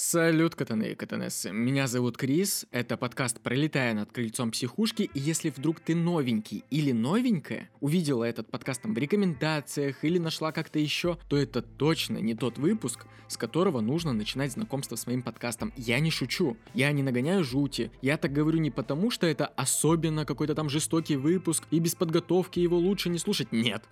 Салют, 0.00 0.54
катаны 0.54 0.92
и 0.92 0.94
катанессы. 0.94 1.50
Меня 1.50 1.88
зовут 1.88 2.16
Крис, 2.16 2.66
это 2.70 2.96
подкаст 2.96 3.40
«Пролетая 3.40 3.94
над 3.94 4.12
крыльцом 4.12 4.52
психушки», 4.52 5.10
и 5.12 5.18
если 5.18 5.50
вдруг 5.50 5.80
ты 5.80 5.96
новенький 5.96 6.62
или 6.70 6.92
новенькая, 6.92 7.68
увидела 7.80 8.22
этот 8.22 8.48
подкаст 8.48 8.82
там 8.82 8.94
в 8.94 8.98
рекомендациях 8.98 10.04
или 10.04 10.18
нашла 10.18 10.52
как-то 10.52 10.78
еще, 10.78 11.18
то 11.28 11.36
это 11.36 11.62
точно 11.62 12.18
не 12.18 12.36
тот 12.36 12.58
выпуск, 12.58 13.06
с 13.26 13.36
которого 13.36 13.80
нужно 13.80 14.12
начинать 14.12 14.52
знакомство 14.52 14.94
с 14.94 15.04
моим 15.08 15.20
подкастом. 15.20 15.72
Я 15.76 15.98
не 15.98 16.12
шучу, 16.12 16.56
я 16.74 16.92
не 16.92 17.02
нагоняю 17.02 17.42
жути, 17.42 17.90
я 18.00 18.18
так 18.18 18.32
говорю 18.32 18.60
не 18.60 18.70
потому, 18.70 19.10
что 19.10 19.26
это 19.26 19.46
особенно 19.46 20.24
какой-то 20.24 20.54
там 20.54 20.70
жестокий 20.70 21.16
выпуск, 21.16 21.64
и 21.72 21.80
без 21.80 21.96
подготовки 21.96 22.60
его 22.60 22.78
лучше 22.78 23.08
не 23.08 23.18
слушать, 23.18 23.50
нет. 23.50 23.82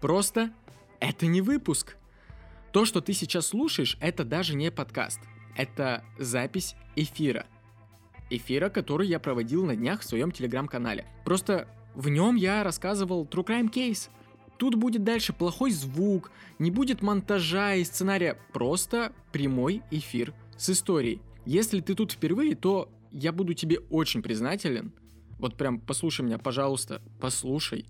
Просто 0.00 0.52
это 1.00 1.26
не 1.26 1.40
выпуск. 1.40 1.96
То, 2.70 2.84
что 2.84 3.00
ты 3.00 3.12
сейчас 3.12 3.48
слушаешь, 3.48 3.98
это 4.00 4.24
даже 4.24 4.54
не 4.54 4.70
подкаст. 4.70 5.18
Это 5.56 6.04
запись 6.18 6.74
эфира. 6.96 7.46
Эфира, 8.30 8.70
который 8.70 9.08
я 9.08 9.20
проводил 9.20 9.64
на 9.66 9.76
днях 9.76 10.00
в 10.00 10.04
своем 10.04 10.30
телеграм-канале. 10.30 11.06
Просто 11.24 11.68
в 11.94 12.08
нем 12.08 12.36
я 12.36 12.62
рассказывал 12.64 13.24
True 13.26 13.44
Crime 13.44 13.70
Case. 13.70 14.08
Тут 14.56 14.76
будет 14.76 15.04
дальше 15.04 15.32
плохой 15.32 15.72
звук, 15.72 16.30
не 16.58 16.70
будет 16.70 17.02
монтажа 17.02 17.74
и 17.74 17.84
сценария, 17.84 18.38
просто 18.52 19.12
прямой 19.32 19.82
эфир 19.90 20.34
с 20.56 20.70
историей. 20.70 21.20
Если 21.44 21.80
ты 21.80 21.94
тут 21.94 22.12
впервые, 22.12 22.54
то 22.54 22.88
я 23.10 23.32
буду 23.32 23.54
тебе 23.54 23.80
очень 23.90 24.22
признателен. 24.22 24.92
Вот 25.38 25.56
прям 25.56 25.80
послушай 25.80 26.24
меня, 26.24 26.38
пожалуйста, 26.38 27.02
послушай. 27.20 27.86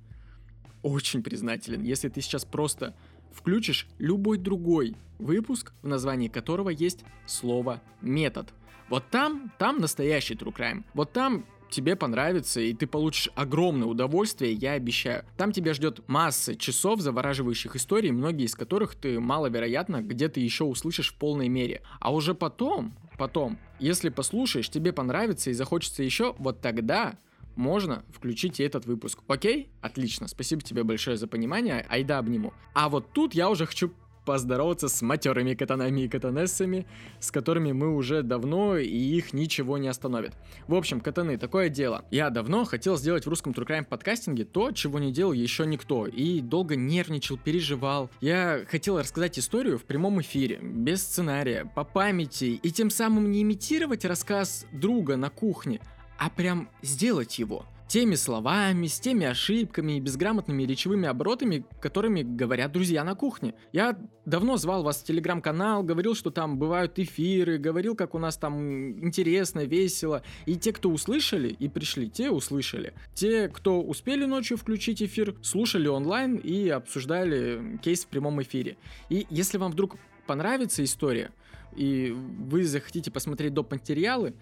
Очень 0.82 1.22
признателен, 1.22 1.82
если 1.82 2.08
ты 2.08 2.20
сейчас 2.20 2.44
просто 2.44 2.96
включишь 3.34 3.86
любой 3.98 4.38
другой 4.38 4.97
выпуск, 5.19 5.72
в 5.83 5.86
названии 5.86 6.28
которого 6.28 6.70
есть 6.70 7.05
слово 7.27 7.80
«метод». 8.00 8.52
Вот 8.88 9.05
там, 9.11 9.50
там 9.58 9.78
настоящий 9.78 10.34
true 10.34 10.55
crime. 10.55 10.84
Вот 10.92 11.12
там 11.12 11.47
тебе 11.72 11.97
понравится, 11.97 12.60
и 12.60 12.75
ты 12.75 12.86
получишь 12.86 13.30
огромное 13.34 13.88
удовольствие, 13.88 14.53
я 14.53 14.72
обещаю. 14.72 15.25
Там 15.36 15.53
тебя 15.53 15.75
ждет 15.75 16.06
масса 16.06 16.55
часов 16.55 17.00
завораживающих 17.00 17.75
историй, 17.75 18.10
многие 18.10 18.44
из 18.44 18.55
которых 18.55 18.94
ты 18.94 19.19
маловероятно 19.19 20.03
где-то 20.03 20.38
еще 20.38 20.64
услышишь 20.64 21.12
в 21.12 21.16
полной 21.16 21.48
мере. 21.48 21.83
А 22.00 22.12
уже 22.12 22.34
потом, 22.34 22.92
потом, 23.19 23.58
если 23.78 24.10
послушаешь, 24.10 24.69
тебе 24.69 24.92
понравится 24.92 25.50
и 25.50 25.55
захочется 25.55 26.03
еще, 26.03 26.34
вот 26.38 26.60
тогда 26.60 27.19
можно 27.56 28.05
включить 28.11 28.61
и 28.61 28.62
этот 28.62 28.86
выпуск. 28.86 29.20
Окей? 29.27 29.70
Отлично. 29.81 30.28
Спасибо 30.28 30.62
тебе 30.62 30.84
большое 30.84 31.17
за 31.17 31.27
понимание. 31.27 31.86
Айда 31.89 32.19
обниму. 32.19 32.53
А 32.75 32.89
вот 32.89 33.12
тут 33.12 33.34
я 33.34 33.50
уже 33.50 33.67
хочу 33.67 33.92
поздороваться 34.25 34.89
с 34.89 35.03
матерыми 35.03 35.55
катанами 35.55 36.03
и 36.03 36.09
катанессами, 36.09 36.86
с 37.20 37.31
которыми 37.31 37.72
мы 37.72 37.94
уже 37.94 38.22
давно, 38.22 38.77
и 38.77 38.86
их 38.86 39.33
ничего 39.33 39.78
не 39.78 39.89
остановит. 39.89 40.33
В 40.69 40.75
общем, 40.75 41.00
катаны, 41.00 41.39
такое 41.39 41.69
дело. 41.69 42.05
Я 42.11 42.31
давно 42.31 42.64
хотел 42.64 42.97
сделать 42.97 43.27
в 43.27 43.28
русском 43.28 43.53
True 43.53 43.66
Crime 43.66 43.84
подкастинге 43.84 44.44
то, 44.44 44.70
чего 44.72 44.98
не 44.98 45.12
делал 45.12 45.33
еще 45.33 45.66
никто, 45.66 46.06
и 46.06 46.41
долго 46.41 46.77
нервничал, 46.77 47.39
переживал. 47.39 48.11
Я 48.20 48.64
хотел 48.69 48.98
рассказать 48.98 49.39
историю 49.39 49.78
в 49.78 49.84
прямом 49.84 50.20
эфире, 50.20 50.59
без 50.62 51.03
сценария, 51.03 51.70
по 51.75 51.84
памяти, 51.84 52.61
и 52.62 52.70
тем 52.70 52.91
самым 52.91 53.31
не 53.31 53.42
имитировать 53.42 54.05
рассказ 54.05 54.66
друга 54.72 55.16
на 55.16 55.31
кухне, 55.31 55.81
а 56.23 56.31
прям 56.31 56.69
сделать 56.83 57.37
его. 57.41 57.67
Теми 57.89 58.15
словами, 58.15 58.87
с 58.87 59.01
теми 59.01 59.27
ошибками 59.27 59.95
и 59.95 60.01
безграмотными 60.01 60.62
речевыми 60.62 61.09
оборотами, 61.09 61.67
которыми 61.81 62.23
говорят 62.23 62.70
друзья 62.70 63.03
на 63.03 63.17
кухне. 63.17 63.55
Я 63.73 63.98
давно 64.25 64.56
звал 64.56 64.84
вас 64.84 64.98
в 64.98 65.05
телеграм-канал, 65.05 65.83
говорил, 65.83 66.15
что 66.15 66.31
там 66.31 66.59
бывают 66.59 66.97
эфиры, 67.00 67.59
говорил, 67.59 67.97
как 67.97 68.15
у 68.15 68.20
нас 68.20 68.37
там 68.37 69.05
интересно, 69.05 69.65
весело. 69.65 70.22
И 70.47 70.55
те, 70.55 70.72
кто 70.72 70.91
услышали 70.91 71.49
и 71.49 71.69
пришли, 71.69 72.09
те 72.09 72.31
услышали. 72.31 72.94
Те, 73.15 73.49
кто 73.49 73.82
успели 73.82 74.25
ночью 74.25 74.56
включить 74.56 75.03
эфир, 75.03 75.34
слушали 75.43 75.88
онлайн 75.88 76.37
и 76.37 76.69
обсуждали 76.69 77.81
кейс 77.82 78.05
в 78.05 78.06
прямом 78.06 78.41
эфире. 78.43 78.77
И 79.09 79.27
если 79.28 79.59
вам 79.59 79.72
вдруг 79.72 79.97
понравится 80.28 80.84
история, 80.84 81.32
и 81.75 82.15
вы 82.16 82.62
захотите 82.65 83.11
посмотреть 83.11 83.55
доп. 83.55 83.72
материалы, 83.72 84.34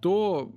то 0.00 0.50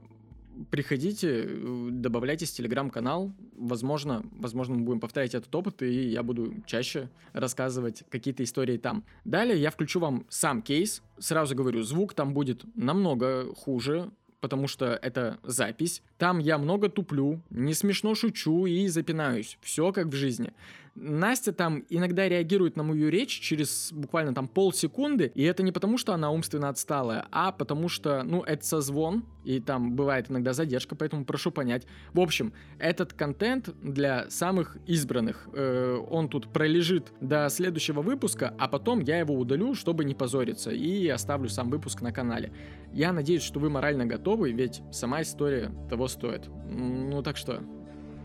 приходите, 0.70 1.46
э, 1.48 1.90
добавляйтесь 1.92 2.52
в 2.52 2.56
телеграм-канал. 2.56 3.32
Возможно, 3.56 4.24
возможно, 4.32 4.76
мы 4.76 4.84
будем 4.84 5.00
повторять 5.00 5.36
этот 5.36 5.54
опыт, 5.54 5.82
и 5.82 6.10
я 6.10 6.24
буду 6.24 6.54
чаще 6.66 7.10
рассказывать 7.34 8.04
какие-то 8.10 8.44
истории 8.44 8.78
там. 8.78 9.04
Далее 9.26 9.60
я 9.60 9.72
включу 9.72 10.00
вам 10.00 10.26
сам 10.30 10.62
кейс. 10.62 11.02
Сразу 11.20 11.56
говорю, 11.56 11.84
звук 11.84 12.14
там 12.14 12.34
будет 12.34 12.64
намного 12.76 13.54
хуже, 13.56 14.12
потому 14.42 14.68
что 14.68 15.00
это 15.02 15.40
запись. 15.44 16.02
Там 16.18 16.40
я 16.40 16.58
много 16.58 16.90
туплю, 16.90 17.42
не 17.50 17.74
смешно 17.74 18.16
шучу 18.16 18.66
и 18.66 18.88
запинаюсь. 18.88 19.58
Все 19.62 19.94
как 19.94 20.08
в 20.08 20.14
жизни. 20.14 20.52
Настя 20.96 21.54
там 21.54 21.86
иногда 21.90 22.28
реагирует 22.28 22.76
на 22.76 22.84
мою 22.84 23.10
речь 23.10 23.40
через 23.40 23.92
буквально 23.94 24.34
там 24.34 24.48
полсекунды, 24.48 25.32
и 25.34 25.44
это 25.44 25.64
не 25.64 25.72
потому, 25.72 25.98
что 25.98 26.14
она 26.14 26.32
умственно 26.32 26.68
отсталая, 26.70 27.28
а 27.32 27.52
потому 27.52 27.88
что, 27.88 28.24
ну, 28.24 28.44
это 28.44 28.66
созвон, 28.66 29.24
и 29.46 29.62
там 29.62 29.96
бывает 29.96 30.30
иногда 30.30 30.54
задержка, 30.54 30.96
поэтому 30.96 31.24
прошу 31.24 31.52
понять. 31.52 31.88
В 32.14 32.20
общем, 32.20 32.54
этот 32.78 33.14
контент 33.14 33.70
для 33.82 34.30
самых 34.30 34.78
избранных. 34.86 35.48
Э, 35.54 35.98
он 36.10 36.28
тут 36.28 36.52
пролежит 36.52 37.14
до 37.22 37.48
следующего 37.50 38.02
выпуска, 38.02 38.54
а 38.60 38.68
потом 38.68 39.00
я 39.00 39.20
его 39.20 39.36
удалю, 39.36 39.74
чтобы 39.76 40.04
не 40.04 40.14
позориться, 40.14 40.72
и 40.72 41.08
оставлю 41.08 41.48
сам 41.48 41.70
выпуск 41.70 42.02
на 42.02 42.12
канале. 42.12 42.52
Я 42.92 43.14
надеюсь, 43.14 43.44
что 43.44 43.60
вы 43.60 43.70
морально 43.70 44.06
готовы, 44.06 44.52
ведь 44.52 44.82
сама 44.92 45.22
история 45.22 45.72
того 45.90 46.10
стоит. 46.10 46.50
Ну 46.70 47.24
так 47.24 47.38
что, 47.38 47.64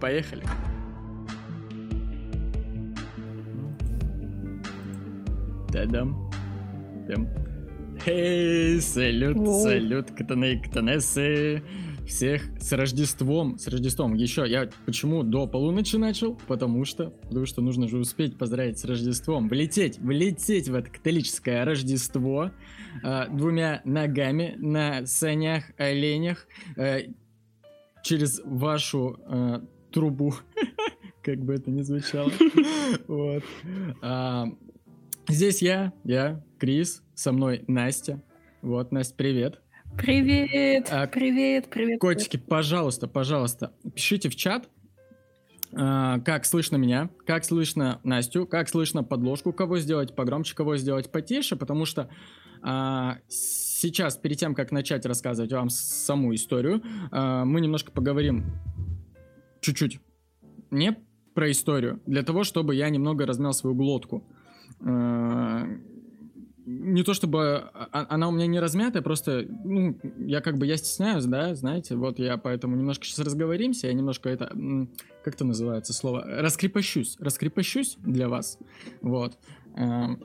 поехали. 0.00 0.42
Та-дам. 5.76 6.30
Дам. 7.06 7.28
Хей, 8.02 8.80
салют, 8.80 9.36
Воу. 9.36 9.62
салют, 9.62 10.10
катаны 10.10 10.54
и 10.54 10.58
катанессы. 10.58 11.62
Всех 12.06 12.44
с 12.58 12.72
Рождеством, 12.72 13.58
с 13.58 13.68
Рождеством. 13.68 14.14
Еще 14.14 14.46
я 14.48 14.70
почему 14.86 15.22
до 15.22 15.46
полуночи 15.46 15.96
начал? 15.96 16.40
Потому 16.46 16.86
что, 16.86 17.10
потому 17.10 17.44
что 17.44 17.60
нужно 17.60 17.88
же 17.88 17.98
успеть 17.98 18.38
поздравить 18.38 18.78
с 18.78 18.86
Рождеством. 18.86 19.50
Влететь, 19.50 19.98
влететь 19.98 20.70
в 20.70 20.74
это 20.74 20.90
католическое 20.90 21.62
Рождество 21.66 22.52
э, 23.04 23.26
двумя 23.28 23.82
ногами 23.84 24.54
на 24.56 25.04
санях, 25.04 25.64
оленях 25.76 26.46
э, 26.78 27.08
через 28.02 28.40
вашу 28.46 29.20
э, 29.28 29.60
трубу, 29.92 30.32
как 31.22 31.38
бы 31.40 31.52
это 31.52 31.70
ни 31.70 31.82
звучало. 31.82 32.32
Вот. 33.08 33.42
Здесь 35.28 35.60
я, 35.60 35.92
я, 36.04 36.44
Крис, 36.58 37.02
со 37.14 37.32
мной 37.32 37.64
Настя. 37.66 38.22
Вот, 38.62 38.92
Настя, 38.92 39.14
привет. 39.16 39.60
Привет, 39.96 40.88
а, 40.90 41.08
привет, 41.08 41.68
привет. 41.68 42.00
Котики, 42.00 42.36
пожалуйста, 42.36 43.08
пожалуйста, 43.08 43.72
пишите 43.94 44.28
в 44.28 44.36
чат, 44.36 44.68
а, 45.72 46.20
как 46.20 46.44
слышно 46.44 46.76
меня, 46.76 47.10
как 47.26 47.44
слышно 47.44 48.00
Настю, 48.04 48.46
как 48.46 48.68
слышно 48.68 49.02
подложку, 49.02 49.52
кого 49.52 49.78
сделать 49.78 50.14
погромче, 50.14 50.54
кого 50.54 50.76
сделать 50.76 51.10
потише, 51.10 51.56
потому 51.56 51.86
что 51.86 52.08
а, 52.62 53.18
сейчас, 53.28 54.16
перед 54.16 54.38
тем, 54.38 54.54
как 54.54 54.70
начать 54.70 55.06
рассказывать 55.06 55.52
вам 55.52 55.70
саму 55.70 56.34
историю, 56.34 56.82
а, 57.10 57.44
мы 57.44 57.60
немножко 57.60 57.90
поговорим 57.90 58.44
чуть-чуть 59.60 59.98
не 60.70 60.96
про 61.34 61.50
историю, 61.50 62.00
для 62.06 62.22
того, 62.22 62.44
чтобы 62.44 62.74
я 62.74 62.88
немного 62.90 63.26
размял 63.26 63.52
свою 63.52 63.74
глотку. 63.74 64.24
Не 66.66 67.04
то 67.04 67.14
чтобы 67.14 67.70
а, 67.72 67.88
а, 67.92 68.06
она 68.08 68.28
у 68.28 68.32
меня 68.32 68.48
не 68.48 68.58
размятая, 68.58 69.00
просто, 69.00 69.46
ну, 69.64 69.96
я 70.18 70.40
как 70.40 70.58
бы, 70.58 70.66
я 70.66 70.76
стесняюсь, 70.76 71.24
да, 71.24 71.54
знаете, 71.54 71.94
вот 71.94 72.18
я 72.18 72.36
поэтому 72.38 72.74
немножко 72.74 73.04
сейчас 73.04 73.20
разговоримся, 73.20 73.86
я 73.86 73.92
немножко 73.92 74.28
это, 74.28 74.52
как 75.22 75.34
это 75.34 75.44
называется 75.44 75.92
слово, 75.92 76.24
раскрепощусь, 76.26 77.18
раскрепощусь 77.20 77.98
для 78.02 78.28
вас, 78.28 78.58
вот. 79.00 79.38
Эм, 79.76 80.24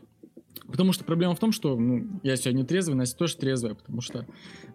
потому 0.65 0.93
что 0.93 1.03
проблема 1.03 1.35
в 1.35 1.39
том, 1.39 1.51
что 1.51 1.77
ну, 1.77 2.19
я 2.23 2.35
сегодня 2.37 2.65
трезвый, 2.65 2.95
Настя 2.95 3.17
тоже 3.17 3.37
трезвая, 3.37 3.75
потому 3.75 4.01
что 4.01 4.25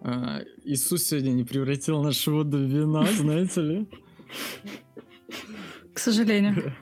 э, 0.03 0.45
Иисус 0.65 1.03
сегодня 1.03 1.31
не 1.31 1.43
превратил 1.43 2.01
нашу 2.03 2.33
воду 2.33 2.59
в 2.59 2.63
вина, 2.63 3.05
знаете 3.07 3.61
ли. 3.61 3.89
К 5.93 5.99
сожалению. 5.99 6.75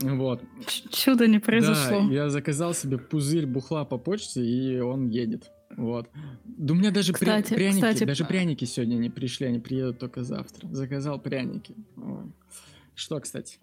Вот. 0.00 0.42
Чудо 0.90 1.26
не 1.26 1.38
произошло. 1.38 2.06
Да, 2.06 2.12
я 2.12 2.28
заказал 2.28 2.74
себе 2.74 2.98
пузырь 2.98 3.46
бухла 3.46 3.84
по 3.84 3.98
почте, 3.98 4.44
и 4.44 4.78
он 4.80 5.08
едет. 5.08 5.50
Вот. 5.76 6.08
Да 6.44 6.74
у 6.74 6.76
меня 6.76 6.90
даже 6.90 7.12
кстати, 7.12 7.52
пря- 7.52 7.56
пряники, 7.56 7.74
кстати, 7.74 8.04
даже 8.04 8.24
пряники 8.24 8.64
сегодня 8.64 8.96
не 8.96 9.10
пришли, 9.10 9.46
они 9.46 9.58
приедут 9.58 9.98
только 9.98 10.22
завтра. 10.22 10.68
Заказал 10.68 11.18
пряники. 11.18 11.74
Вот. 11.96 12.26
Что, 12.94 13.20
кстати? 13.20 13.58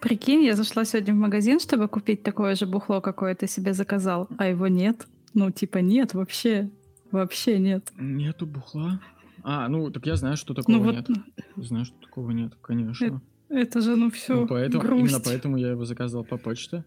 Прикинь, 0.00 0.44
я 0.44 0.56
зашла 0.56 0.84
сегодня 0.84 1.14
в 1.14 1.18
магазин, 1.18 1.60
чтобы 1.60 1.88
купить 1.88 2.22
такое 2.22 2.54
же 2.54 2.66
бухло, 2.66 3.00
какое 3.00 3.34
ты 3.34 3.46
себе 3.46 3.74
заказал, 3.74 4.28
а 4.38 4.46
его 4.48 4.66
нет. 4.66 5.06
Ну, 5.34 5.50
типа, 5.50 5.78
нет, 5.78 6.14
вообще. 6.14 6.70
Вообще 7.10 7.58
нет. 7.58 7.92
Нету 7.98 8.46
бухла? 8.46 9.00
А, 9.42 9.68
ну, 9.68 9.90
так 9.90 10.06
я 10.06 10.16
знаю, 10.16 10.36
что 10.36 10.54
такого 10.54 10.76
ну, 10.76 10.82
вот... 10.82 10.94
нет. 10.94 11.08
Знаю, 11.56 11.84
что 11.84 11.96
такого 12.00 12.30
нет, 12.30 12.54
конечно. 12.60 13.20
Это, 13.50 13.80
же, 13.80 13.96
ну, 13.96 14.10
все. 14.10 14.34
Ну, 14.34 14.46
поэтому, 14.46 14.82
грусть. 14.82 15.10
именно 15.12 15.20
поэтому 15.24 15.56
я 15.56 15.70
его 15.70 15.84
заказал 15.84 16.24
по 16.24 16.38
почте. 16.38 16.84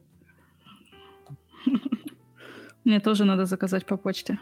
Мне 2.85 2.99
тоже 2.99 3.25
надо 3.25 3.45
заказать 3.45 3.85
по 3.85 3.97
почте. 3.97 4.39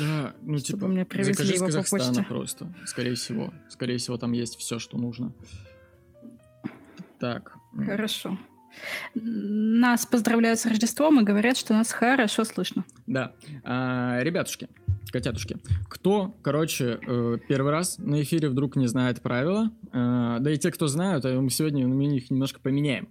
Да, 0.00 0.34
ну 0.42 0.58
Чтобы 0.58 0.78
типа, 0.78 0.86
мне 0.88 1.04
привезли 1.04 1.34
закажи 1.34 1.54
его 1.54 1.66
с 1.66 1.74
Казахстана 1.74 2.04
по 2.04 2.14
почте. 2.14 2.24
просто, 2.28 2.74
скорее 2.86 3.14
всего. 3.14 3.52
Скорее 3.68 3.98
всего, 3.98 4.16
там 4.16 4.32
есть 4.32 4.56
все, 4.56 4.78
что 4.78 4.96
нужно. 4.98 5.32
Так. 7.18 7.54
Хорошо. 7.84 8.38
Нас 9.14 10.06
поздравляют 10.06 10.60
с 10.60 10.66
Рождеством 10.66 11.20
и 11.20 11.24
говорят, 11.24 11.56
что 11.56 11.74
нас 11.74 11.92
хорошо 11.92 12.44
слышно. 12.44 12.84
Да. 13.06 13.32
А, 13.64 14.20
ребятушки, 14.22 14.68
котятушки, 15.10 15.58
кто, 15.88 16.34
короче, 16.42 16.98
э, 17.06 17.38
первый 17.48 17.72
раз 17.72 17.98
на 17.98 18.22
эфире 18.22 18.48
вдруг 18.48 18.76
не 18.76 18.86
знает 18.86 19.22
правила, 19.22 19.70
э, 19.92 20.36
да 20.40 20.50
и 20.50 20.58
те, 20.58 20.70
кто 20.70 20.88
знают, 20.88 21.24
а 21.24 21.40
мы 21.40 21.50
сегодня 21.50 21.86
мы 21.86 22.16
их 22.16 22.30
немножко 22.30 22.60
поменяем. 22.60 23.08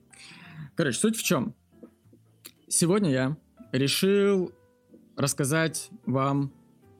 Короче, 0.75 0.99
суть 0.99 1.17
в 1.17 1.23
чем? 1.23 1.55
Сегодня 2.67 3.11
я 3.11 3.37
решил 3.71 4.51
рассказать 5.15 5.89
вам 6.05 6.51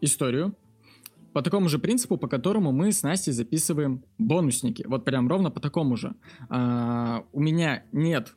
историю 0.01 0.55
по 1.33 1.41
такому 1.41 1.67
же 1.67 1.79
принципу, 1.79 2.17
по 2.17 2.27
которому 2.27 2.71
мы 2.71 2.93
с 2.93 3.03
Настей 3.03 3.33
записываем 3.33 4.05
бонусники. 4.17 4.85
Вот 4.87 5.03
прям 5.03 5.27
ровно 5.27 5.51
по 5.51 5.59
такому 5.59 5.97
же. 5.97 6.15
А, 6.47 7.25
у 7.33 7.41
меня 7.41 7.83
нет 7.91 8.33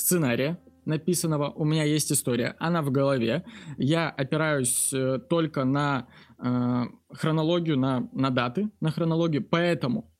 сценария 0.00 0.58
написанного, 0.84 1.50
у 1.50 1.64
меня 1.64 1.84
есть 1.84 2.10
история, 2.10 2.56
она 2.58 2.82
в 2.82 2.90
голове. 2.90 3.44
Я 3.78 4.08
опираюсь 4.08 4.92
э, 4.92 5.18
только 5.18 5.64
на 5.64 6.08
э, 6.38 6.84
хронологию, 7.12 7.78
на, 7.78 8.08
на 8.12 8.30
даты, 8.30 8.70
на 8.80 8.90
хронологию, 8.90 9.44
поэтому 9.44 10.10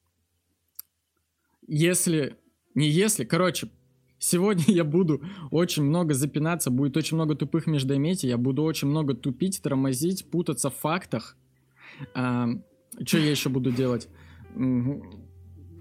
если, 1.66 2.36
не 2.74 2.88
если, 2.88 3.24
короче, 3.24 3.70
Сегодня 4.22 4.64
я 4.66 4.84
буду 4.84 5.22
очень 5.50 5.82
много 5.82 6.12
запинаться, 6.12 6.70
будет 6.70 6.96
очень 6.96 7.16
много 7.16 7.34
тупых 7.34 7.66
междометий, 7.66 8.28
я 8.28 8.36
буду 8.36 8.62
очень 8.62 8.86
много 8.86 9.14
тупить, 9.14 9.62
тормозить, 9.62 10.30
путаться 10.30 10.68
в 10.68 10.76
фактах. 10.76 11.38
А, 12.14 12.48
что 13.02 13.16
я 13.16 13.30
еще 13.30 13.48
буду 13.48 13.72
делать? 13.72 14.08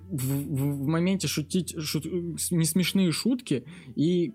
В, 0.09 0.83
в, 0.83 0.88
моменте 0.88 1.27
шутить 1.27 1.79
шут, 1.79 2.06
несмешные 2.51 3.11
шутки 3.11 3.63
и 3.95 4.33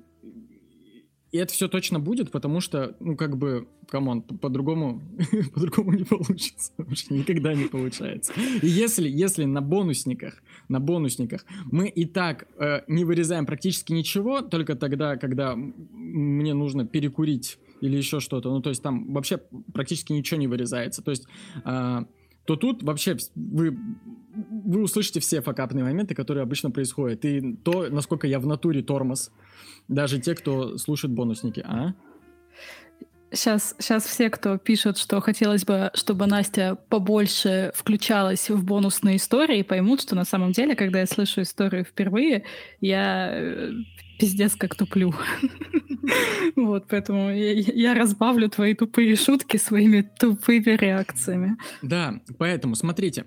и 1.35 1.37
это 1.39 1.53
все 1.53 1.67
точно 1.67 1.99
будет, 1.99 2.31
потому 2.31 2.61
что, 2.61 2.97
ну, 3.01 3.17
как 3.17 3.37
бы, 3.37 3.67
come 3.89 4.08
on, 4.08 4.23
по-другому, 4.23 5.03
по-другому 5.55 5.93
не 5.95 6.05
получится. 6.05 6.73
Вообще 6.79 7.07
никогда 7.11 7.55
не 7.55 7.65
получается. 7.65 8.33
И 8.63 8.69
если, 8.69 9.09
если 9.09 9.45
на 9.45 9.61
бонусниках, 9.61 10.41
на 10.69 10.79
бонусниках 10.79 11.45
мы 11.73 11.89
и 11.89 12.05
так 12.05 12.47
э, 12.57 12.83
не 12.87 13.05
вырезаем 13.05 13.47
практически 13.47 13.93
ничего, 13.93 14.43
только 14.43 14.77
тогда, 14.77 15.17
когда 15.17 15.57
мне 15.57 16.55
нужно 16.55 16.87
перекурить 16.87 17.59
или 17.81 17.97
еще 17.97 18.21
что-то, 18.21 18.51
ну, 18.51 18.63
то 18.63 18.69
есть 18.69 18.85
там 18.85 19.13
вообще 19.13 19.39
практически 19.73 20.13
ничего 20.13 20.39
не 20.39 20.47
вырезается. 20.47 21.03
То 21.03 21.11
есть... 21.11 21.27
Э, 21.65 22.05
то 22.45 22.57
тут 22.57 22.83
вообще 22.83 23.17
вы, 23.35 23.77
вы 24.35 24.83
услышите 24.83 25.21
все 25.21 25.41
факапные 25.41 25.85
моменты, 25.85 26.15
которые 26.15 26.43
обычно 26.43 26.71
происходят. 26.71 27.25
И 27.25 27.57
то, 27.57 27.89
насколько 27.91 28.27
я 28.27 28.39
в 28.39 28.47
натуре 28.47 28.83
тормоз. 28.83 29.31
Даже 29.89 30.21
те, 30.21 30.35
кто 30.35 30.79
слушает 30.79 31.15
бонусники, 31.15 31.61
а? 31.61 31.95
Сейчас, 33.33 33.75
сейчас 33.79 34.05
все, 34.05 34.31
кто 34.31 34.59
пишет, 34.59 34.97
что 34.97 35.21
хотелось 35.21 35.65
бы, 35.65 35.91
чтобы 35.95 36.27
Настя 36.27 36.77
побольше 36.89 37.73
включалась 37.75 38.49
в 38.49 38.65
бонусные 38.65 39.17
истории, 39.17 39.63
поймут, 39.63 40.03
что 40.03 40.15
на 40.15 40.25
самом 40.25 40.53
деле, 40.53 40.77
когда 40.77 41.01
я 41.01 41.07
слышу 41.07 41.43
историю 41.43 41.85
впервые, 41.85 42.45
я 42.81 43.31
э, 43.33 43.73
пиздец 44.19 44.57
как 44.57 44.75
туплю. 44.75 45.15
Вот, 46.57 46.87
поэтому 46.89 47.31
я 47.31 47.95
разбавлю 47.95 48.49
твои 48.51 48.75
тупые 48.75 49.17
шутки 49.17 49.57
своими 49.57 50.03
тупыми 50.03 50.77
реакциями. 50.77 51.57
Да, 51.81 52.21
поэтому 52.39 52.75
смотрите, 52.77 53.25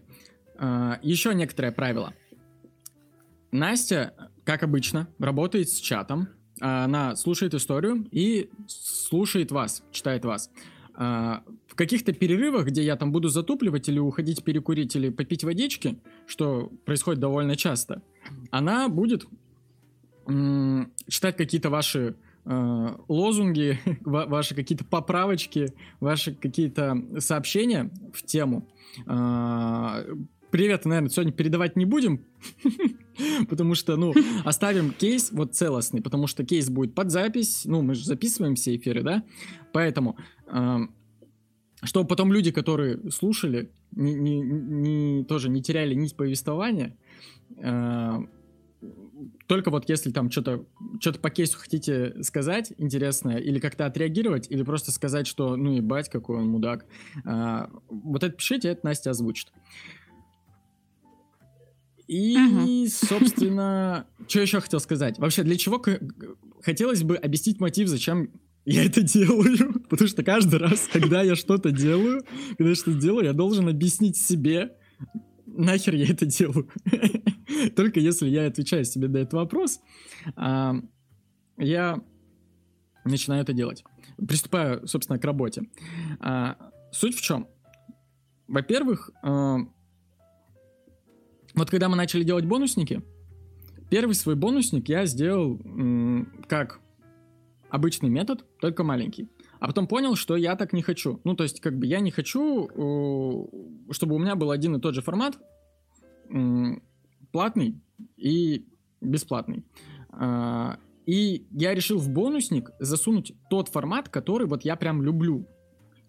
а, 0.57 0.99
еще 1.01 1.33
некоторое 1.33 1.71
правило. 1.71 2.13
Настя, 3.51 4.13
как 4.43 4.63
обычно, 4.63 5.07
работает 5.19 5.69
с 5.69 5.79
чатом, 5.79 6.29
она 6.59 7.15
слушает 7.15 7.53
историю 7.53 8.07
и 8.11 8.49
слушает 8.67 9.51
вас, 9.51 9.83
читает 9.91 10.25
вас. 10.25 10.49
А, 10.95 11.43
в 11.67 11.75
каких-то 11.75 12.11
перерывах, 12.11 12.65
где 12.65 12.83
я 12.83 12.95
там 12.95 13.11
буду 13.11 13.29
затупливать 13.29 13.87
или 13.87 13.99
уходить 13.99 14.43
перекурить 14.43 14.95
или 14.95 15.09
попить 15.09 15.43
водички, 15.43 15.99
что 16.25 16.71
происходит 16.85 17.19
довольно 17.19 17.55
часто, 17.55 18.01
она 18.49 18.89
будет 18.89 19.27
читать 20.27 21.37
какие-то 21.37 21.69
ваши 21.69 22.15
э, 22.45 22.95
лозунги, 23.07 23.79
ваши 24.01 24.55
какие-то 24.55 24.85
поправочки, 24.85 25.73
ваши 25.99 26.33
какие-то 26.33 27.01
сообщения 27.19 27.89
в 28.13 28.23
тему. 28.23 28.67
Э, 29.05 30.03
привет, 30.51 30.85
наверное, 30.85 31.09
сегодня 31.09 31.31
передавать 31.31 31.75
не 31.75 31.85
будем, 31.85 32.25
потому 33.49 33.75
что, 33.75 33.95
ну, 33.95 34.13
оставим 34.45 34.91
кейс 34.91 35.31
вот 35.31 35.55
целостный, 35.55 36.01
потому 36.01 36.27
что 36.27 36.45
кейс 36.45 36.69
будет 36.69 36.93
под 36.93 37.11
запись, 37.11 37.63
ну, 37.65 37.81
мы 37.81 37.95
же 37.95 38.05
записываем 38.05 38.55
все 38.55 38.75
эфиры, 38.75 39.03
да, 39.03 39.23
поэтому, 39.71 40.17
э, 40.47 40.77
чтобы 41.83 42.07
потом 42.07 42.33
люди, 42.33 42.51
которые 42.51 43.11
слушали, 43.11 43.69
не, 43.91 44.13
не, 44.13 44.41
не, 44.41 45.23
тоже 45.23 45.49
не 45.49 45.61
теряли 45.61 45.93
нить 45.93 46.15
повествования, 46.15 46.97
э, 47.57 48.17
только 49.47 49.71
вот 49.71 49.89
если 49.89 50.11
там 50.11 50.31
что-то 50.31 50.65
что 50.99 51.13
по 51.13 51.29
кейсу 51.29 51.57
хотите 51.57 52.21
сказать 52.23 52.73
интересное, 52.77 53.37
или 53.37 53.59
как-то 53.59 53.85
отреагировать, 53.85 54.47
или 54.49 54.63
просто 54.63 54.91
сказать, 54.91 55.27
что 55.27 55.55
ну 55.55 55.73
ебать, 55.73 56.09
какой 56.09 56.37
он 56.37 56.49
мудак, 56.49 56.85
а, 57.25 57.69
вот 57.89 58.23
это 58.23 58.35
пишите, 58.35 58.69
это 58.69 58.85
Настя 58.85 59.11
озвучит. 59.11 59.51
И, 62.07 62.37
uh 62.37 62.87
собственно, 62.87 64.07
что 64.27 64.39
еще 64.41 64.61
хотел 64.61 64.79
сказать? 64.79 65.19
Вообще, 65.19 65.43
для 65.43 65.57
чего 65.57 65.83
хотелось 66.61 67.03
бы 67.03 67.17
объяснить 67.17 67.59
мотив, 67.59 67.89
зачем 67.89 68.31
я 68.65 68.85
это 68.85 69.01
делаю? 69.01 69.81
Потому 69.89 70.07
что 70.07 70.23
каждый 70.23 70.59
раз, 70.59 70.87
когда 70.91 71.21
я 71.21 71.35
что-то 71.35 71.71
делаю, 71.71 72.23
когда 72.57 72.69
я 72.69 72.75
что-то 72.75 72.97
делаю, 72.97 73.25
я 73.25 73.33
должен 73.33 73.67
объяснить 73.67 74.17
себе, 74.17 74.71
нахер 75.57 75.95
я 75.95 76.07
это 76.07 76.25
делаю. 76.25 76.69
Только 77.75 77.99
если 77.99 78.27
я 78.29 78.47
отвечаю 78.47 78.85
себе 78.85 79.07
на 79.07 79.17
этот 79.17 79.33
вопрос, 79.33 79.79
а, 80.35 80.75
я 81.57 82.01
начинаю 83.05 83.43
это 83.43 83.53
делать. 83.53 83.83
Приступаю, 84.17 84.87
собственно, 84.87 85.19
к 85.19 85.25
работе. 85.25 85.63
А, 86.19 86.57
суть 86.91 87.15
в 87.15 87.21
чем? 87.21 87.47
Во-первых, 88.47 89.11
а, 89.23 89.57
вот 91.53 91.69
когда 91.69 91.89
мы 91.89 91.95
начали 91.95 92.23
делать 92.23 92.45
бонусники, 92.45 93.01
первый 93.89 94.13
свой 94.13 94.35
бонусник 94.35 94.87
я 94.89 95.05
сделал 95.05 95.59
как 96.47 96.79
обычный 97.69 98.09
метод, 98.09 98.45
только 98.59 98.83
маленький. 98.83 99.29
А 99.59 99.67
потом 99.67 99.87
понял, 99.87 100.15
что 100.15 100.35
я 100.35 100.55
так 100.55 100.73
не 100.73 100.81
хочу. 100.81 101.19
Ну, 101.23 101.35
то 101.35 101.43
есть, 101.43 101.61
как 101.61 101.77
бы 101.77 101.85
я 101.85 101.99
не 101.99 102.11
хочу, 102.11 102.67
чтобы 103.91 104.15
у 104.15 104.19
меня 104.19 104.35
был 104.35 104.51
один 104.51 104.75
и 104.75 104.79
тот 104.79 104.95
же 104.95 105.01
формат, 105.01 105.37
платный 107.31 107.81
и 108.17 108.65
бесплатный. 109.01 109.63
А, 110.09 110.77
и 111.05 111.45
я 111.51 111.73
решил 111.73 111.99
в 111.99 112.09
бонусник 112.09 112.71
засунуть 112.79 113.33
тот 113.49 113.69
формат, 113.69 114.09
который 114.09 114.47
вот 114.47 114.65
я 114.65 114.75
прям 114.75 115.01
люблю. 115.01 115.47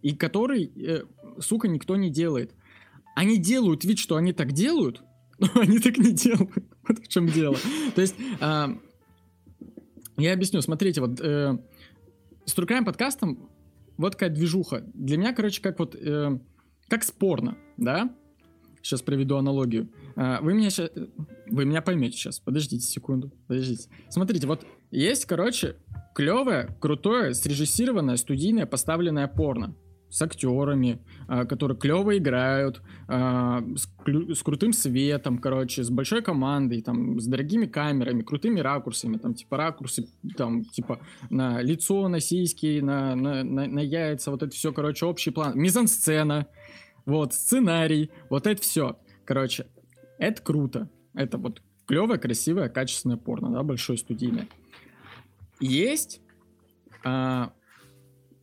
И 0.02 0.14
который, 0.14 0.64
э, 0.64 1.02
сука, 1.40 1.68
никто 1.68 1.96
не 1.96 2.10
делает. 2.10 2.54
Они 3.14 3.36
делают 3.36 3.84
вид, 3.84 3.98
что 3.98 4.16
они 4.16 4.32
так 4.32 4.52
делают, 4.52 5.02
но 5.38 5.60
они 5.60 5.78
так 5.78 5.98
не 5.98 6.12
делают. 6.12 6.64
Вот 6.86 6.98
в 6.98 7.08
чем 7.08 7.26
дело. 7.26 7.56
То 7.94 8.00
есть, 8.00 8.16
э, 8.40 8.66
я 10.16 10.32
объясню. 10.32 10.62
Смотрите, 10.62 11.00
вот 11.00 11.20
э, 11.20 11.58
с 12.48 12.56
True 12.56 12.84
подкастом 12.84 13.50
вот 13.98 14.14
какая 14.14 14.30
движуха. 14.30 14.82
Для 14.94 15.18
меня, 15.18 15.34
короче, 15.34 15.60
как 15.60 15.78
вот, 15.78 15.94
э, 15.94 16.38
как 16.88 17.04
спорно, 17.04 17.58
да? 17.76 18.14
Сейчас 18.80 19.02
приведу 19.02 19.36
аналогию. 19.36 19.90
А, 20.16 20.40
вы 20.40 20.54
меня 20.54 20.70
сейчас... 20.70 20.90
Вы 21.50 21.64
меня 21.64 21.82
поймете 21.82 22.16
сейчас. 22.16 22.38
Подождите 22.38 22.86
секунду. 22.86 23.32
Подождите. 23.48 23.88
Смотрите, 24.08 24.46
вот 24.46 24.64
есть, 24.90 25.26
короче, 25.26 25.76
клевое, 26.14 26.76
крутое, 26.80 27.34
срежиссированное, 27.34 28.16
студийное, 28.16 28.66
поставленное 28.66 29.26
порно. 29.26 29.74
С 30.10 30.22
актерами, 30.22 31.00
а, 31.26 31.44
которые 31.44 31.76
клево 31.76 32.16
играют, 32.16 32.82
а, 33.06 33.62
с, 33.76 33.88
клю- 34.04 34.34
с 34.34 34.42
крутым 34.42 34.72
светом, 34.72 35.38
короче, 35.38 35.82
с 35.84 35.90
большой 35.90 36.22
командой, 36.22 36.82
там, 36.82 37.20
с 37.20 37.26
дорогими 37.26 37.66
камерами, 37.66 38.22
крутыми 38.22 38.60
ракурсами, 38.60 39.18
там, 39.18 39.34
типа, 39.34 39.56
ракурсы, 39.56 40.08
там, 40.36 40.64
типа, 40.64 41.00
на 41.30 41.60
лицо, 41.62 42.08
на 42.08 42.20
сиськи, 42.20 42.80
на, 42.80 43.14
на, 43.14 43.44
на, 43.44 43.66
на 43.66 43.80
яйца, 43.80 44.30
вот 44.30 44.42
это 44.42 44.54
все, 44.54 44.72
короче, 44.72 45.06
общий 45.06 45.30
план. 45.30 45.52
Мизансцена, 45.58 46.46
вот, 47.04 47.34
сценарий, 47.34 48.10
вот 48.30 48.46
это 48.46 48.62
все. 48.62 48.98
Короче, 49.24 49.66
это 50.18 50.42
круто. 50.42 50.88
Это 51.14 51.38
вот 51.38 51.62
клевое, 51.86 52.18
красивое, 52.18 52.68
качественное 52.68 53.16
порно, 53.16 53.50
да, 53.50 53.62
большое 53.62 53.98
студийное. 53.98 54.48
Есть 55.60 56.20
а, 57.04 57.52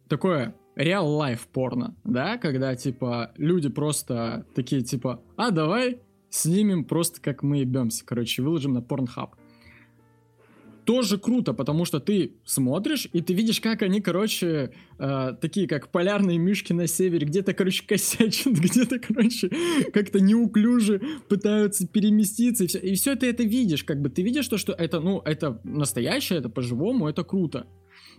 такое 0.08 0.56
реал-лайф 0.76 1.48
порно, 1.48 1.96
да, 2.04 2.38
когда, 2.38 2.76
типа, 2.76 3.32
люди 3.38 3.70
просто 3.70 4.46
такие, 4.54 4.82
типа, 4.82 5.22
а, 5.38 5.52
давай 5.52 6.00
снимем 6.30 6.84
просто 6.84 7.22
как 7.22 7.44
мы 7.44 7.60
ебемся, 7.60 8.06
короче, 8.06 8.42
выложим 8.42 8.74
на 8.74 8.80
Pornhub. 8.80 9.30
Тоже 10.84 11.18
круто, 11.18 11.54
потому 11.54 11.84
что 11.86 12.00
ты 12.00 12.34
смотришь, 12.44 13.08
и 13.12 13.20
ты 13.20 13.34
видишь, 13.34 13.60
как 13.60 13.82
они, 13.82 14.02
короче, 14.02 14.72
э, 15.00 15.32
такие, 15.42 15.68
как 15.68 15.90
полярные 15.90 16.38
мишки 16.38 16.74
на 16.74 16.86
севере, 16.86 17.26
где-то, 17.26 17.56
короче, 17.56 17.84
косячат, 17.88 18.54
где-то, 18.60 19.00
короче, 19.00 19.50
как-то 19.92 20.20
неуклюже 20.20 21.02
пытаются 21.28 21.88
переместиться, 21.88 22.66
и 22.66 22.68
все, 22.68 22.78
и 22.78 22.94
все 22.94 23.16
ты 23.16 23.28
это 23.28 23.42
видишь, 23.42 23.84
как 23.84 24.00
бы, 24.00 24.10
ты 24.10 24.22
видишь 24.22 24.48
то, 24.48 24.60
что 24.60 24.74
это, 24.74 25.00
ну, 25.00 25.22
это 25.26 25.60
настоящее, 25.64 26.38
это 26.38 26.50
по-живому, 26.50 27.08
это 27.08 27.24
круто. 27.24 27.66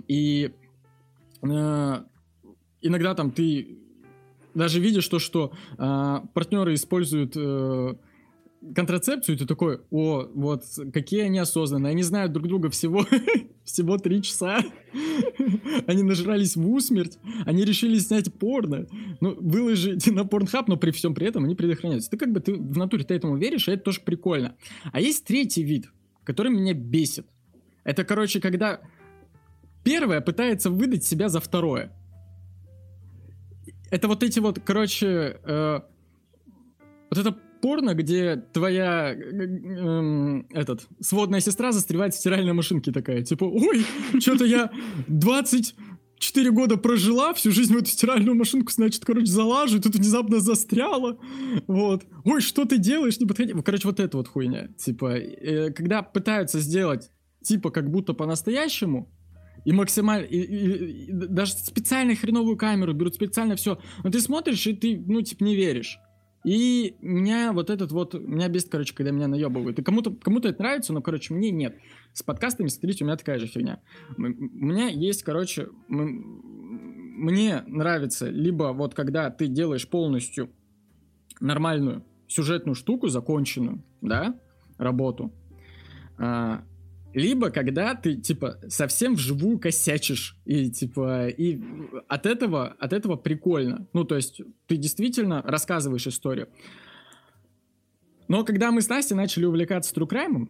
И 0.08 0.50
э, 1.42 2.02
иногда 2.86 3.14
там 3.14 3.30
ты 3.30 3.78
даже 4.54 4.80
видишь 4.80 5.06
то, 5.08 5.18
что 5.18 5.52
э, 5.76 6.20
партнеры 6.32 6.74
используют 6.74 7.34
э, 7.36 7.94
контрацепцию, 8.74 9.36
и 9.36 9.38
ты 9.38 9.46
такой, 9.46 9.80
о, 9.90 10.26
вот 10.34 10.64
какие 10.92 11.20
они 11.22 11.38
осознанные, 11.38 11.90
они 11.90 12.02
знают 12.02 12.32
друг 12.32 12.48
друга 12.48 12.70
всего, 12.70 13.06
всего 13.64 13.98
три 13.98 14.22
часа, 14.22 14.60
они 15.86 16.02
нажрались 16.02 16.56
в 16.56 16.68
усмерть, 16.68 17.18
они 17.44 17.64
решили 17.64 17.98
снять 17.98 18.32
порно, 18.32 18.86
ну, 19.20 19.36
выложить 19.38 20.06
на 20.06 20.24
порнхаб, 20.24 20.68
но 20.68 20.76
при 20.76 20.90
всем 20.90 21.14
при 21.14 21.26
этом 21.26 21.44
они 21.44 21.54
предохраняются. 21.54 22.10
Ты 22.10 22.16
как 22.16 22.32
бы, 22.32 22.40
ты 22.40 22.54
в 22.54 22.76
натуре 22.78 23.04
ты 23.04 23.14
этому 23.14 23.36
веришь, 23.36 23.68
и 23.68 23.72
это 23.72 23.84
тоже 23.84 24.00
прикольно. 24.04 24.56
А 24.92 25.00
есть 25.00 25.24
третий 25.24 25.62
вид, 25.62 25.90
который 26.24 26.50
меня 26.50 26.74
бесит. 26.74 27.26
Это, 27.84 28.04
короче, 28.04 28.40
когда 28.40 28.80
первое 29.84 30.20
пытается 30.20 30.70
выдать 30.70 31.04
себя 31.04 31.28
за 31.28 31.40
второе. 31.40 31.92
Это 33.90 34.08
вот 34.08 34.22
эти 34.22 34.40
вот, 34.40 34.60
короче, 34.64 35.38
э, 35.44 35.80
вот 37.10 37.18
это 37.18 37.36
порно, 37.60 37.94
где 37.94 38.36
твоя 38.52 39.12
э, 39.12 39.16
э, 39.16 40.42
этот 40.50 40.86
сводная 41.00 41.40
сестра 41.40 41.72
застревает 41.72 42.14
в 42.14 42.18
стиральной 42.18 42.52
машинке 42.52 42.92
такая, 42.92 43.22
типа, 43.22 43.44
ой, 43.44 43.84
что-то 44.20 44.44
я 44.44 44.70
24 45.08 46.50
года 46.50 46.76
прожила, 46.76 47.32
всю 47.34 47.50
жизнь 47.52 47.74
в 47.74 47.76
эту 47.76 47.86
стиральную 47.86 48.36
машинку, 48.36 48.72
значит, 48.72 49.04
короче, 49.04 49.26
залажу, 49.26 49.78
и 49.78 49.80
тут 49.80 49.94
внезапно 49.94 50.40
застряла, 50.40 51.18
вот. 51.66 52.04
Ой, 52.24 52.40
что 52.40 52.64
ты 52.64 52.78
делаешь, 52.78 53.18
не 53.18 53.26
подходи. 53.26 53.54
Короче, 53.64 53.88
вот 53.88 54.00
это 54.00 54.16
вот 54.16 54.28
хуйня, 54.28 54.68
типа, 54.76 55.16
э, 55.16 55.72
когда 55.72 56.02
пытаются 56.02 56.60
сделать, 56.60 57.10
типа, 57.42 57.70
как 57.70 57.90
будто 57.90 58.14
по-настоящему, 58.14 59.12
и 59.66 59.72
максимально, 59.72 60.24
и, 60.24 60.38
и, 60.38 61.06
и, 61.08 61.12
даже 61.12 61.54
специально 61.54 62.14
хреновую 62.14 62.56
камеру 62.56 62.94
берут, 62.94 63.16
специально 63.16 63.56
все. 63.56 63.80
Но 64.04 64.10
ты 64.10 64.20
смотришь, 64.20 64.64
и 64.68 64.74
ты, 64.74 64.96
ну, 64.96 65.20
типа, 65.22 65.42
не 65.42 65.56
веришь. 65.56 65.98
И 66.44 66.94
меня 67.00 67.52
вот 67.52 67.68
этот 67.68 67.90
вот, 67.90 68.14
меня 68.14 68.48
бесит, 68.48 68.68
короче, 68.70 68.94
когда 68.94 69.10
меня 69.10 69.26
наебывают. 69.26 69.80
И 69.80 69.82
кому-то 69.82 70.14
кому 70.14 70.38
это 70.38 70.54
нравится, 70.56 70.92
но, 70.92 71.02
короче, 71.02 71.34
мне 71.34 71.50
нет. 71.50 71.76
С 72.12 72.22
подкастами, 72.22 72.68
смотрите, 72.68 73.02
у 73.02 73.08
меня 73.08 73.16
такая 73.16 73.40
же 73.40 73.48
фигня. 73.48 73.80
У 74.16 74.22
меня 74.22 74.86
есть, 74.86 75.24
короче, 75.24 75.66
мне 75.88 77.64
нравится 77.66 78.30
либо 78.30 78.72
вот 78.72 78.94
когда 78.94 79.30
ты 79.30 79.48
делаешь 79.48 79.88
полностью 79.88 80.48
нормальную 81.40 82.04
сюжетную 82.28 82.76
штуку, 82.76 83.08
законченную, 83.08 83.82
да, 84.00 84.38
работу, 84.78 85.32
а, 86.18 86.62
либо 87.16 87.48
когда 87.48 87.94
ты, 87.94 88.16
типа, 88.16 88.58
совсем 88.68 89.14
вживую 89.14 89.58
косячишь, 89.58 90.36
и, 90.44 90.70
типа, 90.70 91.28
и 91.28 91.58
от 92.08 92.26
этого, 92.26 92.76
от 92.78 92.92
этого 92.92 93.16
прикольно. 93.16 93.88
Ну, 93.94 94.04
то 94.04 94.16
есть, 94.16 94.42
ты 94.66 94.76
действительно 94.76 95.40
рассказываешь 95.40 96.06
историю. 96.06 96.48
Но 98.28 98.44
когда 98.44 98.70
мы 98.70 98.82
с 98.82 98.90
Настей 98.90 99.16
начали 99.16 99.46
увлекаться 99.46 99.94
True 99.94 100.06
Crime, 100.06 100.48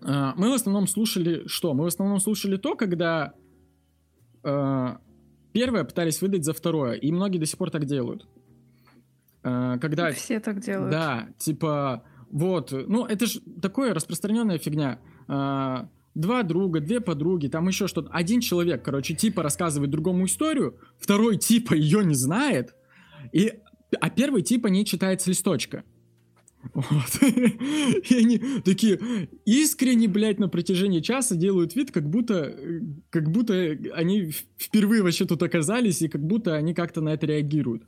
а, 0.00 0.32
мы 0.34 0.48
в 0.50 0.54
основном 0.54 0.86
слушали 0.86 1.46
что? 1.46 1.74
Мы 1.74 1.84
в 1.84 1.88
основном 1.88 2.20
слушали 2.20 2.56
то, 2.56 2.74
когда 2.74 3.34
э, 4.44 4.96
первое 5.52 5.84
пытались 5.84 6.22
выдать 6.22 6.44
за 6.46 6.54
второе, 6.54 6.94
и 6.94 7.12
многие 7.12 7.36
до 7.36 7.44
сих 7.44 7.58
пор 7.58 7.70
так 7.70 7.84
делают. 7.84 8.26
Э, 9.42 9.76
когда... 9.78 10.10
Все 10.12 10.40
так 10.40 10.60
делают. 10.60 10.90
Да, 10.90 11.28
типа, 11.36 12.02
вот, 12.30 12.72
ну, 12.72 13.04
это 13.04 13.26
же 13.26 13.42
такое 13.60 13.92
распространенная 13.92 14.56
фигня 14.56 15.00
э, 15.28 15.86
два 16.14 16.42
друга, 16.42 16.80
две 16.80 17.00
подруги, 17.00 17.48
там 17.48 17.68
еще 17.68 17.88
что-то. 17.88 18.10
Один 18.12 18.40
человек, 18.40 18.82
короче, 18.82 19.14
типа 19.14 19.42
рассказывает 19.42 19.90
другому 19.90 20.26
историю, 20.26 20.78
второй 20.98 21.36
типа 21.36 21.74
ее 21.74 22.04
не 22.04 22.14
знает, 22.14 22.74
и, 23.32 23.52
а 24.00 24.10
первый 24.10 24.42
типа 24.42 24.68
не 24.68 24.84
читает 24.84 25.20
с 25.20 25.26
листочка. 25.26 25.84
Вот. 26.72 27.20
И 27.20 28.14
они 28.14 28.38
такие 28.64 28.98
искренне, 29.44 30.08
блядь, 30.08 30.38
на 30.38 30.48
протяжении 30.48 31.00
часа 31.00 31.36
делают 31.36 31.74
вид, 31.74 31.90
как 31.90 32.08
будто, 32.08 32.56
как 33.10 33.30
будто 33.30 33.76
они 33.94 34.32
впервые 34.56 35.02
вообще 35.02 35.26
тут 35.26 35.42
оказались, 35.42 36.00
и 36.00 36.08
как 36.08 36.22
будто 36.22 36.54
они 36.54 36.72
как-то 36.72 37.02
на 37.02 37.10
это 37.10 37.26
реагируют. 37.26 37.82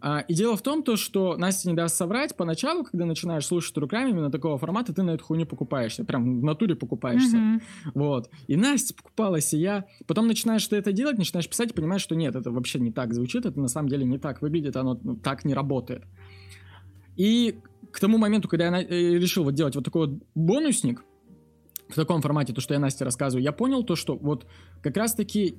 А, 0.00 0.20
и 0.20 0.34
дело 0.34 0.56
в 0.56 0.62
том, 0.62 0.82
то, 0.82 0.96
что 0.96 1.36
Настя 1.36 1.68
не 1.68 1.74
даст 1.74 1.96
соврать, 1.96 2.36
поначалу, 2.36 2.84
когда 2.84 3.06
начинаешь 3.06 3.46
слушать 3.46 3.76
руками 3.76 4.10
именно 4.10 4.30
такого 4.30 4.56
формата, 4.58 4.94
ты 4.94 5.02
на 5.02 5.12
эту 5.12 5.24
хуйню 5.24 5.46
покупаешься, 5.46 6.04
прям 6.04 6.40
в 6.40 6.44
натуре 6.44 6.76
покупаешься. 6.76 7.36
Mm-hmm. 7.36 7.90
Вот. 7.94 8.30
И 8.46 8.56
Настя 8.56 8.94
покупалась, 8.94 9.52
и 9.52 9.58
я. 9.58 9.86
Потом 10.06 10.26
начинаешь 10.26 10.66
ты 10.66 10.76
это 10.76 10.92
делать, 10.92 11.18
начинаешь 11.18 11.48
писать 11.48 11.72
и 11.72 11.74
понимаешь, 11.74 12.02
что 12.02 12.14
нет, 12.14 12.36
это 12.36 12.50
вообще 12.50 12.78
не 12.78 12.92
так 12.92 13.12
звучит, 13.12 13.46
это 13.46 13.58
на 13.60 13.68
самом 13.68 13.88
деле 13.88 14.04
не 14.04 14.18
так 14.18 14.42
выглядит, 14.42 14.76
оно 14.76 14.98
ну, 15.02 15.16
так 15.16 15.44
не 15.44 15.54
работает. 15.54 16.04
И 17.16 17.58
к 17.90 17.98
тому 17.98 18.18
моменту, 18.18 18.48
когда 18.48 18.66
я 18.66 18.82
э, 18.82 19.18
решил 19.18 19.44
вот 19.44 19.54
делать 19.54 19.74
вот 19.74 19.84
такой 19.84 20.06
вот 20.06 20.22
бонусник, 20.34 21.04
в 21.90 21.94
таком 21.94 22.22
формате, 22.22 22.52
то, 22.52 22.60
что 22.60 22.74
я 22.74 22.80
Насте 22.80 23.04
рассказываю, 23.04 23.42
я 23.42 23.52
понял 23.52 23.82
то, 23.82 23.96
что 23.96 24.16
вот 24.16 24.46
как 24.80 24.96
раз-таки 24.96 25.58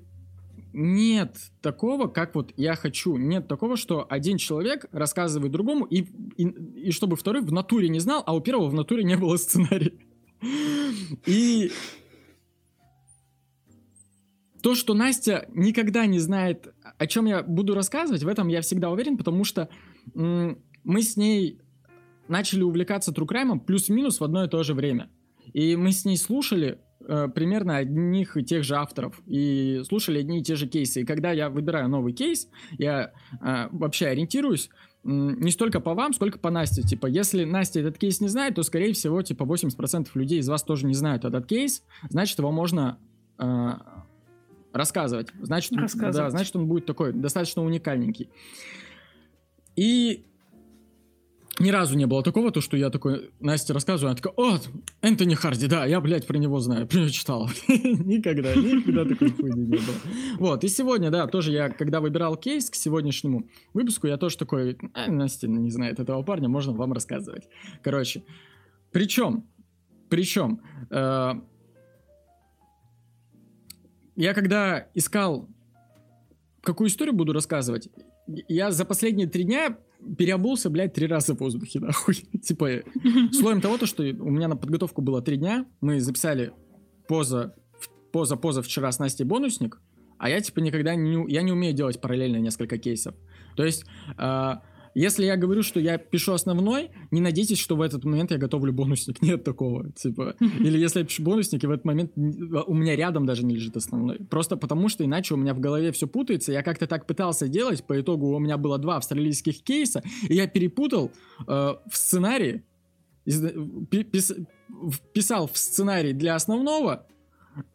нет 0.74 1.36
такого, 1.62 2.08
как 2.08 2.36
вот 2.36 2.54
я 2.58 2.75
хочу. 2.75 3.18
Нет 3.18 3.48
такого, 3.48 3.78
что 3.78 4.06
один 4.10 4.38
человек 4.38 4.86
рассказывает 4.92 5.51
другому, 5.51 5.86
и, 5.86 6.08
и, 6.38 6.44
и 6.88 6.92
чтобы 6.92 7.16
второй 7.16 7.42
в 7.42 7.51
натуре 7.51 7.90
не 7.90 8.00
знал, 8.00 8.24
а 8.25 8.36
у 8.36 8.42
первого 8.42 8.70
в 8.70 8.74
натуре 8.74 9.04
не 9.04 9.18
было 9.18 9.38
сценария. 9.38 9.94
И 11.25 11.72
то, 14.62 14.75
что 14.75 14.94
Настя 14.94 15.48
никогда 15.54 16.06
не 16.06 16.20
знает, 16.20 16.74
о 16.98 17.08
чем 17.08 17.25
я 17.25 17.44
буду 17.44 17.74
рассказывать, 17.74 18.24
в 18.24 18.28
этом 18.28 18.48
я 18.48 18.62
всегда 18.62 18.90
уверен, 18.90 19.18
потому 19.18 19.44
что 19.44 19.70
мы 20.13 21.01
с 21.01 21.18
ней 21.18 21.60
начали 22.28 22.63
увлекаться 22.63 23.12
crime 23.12 23.60
плюс-минус 23.60 24.20
в 24.20 24.24
одно 24.24 24.46
и 24.46 24.50
то 24.50 24.63
же 24.63 24.74
время. 24.74 25.10
И 25.54 25.75
мы 25.75 25.92
с 25.92 26.06
ней 26.06 26.18
слушали 26.18 26.80
примерно 27.08 27.77
одних 27.77 28.38
и 28.38 28.43
тех 28.43 28.63
же 28.63 28.75
авторов 28.75 29.22
и 29.25 29.81
слушали 29.88 30.20
одни 30.20 30.39
и 30.39 30.43
те 30.43 30.55
же 30.55 30.67
кейсы. 30.67 31.01
И 31.01 31.05
когда 31.05 31.31
я 31.31 31.50
выбираю 31.50 31.89
новый 31.89 32.13
кейс, 32.13 32.48
я 32.77 33.12
э, 33.41 33.67
вообще 33.72 34.08
ориентируюсь 34.08 34.70
не 35.03 35.50
столько 35.51 35.79
по 35.79 35.93
вам, 35.93 36.13
сколько 36.13 36.38
по 36.38 36.51
Насте. 36.51 36.84
Типа, 36.84 37.08
если 37.08 37.43
Настя 37.43 37.79
этот 37.79 37.98
кейс 37.98 38.22
не 38.22 38.27
знает, 38.27 38.55
то, 38.55 38.63
скорее 38.63 38.93
всего, 38.93 39.22
типа, 39.22 39.43
80% 39.43 40.10
людей 40.13 40.39
из 40.39 40.48
вас 40.48 40.63
тоже 40.63 40.86
не 40.86 40.93
знают 40.93 41.25
этот 41.25 41.48
кейс, 41.48 41.84
значит, 42.10 42.38
его 42.38 42.51
можно 42.51 43.00
э, 43.39 43.72
рассказывать. 44.74 45.29
Значит, 45.41 45.74
рассказывать. 45.74 46.15
Да, 46.15 46.29
значит, 46.29 46.55
он 46.55 46.67
будет 46.67 46.86
такой 46.86 47.13
достаточно 47.13 47.63
уникальненький. 47.63 48.29
И 49.75 50.25
ни 51.62 51.70
разу 51.70 51.98
не 51.98 52.06
было 52.06 52.24
такого, 52.24 52.51
то, 52.51 52.62
что 52.62 52.75
я 52.77 52.89
такой 52.89 53.32
Насте 53.39 53.74
рассказываю, 53.74 54.12
она 54.12 54.18
такая, 54.18 54.34
о, 54.36 54.60
Энтони 55.01 55.36
Харди, 55.36 55.68
да, 55.68 55.86
я, 55.86 56.01
блядь, 56.01 56.27
про 56.27 56.38
него 56.38 56.60
знаю, 56.60 56.88
читал. 57.10 57.50
никогда, 57.68 58.53
никогда 58.56 59.06
такой 59.06 59.32
хуйни 59.32 59.62
не 59.62 59.77
было. 59.77 59.96
Вот, 60.38 60.63
и 60.63 60.68
сегодня, 60.68 61.10
да, 61.10 61.27
тоже 61.27 61.51
я, 61.51 61.70
когда 61.70 62.01
выбирал 62.01 62.36
кейс 62.36 62.70
к 62.70 62.75
сегодняшнему 62.75 63.50
выпуску, 63.74 64.08
я 64.08 64.18
тоже 64.18 64.38
такой, 64.38 64.77
а, 64.94 65.10
Настя 65.10 65.48
не 65.48 65.70
знает 65.72 66.00
этого 66.00 66.22
парня, 66.24 66.50
можно 66.50 66.74
вам 66.74 66.94
рассказывать. 66.94 67.48
Короче, 67.84 68.24
причем, 68.91 69.46
причем, 70.10 70.62
э, 70.89 71.34
я 74.15 74.34
когда 74.34 74.88
искал 74.94 75.48
какую 76.62 76.89
историю 76.89 77.15
буду 77.15 77.34
рассказывать? 77.34 77.89
Я 78.28 78.72
за 78.72 78.86
последние 78.86 79.28
три 79.28 79.44
дня 79.44 79.78
переобулся, 80.18 80.70
блядь, 80.70 80.94
три 80.94 81.08
раза 81.08 81.36
в 81.36 81.40
воздухе, 81.40 81.80
нахуй. 81.80 82.16
типа, 82.44 82.82
слоем 83.32 83.62
того, 83.62 83.78
то, 83.78 83.86
что 83.86 84.04
у 84.04 84.30
меня 84.30 84.48
на 84.48 84.56
подготовку 84.56 85.01
было 85.01 85.22
три 85.22 85.38
дня, 85.38 85.66
мы 85.82 86.00
записали 86.00 86.54
поза, 87.08 87.56
поза, 88.12 88.36
поза 88.36 88.62
вчера 88.62 88.92
с 88.92 89.00
Настей 89.00 89.25
бонусник, 89.25 89.80
а 90.18 90.30
я, 90.30 90.40
типа, 90.40 90.60
никогда 90.60 90.96
не, 90.96 91.32
я 91.32 91.42
не 91.42 91.51
умею 91.51 91.74
делать 91.74 92.00
параллельно 92.00 92.38
несколько 92.38 92.78
кейсов. 92.78 93.16
То 93.56 93.66
есть, 93.66 93.86
э, 94.18 94.54
если 94.93 95.25
я 95.25 95.38
говорю, 95.38 95.63
что 95.63 95.79
я 95.79 95.98
пишу 95.98 96.33
основной, 96.33 96.91
не 97.12 97.21
надейтесь, 97.21 97.60
что 97.60 97.75
в 97.75 97.81
этот 97.81 98.03
момент 98.03 98.31
я 98.31 98.38
готовлю 98.38 98.74
бонусник. 98.74 99.21
Нет 99.21 99.43
такого, 99.43 99.91
типа. 99.91 100.36
Или 100.60 100.77
если 100.79 101.00
я 101.00 101.05
пишу 101.05 101.24
бонусник, 101.24 101.63
и 101.63 101.67
в 101.67 101.71
этот 101.71 101.86
момент 101.86 102.12
у 102.15 102.74
меня 102.74 102.95
рядом 102.95 103.25
даже 103.25 103.45
не 103.45 103.55
лежит 103.55 103.77
основной. 103.77 104.17
Просто 104.17 104.57
потому, 104.57 104.89
что 104.89 105.05
иначе 105.05 105.33
у 105.33 105.38
меня 105.38 105.53
в 105.53 105.60
голове 105.60 105.91
все 105.91 106.07
путается. 106.07 106.51
Я 106.51 106.63
как-то 106.63 106.88
так 106.88 107.07
пытался 107.07 107.48
делать, 107.48 107.83
по 107.83 108.00
итогу 108.00 108.36
у 108.36 108.39
меня 108.39 108.57
было 108.57 108.77
два 108.77 108.98
австралийских 108.98 109.63
кейса, 109.63 110.03
и 110.27 110.36
я 110.36 110.48
перепутал 110.48 111.12
э, 111.39 111.51
в 111.51 111.95
сценарии, 111.95 112.63
пис, 113.25 114.33
вписал 114.91 115.48
в 115.48 115.57
сценарий 115.57 116.13
для 116.13 116.36
основного 116.36 117.07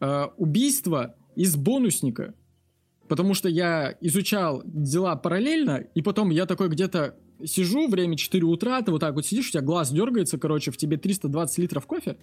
э, 0.00 0.24
убийство 0.36 1.14
из 1.34 1.56
бонусника. 1.56 2.34
Потому 3.08 3.34
что 3.34 3.48
я 3.48 3.96
изучал 4.00 4.62
дела 4.64 5.16
параллельно, 5.16 5.84
и 5.94 6.02
потом 6.02 6.30
я 6.30 6.46
такой 6.46 6.68
где-то 6.68 7.16
сижу, 7.44 7.88
время 7.88 8.16
4 8.16 8.44
утра, 8.44 8.80
ты 8.82 8.90
вот 8.90 9.00
так 9.00 9.14
вот 9.14 9.26
сидишь, 9.26 9.48
у 9.48 9.52
тебя 9.52 9.62
глаз 9.62 9.92
дергается, 9.92 10.38
короче, 10.38 10.70
в 10.70 10.76
тебе 10.76 10.96
320 10.96 11.58
литров 11.58 11.86
кофе, 11.86 12.16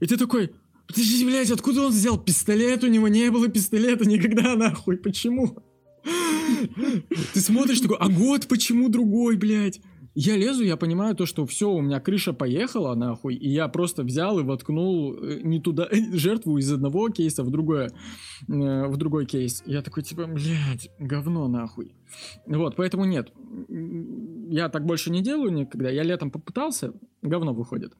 и 0.00 0.06
ты 0.06 0.16
такой, 0.16 0.52
подожди, 0.86 1.24
блядь, 1.24 1.50
откуда 1.50 1.82
он 1.82 1.92
взял 1.92 2.18
пистолет? 2.18 2.84
У 2.84 2.88
него 2.88 3.08
не 3.08 3.30
было 3.30 3.48
пистолета 3.48 4.06
никогда, 4.06 4.54
нахуй, 4.56 4.96
почему? 4.96 5.58
Ты 7.34 7.40
смотришь 7.40 7.80
такой, 7.80 7.96
а 7.98 8.08
год 8.08 8.46
почему 8.48 8.88
другой, 8.88 9.36
блядь? 9.36 9.80
Я 10.20 10.36
лезу, 10.36 10.64
я 10.64 10.76
понимаю 10.76 11.14
то, 11.14 11.26
что 11.26 11.46
все, 11.46 11.70
у 11.70 11.80
меня 11.80 12.00
крыша 12.00 12.32
поехала, 12.32 12.96
нахуй, 12.96 13.36
и 13.36 13.48
я 13.48 13.68
просто 13.68 14.02
взял 14.02 14.40
и 14.40 14.42
воткнул 14.42 15.14
э, 15.14 15.42
не 15.44 15.60
туда, 15.60 15.88
жертву 16.12 16.58
из 16.58 16.72
одного 16.72 17.08
кейса 17.10 17.44
в 17.44 17.50
другое, 17.50 17.92
э, 18.48 18.86
в 18.88 18.96
другой 18.96 19.26
кейс. 19.26 19.62
Я 19.64 19.80
такой, 19.80 20.02
типа, 20.02 20.26
блядь, 20.26 20.90
говно, 20.98 21.46
нахуй. 21.46 21.94
Вот, 22.46 22.74
поэтому 22.74 23.04
нет, 23.04 23.32
я 24.50 24.68
так 24.68 24.86
больше 24.86 25.12
не 25.12 25.22
делаю 25.22 25.52
никогда, 25.52 25.88
я 25.88 26.02
летом 26.02 26.32
попытался, 26.32 26.94
говно 27.22 27.54
выходит. 27.54 27.92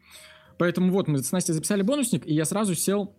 Поэтому 0.59 0.91
вот, 0.91 1.07
мы 1.07 1.19
с 1.19 1.31
Настей 1.31 1.55
записали 1.55 1.83
бонусник, 1.83 2.27
и 2.27 2.35
я 2.35 2.45
сразу 2.45 2.75
сел 2.75 3.15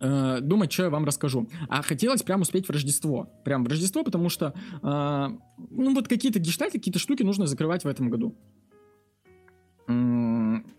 э, 0.00 0.38
думать, 0.40 0.72
что 0.72 0.84
я 0.84 0.90
вам 0.90 1.04
расскажу. 1.04 1.48
А 1.68 1.82
хотелось 1.82 2.22
прям 2.22 2.40
успеть 2.40 2.66
в 2.66 2.70
Рождество. 2.70 3.30
Прям 3.44 3.64
в 3.64 3.68
Рождество, 3.68 4.04
потому 4.04 4.28
что, 4.28 4.54
э, 4.82 5.28
ну, 5.70 5.94
вот 5.94 6.08
какие-то 6.08 6.38
гештальты, 6.38 6.78
какие-то 6.78 6.98
штуки 6.98 7.22
нужно 7.22 7.46
закрывать 7.46 7.84
в 7.84 7.88
этом 7.88 8.10
году. 8.10 8.36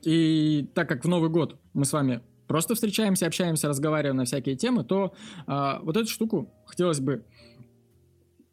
И 0.01 0.67
так 0.73 0.89
как 0.89 1.05
в 1.05 1.07
Новый 1.07 1.29
год 1.29 1.59
мы 1.73 1.85
с 1.85 1.93
вами 1.93 2.21
просто 2.47 2.73
встречаемся, 2.73 3.27
общаемся, 3.27 3.67
разговариваем 3.67 4.17
на 4.17 4.25
всякие 4.25 4.55
темы, 4.55 4.83
то 4.83 5.13
э, 5.47 5.79
вот 5.81 5.97
эту 5.97 6.07
штуку 6.07 6.51
хотелось 6.65 6.99
бы 6.99 7.23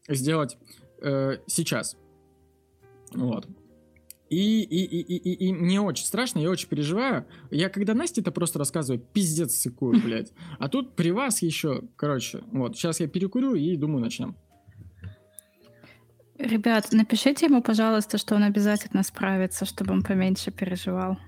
сделать 0.09 0.59
э, 1.03 1.39
сейчас. 1.47 1.97
Вот. 3.15 3.47
И, 4.33 4.63
и, 4.63 4.85
и, 4.85 5.17
и, 5.17 5.49
и, 5.49 5.53
мне 5.53 5.79
очень 5.79 6.07
страшно, 6.07 6.39
я 6.39 6.49
очень 6.49 6.67
переживаю. 6.67 7.27
Я 7.51 7.69
когда 7.69 7.93
Насте 7.93 8.23
это 8.23 8.33
просто 8.33 8.59
рассказываю, 8.59 8.99
пиздец 8.99 9.57
сыкую, 9.57 10.01
блядь. 10.03 10.33
А 10.59 10.71
тут 10.71 10.97
при 10.97 11.11
вас 11.11 11.43
еще, 11.43 11.83
короче, 11.97 12.41
вот, 12.51 12.75
сейчас 12.75 13.01
я 13.01 13.09
перекурю 13.09 13.55
и 13.55 13.77
думаю, 13.77 14.01
начнем. 14.01 14.35
Ребят, 16.39 16.89
напишите 16.93 17.45
ему, 17.45 17.63
пожалуйста, 17.63 18.17
что 18.17 18.35
он 18.35 18.45
обязательно 18.45 19.03
справится, 19.03 19.67
чтобы 19.67 19.93
он 19.93 20.03
поменьше 20.03 20.51
переживал. 20.51 21.19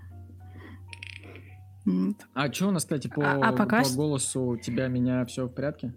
А 2.32 2.50
что 2.50 2.68
у 2.68 2.70
нас, 2.70 2.84
кстати, 2.84 3.08
по, 3.08 3.32
а, 3.32 3.50
а 3.50 3.52
пока... 3.52 3.82
по 3.82 3.90
голосу 3.90 4.56
тебя, 4.56 4.88
меня, 4.88 5.26
все 5.26 5.44
в 5.44 5.50
порядке? 5.50 5.92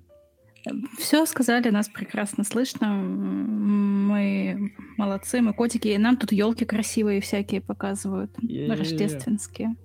Все 0.97 1.25
сказали, 1.25 1.69
нас 1.69 1.89
прекрасно 1.89 2.43
слышно. 2.43 2.87
Мы 2.89 4.73
молодцы, 4.97 5.41
мы 5.41 5.53
котики. 5.53 5.89
И 5.89 5.97
нам 5.97 6.17
тут 6.17 6.31
елки 6.31 6.65
красивые 6.65 7.21
всякие 7.21 7.61
показывают. 7.61 8.31
е 8.41 8.67
Рождественские. 8.73 9.75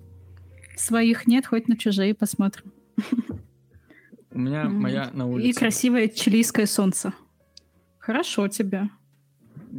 Своих 0.75 1.27
нет, 1.27 1.45
хоть 1.45 1.67
на 1.67 1.77
чужие 1.77 2.13
посмотрим. 2.13 2.71
У 4.31 4.39
меня 4.39 4.67
моя 4.67 5.11
на 5.13 5.27
улице. 5.27 5.49
И 5.49 5.53
красивое 5.53 6.07
чилийское 6.07 6.65
солнце. 6.65 7.13
Хорошо 7.99 8.47
тебе. 8.47 8.89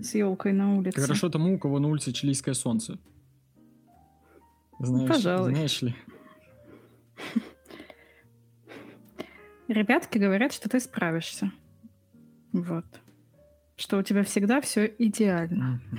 С 0.00 0.14
елкой 0.14 0.52
на 0.52 0.76
улице. 0.76 1.00
Хорошо 1.00 1.28
тому, 1.28 1.54
у 1.54 1.58
кого 1.58 1.78
на 1.80 1.88
улице 1.88 2.12
чилийское 2.12 2.54
солнце. 2.54 2.98
Знаешь, 4.78 5.08
Пожалуй. 5.08 5.52
знаешь 5.52 5.82
ли. 5.82 5.94
Ребятки 9.68 10.18
говорят, 10.18 10.52
что 10.52 10.68
ты 10.68 10.80
справишься. 10.80 11.50
Вот. 12.52 12.84
Что 13.76 13.98
у 13.98 14.02
тебя 14.02 14.22
всегда 14.22 14.60
все 14.60 14.92
идеально. 14.98 15.80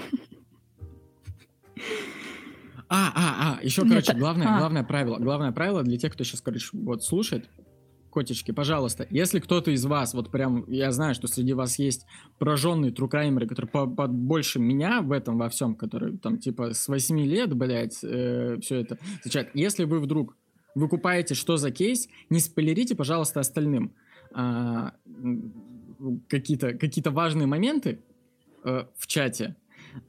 А, 2.88 3.12
а, 3.16 3.58
а, 3.58 3.64
еще, 3.64 3.82
короче, 3.82 4.14
Нет, 4.14 4.20
главное, 4.20 4.48
а. 4.48 4.60
главное 4.60 4.84
правило, 4.84 5.18
главное 5.18 5.52
правило 5.52 5.82
для 5.82 5.98
тех, 5.98 6.14
кто 6.14 6.24
сейчас, 6.24 6.42
короче, 6.42 6.70
вот 6.72 7.04
слушает, 7.04 7.50
котички, 8.16 8.52
пожалуйста, 8.52 9.06
если 9.10 9.40
кто-то 9.40 9.72
из 9.72 9.86
вас, 9.86 10.14
вот 10.14 10.32
прям, 10.32 10.64
я 10.68 10.92
знаю, 10.92 11.14
что 11.14 11.28
среди 11.28 11.54
вас 11.54 11.78
есть 11.78 12.06
пораженные 12.40 12.92
трукаймеры, 12.92 13.48
которые 13.48 13.70
по, 13.70 13.88
по, 13.88 14.08
больше 14.08 14.60
меня 14.60 15.02
в 15.02 15.12
этом 15.12 15.38
во 15.38 15.50
всем, 15.50 15.76
которые 15.76 16.18
там 16.18 16.38
типа 16.38 16.74
с 16.74 16.88
8 16.88 17.20
лет, 17.20 17.54
блядь, 17.54 18.04
э, 18.04 18.58
все 18.62 18.82
это 18.82 18.98
изучают. 19.24 19.50
Если 19.54 19.84
вы 19.84 20.00
вдруг 20.00 20.38
выкупаете, 20.76 21.34
что 21.34 21.58
за 21.58 21.72
кейс, 21.72 22.08
не 22.30 22.40
спойлерите, 22.40 22.96
пожалуйста, 22.96 23.40
остальным 23.40 23.94
а, 24.34 24.94
какие-то 26.28 26.74
какие 26.74 27.08
важные 27.10 27.48
моменты 27.48 28.00
а, 28.64 28.90
в 28.96 29.08
чате. 29.08 29.56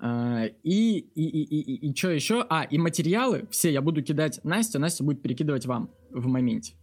А, 0.00 0.46
и, 0.62 0.98
и, 0.98 1.22
и, 1.22 1.42
и, 1.42 1.88
и 1.88 1.96
что 1.96 2.10
еще? 2.10 2.44
А, 2.48 2.64
и 2.64 2.76
материалы 2.76 3.46
все 3.50 3.72
я 3.72 3.80
буду 3.80 4.02
кидать 4.02 4.40
Насте, 4.44 4.78
Настя 4.78 5.04
будет 5.04 5.22
перекидывать 5.22 5.66
вам 5.66 5.90
в 6.10 6.26
моменте. 6.26 6.74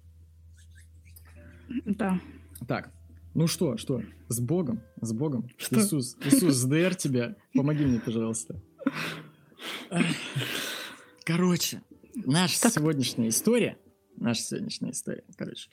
Да. 1.86 2.20
Так, 2.68 2.92
ну 3.34 3.48
что, 3.48 3.78
что? 3.78 4.02
С 4.30 4.40
Богом, 4.40 4.82
с 5.02 5.12
Богом. 5.12 5.50
Что? 5.58 5.80
Иисус, 5.80 6.16
Иисус, 6.24 6.56
СДР 6.56 6.96
тебя, 6.96 7.36
помоги 7.54 7.86
мне, 7.86 8.00
пожалуйста. 8.00 8.62
Короче, 11.26 11.82
наша 12.16 12.62
так. 12.62 12.74
сегодняшняя 12.74 13.30
история, 13.30 13.78
наша 14.18 14.42
сегодняшняя 14.42 14.92
история, 14.92 15.24
короче, 15.38 15.70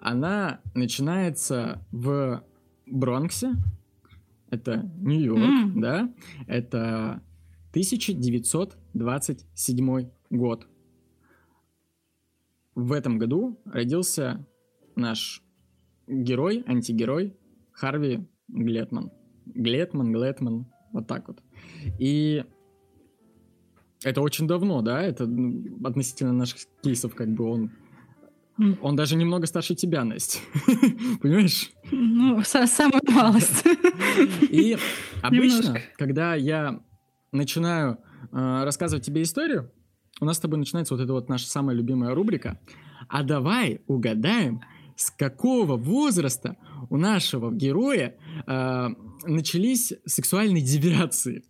она 0.00 0.60
начинается 0.74 1.84
в 1.90 2.44
Бронксе, 2.86 3.56
это 4.50 4.88
Нью-Йорк, 4.98 5.40
mm. 5.40 5.80
да, 5.80 6.14
это 6.46 7.22
1927 7.70 10.10
год. 10.30 10.68
В 12.74 12.92
этом 12.92 13.18
году 13.18 13.60
родился 13.64 14.46
наш 14.94 15.42
герой, 16.06 16.62
антигерой 16.66 17.34
Харви 17.72 18.28
Глетман. 18.48 19.10
Глетман, 19.46 20.12
Глетман, 20.12 20.66
вот 20.92 21.06
так 21.06 21.28
вот. 21.28 21.42
И 21.98 22.44
это 24.04 24.20
очень 24.20 24.46
давно, 24.46 24.82
да, 24.82 25.02
это 25.02 25.26
ну, 25.26 25.78
относительно 25.84 26.32
наших 26.32 26.60
кейсов, 26.82 27.14
как 27.14 27.28
бы 27.28 27.44
он 27.44 27.70
он 28.82 28.96
даже 28.96 29.16
немного 29.16 29.46
старше 29.46 29.74
тебя, 29.74 30.04
Настя. 30.04 30.38
Понимаешь? 31.22 31.70
Ну, 31.90 32.42
самую 32.44 33.00
малость. 33.08 33.64
И 34.42 34.76
обычно, 35.22 35.56
немножко. 35.56 35.82
когда 35.96 36.34
я 36.34 36.80
начинаю 37.32 37.98
э, 38.30 38.64
рассказывать 38.64 39.04
тебе 39.04 39.22
историю, 39.22 39.72
у 40.20 40.26
нас 40.26 40.36
с 40.36 40.40
тобой 40.40 40.58
начинается 40.58 40.94
вот 40.94 41.02
эта 41.02 41.12
вот 41.12 41.28
наша 41.28 41.46
самая 41.46 41.74
любимая 41.74 42.14
рубрика. 42.14 42.60
А 43.08 43.22
давай 43.22 43.80
угадаем, 43.86 44.60
с 44.96 45.10
какого 45.10 45.76
возраста 45.76 46.56
у 46.90 46.96
нашего 46.96 47.50
героя 47.50 48.16
э, 48.46 48.88
начались 49.24 49.94
сексуальные 50.04 50.62
девиации. 50.62 51.44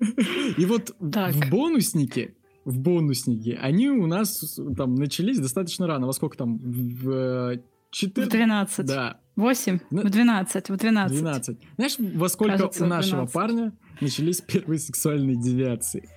И 0.56 0.64
вот 0.64 0.94
так. 1.12 1.34
в 1.34 1.50
бонуснике, 1.50 2.34
в 2.64 2.78
бонуснике, 2.78 3.58
они 3.60 3.88
у 3.88 4.06
нас 4.06 4.58
там 4.76 4.94
начались 4.94 5.38
достаточно 5.38 5.86
рано. 5.86 6.06
Во 6.06 6.12
сколько 6.12 6.36
там? 6.36 6.58
В 6.58 7.60
14? 7.90 8.28
В 8.28 8.36
12. 8.36 8.86
Да. 8.86 9.20
8? 9.36 9.78
В 9.90 10.10
12, 10.10 10.70
в 10.70 10.76
12. 10.76 11.18
12. 11.18 11.58
Знаешь, 11.76 11.96
во 11.98 12.28
сколько 12.28 12.58
Кажется, 12.58 12.84
у 12.84 12.88
нашего 12.88 13.26
12. 13.26 13.32
парня 13.34 13.72
начались 14.00 14.40
первые 14.40 14.78
сексуальные 14.78 15.36
девиации? 15.36 16.08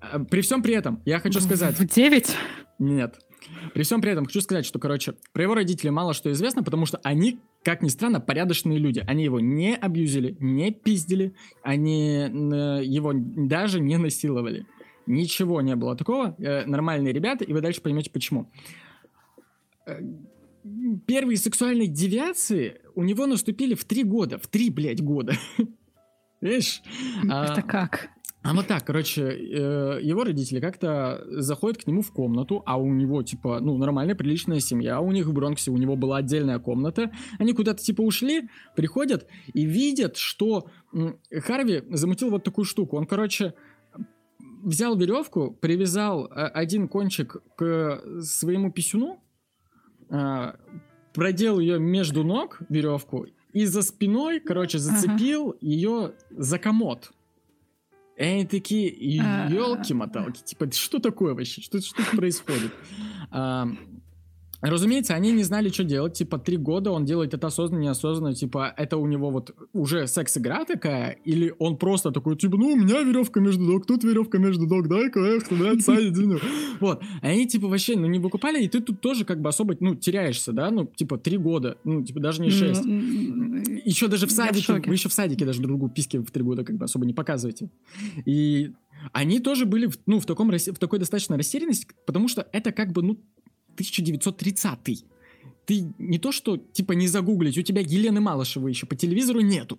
А, 0.00 0.18
при 0.20 0.42
всем 0.42 0.62
при 0.62 0.74
этом, 0.74 1.02
я 1.04 1.18
хочу 1.18 1.40
сказать... 1.40 1.78
В 1.78 1.86
9? 1.86 2.36
Нет. 2.78 3.18
При 3.74 3.82
всем 3.82 4.00
при 4.00 4.12
этом 4.12 4.26
хочу 4.26 4.40
сказать, 4.40 4.66
что, 4.66 4.78
короче, 4.78 5.14
про 5.32 5.42
его 5.42 5.54
родителей 5.54 5.90
мало 5.90 6.14
что 6.14 6.30
известно, 6.32 6.62
потому 6.62 6.86
что 6.86 7.00
они, 7.02 7.40
как 7.66 7.82
ни 7.82 7.88
странно, 7.88 8.20
порядочные 8.20 8.78
люди. 8.78 9.02
Они 9.08 9.24
его 9.24 9.40
не 9.40 9.74
абьюзили, 9.74 10.36
не 10.38 10.70
пиздили, 10.70 11.34
они 11.64 12.20
его 12.84 13.12
даже 13.12 13.80
не 13.80 13.98
насиловали. 13.98 14.66
Ничего 15.06 15.60
не 15.62 15.74
было 15.74 15.96
такого. 15.96 16.36
Э, 16.38 16.64
нормальные 16.64 17.12
ребята, 17.12 17.42
и 17.42 17.52
вы 17.52 17.60
дальше 17.60 17.80
поймете 17.80 18.08
почему. 18.12 18.52
Э, 19.84 19.98
первые 21.08 21.38
сексуальные 21.38 21.88
девиации 21.88 22.82
у 22.94 23.02
него 23.02 23.26
наступили 23.26 23.74
в 23.74 23.84
три 23.84 24.04
года. 24.04 24.38
В 24.38 24.46
три, 24.46 24.70
блядь, 24.70 25.02
года. 25.02 25.34
Видишь? 26.40 26.82
Это 27.24 27.52
а, 27.52 27.62
как? 27.62 28.10
А 28.46 28.54
вот 28.54 28.66
так, 28.66 28.84
короче, 28.84 29.22
э, 29.22 29.98
его 30.02 30.24
родители 30.24 30.60
как-то 30.60 31.24
заходят 31.28 31.82
к 31.82 31.86
нему 31.86 32.02
в 32.02 32.12
комнату, 32.12 32.62
а 32.64 32.78
у 32.78 32.86
него, 32.92 33.22
типа, 33.22 33.60
ну, 33.60 33.76
нормальная, 33.76 34.14
приличная 34.14 34.60
семья, 34.60 35.00
у 35.00 35.10
них 35.10 35.26
в 35.26 35.32
Бронксе 35.32 35.70
у 35.70 35.76
него 35.76 35.96
была 35.96 36.18
отдельная 36.18 36.58
комната, 36.58 37.10
они 37.38 37.52
куда-то, 37.52 37.82
типа, 37.82 38.02
ушли, 38.02 38.48
приходят 38.76 39.26
и 39.52 39.64
видят, 39.64 40.16
что 40.16 40.66
Харви 41.32 41.82
замутил 41.90 42.30
вот 42.30 42.44
такую 42.44 42.64
штуку. 42.64 42.96
Он, 42.96 43.06
короче, 43.06 43.54
взял 44.62 44.96
веревку, 44.96 45.50
привязал 45.50 46.26
э, 46.26 46.46
один 46.46 46.88
кончик 46.88 47.36
к 47.56 48.00
своему 48.20 48.70
писюну, 48.70 49.20
э, 50.08 50.52
продел 51.14 51.58
ее 51.58 51.78
между 51.78 52.22
ног, 52.22 52.60
веревку, 52.68 53.26
и 53.52 53.64
за 53.64 53.82
спиной, 53.82 54.40
короче, 54.40 54.78
зацепил 54.78 55.48
ага. 55.48 55.58
ее 55.62 56.12
за 56.30 56.58
комод. 56.58 57.12
И 58.16 58.22
они 58.22 58.46
такие, 58.46 58.88
елки-моталки, 58.88 60.42
типа, 60.42 60.72
что 60.72 60.98
такое 60.98 61.34
вообще, 61.34 61.60
что, 61.60 61.80
что 61.80 62.02
происходит? 62.16 62.72
А, 63.28 63.68
Разумеется, 64.60 65.14
они 65.14 65.32
не 65.32 65.42
знали, 65.42 65.68
что 65.68 65.84
делать. 65.84 66.14
Типа, 66.14 66.38
три 66.38 66.56
года 66.56 66.90
он 66.90 67.04
делает 67.04 67.34
это 67.34 67.48
осознанно, 67.48 67.82
неосознанно. 67.82 68.34
Типа, 68.34 68.72
это 68.76 68.96
у 68.96 69.06
него 69.06 69.30
вот 69.30 69.54
уже 69.72 70.06
секс-игра 70.06 70.64
такая? 70.64 71.18
Или 71.24 71.54
он 71.58 71.76
просто 71.76 72.10
такой, 72.10 72.36
типа, 72.36 72.56
ну, 72.56 72.72
у 72.72 72.76
меня 72.76 73.02
веревка 73.02 73.40
между 73.40 73.62
ног, 73.62 73.86
тут 73.86 74.04
веревка 74.04 74.38
между 74.38 74.66
ног, 74.66 74.88
дай-ка, 74.88 75.20
эх, 75.20 75.44
блядь, 75.50 75.82
соединю. 75.82 76.40
Вот. 76.80 77.02
Они, 77.22 77.46
типа, 77.46 77.68
вообще, 77.68 77.96
ну, 77.96 78.06
не 78.06 78.18
выкупали, 78.18 78.62
и 78.62 78.68
ты 78.68 78.80
тут 78.80 79.00
тоже 79.00 79.24
как 79.24 79.40
бы 79.40 79.48
особо, 79.48 79.76
ну, 79.80 79.94
теряешься, 79.94 80.52
да? 80.52 80.70
Ну, 80.70 80.86
типа, 80.86 81.16
три 81.16 81.38
года, 81.38 81.78
ну, 81.84 82.02
типа, 82.02 82.20
даже 82.20 82.42
не 82.42 82.50
шесть. 82.50 82.84
Еще 82.84 84.08
даже 84.08 84.26
в 84.26 84.30
садике, 84.30 84.74
вы 84.74 84.92
еще 84.92 85.08
в 85.08 85.12
садике 85.12 85.44
даже 85.44 85.60
друг 85.60 85.78
другу 85.78 85.88
писки 85.88 86.18
в 86.18 86.30
три 86.30 86.42
года 86.42 86.64
как 86.64 86.76
бы 86.76 86.84
особо 86.84 87.06
не 87.06 87.14
показываете. 87.14 87.70
И 88.24 88.72
они 89.12 89.40
тоже 89.40 89.66
были, 89.66 89.90
ну, 90.06 90.20
в, 90.20 90.26
таком, 90.26 90.50
в 90.50 90.78
такой 90.78 90.98
достаточно 90.98 91.36
растерянности, 91.36 91.88
потому 92.06 92.28
что 92.28 92.46
это 92.52 92.72
как 92.72 92.92
бы, 92.92 93.02
ну, 93.02 93.18
1930 93.76 95.04
Ты 95.66 95.94
не 95.98 96.18
то, 96.18 96.32
что, 96.32 96.56
типа, 96.56 96.92
не 96.92 97.06
загуглить, 97.06 97.58
у 97.58 97.62
тебя 97.62 97.80
Елены 97.80 98.20
Малышевой 98.20 98.72
еще 98.72 98.86
по 98.86 98.96
телевизору 98.96 99.40
нету. 99.40 99.78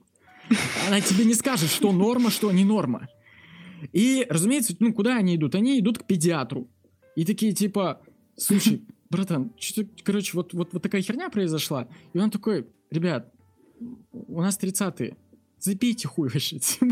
Она 0.87 1.01
тебе 1.01 1.25
не 1.25 1.33
скажет, 1.33 1.69
что 1.69 1.91
норма, 1.91 2.29
что 2.29 2.51
не 2.51 2.63
норма. 2.63 3.09
И, 3.93 4.25
разумеется, 4.29 4.75
ну, 4.79 4.93
куда 4.93 5.17
они 5.17 5.35
идут? 5.35 5.55
Они 5.55 5.79
идут 5.79 5.99
к 5.99 6.05
педиатру. 6.05 6.67
И 7.15 7.25
такие, 7.25 7.53
типа, 7.53 8.01
слушай, 8.35 8.81
братан, 9.09 9.51
что 9.57 9.83
короче, 10.03 10.31
вот, 10.35 10.53
вот, 10.53 10.73
вот 10.73 10.81
такая 10.81 11.01
херня 11.01 11.29
произошла. 11.29 11.87
И 12.13 12.19
он 12.19 12.31
такой, 12.31 12.67
ребят, 12.91 13.31
у 14.11 14.41
нас 14.41 14.57
30-е 14.59 15.17
забейте 15.59 16.07
хуй 16.07 16.29
вообще. 16.29 16.59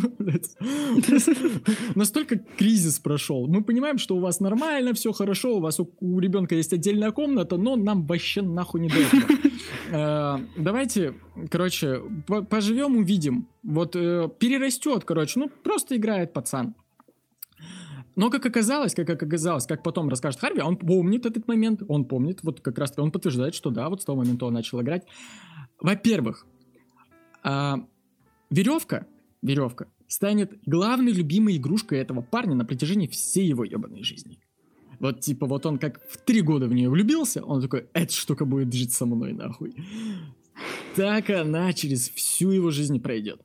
Настолько 1.95 2.38
кризис 2.38 2.99
прошел. 2.99 3.47
Мы 3.47 3.63
понимаем, 3.63 3.97
что 3.97 4.15
у 4.15 4.19
вас 4.19 4.39
нормально, 4.39 4.93
все 4.93 5.12
хорошо, 5.12 5.58
у 5.58 5.60
вас 5.60 5.80
у, 5.80 5.89
у 5.99 6.19
ребенка 6.19 6.56
есть 6.56 6.73
отдельная 6.73 7.12
комната, 7.12 7.58
но 7.58 7.75
нам 7.75 8.06
вообще 8.06 8.41
нахуй 8.41 8.82
не 8.82 8.88
этого. 8.88 9.23
Э, 9.91 10.38
давайте, 10.58 11.13
короче, 11.49 12.01
поживем, 12.49 12.97
увидим. 12.97 13.47
Вот 13.62 13.95
э, 13.95 14.30
перерастет, 14.39 15.06
короче, 15.06 15.39
ну 15.39 15.49
просто 15.63 15.95
играет 15.95 16.34
пацан. 16.34 16.75
Но 18.15 18.30
как 18.30 18.45
оказалось, 18.45 18.95
как 18.95 19.10
оказалось, 19.10 19.65
как 19.65 19.84
потом 19.84 20.10
расскажет 20.10 20.39
Харви, 20.39 20.62
он 20.62 20.78
помнит 20.78 21.25
этот 21.25 21.47
момент, 21.47 21.82
он 21.88 22.06
помнит, 22.06 22.39
вот 22.43 22.62
как 22.62 22.80
раз 22.80 22.93
он 22.97 23.12
подтверждает, 23.12 23.54
что 23.54 23.69
да, 23.69 23.89
вот 23.89 24.01
с 24.01 24.06
того 24.06 24.19
момента 24.19 24.45
он 24.45 24.54
начал 24.54 24.82
играть. 24.82 25.06
Во-первых, 25.80 26.45
а, 27.43 27.86
Веревка, 28.49 29.08
веревка, 29.41 29.88
станет 30.08 30.60
главной 30.65 31.12
любимой 31.12 31.58
игрушкой 31.58 31.99
этого 31.99 32.21
парня 32.21 32.55
на 32.55 32.65
протяжении 32.65 33.08
всей 33.08 33.47
его 33.47 33.63
ебаной 33.63 34.03
жизни. 34.03 34.39
Вот 34.99 35.21
типа 35.21 35.45
вот 35.45 35.65
он 35.65 35.77
как 35.77 36.01
в 36.10 36.17
три 36.17 36.41
года 36.41 36.67
в 36.67 36.73
нее 36.73 36.89
влюбился, 36.89 37.43
он 37.43 37.62
такой, 37.62 37.88
эта 37.93 38.13
штука 38.13 38.45
будет 38.45 38.73
жить 38.73 38.93
со 38.93 39.05
мной 39.05 39.34
нахуй. 39.34 39.75
Так 40.95 41.29
она 41.29 41.73
через 41.73 42.10
всю 42.10 42.51
его 42.51 42.71
жизнь 42.71 43.01
пройдет. 43.01 43.41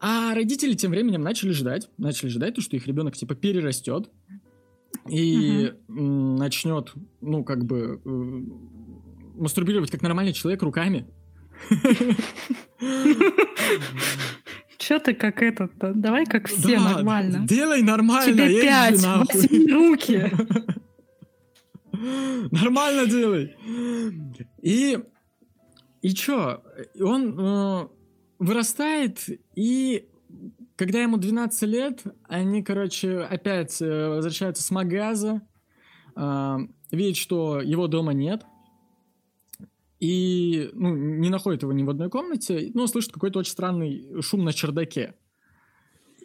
А 0.00 0.34
родители 0.34 0.74
тем 0.74 0.90
временем 0.90 1.20
начали 1.20 1.50
ждать, 1.50 1.90
начали 1.98 2.30
ждать, 2.30 2.54
то, 2.54 2.62
что 2.62 2.74
их 2.74 2.86
ребенок 2.86 3.16
типа 3.16 3.34
перерастет 3.34 4.10
и 5.08 5.72
угу. 5.88 5.94
начнет, 6.38 6.94
ну 7.20 7.44
как 7.44 7.64
бы 7.64 8.00
э, 8.04 8.08
мастурбировать 9.38 9.90
как 9.90 10.02
нормальный 10.02 10.32
человек 10.32 10.62
руками. 10.62 11.06
Че 14.78 14.98
ты 14.98 15.14
как 15.14 15.42
этот 15.42 15.74
-то? 15.74 15.92
Давай 15.94 16.26
как 16.26 16.48
все 16.48 16.76
да, 16.78 16.94
нормально. 16.94 17.46
Делай 17.46 17.82
нормально. 17.82 18.32
Тебе 18.32 18.62
пять, 18.62 19.04
возьми 19.04 19.72
руки. 19.72 20.30
Нормально 22.50 23.06
делай. 23.06 23.54
И 24.62 24.98
и 26.02 26.14
чё? 26.14 26.62
Он 26.98 27.38
э, 27.38 27.88
вырастает, 28.38 29.28
и 29.54 30.08
когда 30.76 31.02
ему 31.02 31.18
12 31.18 31.62
лет, 31.68 32.02
они, 32.24 32.62
короче, 32.62 33.20
опять 33.20 33.82
э, 33.82 34.08
возвращаются 34.08 34.62
с 34.62 34.70
магаза, 34.70 35.42
э, 36.16 36.56
видят, 36.90 37.18
что 37.18 37.60
его 37.60 37.86
дома 37.86 38.14
нет, 38.14 38.46
и 40.00 40.70
ну, 40.72 40.96
не 40.96 41.28
находит 41.28 41.62
его 41.62 41.72
ни 41.72 41.82
в 41.82 41.90
одной 41.90 42.08
комнате, 42.08 42.70
но 42.74 42.86
слышит 42.86 43.12
какой-то 43.12 43.38
очень 43.38 43.52
странный 43.52 44.22
шум 44.22 44.44
на 44.44 44.52
чердаке. 44.52 45.14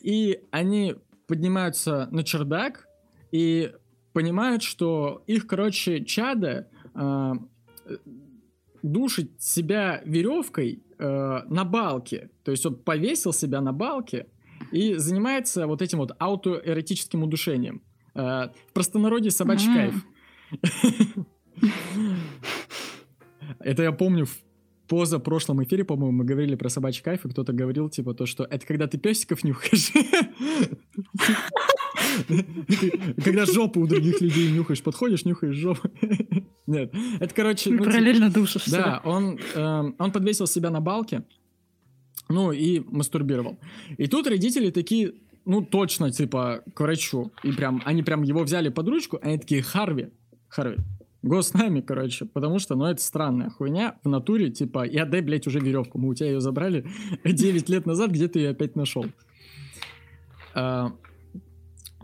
И 0.01 0.39
они 0.51 0.95
поднимаются 1.27 2.07
на 2.11 2.23
чердак 2.23 2.87
и 3.31 3.73
понимают, 4.13 4.63
что 4.63 5.23
их, 5.27 5.45
короче, 5.45 6.05
чада 6.05 6.69
э, 6.93 7.33
душит 8.81 9.41
себя 9.41 10.01
веревкой 10.05 10.83
э, 10.97 11.41
на 11.49 11.65
балке. 11.65 12.29
То 12.43 12.51
есть 12.51 12.65
он 12.65 12.75
повесил 12.75 13.33
себя 13.33 13.59
на 13.59 13.73
балке 13.73 14.27
и 14.71 14.93
занимается 14.93 15.67
вот 15.67 15.81
этим 15.81 15.97
вот 15.97 16.15
аутоэротическим 16.17 17.23
удушением. 17.23 17.81
Э, 18.13 18.49
в 18.69 18.73
простонародье 18.73 19.31
собачий 19.31 19.69
mm-hmm. 19.69 19.93
кайф. 20.61 21.25
Это 23.59 23.83
я 23.83 23.91
помню 23.91 24.25
в 24.25 24.37
поза 24.87 25.19
прошлом 25.19 25.63
эфире, 25.63 25.83
по-моему, 25.83 26.17
мы 26.17 26.25
говорили 26.25 26.55
про 26.55 26.69
собачий 26.69 27.03
кайф, 27.03 27.25
и 27.25 27.29
кто-то 27.29 27.53
говорил, 27.53 27.89
типа, 27.89 28.13
то, 28.13 28.25
что 28.25 28.43
это 28.43 28.65
когда 28.65 28.87
ты 28.87 28.97
песиков 28.97 29.43
нюхаешь. 29.43 29.91
Когда 33.23 33.45
жопу 33.45 33.81
у 33.81 33.87
других 33.87 34.21
людей 34.21 34.51
нюхаешь, 34.51 34.81
подходишь, 34.81 35.25
нюхаешь 35.25 35.55
жопу. 35.55 35.89
Нет, 36.67 36.93
это, 37.19 37.33
короче... 37.33 37.71
Ну, 37.71 37.83
Параллельно 37.83 38.31
душишь. 38.31 38.65
Да, 38.65 39.01
он, 39.03 39.39
эм, 39.55 39.95
он 39.99 40.11
подвесил 40.11 40.47
себя 40.47 40.69
на 40.69 40.81
балке, 40.81 41.23
ну, 42.29 42.51
и 42.51 42.79
мастурбировал. 42.79 43.59
И 43.97 44.07
тут 44.07 44.27
родители 44.27 44.71
такие, 44.71 45.13
ну, 45.45 45.61
точно, 45.61 46.11
типа, 46.11 46.63
к 46.73 46.79
врачу. 46.79 47.31
И 47.43 47.51
прям, 47.51 47.81
они 47.85 48.01
прям 48.01 48.23
его 48.23 48.43
взяли 48.43 48.69
под 48.69 48.87
ручку, 48.87 49.19
они 49.21 49.37
такие, 49.37 49.61
Харви, 49.61 50.09
Харви, 50.47 50.77
Го 51.25 51.41
с 51.41 51.53
нами, 51.55 51.81
короче, 51.81 52.25
потому 52.25 52.59
что, 52.59 52.75
ну, 52.75 52.85
это 52.85 53.01
странная 53.01 53.49
хуйня 53.49 53.97
в 54.03 54.07
натуре, 54.07 54.51
типа, 54.51 54.85
и 54.85 54.95
отдай, 54.97 55.21
блядь, 55.21 55.47
уже 55.47 55.59
веревку, 55.59 55.97
мы 55.97 56.09
у 56.09 56.13
тебя 56.13 56.27
ее 56.27 56.39
забрали 56.39 56.85
9 57.23 57.67
лет 57.67 57.87
назад, 57.87 58.11
где 58.11 58.27
ты 58.27 58.39
ее 58.39 58.49
опять 58.51 58.75
нашел. 58.75 59.05
А, 60.53 60.93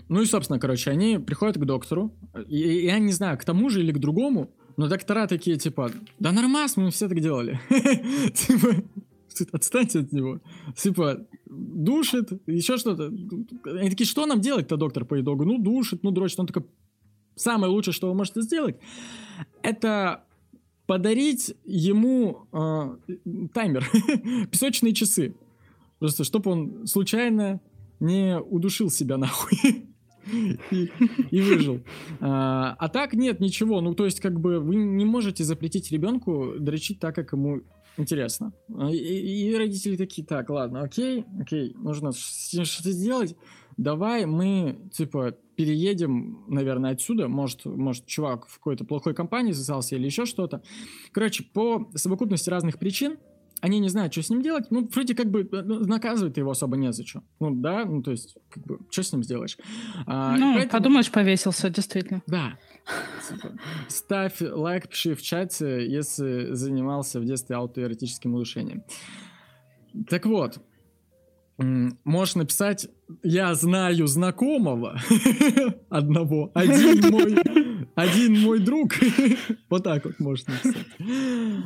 ну 0.10 0.22
и, 0.24 0.26
собственно, 0.26 0.60
короче, 0.60 0.90
они 0.90 1.20
приходят 1.20 1.56
к 1.58 1.66
доктору, 1.66 2.12
и, 2.48 2.58
я 2.58 2.98
не 2.98 3.12
знаю, 3.12 3.38
к 3.38 3.46
тому 3.46 3.70
же 3.70 3.82
или 3.82 3.92
к 3.92 4.00
другому, 4.00 4.50
но 4.76 4.88
доктора 4.88 5.28
такие, 5.28 5.56
типа, 5.58 5.92
да 6.18 6.32
нормас, 6.32 6.76
мы 6.76 6.90
все 6.90 7.08
так 7.08 7.20
делали. 7.20 7.60
Типа, 8.34 8.74
отстаньте 9.52 10.00
от 10.00 10.12
него. 10.12 10.42
Типа, 10.76 11.28
душит, 11.46 12.32
еще 12.48 12.78
что-то. 12.78 13.14
Они 13.66 13.90
такие, 13.92 14.08
что 14.08 14.26
нам 14.26 14.42
делать-то, 14.42 14.78
доктор, 14.78 15.06
по 15.06 15.22
итогу? 15.22 15.46
Ну, 15.46 15.60
душит, 15.60 16.02
ну, 16.02 16.10
дрочит. 16.10 16.40
Он 16.40 16.48
такой, 16.48 16.66
самое 17.36 17.72
лучшее, 17.72 17.94
что 17.94 18.08
вы 18.08 18.14
можете 18.14 18.42
сделать, 18.42 18.78
это 19.64 20.24
подарить 20.86 21.56
ему 21.66 22.48
э, 22.52 22.98
таймер, 23.54 23.90
песочные 24.52 24.94
часы. 24.94 25.36
Просто, 26.00 26.24
чтобы 26.24 26.52
он 26.52 26.88
случайно 26.88 27.62
не 28.00 28.40
удушил 28.40 28.90
себя 28.90 29.18
нахуй. 29.18 29.86
и, 30.72 30.92
и 31.32 31.42
выжил. 31.42 31.82
А, 32.20 32.76
а 32.78 32.90
так 32.90 33.14
нет, 33.14 33.40
ничего. 33.40 33.82
Ну, 33.82 33.94
то 33.94 34.06
есть, 34.06 34.20
как 34.20 34.40
бы 34.40 34.60
вы 34.60 34.76
не 34.76 35.06
можете 35.06 35.44
запретить 35.44 35.92
ребенку 35.92 36.54
дрочить 36.60 37.00
так, 37.00 37.16
как 37.16 37.34
ему 37.34 37.62
интересно. 37.98 38.54
И, 38.92 39.50
и 39.50 39.56
родители 39.56 39.96
такие, 39.96 40.26
так, 40.26 40.50
ладно, 40.50 40.82
окей, 40.82 41.26
окей, 41.40 41.76
нужно 41.78 42.12
что-то 42.14 42.92
сделать. 42.92 43.36
Давай 43.78 44.26
мы, 44.26 44.90
типа, 44.92 45.38
переедем, 45.56 46.44
наверное, 46.48 46.92
отсюда. 46.92 47.28
Может, 47.28 47.66
может 47.66 48.06
чувак 48.06 48.48
в 48.48 48.56
какой-то 48.58 48.86
плохой 48.86 49.14
компании 49.14 49.52
засался 49.52 49.96
или 49.96 50.06
еще 50.06 50.26
что-то. 50.26 50.64
Короче, 51.12 51.44
по 51.44 51.90
совокупности 51.96 52.50
разных 52.50 52.80
причин 52.80 53.18
они 53.62 53.80
не 53.80 53.90
знают, 53.90 54.12
что 54.12 54.24
с 54.24 54.30
ним 54.30 54.42
делать. 54.42 54.66
Ну, 54.72 54.90
вроде 54.92 55.16
как 55.16 55.30
бы 55.30 55.42
э, 55.42 55.62
ну, 55.62 55.86
наказывать 55.86 56.36
его 56.36 56.50
особо 56.50 56.78
не 56.78 56.92
за 56.92 57.06
что. 57.06 57.22
Ну, 57.40 57.52
да, 57.52 57.86
ну, 57.86 58.02
то 58.02 58.12
есть, 58.12 58.36
как 58.50 58.66
бы, 58.66 58.80
что 58.90 59.04
с 59.04 59.14
ним 59.14 59.24
сделаешь? 59.24 59.58
А, 60.08 60.36
ну, 60.36 60.56
поэтому... 60.56 60.72
подумаешь, 60.72 61.12
повесился, 61.12 61.70
действительно. 61.70 62.24
Да. 62.26 62.58
Типа, 63.30 63.56
ставь 63.88 64.42
лайк, 64.42 64.90
пиши 64.90 65.14
в 65.14 65.22
чате, 65.22 65.88
если 65.88 66.54
занимался 66.54 67.20
в 67.20 67.26
детстве 67.26 67.56
аутоэротическим 67.56 68.34
удушением. 68.34 68.84
Так 70.10 70.26
вот, 70.26 70.58
можешь 71.58 72.36
написать 72.36 72.88
«Я 73.24 73.54
знаю 73.56 74.08
знакомого 74.08 75.00
одного, 75.90 76.52
один 76.54 77.12
мой, 77.12 77.38
один 77.96 78.42
мой 78.42 78.60
друг». 78.60 78.94
Вот 79.70 79.84
так 79.84 80.04
вот 80.06 80.20
можешь 80.20 80.46
написать. 80.48 80.88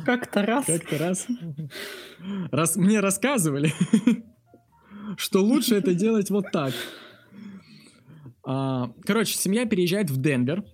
Как-то 0.04 0.42
раз. 0.42 0.66
Как-то 0.66 0.98
раз. 0.98 1.26
Раз 2.50 2.76
мне 2.76 3.00
рассказывали, 3.00 3.72
что 5.16 5.42
лучше 5.42 5.74
это 5.74 5.94
делать 5.94 6.30
вот 6.30 6.50
так. 6.52 6.72
А, 8.44 8.92
короче, 9.04 9.36
семья 9.36 9.66
переезжает 9.66 10.10
в 10.10 10.20
Денвер. 10.20 10.64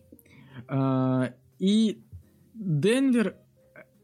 А, 0.68 1.32
и 1.58 2.02
Денвер 2.54 3.36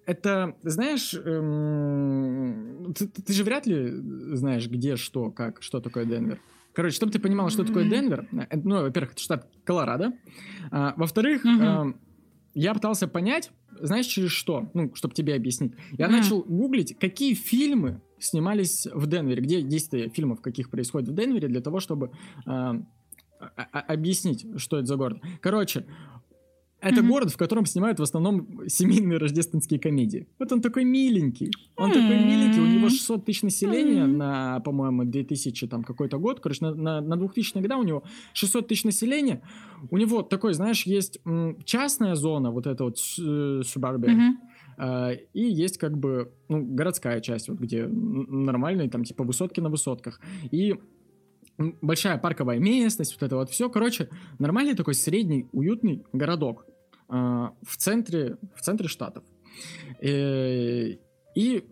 это, 0.08 0.56
знаешь, 0.62 1.12
эм, 1.12 2.94
ты, 2.94 3.08
ты 3.08 3.32
же 3.34 3.44
вряд 3.44 3.66
ли 3.66 3.90
знаешь, 4.34 4.66
где, 4.66 4.96
что, 4.96 5.30
как, 5.30 5.62
что 5.62 5.80
такое 5.80 6.06
Денвер. 6.06 6.40
Короче, 6.72 6.96
чтобы 6.96 7.12
ты 7.12 7.18
понимал, 7.18 7.50
что 7.50 7.62
такое 7.62 7.84
Денвер, 7.84 8.26
э, 8.32 8.56
ну, 8.56 8.80
во-первых, 8.80 9.12
это 9.12 9.20
штат 9.20 9.46
Колорадо, 9.64 10.14
а, 10.70 10.94
во-вторых, 10.96 11.44
mm-hmm. 11.44 11.90
э, 11.90 11.94
я 12.54 12.72
пытался 12.72 13.06
понять, 13.06 13.50
знаешь, 13.78 14.06
через 14.06 14.30
что, 14.30 14.70
ну, 14.72 14.94
чтобы 14.94 15.12
тебе 15.14 15.34
объяснить. 15.34 15.74
Я 15.92 16.06
mm-hmm. 16.06 16.10
начал 16.10 16.42
гуглить, 16.42 16.98
какие 16.98 17.34
фильмы 17.34 18.00
снимались 18.18 18.88
в 18.90 19.06
Денвере, 19.08 19.42
где 19.42 19.60
действие 19.60 20.08
фильмов 20.08 20.40
каких 20.40 20.70
происходит 20.70 21.10
в 21.10 21.14
Денвере, 21.14 21.48
для 21.48 21.60
того, 21.60 21.80
чтобы 21.80 22.12
э, 22.46 22.82
объяснить, 23.72 24.46
что 24.56 24.78
это 24.78 24.86
за 24.86 24.96
город. 24.96 25.20
Короче, 25.42 25.84
это 26.80 27.00
mm-hmm. 27.00 27.08
город, 27.08 27.30
в 27.32 27.36
котором 27.36 27.66
снимают 27.66 27.98
в 27.98 28.02
основном 28.02 28.46
семейные 28.68 29.18
рождественские 29.18 29.80
комедии. 29.80 30.28
Вот 30.38 30.52
он 30.52 30.60
такой 30.60 30.84
миленький. 30.84 31.50
Он 31.76 31.90
mm-hmm. 31.90 31.94
такой 31.94 32.18
миленький, 32.24 32.60
у 32.60 32.66
него 32.66 32.88
600 32.88 33.24
тысяч 33.24 33.42
населения 33.42 34.04
mm-hmm. 34.04 34.16
на, 34.16 34.60
по-моему, 34.60 35.04
2000 35.04 35.66
там 35.66 35.82
какой-то 35.82 36.18
год. 36.18 36.40
Короче, 36.40 36.64
на, 36.64 36.74
на, 36.74 37.00
на 37.00 37.16
2000 37.16 37.58
года 37.58 37.76
у 37.76 37.82
него 37.82 38.04
600 38.32 38.68
тысяч 38.68 38.84
населения. 38.84 39.42
У 39.90 39.98
него 39.98 40.22
такой, 40.22 40.54
знаешь, 40.54 40.86
есть 40.86 41.18
м, 41.24 41.56
частная 41.64 42.14
зона, 42.14 42.52
вот 42.52 42.66
эта 42.66 42.84
вот 42.84 42.98
э, 43.18 43.62
субарбия. 43.64 44.14
Mm-hmm. 44.14 45.12
Э, 45.12 45.16
и 45.34 45.42
есть 45.42 45.78
как 45.78 45.98
бы 45.98 46.32
ну, 46.48 46.62
городская 46.64 47.20
часть, 47.20 47.48
вот, 47.48 47.58
где 47.58 47.88
нормальные 47.88 48.88
там 48.88 49.02
типа 49.02 49.24
высотки 49.24 49.58
на 49.60 49.68
высотках. 49.68 50.20
И 50.52 50.76
большая 51.58 52.18
парковая 52.18 52.58
местность, 52.58 53.14
вот 53.14 53.26
это 53.26 53.36
вот 53.36 53.50
все. 53.50 53.68
Короче, 53.68 54.08
нормальный 54.38 54.74
такой 54.74 54.94
средний, 54.94 55.48
уютный 55.52 56.04
городок 56.12 56.67
в, 57.08 57.76
центре, 57.76 58.36
в 58.54 58.60
центре 58.60 58.88
штатов. 58.88 59.24
Э, 60.00 60.96
и 61.34 61.64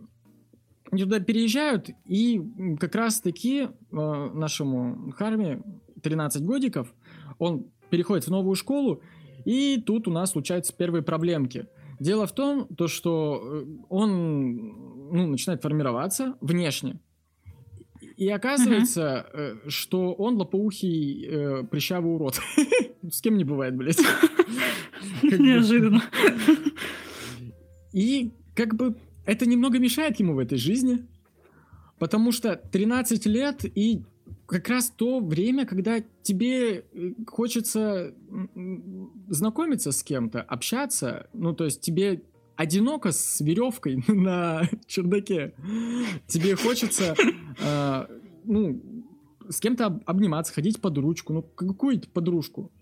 туда 0.91 1.21
переезжают, 1.21 1.91
и 2.05 2.41
как 2.79 2.95
раз-таки 2.95 3.63
э, 3.63 3.69
нашему 3.91 5.13
Харме 5.13 5.63
13 6.03 6.43
годиков, 6.43 6.93
он 7.39 7.67
переходит 7.91 8.27
в 8.27 8.31
новую 8.31 8.55
школу, 8.55 9.03
и 9.45 9.83
тут 9.85 10.09
у 10.09 10.11
нас 10.11 10.31
случаются 10.31 10.75
первые 10.75 11.03
проблемки. 11.03 11.67
Дело 11.99 12.27
в 12.27 12.33
том, 12.33 12.67
то, 12.69 12.89
что 12.89 13.41
э, 13.43 13.65
он 13.89 15.11
ну, 15.13 15.27
начинает 15.29 15.63
формироваться 15.63 16.37
внешне, 16.41 17.01
и 18.17 18.29
оказывается, 18.29 19.27
uh-huh. 19.33 19.69
что 19.69 20.15
он 20.15 20.37
лопоухий 20.37 21.27
э, 21.27 21.65
прыщавый 21.65 22.15
урод. 22.15 22.41
С 23.11 23.21
кем 23.21 23.37
не 23.37 23.45
бывает, 23.45 23.77
блядь. 23.77 24.01
Неожиданно. 25.23 26.03
И 27.93 28.33
как 28.55 28.75
бы 28.75 28.97
это 29.25 29.47
немного 29.47 29.79
мешает 29.79 30.19
ему 30.21 30.35
в 30.35 30.39
этой 30.39 30.59
жизни, 30.59 31.07
потому 31.99 32.33
что 32.33 32.57
13 32.57 33.27
лет 33.27 33.65
и 33.65 34.03
как 34.47 34.69
раз 34.69 34.91
то 34.91 35.21
время, 35.21 35.67
когда 35.67 36.03
тебе 36.23 36.79
э, 36.79 37.13
хочется 37.27 38.15
знакомиться 39.29 39.93
с 39.93 40.03
кем-то, 40.03 40.41
общаться, 40.41 41.29
ну, 41.33 41.53
то 41.53 41.65
есть 41.65 41.81
тебе 41.81 42.23
одиноко 42.55 43.13
с 43.13 43.41
веревкой 43.41 44.03
на 44.09 44.69
чердаке. 44.87 45.55
Тебе 46.27 46.57
хочется, 46.57 47.15
э, 47.61 48.07
ну, 48.45 48.81
с 49.49 49.61
кем-то 49.61 50.01
обниматься, 50.07 50.53
ходить 50.53 50.81
под 50.81 50.99
ручку, 50.99 51.33
ну, 51.33 51.43
какую-то 51.43 52.09
подружку. 52.09 52.73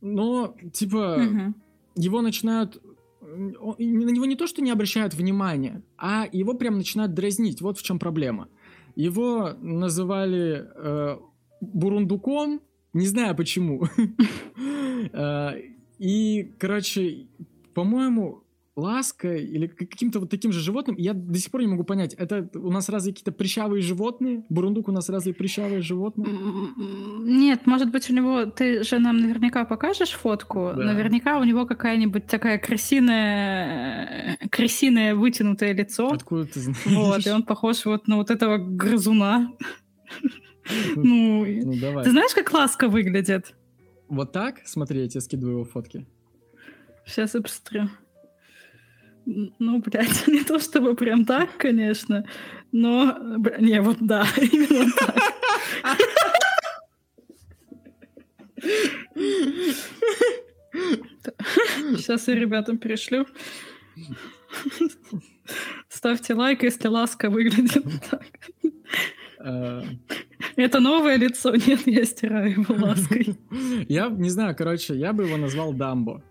Но, 0.00 0.54
типа, 0.72 1.16
угу. 1.16 1.54
его 1.96 2.22
начинают... 2.22 2.82
На 3.20 3.76
него 3.78 4.24
не 4.24 4.34
то, 4.34 4.46
что 4.46 4.62
не 4.62 4.70
обращают 4.70 5.14
внимания, 5.14 5.82
а 5.96 6.26
его 6.32 6.54
прям 6.54 6.78
начинают 6.78 7.14
дразнить. 7.14 7.60
Вот 7.60 7.78
в 7.78 7.82
чем 7.82 7.98
проблема. 7.98 8.48
Его 8.96 9.52
называли 9.60 10.66
э, 10.74 11.18
бурундуком, 11.60 12.60
не 12.92 13.06
знаю 13.06 13.36
почему. 13.36 13.84
Э, 15.14 15.52
и, 15.98 16.54
короче, 16.58 17.26
по-моему, 17.72 18.42
ласка 18.76 19.34
или 19.34 19.66
каким-то 19.66 20.20
вот 20.20 20.30
таким 20.30 20.52
же 20.52 20.60
животным, 20.60 20.96
я 20.96 21.12
до 21.12 21.38
сих 21.38 21.50
пор 21.50 21.62
не 21.62 21.66
могу 21.66 21.84
понять, 21.84 22.14
это 22.14 22.48
у 22.54 22.70
нас 22.70 22.88
разве 22.88 23.12
какие-то 23.12 23.32
прыщавые 23.32 23.82
животные? 23.82 24.44
Бурундук 24.48 24.88
у 24.88 24.92
нас 24.92 25.08
разве 25.08 25.34
прыщавые 25.34 25.80
животные? 25.82 26.34
Нет, 27.20 27.66
может 27.66 27.90
быть 27.90 28.08
у 28.10 28.14
него, 28.14 28.46
ты 28.46 28.82
же 28.82 28.98
нам 28.98 29.18
наверняка 29.18 29.64
покажешь 29.64 30.10
фотку, 30.10 30.72
да. 30.76 30.84
наверняка 30.84 31.38
у 31.38 31.44
него 31.44 31.66
какая-нибудь 31.66 32.26
такая 32.26 32.58
крысиная, 32.58 34.38
крысиное 34.50 35.14
вытянутое 35.14 35.72
лицо. 35.72 36.10
Откуда 36.12 36.46
ты 36.46 36.60
знаешь? 36.60 36.78
Вот, 36.86 37.26
и 37.26 37.30
он 37.30 37.42
похож 37.42 37.84
вот 37.84 38.08
на 38.08 38.16
вот 38.16 38.30
этого 38.30 38.58
грызуна. 38.58 39.52
Ну, 40.94 41.44
ну 41.44 41.74
давай. 41.80 42.04
Ты 42.04 42.10
знаешь, 42.10 42.34
как 42.34 42.52
ласка 42.52 42.88
выглядит? 42.88 43.54
Вот 44.08 44.32
так? 44.32 44.60
Смотри, 44.64 45.02
я 45.02 45.08
тебе 45.08 45.20
скидываю 45.20 45.54
его 45.54 45.64
фотки. 45.64 46.06
Сейчас 47.06 47.34
я 47.34 47.40
посмотрю. 47.40 47.90
Ну, 49.26 49.78
блядь, 49.80 50.26
не 50.28 50.42
то 50.44 50.58
чтобы 50.58 50.94
прям 50.94 51.24
так, 51.24 51.56
конечно, 51.56 52.24
но... 52.72 53.18
Не, 53.58 53.80
вот 53.80 53.98
да, 54.00 54.26
именно 54.36 54.90
так. 54.98 55.16
Сейчас 61.96 62.28
я 62.28 62.34
ребятам 62.34 62.78
перешлю. 62.78 63.26
Ставьте 65.88 66.34
лайк, 66.34 66.62
если 66.62 66.88
ласка 66.88 67.30
выглядит 67.30 67.84
так. 68.10 68.26
А. 69.42 69.82
Это 70.56 70.80
новое 70.80 71.16
лицо? 71.16 71.54
Нет, 71.54 71.86
я 71.86 72.04
стираю 72.04 72.50
его 72.50 72.74
лаской. 72.74 73.34
Я 73.88 74.08
не 74.08 74.28
знаю, 74.28 74.54
короче, 74.54 74.94
я 74.94 75.12
бы 75.12 75.24
его 75.24 75.36
назвал 75.36 75.72
Дамбо. 75.72 76.22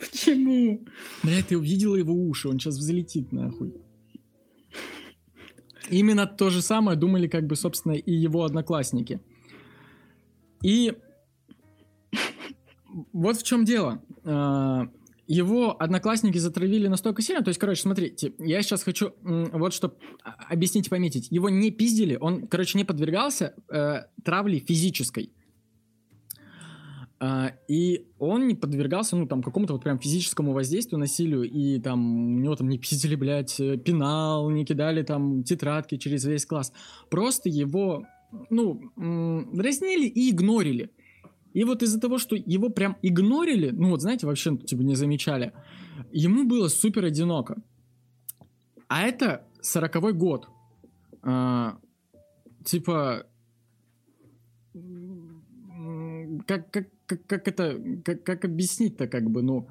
Почему? 0.00 0.84
Бля, 1.22 1.42
ты 1.42 1.58
увидела 1.58 1.96
его 1.96 2.14
уши, 2.14 2.48
он 2.48 2.58
сейчас 2.58 2.76
взлетит 2.76 3.32
нахуй. 3.32 3.74
Именно 5.90 6.26
то 6.26 6.50
же 6.50 6.62
самое 6.62 6.96
думали, 6.96 7.26
как 7.26 7.46
бы, 7.46 7.56
собственно, 7.56 7.92
и 7.92 8.12
его 8.12 8.44
одноклассники. 8.44 9.20
И 10.62 10.94
вот 13.12 13.36
в 13.36 13.42
чем 13.42 13.64
дело. 13.64 14.02
А, 14.24 14.88
его 15.26 15.80
одноклассники 15.80 16.38
затравили 16.38 16.88
настолько 16.88 17.22
сильно, 17.22 17.42
то 17.42 17.50
есть, 17.50 17.60
короче, 17.60 17.82
смотрите, 17.82 18.32
я 18.38 18.62
сейчас 18.62 18.82
хочу 18.82 19.12
вот 19.22 19.72
что 19.72 19.96
объяснить 20.48 20.88
и 20.88 20.90
пометить. 20.90 21.28
Его 21.30 21.48
не 21.48 21.70
пиздили, 21.70 22.16
он, 22.20 22.48
короче, 22.48 22.76
не 22.76 22.84
подвергался 22.84 23.54
э, 23.68 24.06
травле 24.24 24.58
физической. 24.58 25.30
А, 27.22 27.52
и 27.68 28.06
он 28.18 28.48
не 28.48 28.54
подвергался, 28.54 29.14
ну, 29.14 29.26
там, 29.26 29.42
какому-то 29.42 29.74
вот 29.74 29.82
прям 29.82 29.98
физическому 29.98 30.54
воздействию, 30.54 30.98
насилию, 30.98 31.42
и 31.42 31.78
там 31.78 32.36
у 32.36 32.38
него 32.38 32.56
там 32.56 32.70
не 32.70 32.78
писали, 32.78 33.14
блядь, 33.14 33.60
э, 33.60 33.76
пенал, 33.76 34.48
не 34.48 34.64
кидали 34.64 35.02
там 35.02 35.44
тетрадки 35.44 35.98
через 35.98 36.24
весь 36.24 36.46
класс. 36.46 36.72
Просто 37.10 37.50
его, 37.50 38.06
ну, 38.48 38.80
дразнили 39.52 40.06
и 40.06 40.30
игнорили. 40.30 40.90
И 41.52 41.64
вот 41.64 41.82
из-за 41.82 42.00
того, 42.00 42.16
что 42.16 42.36
его 42.36 42.70
прям 42.70 42.96
игнорили, 43.02 43.68
ну, 43.70 43.90
вот 43.90 44.00
знаете, 44.00 44.26
вообще, 44.26 44.56
типа, 44.56 44.80
не 44.80 44.94
замечали, 44.94 45.52
ему 46.12 46.44
было 46.44 46.68
супер 46.68 47.04
одиноко. 47.04 47.56
А 48.88 49.02
это 49.02 49.44
сороковой 49.60 50.14
год. 50.14 50.48
А, 51.22 51.78
типа, 52.64 53.26
как, 56.46 56.70
как, 56.70 56.86
как, 57.10 57.26
как 57.26 57.48
это, 57.48 57.76
как, 58.04 58.22
как 58.22 58.44
объяснить-то, 58.44 59.08
как 59.08 59.28
бы, 59.30 59.42
ну, 59.42 59.68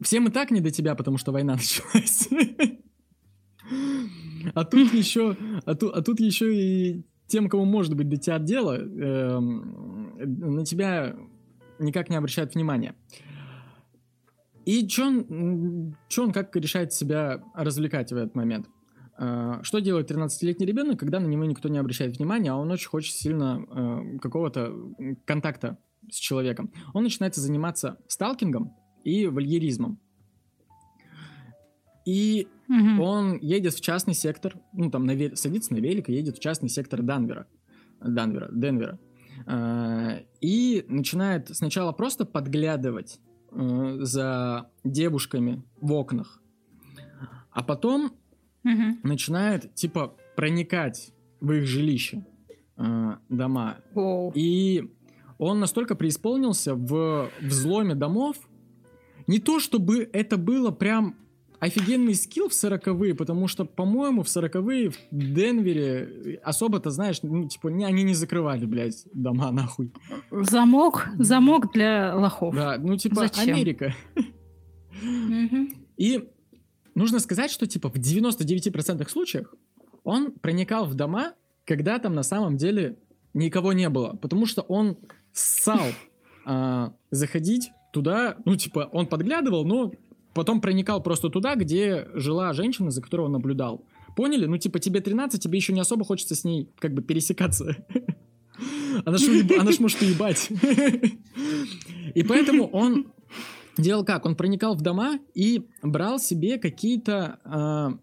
всем 0.00 0.28
и 0.28 0.30
так 0.30 0.50
не 0.50 0.60
до 0.60 0.70
тебя, 0.70 0.94
потому 0.94 1.18
что 1.18 1.32
война 1.32 1.54
началась. 1.56 2.28
А 4.54 4.64
тут 4.64 4.92
еще, 4.94 5.36
а 5.66 5.74
тут, 5.74 5.94
а 5.94 6.02
тут 6.02 6.20
еще 6.20 6.54
и 6.54 7.04
тем, 7.26 7.48
кому 7.48 7.64
может 7.64 7.94
быть 7.94 8.08
до 8.08 8.16
тебя 8.16 8.38
дело, 8.38 8.76
э, 8.78 9.38
на 9.38 10.64
тебя 10.64 11.14
никак 11.78 12.08
не 12.08 12.16
обращают 12.16 12.54
внимания. 12.54 12.94
И 14.64 14.88
что 14.88 15.06
он, 15.06 15.96
чё 16.08 16.24
он 16.24 16.32
как 16.32 16.56
решает 16.56 16.92
себя 16.92 17.42
развлекать 17.54 18.12
в 18.12 18.16
этот 18.16 18.34
момент? 18.34 18.66
А, 19.22 19.62
что 19.62 19.80
делает 19.80 20.10
13-летний 20.10 20.64
ребенок, 20.64 20.98
когда 20.98 21.20
на 21.20 21.26
него 21.26 21.44
никто 21.44 21.68
не 21.68 21.76
обращает 21.76 22.16
внимания, 22.16 22.52
а 22.52 22.56
он 22.56 22.70
очень 22.70 22.88
хочет 22.88 23.14
сильно 23.14 23.62
э, 23.68 24.18
какого-то 24.18 24.74
контакта 25.26 25.76
с 26.10 26.16
человеком? 26.16 26.72
Он 26.94 27.02
начинает 27.02 27.34
заниматься 27.34 27.98
сталкингом 28.08 28.74
и 29.04 29.26
вольеризмом. 29.26 30.00
И 32.06 32.48
угу. 32.66 33.02
он 33.02 33.38
едет 33.40 33.74
в 33.74 33.82
частный 33.82 34.14
сектор, 34.14 34.58
ну 34.72 34.90
там 34.90 35.04
на 35.04 35.36
садится 35.36 35.74
на 35.74 35.78
велик 35.78 36.08
и 36.08 36.14
едет 36.14 36.38
в 36.38 36.40
частный 36.40 36.70
сектор 36.70 37.02
Данвера, 37.02 37.46
Данвера, 38.00 38.48
Денвера. 38.50 38.98
Э, 39.46 40.22
и 40.40 40.82
начинает 40.88 41.54
сначала 41.54 41.92
просто 41.92 42.24
подглядывать 42.24 43.20
э, 43.52 43.98
за 44.00 44.70
девушками 44.82 45.62
в 45.78 45.92
окнах, 45.92 46.40
а 47.50 47.62
потом 47.62 48.12
угу. 48.64 48.98
начинает, 49.02 49.74
типа, 49.74 50.14
проникать 50.36 51.12
в 51.40 51.52
их 51.52 51.66
жилище, 51.66 52.24
э, 52.76 53.16
дома. 53.28 53.78
Воу. 53.94 54.32
И 54.34 54.90
он 55.38 55.60
настолько 55.60 55.94
преисполнился 55.94 56.74
в 56.74 57.30
взломе 57.40 57.94
домов, 57.94 58.36
не 59.26 59.38
то 59.38 59.60
чтобы 59.60 60.08
это 60.12 60.36
было 60.36 60.70
прям 60.70 61.16
офигенный 61.60 62.14
скилл 62.14 62.48
в 62.48 62.54
сороковые, 62.54 63.14
потому 63.14 63.46
что, 63.46 63.64
по-моему, 63.64 64.22
в 64.22 64.28
сороковые 64.28 64.90
в 64.90 64.96
Денвере 65.10 66.40
особо-то, 66.42 66.90
знаешь, 66.90 67.22
ну, 67.22 67.46
типа, 67.46 67.68
не, 67.68 67.84
они 67.84 68.02
не 68.02 68.14
закрывали, 68.14 68.64
блядь, 68.64 69.06
дома 69.12 69.50
нахуй. 69.52 69.92
Замок, 70.30 71.08
замок 71.18 71.72
для 71.72 72.16
лохов. 72.16 72.54
Да, 72.54 72.76
ну, 72.78 72.96
типа, 72.96 73.16
Зачем? 73.16 73.54
Америка. 73.54 73.94
И 75.96 76.28
Нужно 76.94 77.18
сказать, 77.20 77.50
что 77.50 77.66
типа 77.66 77.88
в 77.88 77.96
99% 77.96 79.08
случаях 79.08 79.54
он 80.04 80.32
проникал 80.32 80.86
в 80.86 80.94
дома, 80.94 81.34
когда 81.64 81.98
там 81.98 82.14
на 82.14 82.22
самом 82.22 82.56
деле 82.56 82.96
никого 83.34 83.72
не 83.72 83.88
было, 83.88 84.14
потому 84.14 84.46
что 84.46 84.62
он 84.62 84.98
ссал 85.32 85.86
а, 86.44 86.92
заходить 87.10 87.70
туда, 87.92 88.36
ну 88.44 88.56
типа 88.56 88.88
он 88.92 89.06
подглядывал, 89.06 89.64
но 89.64 89.92
потом 90.34 90.60
проникал 90.60 91.02
просто 91.02 91.28
туда, 91.28 91.54
где 91.54 92.08
жила 92.14 92.52
женщина, 92.52 92.90
за 92.90 93.02
которой 93.02 93.22
он 93.22 93.32
наблюдал. 93.32 93.84
Поняли? 94.16 94.46
Ну 94.46 94.58
типа 94.58 94.78
тебе 94.80 95.00
13, 95.00 95.40
тебе 95.40 95.58
еще 95.58 95.72
не 95.72 95.80
особо 95.80 96.04
хочется 96.04 96.34
с 96.34 96.44
ней 96.44 96.68
как 96.78 96.94
бы 96.94 97.02
пересекаться. 97.02 97.76
Она 99.04 99.16
ж, 99.16 99.22
она 99.58 99.72
ж 99.72 99.78
может 99.78 100.02
уебать. 100.02 100.50
И 102.14 102.22
поэтому 102.22 102.66
он 102.66 103.06
делал 103.78 104.04
как? 104.04 104.26
Он 104.26 104.36
проникал 104.36 104.74
в 104.74 104.80
дома 104.80 105.18
и 105.34 105.66
брал 105.82 106.18
себе 106.18 106.58
какие-то 106.58 107.38
э, 107.44 107.98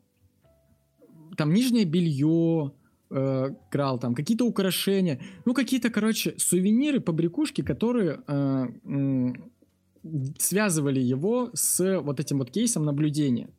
там 1.37 1.53
нижнее 1.53 1.85
белье, 1.85 2.73
э, 3.09 3.49
крал 3.69 3.99
там 3.99 4.15
какие-то 4.15 4.45
украшения, 4.45 5.21
ну 5.45 5.53
какие-то, 5.53 5.89
короче, 5.89 6.35
сувениры, 6.37 6.99
побрякушки, 6.99 7.61
которые 7.61 8.19
э, 8.27 8.65
э, 8.83 9.33
связывали 10.39 10.99
его 10.99 11.49
с 11.53 11.99
вот 12.01 12.19
этим 12.19 12.39
вот 12.39 12.51
кейсом 12.51 12.85
наблюдения. 12.85 13.49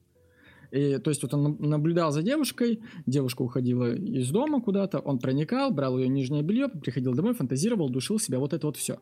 И, 0.71 0.99
то 0.99 1.11
есть 1.11 1.23
вот 1.23 1.33
он 1.33 1.57
наблюдал 1.61 2.13
за 2.13 2.23
девушкой, 2.23 2.81
девушка 3.07 3.41
уходила 3.43 3.95
из 3.95 4.31
дома 4.31 4.61
куда-то, 4.61 4.99
он 4.99 5.19
проникал, 5.19 5.71
брал 5.71 5.99
ее 5.99 6.09
нижнее 6.09 6.43
белье, 6.43 6.69
приходил 6.69 7.15
домой, 7.15 7.33
фантазировал, 7.35 7.89
душил 7.89 8.19
себя, 8.19 8.39
вот 8.39 8.53
это 8.53 8.67
вот 8.67 8.77
все. 8.77 8.99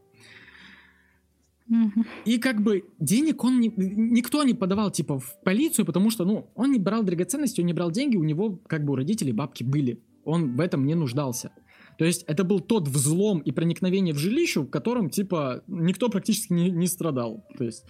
И 2.25 2.39
как 2.39 2.63
бы 2.63 2.85
денег 2.99 3.43
он 3.45 3.61
не, 3.61 3.73
никто 3.77 4.43
не 4.45 4.55
подавал 4.55 4.91
типа 4.91 5.19
в 5.19 5.43
полицию, 5.43 5.85
потому 5.85 6.11
что, 6.11 6.25
ну, 6.25 6.51
он 6.55 6.73
не 6.73 6.79
брал 6.79 7.03
драгоценности, 7.03 7.61
он 7.61 7.67
не 7.67 7.73
брал 7.73 7.91
деньги, 7.91 8.17
у 8.17 8.25
него 8.25 8.61
как 8.67 8.85
бы 8.85 8.93
у 8.93 8.97
родителей 8.97 9.33
бабки 9.33 9.65
были. 9.65 10.01
Он 10.25 10.57
в 10.57 10.61
этом 10.61 10.87
не 10.87 10.95
нуждался. 10.95 11.53
То 11.99 12.05
есть 12.05 12.25
это 12.25 12.45
был 12.45 12.61
тот 12.61 12.89
взлом 12.89 13.41
и 13.41 13.53
проникновение 13.53 14.15
в 14.15 14.19
жилище, 14.19 14.61
в 14.61 14.69
котором 14.69 15.11
типа 15.11 15.63
никто 15.67 16.09
практически 16.09 16.53
не, 16.53 16.71
не 16.71 16.87
страдал. 16.87 17.45
То 17.57 17.65
есть 17.65 17.85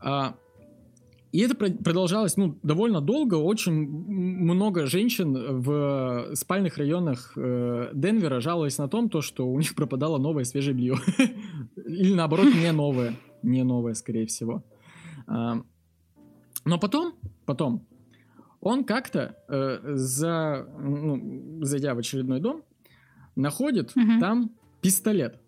а, 0.00 0.36
и 1.30 1.40
это 1.40 1.54
продолжалось, 1.54 2.36
ну, 2.36 2.58
довольно 2.62 3.00
долго. 3.02 3.34
Очень 3.34 3.86
много 3.86 4.86
женщин 4.86 5.60
в 5.60 6.30
спальных 6.34 6.78
районах 6.78 7.32
э, 7.36 7.90
Денвера 7.92 8.40
жаловались 8.40 8.78
на 8.78 8.88
том, 8.88 9.10
то, 9.10 9.20
что 9.20 9.46
у 9.46 9.58
них 9.58 9.74
пропадало 9.74 10.16
новое 10.16 10.44
свежее 10.44 10.74
белье. 10.74 10.96
Или 11.88 12.14
наоборот, 12.14 12.46
не 12.54 12.70
новое. 12.72 13.16
Не 13.42 13.64
новое, 13.64 13.94
скорее 13.94 14.26
всего. 14.26 14.62
А, 15.26 15.62
но 16.64 16.78
потом, 16.78 17.14
потом, 17.46 17.86
он 18.60 18.84
как-то, 18.84 19.36
э, 19.48 19.94
за, 19.94 20.68
ну, 20.78 21.64
зайдя 21.64 21.94
в 21.94 21.98
очередной 21.98 22.40
дом, 22.40 22.62
находит 23.36 23.96
угу. 23.96 24.20
там 24.20 24.50
пистолет. 24.80 25.40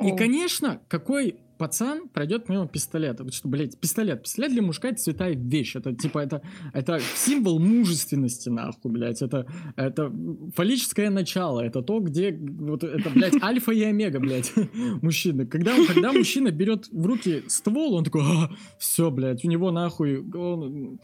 И, 0.00 0.14
конечно, 0.14 0.80
какой 0.88 1.38
пацан 1.58 2.08
пройдет 2.08 2.48
мимо 2.48 2.66
пистолета. 2.66 3.24
Вот 3.24 3.34
что, 3.34 3.48
блядь, 3.48 3.78
пистолет. 3.78 4.22
Пистолет 4.22 4.52
для 4.52 4.62
мужика 4.62 4.88
это 4.88 4.98
святая 4.98 5.34
вещь. 5.34 5.76
Это 5.76 5.94
типа, 5.94 6.20
это, 6.20 6.42
это 6.72 7.00
символ 7.14 7.58
мужественности, 7.58 8.48
нахуй, 8.48 8.90
блядь. 8.90 9.22
Это, 9.22 9.46
это 9.76 10.12
фаллическое 10.54 11.10
начало. 11.10 11.60
Это 11.60 11.82
то, 11.82 12.00
где, 12.00 12.32
вот 12.32 12.84
это, 12.84 13.10
блядь, 13.10 13.42
альфа 13.42 13.72
и 13.72 13.82
омега, 13.82 14.20
блядь, 14.20 14.52
мужчины. 15.02 15.46
Когда, 15.46 15.74
когда 15.86 16.12
мужчина 16.12 16.50
берет 16.50 16.88
в 16.90 17.06
руки 17.06 17.44
ствол, 17.48 17.94
он 17.94 18.04
такой, 18.04 18.22
а, 18.22 18.50
все, 18.78 19.10
блядь, 19.10 19.44
у 19.44 19.48
него 19.48 19.70
нахуй, 19.70 20.18
он, 20.32 20.98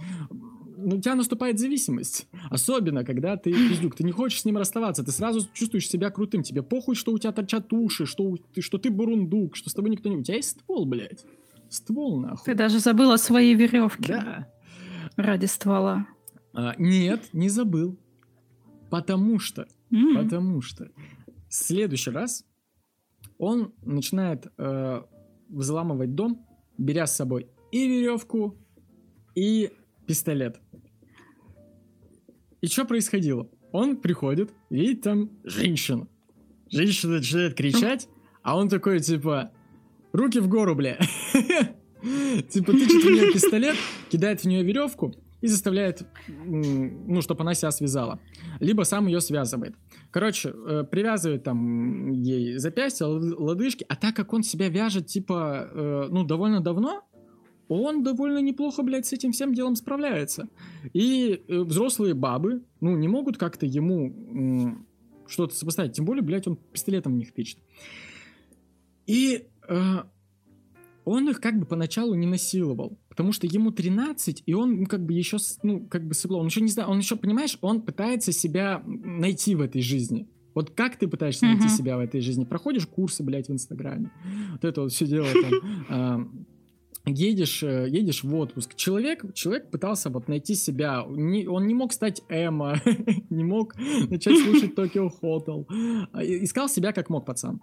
ну, 0.83 0.97
у 0.97 1.01
тебя 1.01 1.15
наступает 1.15 1.59
зависимость. 1.59 2.29
Особенно, 2.51 3.05
когда 3.05 3.37
ты 3.37 3.53
пиздюк, 3.53 3.95
ты 3.97 4.05
не 4.05 4.13
хочешь 4.13 4.41
с 4.41 4.45
ним 4.45 4.57
расставаться, 4.57 5.05
ты 5.05 5.13
сразу 5.13 5.49
чувствуешь 5.53 5.89
себя 5.89 6.11
крутым, 6.11 6.43
тебе 6.43 6.63
похуй, 6.63 6.95
что 6.95 7.13
у 7.13 7.19
тебя 7.19 7.33
торчат 7.33 7.73
уши, 7.73 8.07
что, 8.07 8.37
ты, 8.55 8.61
что 8.61 8.79
ты 8.79 8.91
бурундук, 8.91 9.57
что 9.57 9.71
с 9.71 9.75
тобой 9.75 9.91
никто 9.91 10.09
не... 10.09 10.17
У 10.17 10.23
тебя 10.23 10.37
есть 10.37 10.51
ствол, 10.51 10.85
блядь. 10.85 11.25
Ствол, 11.69 12.21
нахуй. 12.21 12.45
Ты 12.45 12.55
даже 12.55 12.81
забыла 12.81 13.17
свои 13.17 13.55
веревки. 13.55 14.09
Да. 14.09 14.49
Ради 15.17 15.47
ствола. 15.47 16.07
А, 16.53 16.75
нет, 16.79 17.23
не 17.33 17.49
забыл. 17.49 17.99
Потому 18.91 19.39
что, 19.39 19.67
mm-hmm. 19.91 20.23
потому 20.23 20.61
что 20.61 20.91
в 21.49 21.55
следующий 21.55 22.11
раз 22.11 22.45
он 23.39 23.73
начинает 23.83 24.47
э, 24.59 25.03
взламывать 25.49 26.15
дом, 26.15 26.47
беря 26.77 27.07
с 27.07 27.17
собой 27.17 27.49
и 27.71 27.89
веревку, 27.89 28.57
и 29.35 29.71
пистолет. 30.07 30.61
И 32.63 32.69
что 32.69 32.85
происходило? 32.85 33.49
Он 33.73 33.97
приходит, 33.97 34.51
видит 34.71 35.03
там 35.03 35.31
женщину. 35.45 36.09
Женщина 36.71 37.15
начинает 37.15 37.55
кричать, 37.55 38.09
а 38.43 38.57
он 38.57 38.69
такой, 38.69 39.01
типа, 39.01 39.51
руки 40.13 40.39
в 40.39 40.49
гору, 40.49 40.75
бля. 40.75 40.97
Типа, 42.49 42.73
тычет 42.73 43.05
в 43.05 43.11
нее 43.11 43.33
пистолет, 43.33 43.77
кидает 44.11 44.41
в 44.41 44.45
нее 44.45 44.65
веревку 44.65 45.15
и 45.41 45.47
заставляет, 45.47 46.05
ну, 46.27 47.21
чтобы 47.21 47.43
она 47.43 47.55
себя 47.55 47.71
связала. 47.71 48.19
Либо 48.59 48.83
сам 48.83 49.07
ее 49.07 49.21
связывает. 49.21 49.75
Короче, 50.11 50.51
э, 50.51 50.85
привязывает 50.91 51.45
там 51.45 52.11
ей 52.11 52.59
запястья, 52.59 53.07
лодыжки, 53.07 53.85
а 53.89 53.97
так 53.97 54.17
как 54.17 54.33
он 54.33 54.43
себя 54.43 54.69
вяжет, 54.69 55.07
типа, 55.07 55.69
э, 55.71 56.09
ну, 56.11 56.25
довольно 56.25 56.61
давно, 56.61 57.05
он 57.69 58.03
довольно 58.03 58.39
неплохо, 58.39 58.83
блядь, 58.83 59.07
с 59.07 59.13
этим 59.13 59.33
всем 59.33 59.55
делом 59.55 59.77
справляется. 59.77 60.49
И 60.93 61.43
э, 61.49 61.61
взрослые 61.61 62.15
бабы, 62.15 62.63
ну, 62.81 62.97
не 62.97 63.09
могут 63.09 63.39
как-то 63.39 63.67
ему, 63.67 64.85
что-то 65.27 65.55
сопоставить. 65.55 65.93
Тем 65.93 66.05
более, 66.05 66.23
блядь, 66.23 66.47
он 66.47 66.57
пистолетом 66.57 67.15
в 67.15 67.17
них 67.17 67.33
тычет. 67.33 67.59
И 69.07 69.47
э, 69.69 69.97
он 71.05 71.29
их 71.29 71.41
как 71.41 71.59
бы 71.59 71.67
поначалу 71.67 72.15
не 72.15 72.27
насиловал, 72.27 72.99
потому 73.09 73.33
что 73.33 73.47
ему 73.47 73.73
13, 73.73 74.45
и 74.47 74.55
он 74.55 74.81
ну, 74.81 74.87
как 74.87 75.05
бы 75.05 75.13
еще, 75.13 75.39
ну, 75.63 75.87
как 75.87 76.07
бы 76.07 76.15
сыпло. 76.15 76.37
Он 76.37 76.47
еще 76.47 76.61
не 76.61 76.69
знает, 76.69 76.89
он 76.89 76.99
еще, 76.99 77.17
понимаешь, 77.17 77.59
он 77.61 77.83
пытается 77.83 78.33
себя 78.33 78.83
найти 78.87 79.55
в 79.55 79.61
этой 79.61 79.83
жизни. 79.83 80.29
Вот 80.55 80.71
как 80.71 80.97
ты 80.97 81.09
пытаешься 81.09 81.47
найти 81.47 81.67
uh-huh. 81.67 81.77
себя 81.77 81.97
в 81.97 82.01
этой 82.01 82.21
жизни? 82.21 82.45
Проходишь 82.45 82.87
курсы, 82.87 83.23
блядь, 83.23 83.49
в 83.49 83.53
Инстаграме. 83.53 84.11
Вот 84.53 84.65
это 84.65 84.83
вот 84.83 84.93
все 84.93 85.07
дело 85.07 85.27
там. 85.89 86.47
едешь, 87.07 87.63
э, 87.63 87.89
едешь 87.89 88.23
в 88.23 88.35
отпуск. 88.35 88.75
Человек, 88.75 89.25
человек 89.35 89.71
пытался 89.71 90.11
вот 90.11 90.29
найти 90.29 90.55
себя. 90.55 91.05
Не, 91.09 91.47
он 91.47 91.67
не 91.67 91.75
мог 91.75 91.93
стать 91.93 92.23
Эмо, 92.29 92.81
не 93.31 93.45
мог 93.45 93.75
начать 94.09 94.39
слушать 94.39 94.73
Hotel. 94.75 95.67
А, 96.13 96.23
искал 96.23 96.69
себя 96.69 96.93
как 96.93 97.11
мог 97.11 97.27
пацан. 97.27 97.61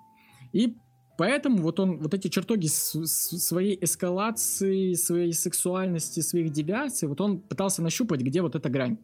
И 0.53 0.75
Поэтому 1.17 1.57
вот 1.57 1.81
он, 1.81 1.97
вот 1.97 2.13
эти 2.13 2.29
чертоги 2.29 2.67
своей 2.67 3.77
эскалации, 3.83 4.93
своей 4.93 5.33
сексуальности, 5.33 6.21
своих 6.21 6.49
девиаций, 6.49 7.09
вот 7.09 7.19
он 7.19 7.41
пытался 7.41 7.81
нащупать, 7.81 8.21
где 8.21 8.41
вот 8.41 8.55
эта 8.55 8.69
грань. 8.69 8.99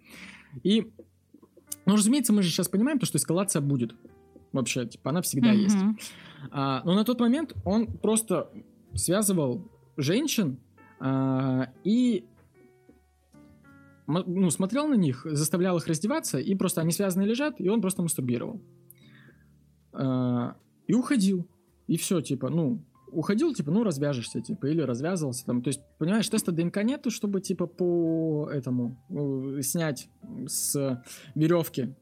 И, 0.64 0.94
ну, 1.86 1.98
разумеется, 1.98 2.32
мы 2.32 2.42
же 2.42 2.50
сейчас 2.50 2.70
понимаем, 2.70 3.00
то, 3.00 3.06
что 3.06 3.18
эскалация 3.18 3.62
будет. 3.62 3.96
Вообще, 4.54 4.86
типа, 4.86 5.10
она 5.10 5.22
всегда 5.22 5.54
mm-hmm. 5.54 5.58
есть. 5.58 5.78
А, 6.52 6.84
но 6.86 6.94
на 6.94 7.04
тот 7.04 7.20
момент 7.20 7.54
он 7.66 7.88
просто 7.88 8.50
связывал 8.94 9.70
женщин 9.98 10.60
а, 11.00 11.70
и 11.84 12.26
ну, 14.08 14.50
смотрел 14.50 14.88
на 14.88 14.96
них, 14.96 15.26
заставлял 15.26 15.78
их 15.78 15.88
раздеваться, 15.88 16.38
и 16.38 16.54
просто 16.56 16.82
они 16.82 16.92
связаны 16.92 17.24
лежат, 17.24 17.60
и 17.60 17.70
он 17.70 17.82
просто 17.82 18.02
мастурбировал. 18.02 18.62
А, 19.94 20.56
и 20.88 20.94
уходил. 20.94 21.48
И 21.88 21.98
все, 21.98 22.22
типа, 22.22 22.50
ну, 22.50 22.84
уходил, 23.12 23.54
типа, 23.54 23.72
ну, 23.72 23.84
развяжешься, 23.84 24.42
типа, 24.42 24.68
или 24.68 24.82
развязывался 24.82 25.46
там. 25.46 25.62
То 25.62 25.70
есть, 25.70 25.82
понимаешь, 25.98 26.30
теста 26.30 26.52
ДНК 26.52 26.84
нету, 26.84 27.10
чтобы, 27.10 27.42
типа, 27.42 27.68
по 27.68 28.50
этому 28.52 29.00
э, 29.10 29.62
снять 29.62 30.10
с 30.48 31.04
веревки. 31.34 31.96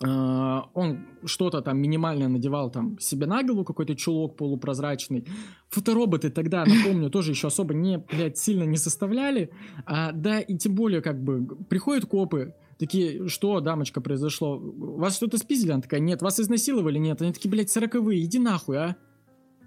Uh, 0.00 0.37
он 0.74 1.06
что-то 1.24 1.60
там 1.62 1.78
минимальное 1.78 2.28
надевал 2.28 2.70
там 2.70 2.98
себе 2.98 3.26
на 3.26 3.42
голову, 3.42 3.64
какой-то 3.64 3.94
чулок 3.94 4.36
полупрозрачный. 4.36 5.26
Фотороботы 5.70 6.30
тогда, 6.30 6.64
напомню, 6.64 7.10
тоже 7.10 7.32
еще 7.32 7.48
особо 7.48 7.74
не, 7.74 7.98
блядь, 7.98 8.38
сильно 8.38 8.64
не 8.64 8.76
составляли. 8.76 9.50
А, 9.86 10.12
да, 10.12 10.40
и 10.40 10.56
тем 10.56 10.74
более, 10.74 11.02
как 11.02 11.22
бы, 11.22 11.56
приходят 11.68 12.06
копы, 12.06 12.54
Такие, 12.78 13.26
что, 13.26 13.58
дамочка, 13.58 14.00
произошло? 14.00 14.56
Вас 14.56 15.16
что-то 15.16 15.36
спиздили? 15.36 15.72
Она 15.72 15.82
такая, 15.82 15.98
нет. 15.98 16.22
Вас 16.22 16.38
изнасиловали? 16.38 16.96
Нет. 16.98 17.20
Они 17.20 17.32
такие, 17.32 17.50
блядь, 17.50 17.70
сороковые, 17.70 18.24
иди 18.24 18.38
нахуй, 18.38 18.78
а? 18.78 18.96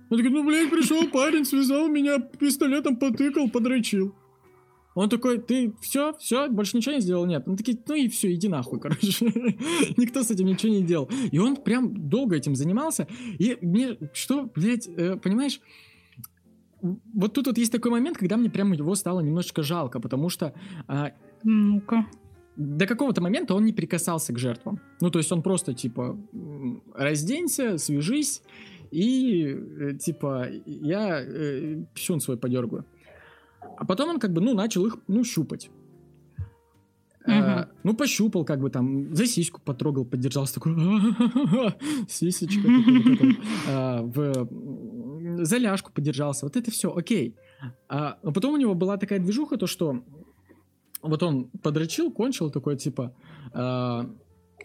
Он 0.09 0.17
такой, 0.17 0.31
ну, 0.31 0.45
блядь, 0.45 0.69
пришел 0.69 1.05
парень, 1.09 1.43
связал 1.43 1.89
меня, 1.89 2.19
пистолетом 2.19 2.95
потыкал, 2.95 3.49
подрочил. 3.49 4.15
Он 4.93 5.09
такой, 5.09 5.39
ты 5.39 5.73
все, 5.81 6.13
все, 6.19 6.49
больше 6.49 6.77
ничего 6.77 6.95
не 6.95 7.01
сделал? 7.01 7.25
Нет. 7.25 7.47
Он 7.47 7.55
такие, 7.55 7.77
ну 7.87 7.95
и 7.95 8.09
все, 8.09 8.33
иди 8.33 8.49
нахуй, 8.49 8.79
короче. 8.79 9.25
Никто 9.97 10.23
с 10.23 10.31
этим 10.31 10.47
ничего 10.47 10.71
не 10.73 10.83
делал. 10.83 11.09
И 11.31 11.39
он 11.39 11.55
прям 11.55 12.09
долго 12.09 12.35
этим 12.35 12.55
занимался. 12.55 13.07
И 13.39 13.57
мне, 13.61 13.97
что, 14.13 14.49
блядь, 14.53 14.87
э, 14.87 15.15
понимаешь, 15.17 15.61
вот 16.81 17.33
тут 17.33 17.47
вот 17.47 17.57
есть 17.57 17.71
такой 17.71 17.91
момент, 17.91 18.17
когда 18.17 18.37
мне 18.37 18.49
прям 18.49 18.73
его 18.73 18.95
стало 18.95 19.21
немножечко 19.21 19.63
жалко, 19.63 19.99
потому 19.99 20.29
что... 20.29 20.53
Э, 20.87 21.11
Ну-ка 21.43 22.05
до 22.57 22.85
какого-то 22.85 23.21
момента 23.21 23.55
он 23.55 23.65
не 23.65 23.73
прикасался 23.73 24.33
к 24.33 24.37
жертвам. 24.37 24.79
Ну, 24.99 25.09
то 25.09 25.19
есть 25.19 25.31
он 25.31 25.41
просто, 25.41 25.73
типа, 25.73 26.17
разденься, 26.93 27.77
свяжись, 27.77 28.43
и, 28.91 29.45
э, 29.45 29.93
типа, 29.97 30.47
я 30.65 31.21
э, 31.21 31.83
писюн 31.93 32.19
свой 32.19 32.37
подергаю. 32.37 32.85
А 33.81 33.85
потом 33.85 34.09
он, 34.09 34.19
как 34.19 34.31
бы, 34.31 34.41
ну, 34.41 34.53
начал 34.53 34.85
их, 34.85 34.97
ну, 35.07 35.23
щупать. 35.23 35.71
Угу. 37.25 37.31
А, 37.33 37.67
ну, 37.81 37.95
пощупал, 37.95 38.45
как 38.45 38.59
бы 38.59 38.69
там, 38.69 39.15
за 39.15 39.25
сиську 39.25 39.59
потрогал, 39.59 40.05
поддержался 40.05 40.53
такой, 40.53 40.75
сисечка, 42.07 42.69
а, 43.67 44.03
в 44.03 44.47
за 45.43 45.57
ляжку 45.57 45.91
поддержался, 45.91 46.45
вот 46.45 46.57
это 46.57 46.69
все, 46.69 46.95
окей. 46.95 47.35
А, 47.89 48.19
потом 48.21 48.53
у 48.53 48.57
него 48.57 48.75
была 48.75 48.97
такая 48.97 49.17
движуха, 49.17 49.57
то 49.57 49.65
что 49.65 50.03
вот 51.01 51.23
он 51.23 51.45
подрочил, 51.63 52.11
кончил 52.11 52.51
такой, 52.51 52.77
типа, 52.77 53.15
э, 53.51 53.57
а 53.57 54.07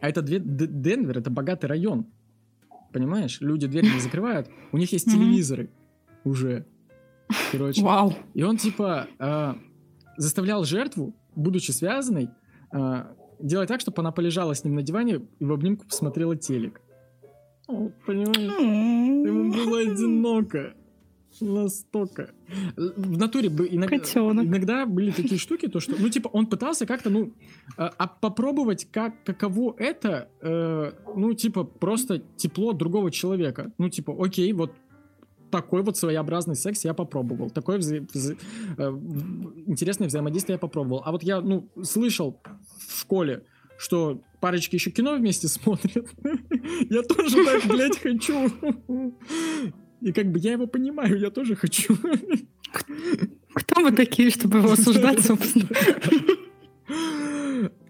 это 0.03 0.21
Денвер, 0.21 1.17
это 1.17 1.31
богатый 1.31 1.65
район, 1.65 2.05
понимаешь? 2.93 3.41
Люди 3.41 3.67
дверь 3.67 3.85
не 3.85 4.01
закрывают, 4.01 4.51
у 4.73 4.77
них 4.77 4.93
есть 4.93 5.07
телевизоры 5.07 5.71
уже, 6.25 6.67
короче. 7.53 7.83
Вау. 7.83 8.15
И 8.35 8.43
он, 8.43 8.57
типа, 8.57 9.09
э, 9.19 9.55
заставлял 10.17 10.65
жертву, 10.65 11.15
будучи 11.35 11.71
связанной, 11.71 12.31
э, 12.73 13.05
делать 13.41 13.69
так, 13.69 13.81
чтобы 13.81 14.01
она 14.01 14.13
полежала 14.13 14.55
с 14.55 14.65
ним 14.65 14.75
на 14.75 14.83
диване 14.83 15.27
и 15.39 15.45
в 15.45 15.53
обнимку 15.53 15.87
посмотрела 15.87 16.37
телек. 16.37 16.81
Понимаешь? 17.67 19.27
Ему 19.27 19.53
было 19.53 19.81
одиноко. 19.81 20.75
Настолько. 21.41 22.31
В 22.77 23.19
натуре 23.19 23.51
бы 23.51 23.69
иногда, 23.71 23.97
иногда 23.97 24.87
были 24.87 25.11
такие 25.11 25.39
штуки, 25.39 25.69
то 25.69 25.81
что, 25.81 25.95
ну, 25.99 26.09
типа, 26.09 26.29
он 26.29 26.47
пытался 26.47 26.87
как-то, 26.87 27.11
ну, 27.11 27.35
а, 27.77 27.93
а 27.99 28.07
попробовать, 28.07 28.87
как, 28.91 29.23
каково 29.23 29.75
это, 29.77 30.31
э, 30.41 30.93
ну, 31.15 31.35
типа, 31.35 31.65
просто 31.65 32.23
тепло 32.37 32.73
другого 32.73 33.11
человека. 33.11 33.71
Ну, 33.77 33.91
типа, 33.91 34.15
окей, 34.19 34.51
вот 34.55 34.73
такой 35.51 35.83
вот 35.83 35.97
своеобразный 35.97 36.57
секс 36.57 36.85
я 36.85 36.95
попробовал. 36.95 37.51
Такое 37.51 37.79
вза- 37.79 38.07
вза- 38.13 38.39
э, 38.79 38.83
интересное 39.67 40.09
взаимодействие 40.09 40.55
я 40.55 40.59
попробовал. 40.59 41.03
А 41.05 41.13
вот 41.13 41.23
я, 41.23 41.41
ну, 41.41 41.69
слышал 41.83 42.41
в 42.89 43.01
школе, 43.01 43.45
что 43.79 44.23
парочки 44.41 44.77
еще 44.77 44.91
кино 44.91 45.15
вместе 45.17 45.49
смотрят. 45.49 46.09
Я 46.91 47.03
тоже 47.03 47.45
так, 47.45 47.67
блядь, 47.67 47.99
хочу. 47.99 48.51
И 50.01 50.13
как 50.13 50.31
бы 50.31 50.39
я 50.39 50.53
его 50.53 50.67
понимаю, 50.67 51.19
я 51.19 51.31
тоже 51.31 51.57
хочу. 51.57 51.97
Кто 53.55 53.81
мы 53.81 53.93
такие, 53.93 54.31
чтобы 54.31 54.59
его 54.59 54.73
осуждать, 54.73 55.25
собственно? 55.25 55.67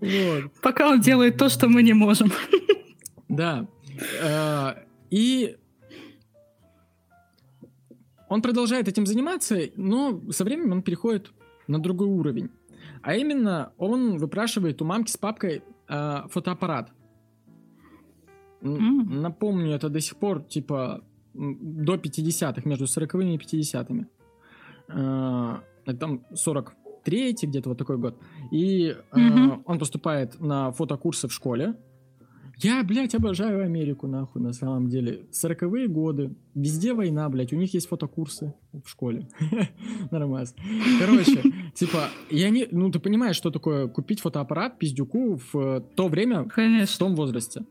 Вот. 0.01 0.53
Пока 0.63 0.89
он 0.91 1.01
делает 1.01 1.37
то, 1.37 1.49
что 1.49 1.69
мы 1.69 1.83
не 1.83 1.93
можем. 1.93 2.33
Да. 3.29 3.67
А, 4.23 4.79
и 5.11 5.57
он 8.29 8.43
продолжает 8.43 8.89
этим 8.89 9.07
заниматься, 9.07 9.57
но 9.77 10.21
со 10.31 10.45
временем 10.45 10.73
он 10.73 10.83
переходит 10.83 11.33
на 11.69 11.79
другой 11.79 12.09
уровень. 12.09 12.51
А 13.03 13.15
именно, 13.15 13.73
он 13.79 14.19
выпрашивает 14.19 14.83
у 14.83 14.85
мамки 14.85 15.11
с 15.11 15.17
папкой 15.17 15.63
э, 15.89 16.23
фотоаппарат. 16.29 16.93
Mm. 18.63 19.21
Напомню, 19.21 19.75
это 19.75 19.89
до 19.89 20.01
сих 20.01 20.17
пор, 20.17 20.43
типа, 20.43 21.05
до 21.35 21.95
50-х, 21.95 22.63
между 22.65 22.85
40-ми 22.87 23.35
и 23.35 23.39
50-ми. 23.39 24.07
Э, 24.89 25.59
там 26.01 26.23
43-й, 26.33 27.47
где-то 27.47 27.69
вот 27.69 27.79
такой 27.79 27.99
год. 27.99 28.19
И 28.51 28.97
mm-hmm. 29.13 29.63
он 29.65 29.79
поступает 29.79 30.41
на 30.41 30.73
фотокурсы 30.73 31.29
в 31.29 31.33
школе. 31.33 31.75
Я, 32.59 32.83
блядь, 32.85 33.15
обожаю 33.15 33.63
Америку, 33.63 34.07
нахуй, 34.07 34.41
на 34.41 34.55
самом 34.55 34.89
деле. 34.89 35.27
40-е 35.31 35.89
годы, 35.89 36.35
везде 36.55 36.95
война, 36.95 37.29
блядь, 37.29 37.53
у 37.53 37.57
них 37.57 37.75
есть 37.75 37.87
фотокурсы 37.87 38.55
в 38.73 38.89
школе. 38.89 39.29
Нормально. 40.11 40.49
Короче, 40.99 41.43
типа, 41.75 42.09
я 42.31 42.49
не... 42.49 42.67
Ну, 42.71 42.91
ты 42.91 42.99
понимаешь, 42.99 43.37
что 43.37 43.51
такое 43.51 43.89
купить 43.89 44.21
фотоаппарат 44.21 44.79
пиздюку 44.79 45.39
в 45.53 45.81
то 45.95 46.09
время, 46.09 46.45
Конечно. 46.45 46.95
в 46.95 46.99
том 46.99 47.15
возрасте. 47.15 47.67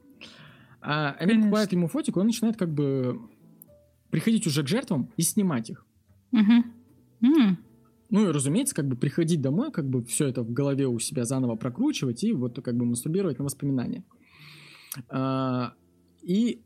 А 0.82 1.16
они 1.20 1.34
покупают 1.40 1.72
ему 1.72 1.88
фотик, 1.88 2.18
он 2.18 2.28
начинает 2.28 2.58
как 2.58 2.72
бы 2.72 3.20
приходить 4.12 4.46
уже 4.46 4.62
к 4.64 4.68
жертвам 4.68 5.12
и 5.18 5.24
снимать 5.24 5.72
их. 5.72 5.84
Угу. 6.32 6.64
Mm. 7.22 7.56
Ну 8.12 8.30
и, 8.30 8.32
разумеется, 8.32 8.76
как 8.76 8.88
бы 8.88 8.96
приходить 8.96 9.42
домой, 9.42 9.72
как 9.72 9.90
бы 9.90 10.04
все 10.04 10.28
это 10.28 10.44
в 10.44 10.54
голове 10.54 10.88
у 10.88 11.00
себя 11.00 11.26
заново 11.26 11.56
прокручивать 11.56 12.24
и 12.24 12.34
вот 12.34 12.62
как 12.64 12.78
бы 12.78 12.86
мастурбировать 12.86 13.40
на 13.40 13.46
воспоминания. 13.46 14.04
А, 15.10 15.74
и 16.22 16.62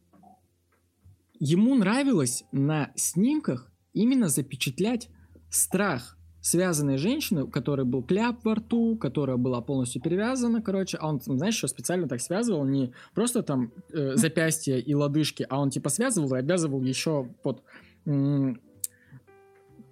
ему 1.39 1.75
нравилось 1.75 2.43
на 2.51 2.91
снимках 2.95 3.71
именно 3.93 4.29
запечатлять 4.29 5.09
страх 5.49 6.17
связанной 6.41 6.97
женщины, 6.97 7.43
у 7.43 7.47
которой 7.47 7.85
был 7.85 8.01
кляп 8.01 8.45
во 8.45 8.55
рту, 8.55 8.95
которая 8.97 9.37
была 9.37 9.61
полностью 9.61 10.01
перевязана, 10.01 10.61
короче, 10.61 10.97
а 10.97 11.09
он, 11.09 11.19
знаешь, 11.21 11.55
еще 11.55 11.67
специально 11.67 12.07
так 12.07 12.21
связывал, 12.21 12.63
не 12.65 12.93
просто 13.13 13.43
там 13.43 13.73
э, 13.91 14.15
запястья 14.15 14.77
и 14.77 14.93
лодыжки, 14.93 15.45
а 15.49 15.59
он 15.59 15.69
типа 15.69 15.89
связывал 15.89 16.33
и 16.35 16.39
обвязывал 16.39 16.81
еще 16.81 17.27
под 17.43 17.61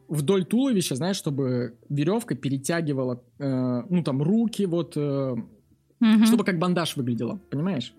вдоль 0.07 0.45
туловища, 0.45 0.95
знаешь, 0.95 1.17
чтобы 1.17 1.75
веревка 1.89 2.35
перетягивала, 2.35 3.21
э, 3.39 3.83
ну 3.89 4.03
там 4.03 4.23
руки, 4.23 4.65
вот, 4.65 4.95
э, 4.95 5.31
угу. 5.31 6.25
чтобы 6.25 6.43
как 6.45 6.59
бандаж 6.59 6.95
выглядело, 6.95 7.39
понимаешь? 7.49 7.93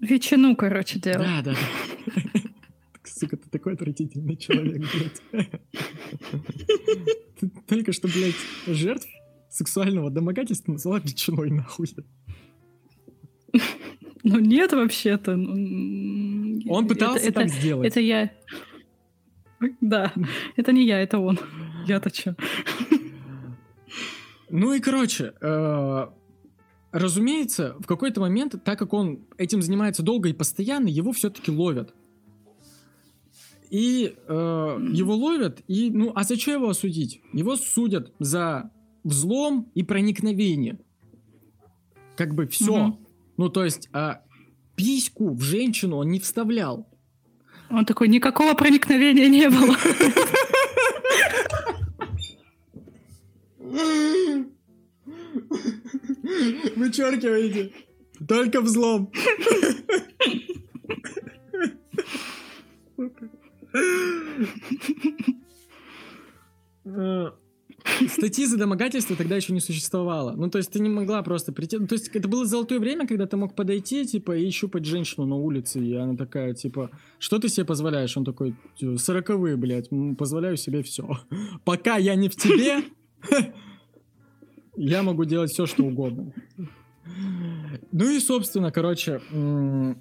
Ветчину, 0.00 0.56
короче, 0.56 0.98
делал. 0.98 1.24
Да, 1.24 1.42
да. 1.42 1.54
Сука, 3.04 3.36
ты 3.36 3.48
такой 3.50 3.74
отвратительный 3.74 4.36
человек, 4.36 4.82
блядь. 4.92 5.48
Только 7.66 7.92
что, 7.92 8.08
блядь, 8.08 8.34
жертв 8.66 9.08
сексуального 9.50 10.10
домогательства 10.10 10.72
назвала 10.72 11.00
ветчиной, 11.00 11.50
нахуй. 11.50 11.88
Ну 14.22 14.38
нет, 14.38 14.72
вообще-то. 14.72 15.34
ну, 15.34 16.60
Он 16.68 16.86
пытался 16.86 17.24
это, 17.24 17.32
так 17.40 17.46
это, 17.46 17.54
сделать. 17.54 17.88
это 17.88 18.00
я. 18.00 18.30
Да, 19.80 20.12
это 20.56 20.72
не 20.72 20.84
я, 20.86 21.00
это 21.00 21.18
он. 21.18 21.38
Я-то 21.86 22.10
чё? 22.10 22.34
Ну 24.50 24.74
и, 24.74 24.80
короче, 24.80 25.32
э, 25.40 26.06
разумеется, 26.92 27.76
в 27.78 27.86
какой-то 27.86 28.20
момент, 28.20 28.56
так 28.64 28.78
как 28.78 28.92
он 28.92 29.26
этим 29.38 29.62
занимается 29.62 30.02
долго 30.02 30.28
и 30.28 30.32
постоянно, 30.32 30.88
его 30.88 31.12
все-таки 31.12 31.50
ловят. 31.50 31.94
И 33.70 34.16
э, 34.26 34.78
его 34.92 35.14
ловят, 35.14 35.62
и, 35.68 35.90
ну, 35.90 36.12
а 36.14 36.24
зачем 36.24 36.60
его 36.60 36.70
осудить? 36.70 37.20
Его 37.32 37.56
судят 37.56 38.12
за 38.18 38.72
взлом 39.04 39.70
и 39.74 39.84
проникновение. 39.84 40.78
Как 42.16 42.34
бы 42.34 42.46
все. 42.46 42.76
Мгм. 42.76 42.98
Ну, 43.36 43.48
то 43.48 43.64
есть, 43.64 43.88
а 43.92 44.22
письку 44.74 45.34
в 45.34 45.40
женщину 45.40 45.98
он 45.98 46.08
не 46.08 46.18
вставлял. 46.18 46.88
Он 47.70 47.84
такой, 47.84 48.08
никакого 48.08 48.54
проникновения 48.54 49.28
не 49.28 49.48
было. 49.48 49.76
Вычеркивайте. 56.76 57.72
Только 58.28 58.60
взлом. 58.60 59.10
Статьи 68.08 68.46
за 68.46 68.56
домогательство 68.56 69.16
тогда 69.16 69.36
еще 69.36 69.52
не 69.52 69.60
существовало. 69.60 70.32
Ну, 70.32 70.50
то 70.50 70.58
есть 70.58 70.70
ты 70.70 70.80
не 70.80 70.88
могла 70.88 71.22
просто 71.22 71.52
прийти. 71.52 71.78
Ну, 71.78 71.86
то 71.86 71.94
есть 71.94 72.08
это 72.08 72.28
было 72.28 72.44
золотое 72.44 72.78
время, 72.78 73.06
когда 73.06 73.26
ты 73.26 73.36
мог 73.36 73.54
подойти, 73.54 74.04
типа, 74.06 74.36
и 74.36 74.50
щупать 74.50 74.84
женщину 74.84 75.26
на 75.26 75.36
улице, 75.36 75.80
и 75.80 75.94
она 75.94 76.16
такая, 76.16 76.54
типа, 76.54 76.90
что 77.18 77.38
ты 77.38 77.48
себе 77.48 77.66
позволяешь? 77.66 78.16
Он 78.16 78.24
такой, 78.24 78.54
«Тё, 78.76 78.96
сороковые, 78.96 79.56
блядь, 79.56 79.90
позволяю 80.18 80.56
себе 80.56 80.82
все. 80.82 81.08
Пока 81.64 81.96
я 81.96 82.14
не 82.14 82.28
в 82.28 82.36
тебе, 82.36 82.82
я 84.76 85.02
могу 85.02 85.24
делать 85.24 85.50
все, 85.50 85.66
что 85.66 85.84
угодно. 85.84 86.32
Ну 87.92 88.10
и, 88.10 88.20
собственно, 88.20 88.70
короче, 88.70 89.20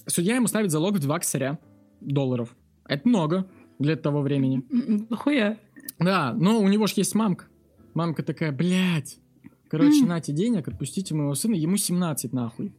судья 0.05 0.35
ему 0.35 0.47
ставит 0.47 0.71
залог 0.71 0.95
в 0.95 0.99
2 0.99 1.19
косаря 1.19 1.57
долларов. 2.01 2.55
Это 2.85 3.07
много 3.07 3.49
для 3.79 3.95
того 3.95 4.21
времени. 4.21 4.63
Хуя. 5.13 5.57
Да, 5.97 6.33
но 6.33 6.59
у 6.59 6.67
него 6.67 6.87
же 6.87 6.93
есть 6.97 7.15
мамка. 7.15 7.45
Мамка 7.93 8.23
такая, 8.23 8.51
блядь. 8.51 9.19
Короче, 9.69 10.05
нате 10.05 10.33
денег, 10.33 10.67
отпустите 10.67 11.13
моего 11.15 11.35
сына, 11.35 11.55
ему 11.55 11.77
17 11.77 12.33
нахуй. 12.33 12.73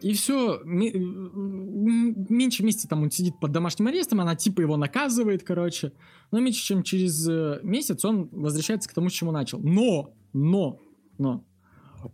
И 0.00 0.14
все, 0.14 0.60
меньше 0.64 2.62
месяца 2.62 2.88
там 2.88 3.02
он 3.02 3.10
сидит 3.10 3.38
под 3.38 3.52
домашним 3.52 3.88
арестом, 3.88 4.20
она 4.20 4.34
типа 4.34 4.62
его 4.62 4.76
наказывает, 4.76 5.42
короче. 5.42 5.92
Но 6.30 6.40
меньше, 6.40 6.62
чем 6.62 6.82
через 6.82 7.28
э, 7.28 7.60
месяц 7.62 8.04
он 8.04 8.28
возвращается 8.32 8.88
к 8.88 8.94
тому, 8.94 9.10
с 9.10 9.12
чему 9.12 9.30
начал. 9.30 9.60
Но, 9.60 10.14
но, 10.32 10.80
но, 11.18 11.44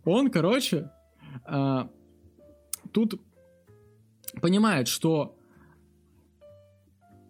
он, 0.03 0.29
короче, 0.29 0.91
а, 1.45 1.89
тут 2.91 3.21
понимает, 4.41 4.87
что 4.87 5.37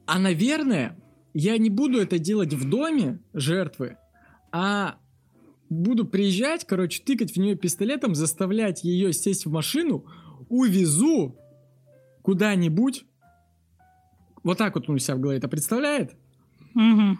а, 0.07 0.19
наверное, 0.19 0.97
я 1.33 1.57
не 1.57 1.69
буду 1.69 1.99
это 1.99 2.17
делать 2.17 2.53
в 2.53 2.69
доме 2.69 3.19
жертвы, 3.33 3.97
а 4.51 4.97
буду 5.69 6.05
приезжать, 6.05 6.65
короче, 6.65 7.03
тыкать 7.03 7.33
в 7.33 7.37
нее 7.37 7.55
пистолетом, 7.55 8.15
заставлять 8.15 8.83
ее 8.83 9.11
сесть 9.11 9.45
в 9.45 9.51
машину, 9.51 10.05
увезу 10.49 11.35
куда-нибудь. 12.21 13.05
Вот 14.43 14.57
так 14.57 14.75
вот 14.75 14.89
он 14.89 14.95
у 14.95 14.99
себя 14.99 15.15
в 15.15 15.19
голове 15.19 15.37
это 15.39 15.47
представляет. 15.47 16.15
Мгм. 16.73 17.19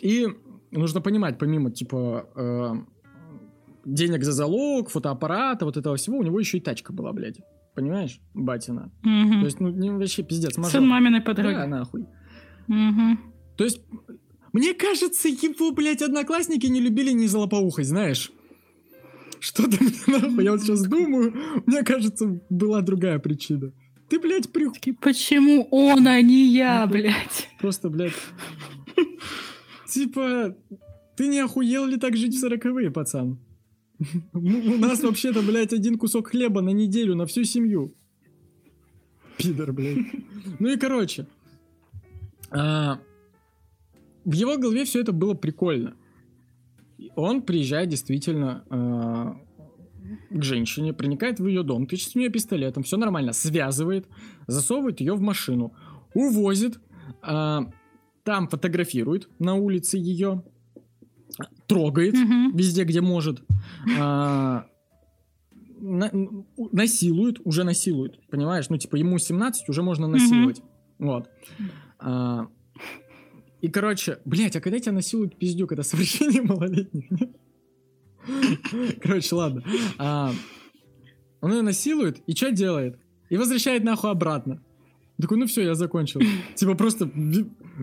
И 0.00 0.26
нужно 0.70 1.00
понимать, 1.00 1.38
помимо, 1.38 1.70
типа, 1.70 2.28
э, 2.34 2.72
денег 3.84 4.24
за 4.24 4.32
залог, 4.32 4.90
фотоаппарата, 4.90 5.64
вот 5.64 5.76
этого 5.76 5.96
всего, 5.96 6.18
у 6.18 6.22
него 6.22 6.38
еще 6.40 6.58
и 6.58 6.60
тачка 6.60 6.92
была, 6.92 7.12
блядь. 7.12 7.40
Понимаешь, 7.74 8.20
батина? 8.34 8.90
Мгм. 9.02 9.40
То 9.40 9.46
есть, 9.46 9.60
ну, 9.60 9.68
не, 9.68 9.90
вообще 9.90 10.22
пиздец, 10.22 10.56
мажор. 10.56 10.72
Сын 10.72 10.86
маминой 10.88 11.20
Да, 11.20 11.24
подруги. 11.26 11.66
нахуй. 11.66 12.06
Мгм. 12.66 13.20
То 13.56 13.64
есть, 13.64 13.80
мне 14.52 14.74
кажется, 14.74 15.28
его, 15.28 15.72
блядь, 15.72 16.02
одноклассники 16.02 16.66
не 16.66 16.80
любили 16.80 17.12
не 17.12 17.26
за 17.26 17.38
лопоухость, 17.38 17.90
знаешь? 17.90 18.32
Что-то 19.40 19.82
мне 19.82 19.92
нахуй, 20.06 20.44
я 20.44 20.52
вот 20.52 20.62
сейчас 20.62 20.82
думаю, 20.82 21.34
мне 21.66 21.82
кажется, 21.82 22.40
была 22.50 22.80
другая 22.80 23.18
причина. 23.18 23.72
Ты, 24.08 24.20
блядь, 24.20 24.50
при... 24.52 24.68
Почему 24.92 25.66
он, 25.70 26.06
а 26.06 26.20
не 26.22 26.46
я, 26.54 26.86
блядь? 26.86 27.48
Просто, 27.58 27.90
блядь... 27.90 28.12
Типа, 29.88 30.54
ты 31.16 31.28
не 31.28 31.40
охуел 31.40 31.86
ли 31.86 31.96
так 31.96 32.16
жить 32.16 32.34
в 32.34 32.38
сороковые, 32.38 32.90
пацан? 32.90 33.38
У 34.32 34.76
нас 34.76 35.02
вообще-то, 35.02 35.42
блядь, 35.42 35.72
один 35.72 35.96
кусок 35.98 36.28
хлеба 36.28 36.60
на 36.60 36.70
неделю, 36.70 37.14
на 37.14 37.26
всю 37.26 37.44
семью. 37.44 37.94
Пидор, 39.38 39.72
блядь. 39.72 39.98
Ну 40.58 40.68
и 40.68 40.76
короче. 40.76 41.26
а, 42.50 43.00
В 44.24 44.32
его 44.32 44.56
голове 44.58 44.84
все 44.84 45.00
это 45.00 45.12
было 45.12 45.34
прикольно. 45.34 45.96
Он 47.16 47.42
приезжает 47.42 47.88
действительно 47.88 48.64
а, 48.70 49.36
к 50.30 50.42
женщине, 50.42 50.92
проникает 50.92 51.40
в 51.40 51.46
ее 51.46 51.62
дом, 51.62 51.86
тычет 51.86 52.12
в 52.12 52.16
нее 52.16 52.28
пистолетом, 52.30 52.82
все 52.82 52.96
нормально, 52.96 53.32
связывает, 53.32 54.06
засовывает 54.46 55.00
ее 55.00 55.14
в 55.14 55.20
машину, 55.20 55.72
увозит, 56.14 56.78
а, 57.22 57.70
там 58.22 58.48
фотографирует 58.48 59.28
на 59.38 59.54
улице 59.54 59.96
ее, 59.98 60.42
трогает 61.66 62.14
Мгм. 62.14 62.56
везде, 62.56 62.84
где 62.84 63.00
может, 63.00 63.42
а, 63.98 64.66
на- 65.80 66.10
насилует, 66.72 67.40
уже 67.44 67.64
насилует, 67.64 68.20
понимаешь? 68.28 68.68
Ну, 68.68 68.76
типа, 68.78 68.96
ему 68.96 69.18
17, 69.18 69.68
уже 69.68 69.82
можно 69.82 70.06
насиловать. 70.06 70.60
Вот. 70.98 71.28
А, 71.98 72.46
и, 73.66 73.68
короче, 73.68 74.20
блядь, 74.24 74.54
а 74.54 74.60
когда 74.60 74.78
тебя 74.78 74.92
насилуют 74.92 75.36
пиздюк, 75.36 75.72
это 75.72 75.82
совращение 75.82 76.40
малолетних? 76.40 77.04
Короче, 79.02 79.34
ладно. 79.34 79.64
А, 79.98 80.32
он 81.40 81.52
ее 81.52 81.62
насилует, 81.62 82.18
и 82.28 82.34
что 82.36 82.52
делает? 82.52 82.96
И 83.28 83.36
возвращает 83.36 83.82
нахуй 83.82 84.12
обратно. 84.12 84.62
Такой, 85.20 85.38
ну 85.38 85.46
все, 85.46 85.62
я 85.62 85.74
закончил. 85.74 86.20
Типа 86.54 86.74
просто 86.74 87.10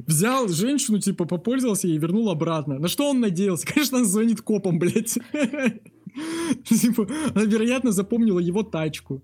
взял 0.08 0.48
женщину, 0.48 1.00
типа 1.00 1.26
попользовался 1.26 1.90
и 1.90 1.98
вернул 1.98 2.30
обратно. 2.30 2.80
На 2.80 2.88
что 2.88 3.10
он 3.10 3.20
надеялся? 3.20 3.68
Конечно, 3.68 3.98
он 3.98 4.06
звонит 4.06 4.42
копам, 4.42 4.80
блядь. 4.80 5.18
Типа, 6.64 7.08
она, 7.36 7.44
вероятно, 7.44 7.92
запомнила 7.92 8.40
его 8.40 8.64
тачку. 8.64 9.22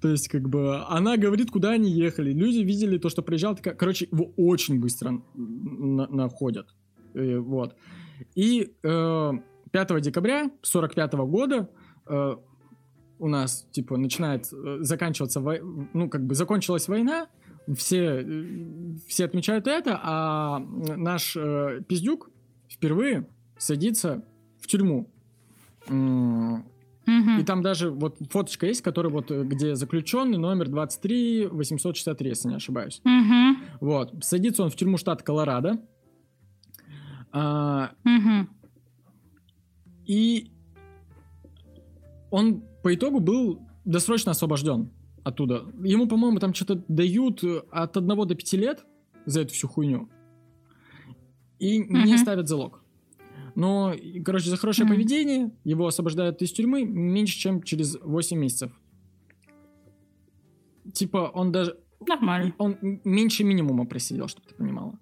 То 0.00 0.08
есть, 0.08 0.28
как 0.28 0.48
бы, 0.48 0.76
она 0.88 1.16
говорит, 1.16 1.50
куда 1.50 1.70
они 1.70 1.90
ехали. 1.90 2.32
Люди 2.32 2.58
видели 2.58 2.98
то, 2.98 3.08
что 3.08 3.22
приезжал. 3.22 3.54
такая- 3.56 3.74
Короче, 3.74 4.08
его 4.12 4.32
очень 4.36 4.80
быстро 4.80 5.22
на- 5.34 6.08
находят. 6.08 6.66
Э, 7.14 7.38
Вот. 7.38 7.74
И 8.34 8.72
э, 8.82 9.32
5 9.70 10.00
декабря 10.00 10.50
45 10.62 11.12
года 11.26 11.68
э, 12.06 12.36
у 13.20 13.28
нас, 13.28 13.66
типа, 13.72 13.96
начинает 13.96 14.52
э, 14.52 14.78
заканчиваться, 14.80 15.40
вой- 15.40 15.60
ну, 15.94 16.08
как 16.08 16.24
бы, 16.26 16.34
закончилась 16.34 16.88
война, 16.88 17.26
все, 17.76 18.22
э, 18.22 18.96
все 19.08 19.24
отмечают 19.24 19.66
это, 19.66 19.98
а 20.02 20.58
наш 20.96 21.36
э, 21.36 21.80
пиздюк 21.88 22.30
впервые 22.68 23.26
садится 23.58 24.22
в 24.60 24.66
тюрьму. 24.66 25.10
Мгм. 27.08 27.40
И 27.40 27.42
там 27.44 27.62
даже 27.62 27.90
вот 27.90 28.18
фоточка 28.30 28.66
есть, 28.66 28.82
которая 28.82 29.10
вот, 29.12 29.30
э, 29.30 29.42
где 29.44 29.74
заключенный 29.74 30.36
номер 30.38 30.68
23 30.68 31.46
863, 31.46 32.28
если 32.28 32.48
не 32.48 32.56
ошибаюсь. 32.56 33.00
Мгм. 33.04 33.56
Вот. 33.80 34.12
Садится 34.22 34.62
он 34.62 34.70
в 34.70 34.76
тюрьму 34.76 34.98
штата 34.98 35.24
Колорадо. 35.24 35.80
А, 37.32 37.92
Мгм. 38.04 38.50
И 40.04 40.50
он 42.30 42.62
по 42.82 42.94
итогу 42.94 43.20
был 43.20 43.60
досрочно 43.84 44.32
освобожден 44.32 44.90
оттуда. 45.24 45.64
Ему, 45.82 46.06
по-моему, 46.08 46.38
там 46.38 46.54
что-то 46.54 46.82
дают 46.88 47.42
э, 47.44 47.62
от 47.70 47.96
1 47.96 48.26
до 48.26 48.34
5 48.34 48.56
лет 48.56 48.84
за 49.26 49.42
эту 49.42 49.52
всю 49.54 49.68
хуйню. 49.68 50.08
И 51.58 51.78
не 51.78 52.12
Мгм. 52.14 52.18
ставят 52.18 52.48
залог. 52.48 52.82
Но, 53.58 53.92
короче, 54.24 54.50
за 54.50 54.56
хорошее 54.56 54.86
Мгм. 54.86 54.94
поведение 54.94 55.50
его 55.64 55.88
освобождают 55.88 56.40
из 56.42 56.52
тюрьмы 56.52 56.84
меньше, 56.84 57.36
чем 57.36 57.60
через 57.64 57.96
8 58.00 58.38
месяцев. 58.38 58.70
типа, 60.94 61.32
он 61.34 61.50
даже... 61.50 61.76
Нормально. 62.06 62.54
Он 62.58 62.76
меньше 63.04 63.42
минимума 63.42 63.84
просидел, 63.84 64.28
чтобы 64.28 64.46
ты 64.46 64.54
понимала. 64.54 64.96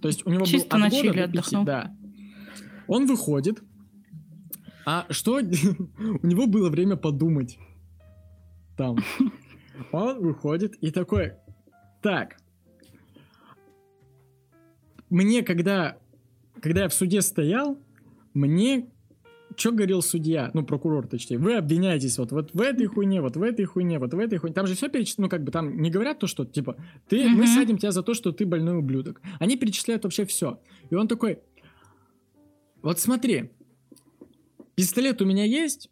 То 0.00 0.08
есть 0.08 0.24
у 0.26 0.30
него 0.30 0.46
Чисто 0.46 0.78
был 0.78 0.84
от 0.86 0.90
года 0.90 1.02
до 1.02 1.12
пяти, 1.12 1.20
отдохнул. 1.20 1.64
да. 1.64 1.94
Он 2.88 3.06
выходит, 3.06 3.62
а 4.86 5.06
что 5.10 5.34
у 6.22 6.26
него 6.26 6.46
было 6.46 6.70
время 6.70 6.96
подумать 6.96 7.58
там. 8.78 8.96
Он 9.92 10.18
выходит 10.18 10.76
и 10.82 10.90
такой, 10.90 11.34
так, 12.00 12.38
мне 15.10 15.42
когда, 15.42 15.98
когда 16.62 16.82
я 16.82 16.88
в 16.88 16.94
суде 16.94 17.20
стоял, 17.20 17.78
мне 18.32 18.88
что 19.54 19.70
говорил 19.72 20.00
судья, 20.00 20.50
ну, 20.54 20.64
прокурор, 20.64 21.06
точнее, 21.06 21.36
вы 21.36 21.56
обвиняетесь 21.56 22.16
вот, 22.16 22.32
вот 22.32 22.54
в 22.54 22.60
этой 22.62 22.86
хуйне, 22.86 23.20
вот 23.20 23.36
в 23.36 23.42
этой 23.42 23.66
хуйне, 23.66 23.98
вот 23.98 24.14
в 24.14 24.18
этой 24.18 24.38
хуйне. 24.38 24.54
Там 24.54 24.66
же 24.66 24.74
все 24.74 24.88
перечисляют, 24.88 25.18
ну, 25.18 25.28
как 25.28 25.44
бы 25.44 25.52
там 25.52 25.82
не 25.82 25.90
говорят 25.90 26.20
то, 26.20 26.26
что, 26.26 26.46
типа, 26.46 26.76
ты, 27.06 27.28
мы 27.28 27.42
Мгм. 27.42 27.46
садим 27.48 27.76
тебя 27.76 27.92
за 27.92 28.02
то, 28.02 28.14
что 28.14 28.32
ты 28.32 28.46
больной 28.46 28.78
ублюдок. 28.78 29.20
Они 29.38 29.58
перечисляют 29.58 30.04
вообще 30.04 30.24
все. 30.24 30.58
И 30.88 30.94
он 30.94 31.06
такой, 31.06 31.40
вот 32.80 32.98
смотри, 32.98 33.50
пистолет 34.74 35.20
у 35.20 35.26
меня 35.26 35.44
есть? 35.44 35.90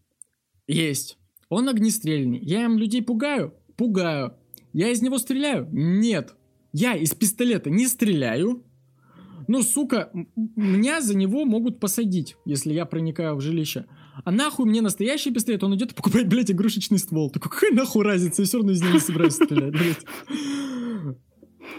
Есть. 0.66 1.18
Он 1.50 1.68
огнестрельный. 1.68 2.38
Я 2.38 2.64
им 2.64 2.78
людей 2.78 3.02
пугаю? 3.02 3.52
Пугаю. 3.76 4.38
Я 4.72 4.88
из 4.88 5.02
него 5.02 5.18
стреляю? 5.18 5.68
Нет. 5.70 6.34
Я 6.72 6.94
из 6.94 7.14
пистолета 7.14 7.68
не 7.68 7.86
стреляю. 7.88 8.64
Ну, 9.50 9.64
сука, 9.64 10.12
меня 10.54 11.00
за 11.00 11.16
него 11.16 11.44
могут 11.44 11.80
посадить, 11.80 12.36
если 12.44 12.72
я 12.72 12.86
проникаю 12.86 13.34
в 13.34 13.40
жилище. 13.40 13.86
А 14.24 14.30
нахуй 14.30 14.64
мне 14.64 14.80
настоящий 14.80 15.32
пистолет? 15.32 15.64
Он 15.64 15.74
идет 15.74 15.90
и 15.90 15.94
покупает, 15.96 16.28
блядь, 16.28 16.52
игрушечный 16.52 16.98
ствол. 16.98 17.30
Такой, 17.30 17.50
какая 17.50 17.72
нахуй 17.72 18.04
разница? 18.04 18.42
Я 18.42 18.46
все 18.46 18.58
равно 18.58 18.70
из 18.70 18.80
него 18.80 18.92
не 18.92 19.00
собираюсь 19.00 19.34
стрелять, 19.34 19.72
блядь. 19.72 20.06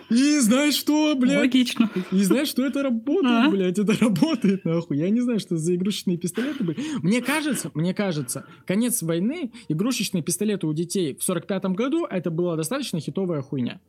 И 0.09 0.39
знаешь 0.39 0.73
что, 0.73 1.15
блядь? 1.15 1.37
Логично. 1.37 1.89
И 2.11 2.21
знаешь, 2.23 2.49
что 2.49 2.65
это 2.65 2.83
работает, 2.83 3.47
А? 3.47 3.49
блядь, 3.49 3.79
это 3.79 3.93
работает, 3.93 4.65
нахуй. 4.65 4.97
Я 4.97 5.09
не 5.09 5.21
знаю, 5.21 5.39
что 5.39 5.55
за 5.55 5.73
игрушечные 5.73 6.17
пистолеты 6.17 6.65
были. 6.65 6.77
Мне 7.01 7.21
кажется, 7.21 7.71
мне 7.73 7.93
кажется, 7.93 8.45
конец 8.67 9.01
войны, 9.01 9.53
игрушечные 9.69 10.23
пистолеты 10.23 10.67
у 10.67 10.73
детей 10.73 11.15
в 11.17 11.27
45-м 11.27 11.73
году, 11.75 12.05
это 12.05 12.31
была 12.31 12.57
достаточно 12.57 12.99
хитовая 12.99 13.41
хуйня. 13.41 13.79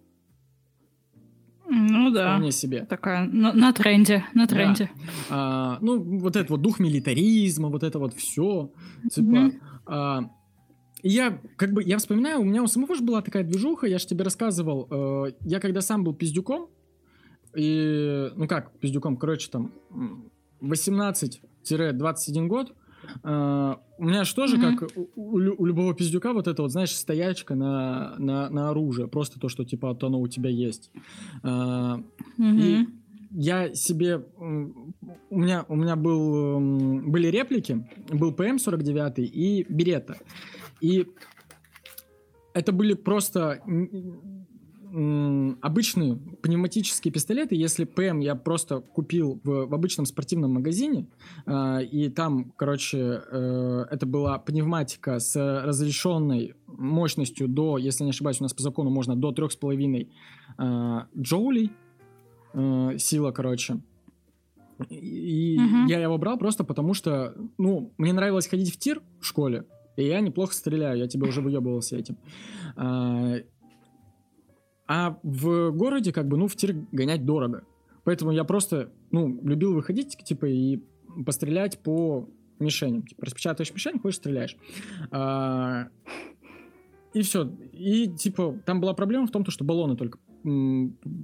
Ну 1.87 2.11
да. 2.11 2.33
Вполне 2.35 2.53
себе. 2.53 2.85
Такая 2.85 3.25
на, 3.27 3.53
на 3.53 3.73
тренде, 3.73 4.25
на 4.35 4.47
тренде. 4.47 4.91
А, 5.31 5.79
ну, 5.81 6.01
вот 6.19 6.37
это 6.37 6.53
вот 6.53 6.63
дух 6.63 6.79
милитаризма, 6.81 7.69
вот 7.69 7.83
это 7.83 7.99
вот 7.99 8.15
все. 8.15 8.71
Типа, 9.11 9.27
Мгм. 9.27 9.61
а, 9.87 10.31
и 11.03 11.09
я, 11.11 11.39
как 11.57 11.73
бы, 11.73 11.83
я 11.83 11.99
вспоминаю, 11.99 12.41
у 12.41 12.45
меня 12.45 12.63
у 12.63 12.67
самого 12.69 12.95
же 12.95 13.03
была 13.03 13.23
такая 13.23 13.43
движуха, 13.43 13.87
я 13.87 13.99
же 13.99 14.07
тебе 14.07 14.23
рассказывал, 14.25 14.87
э, 14.91 15.33
я 15.41 15.59
когда 15.59 15.81
сам 15.81 16.05
был 16.05 16.15
пиздюком, 16.15 16.69
и, 17.57 18.31
ну 18.37 18.47
как, 18.47 18.71
пиздюком, 18.79 19.17
короче, 19.17 19.51
там, 19.51 19.73
м, 19.91 20.31
18-21 20.61 22.49
год, 22.49 22.75
э, 23.25 23.75
у 23.99 24.05
меня 24.05 24.25
же 24.25 24.35
тоже, 24.35 24.57
Мгм. 24.59 24.77
как 24.77 24.91
у, 24.97 25.09
у 25.17 25.39
лю- 25.39 25.55
у 25.59 25.65
любого 25.67 25.95
пиздюка, 25.95 26.33
вот 26.33 26.47
это 26.49 26.63
вот, 26.63 26.73
знаешь, 26.73 26.95
стоячка 26.95 27.55
на, 27.55 28.15
на, 28.19 28.49
на 28.51 28.71
оружие, 28.71 29.09
просто 29.09 29.39
то, 29.41 29.49
что, 29.49 29.65
типа, 29.65 29.89
вот 29.89 30.03
оно 30.05 30.21
у 30.21 30.29
тебя 30.29 30.51
есть. 30.51 30.91
А, 31.43 32.01
Мгм. 32.37 32.59
и 32.59 32.87
я 33.35 33.75
себе... 33.75 34.25
У 35.31 35.39
меня, 35.39 35.65
у 35.69 35.75
меня 35.77 35.97
был, 35.97 36.61
были 37.11 37.29
реплики. 37.29 37.87
Был 38.11 38.33
ПМ-49 38.33 39.23
и 39.23 39.65
Берета. 39.69 40.19
И 40.83 41.07
это 42.53 42.73
были 42.73 42.93
просто 42.93 43.63
обычные 44.93 46.17
пневматические 46.43 47.13
пистолеты. 47.13 47.55
Если 47.55 47.85
ПМ 47.85 48.21
я 48.21 48.35
просто 48.35 48.81
купил 48.81 49.41
в, 49.43 49.67
в 49.67 49.75
обычном 49.75 50.05
спортивном 50.05 50.53
магазине, 50.53 51.07
а, 51.47 51.79
и 51.79 52.11
там, 52.11 52.53
короче, 52.57 52.99
э, 52.99 53.87
это 53.91 54.05
была 54.05 54.39
пневматика 54.39 55.19
с 55.19 55.35
разрешенной 55.65 56.55
мощностью 56.67 57.49
до, 57.49 57.79
если 57.79 58.05
не 58.05 58.11
ошибаюсь, 58.11 58.41
у 58.41 58.45
нас 58.45 58.53
по 58.53 58.63
закону 58.63 58.91
можно 58.91 59.17
до 59.17 59.31
3,5 59.31 60.09
а, 60.59 61.07
джоулей 61.19 61.73
э, 62.53 62.99
сила, 62.99 63.33
короче. 63.33 63.81
И 64.91 65.57
Мгм. 65.59 65.87
я 65.87 66.01
его 66.01 66.19
брал 66.19 66.37
просто 66.37 66.65
потому, 66.65 66.93
что, 66.93 67.35
ну, 67.57 67.95
мне 67.97 68.13
нравилось 68.13 68.47
ходить 68.47 68.75
в 68.75 68.79
тир 68.79 69.01
в 69.21 69.27
школе, 69.27 69.65
и 69.97 70.05
я 70.05 70.21
неплохо 70.21 70.55
стреляю, 70.55 70.99
я 70.99 71.09
тебе 71.09 71.27
уже 71.27 71.41
выебывался 71.41 71.97
этим. 71.97 72.19
А, 74.95 75.19
в 75.23 75.71
городе, 75.71 76.13
как 76.13 76.29
бы, 76.29 76.37
ну, 76.37 76.49
в 76.49 76.55
тир 76.55 76.77
гонять 76.93 77.25
дорого. 77.25 77.65
Поэтому 78.05 78.31
я 78.31 78.45
просто, 78.45 78.93
ну, 79.11 79.41
любил 79.43 79.73
выходить, 79.73 80.19
типа, 80.23 80.45
и 80.45 80.83
пострелять 81.25 81.79
по 81.79 82.29
мишеням. 82.59 83.03
Типа, 83.03 83.25
распечатываешь 83.25 83.73
мишень, 83.73 83.99
ходишь, 83.99 84.17
стреляешь. 84.17 84.55
А, 85.11 85.89
и 87.15 87.23
все. 87.23 87.51
И, 87.73 88.07
типа, 88.09 88.61
там 88.67 88.83
была 88.83 88.93
проблема 88.93 89.27
в 89.27 89.31
том, 89.31 89.45
то, 89.45 89.51
что 89.51 89.65
баллоны 89.65 89.97
только 89.97 90.19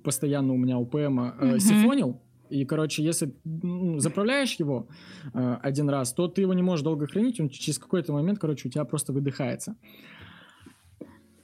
постоянно 0.03 0.55
у 0.55 0.57
меня 0.57 0.79
у 0.79 0.87
ПМа 0.87 1.35
э, 1.39 1.59
сифонил. 1.59 2.23
И, 2.49 2.65
короче, 2.65 3.05
если 3.05 3.35
м, 3.45 4.01
заправляешь 4.01 4.55
его 4.55 4.89
э, 5.35 5.57
один 5.61 5.91
раз, 5.91 6.15
то 6.15 6.27
ты 6.27 6.41
его 6.41 6.55
не 6.55 6.63
можешь 6.63 6.85
долго 6.85 7.07
хранить, 7.07 7.39
он 7.39 7.51
через 7.51 7.79
какой-то 7.79 8.15
момент, 8.15 8.39
короче, 8.39 8.69
у 8.69 8.71
тебя 8.71 8.87
просто 8.87 9.13
выдыхается. 9.13 9.77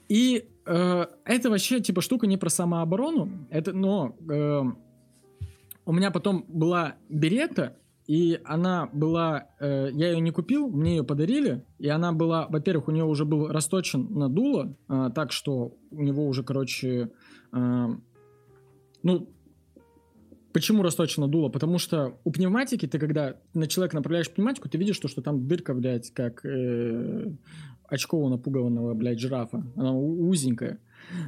И 0.08 0.48
э, 0.66 1.06
это 1.24 1.50
вообще, 1.50 1.80
типа, 1.80 2.00
штука 2.00 2.26
не 2.26 2.36
про 2.36 2.48
самооборону, 2.48 3.46
это, 3.50 3.72
но 3.72 4.16
э, 4.30 4.62
у 5.86 5.92
меня 5.92 6.10
потом 6.10 6.44
была 6.48 6.96
берета, 7.08 7.76
и 8.06 8.38
она 8.44 8.88
была, 8.92 9.48
э, 9.60 9.88
я 9.92 10.10
ее 10.10 10.20
не 10.20 10.30
купил, 10.30 10.68
мне 10.68 10.96
ее 10.96 11.04
подарили, 11.04 11.64
и 11.78 11.88
она 11.88 12.12
была, 12.12 12.46
во-первых, 12.48 12.88
у 12.88 12.92
нее 12.92 13.04
уже 13.04 13.24
был 13.24 13.48
расточен 13.48 14.06
на 14.10 14.28
дуло, 14.28 14.76
э, 14.88 15.10
так 15.14 15.32
что 15.32 15.76
у 15.90 16.02
него 16.02 16.26
уже, 16.26 16.42
короче, 16.42 17.10
э, 17.52 17.86
ну, 19.02 19.28
почему 20.52 20.82
расточено 20.82 21.28
дуло? 21.28 21.48
Потому 21.48 21.78
что 21.78 22.18
у 22.24 22.30
пневматики 22.30 22.86
ты, 22.86 22.98
когда 22.98 23.36
на 23.54 23.66
человека 23.66 23.96
направляешь 23.96 24.30
пневматику, 24.30 24.68
ты 24.68 24.78
видишь, 24.78 24.98
то, 24.98 25.08
что 25.08 25.22
там 25.22 25.46
дырка, 25.46 25.74
блядь, 25.74 26.10
как 26.10 26.44
э, 26.44 27.32
очко 27.88 28.18
у 28.18 28.28
напуганного, 28.28 28.94
блядь, 28.94 29.18
жирафа. 29.20 29.64
Она 29.76 29.92
узенькая. 29.96 30.78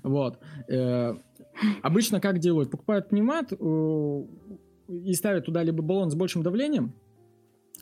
Вот. 0.02 0.38
Э, 0.68 1.14
обычно 1.82 2.20
как 2.20 2.38
делают? 2.38 2.70
Покупают 2.70 3.08
пневмат 3.10 3.52
э, 3.52 4.24
и 4.88 5.12
ставят 5.14 5.44
туда 5.46 5.62
либо 5.62 5.82
баллон 5.82 6.10
с 6.10 6.14
большим 6.14 6.42
давлением, 6.42 6.92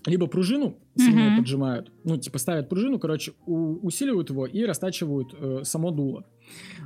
либо 0.07 0.27
пружину 0.27 0.77
сильнее 0.97 1.31
Мгм. 1.31 1.39
поджимают. 1.39 1.93
Ну, 2.05 2.17
типа 2.17 2.39
ставят 2.39 2.69
пружину, 2.69 2.99
короче, 2.99 3.33
у- 3.47 3.79
усиливают 3.87 4.31
его 4.31 4.47
и 4.47 4.65
растачивают 4.65 5.35
э, 5.39 5.61
само 5.65 5.91
дуло. 5.91 6.25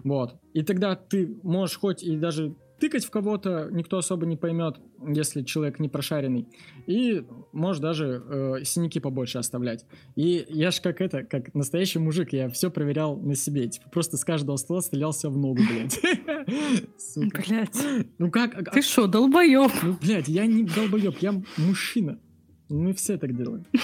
Вот. 0.04 0.34
И 0.52 0.62
тогда 0.62 0.94
ты 0.94 1.36
можешь 1.42 1.78
хоть 1.78 2.02
и 2.02 2.16
даже 2.16 2.54
тыкать 2.78 3.04
в 3.04 3.10
кого-то, 3.10 3.68
никто 3.70 3.98
особо 3.98 4.26
не 4.26 4.36
поймет, 4.36 4.76
если 5.06 5.42
человек 5.42 5.78
не 5.78 5.88
прошаренный. 5.88 6.46
И 6.86 7.24
можешь 7.52 7.80
даже 7.80 8.22
э, 8.28 8.64
синяки 8.64 9.00
побольше 9.00 9.38
оставлять. 9.38 9.84
И 10.16 10.46
я 10.48 10.70
ж 10.70 10.80
как 10.80 11.00
это, 11.00 11.24
как 11.24 11.54
настоящий 11.54 11.98
мужик, 11.98 12.32
я 12.32 12.48
все 12.48 12.70
проверял 12.70 13.16
на 13.16 13.34
себе. 13.34 13.68
Типа 13.68 13.88
просто 13.90 14.16
с 14.16 14.24
каждого 14.24 14.56
ствола 14.56 14.80
стрелялся 14.80 15.28
в 15.30 15.36
ногу, 15.36 15.60
блядь. 15.68 16.00
Сука. 16.98 17.42
Блять. 17.46 17.76
Ну 18.18 18.30
как? 18.30 18.54
а- 18.56 18.70
Ты 18.70 18.82
шо, 18.82 19.06
долбоёб? 19.06 19.72
ну, 19.82 19.96
блядь, 20.00 20.28
я 20.28 20.46
не 20.46 20.64
долбоеб, 20.64 21.18
я 21.20 21.34
мужчина. 21.56 22.18
Мы 22.70 22.92
все 22.92 23.16
так 23.16 23.34
делаем. 23.34 23.64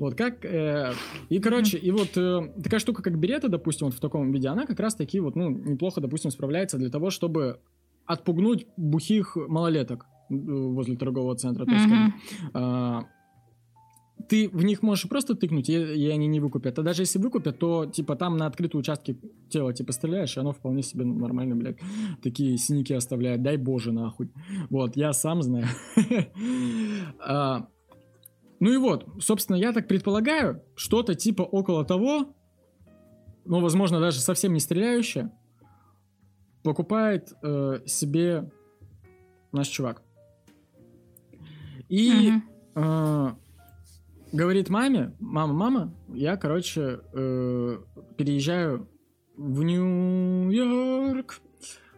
Вот 0.00 0.14
как... 0.14 0.44
э, 0.44 0.92
и, 1.28 1.38
короче, 1.40 1.76
и 1.78 1.90
вот 1.90 2.16
э, 2.16 2.52
такая 2.62 2.78
штука, 2.80 3.02
как 3.02 3.18
берета, 3.18 3.48
допустим, 3.48 3.86
вот 3.88 3.94
в 3.96 4.00
таком 4.00 4.30
виде, 4.32 4.48
она 4.48 4.66
как 4.66 4.78
раз 4.80 4.94
таки 4.94 5.18
вот, 5.20 5.34
ну, 5.36 5.50
неплохо, 5.50 6.00
допустим, 6.00 6.30
справляется 6.30 6.78
для 6.78 6.88
того, 6.90 7.10
чтобы 7.10 7.60
отпугнуть 8.08 8.66
бухих 8.76 9.36
малолеток 9.36 10.06
э, 10.30 10.34
возле 10.34 10.96
торгового 10.96 11.36
центра. 11.36 11.64
скажем. 11.64 12.14
А, 12.54 13.04
ты 14.28 14.48
в 14.48 14.64
них 14.64 14.82
можешь 14.82 15.08
просто 15.08 15.34
тыкнуть, 15.34 15.68
и, 15.68 15.74
и 15.74 16.08
они 16.08 16.26
не 16.26 16.40
выкупят. 16.40 16.78
А 16.78 16.82
даже 16.82 17.02
если 17.02 17.18
выкупят, 17.18 17.58
то, 17.58 17.86
типа, 17.86 18.16
там 18.16 18.36
на 18.36 18.46
открытые 18.46 18.80
участки 18.80 19.18
тела, 19.48 19.72
типа, 19.72 19.92
стреляешь, 19.92 20.36
и 20.36 20.40
оно 20.40 20.52
вполне 20.52 20.82
себе 20.82 21.04
нормально, 21.04 21.54
блядь, 21.54 21.78
такие 22.22 22.58
синяки 22.58 22.94
оставляет. 22.94 23.42
Дай 23.42 23.56
боже, 23.56 23.92
нахуй. 23.92 24.30
Вот, 24.70 24.96
я 24.96 25.12
сам 25.12 25.42
знаю. 25.42 25.66
А, 27.20 27.68
Ну 28.60 28.72
и 28.72 28.76
вот, 28.76 29.06
собственно, 29.20 29.56
я 29.56 29.72
так 29.72 29.88
предполагаю, 29.88 30.62
что-то 30.74 31.14
типа 31.14 31.42
около 31.42 31.84
того, 31.84 32.34
ну, 33.44 33.60
возможно, 33.60 34.00
даже 34.00 34.20
совсем 34.20 34.52
не 34.52 34.60
стреляющее, 34.60 35.30
покупает 36.68 37.32
э, 37.42 37.80
себе 37.86 38.50
наш 39.52 39.68
чувак. 39.68 40.02
И 41.88 42.10
Мгм. 42.12 42.42
э, 42.74 43.30
говорит 44.32 44.68
маме, 44.68 45.14
мама, 45.18 45.54
мама, 45.54 45.94
я, 46.08 46.36
короче, 46.36 47.00
э, 47.14 47.78
переезжаю 48.18 48.86
в 49.38 49.62
Нью-Йорк. 49.62 51.40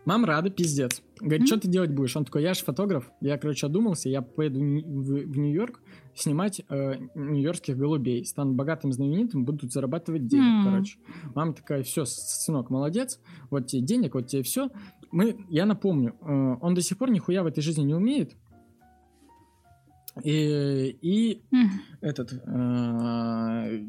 Мам 0.04 0.24
рада, 0.24 0.50
пиздец. 0.50 1.02
Говорит, 1.20 1.48
что 1.48 1.58
ты 1.58 1.66
делать 1.68 1.90
будешь? 1.90 2.16
Он 2.16 2.24
такой, 2.24 2.42
я 2.42 2.54
же 2.54 2.62
фотограф. 2.62 3.10
Я, 3.20 3.38
короче, 3.38 3.66
одумался, 3.66 4.08
я 4.08 4.22
поеду 4.22 4.60
в, 4.60 4.62
в 4.62 5.36
Нью-Йорк 5.38 5.80
снимать 6.20 6.62
э, 6.68 6.94
нью-йоркских 7.14 7.76
голубей. 7.76 8.24
Стану 8.24 8.54
богатым, 8.54 8.92
знаменитым, 8.92 9.44
буду 9.44 9.68
зарабатывать 9.68 10.26
денег, 10.26 10.66
mm. 10.66 10.70
короче. 10.70 10.98
Мама 11.34 11.52
такая, 11.54 11.82
все, 11.82 12.04
сынок, 12.04 12.70
молодец, 12.70 13.20
вот 13.50 13.66
тебе 13.66 13.82
денег, 13.82 14.14
вот 14.14 14.26
тебе 14.26 14.42
все. 14.42 14.70
Мы, 15.10 15.44
я 15.48 15.66
напомню, 15.66 16.14
э, 16.20 16.56
он 16.60 16.74
до 16.74 16.82
сих 16.82 16.98
пор 16.98 17.10
нихуя 17.10 17.42
в 17.42 17.46
этой 17.46 17.62
жизни 17.62 17.82
не 17.82 17.94
умеет. 17.94 18.36
И, 20.22 20.96
и 21.00 21.42
mm. 21.52 21.68
этот... 22.00 22.32
Э, 22.32 23.84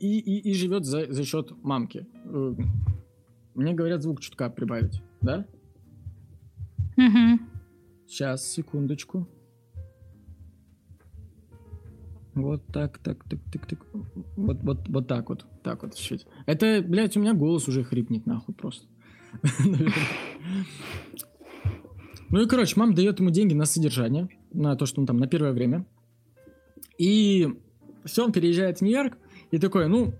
и, 0.00 0.18
и, 0.18 0.50
и 0.50 0.54
живет 0.54 0.84
за, 0.84 1.10
за 1.12 1.24
счет 1.24 1.52
мамки. 1.62 2.06
Э, 2.24 2.54
мне 3.54 3.72
говорят 3.72 4.02
звук 4.02 4.20
чутка 4.20 4.50
прибавить, 4.50 5.00
да? 5.20 5.46
Угу. 6.96 7.40
Сейчас, 8.06 8.46
секундочку. 8.46 9.28
Вот 12.34 12.66
так, 12.66 12.98
так, 12.98 13.22
так, 13.24 13.38
так, 13.52 13.66
так. 13.66 13.78
Вот, 14.36 14.58
вот, 14.62 14.88
вот 14.88 15.06
так 15.06 15.28
вот. 15.28 15.46
Так 15.62 15.82
вот 15.82 15.94
чуть. 15.94 16.26
Это, 16.46 16.82
блядь, 16.86 17.16
у 17.16 17.20
меня 17.20 17.34
голос 17.34 17.68
уже 17.68 17.84
хрипнет 17.84 18.26
нахуй 18.26 18.54
просто. 18.54 18.86
Ну 22.30 22.42
и, 22.42 22.48
короче, 22.48 22.74
мама 22.76 22.96
дает 22.96 23.20
ему 23.20 23.30
деньги 23.30 23.54
на 23.54 23.64
содержание, 23.64 24.28
на 24.52 24.74
то, 24.74 24.86
что 24.86 25.00
он 25.00 25.06
там 25.06 25.18
на 25.18 25.28
первое 25.28 25.52
время. 25.52 25.86
И 26.98 27.48
все, 28.04 28.24
он 28.24 28.32
переезжает 28.32 28.78
в 28.78 28.82
Нью-Йорк 28.82 29.16
и 29.52 29.58
такой, 29.58 29.86
ну, 29.88 30.14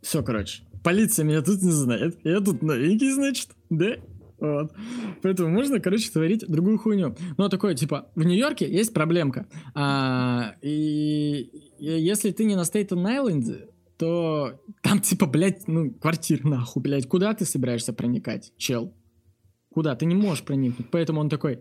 все, 0.00 0.22
короче, 0.22 0.62
полиция 0.82 1.26
меня 1.26 1.42
тут 1.42 1.60
не 1.60 1.72
знает. 1.72 2.18
Я 2.24 2.40
тут 2.40 2.62
новенький, 2.62 3.12
значит, 3.12 3.50
да? 3.68 3.96
Вот. 4.38 4.72
Поэтому 5.22 5.48
можно, 5.48 5.80
короче, 5.80 6.10
творить 6.10 6.44
другую 6.46 6.78
хуйню. 6.78 7.16
Но 7.38 7.48
такое, 7.48 7.74
типа, 7.74 8.10
в 8.14 8.22
Нью-Йорке 8.22 8.70
есть 8.70 8.92
проблемка. 8.92 9.46
А, 9.74 10.54
и, 10.62 11.50
и 11.78 11.84
если 11.84 12.30
ты 12.30 12.44
не 12.44 12.54
на 12.54 12.64
Стейтен 12.64 13.06
Айленде, 13.06 13.68
то 13.98 14.60
там, 14.82 15.00
типа, 15.00 15.26
блядь, 15.26 15.66
ну, 15.66 15.90
квартир 15.90 16.44
нахуй, 16.44 16.82
блядь. 16.82 17.08
Куда 17.08 17.32
ты 17.34 17.44
собираешься 17.44 17.92
проникать, 17.92 18.52
чел? 18.58 18.94
Куда? 19.72 19.94
Ты 19.94 20.06
не 20.06 20.14
можешь 20.14 20.44
проникнуть. 20.44 20.90
Поэтому 20.90 21.20
он 21.20 21.28
такой, 21.28 21.60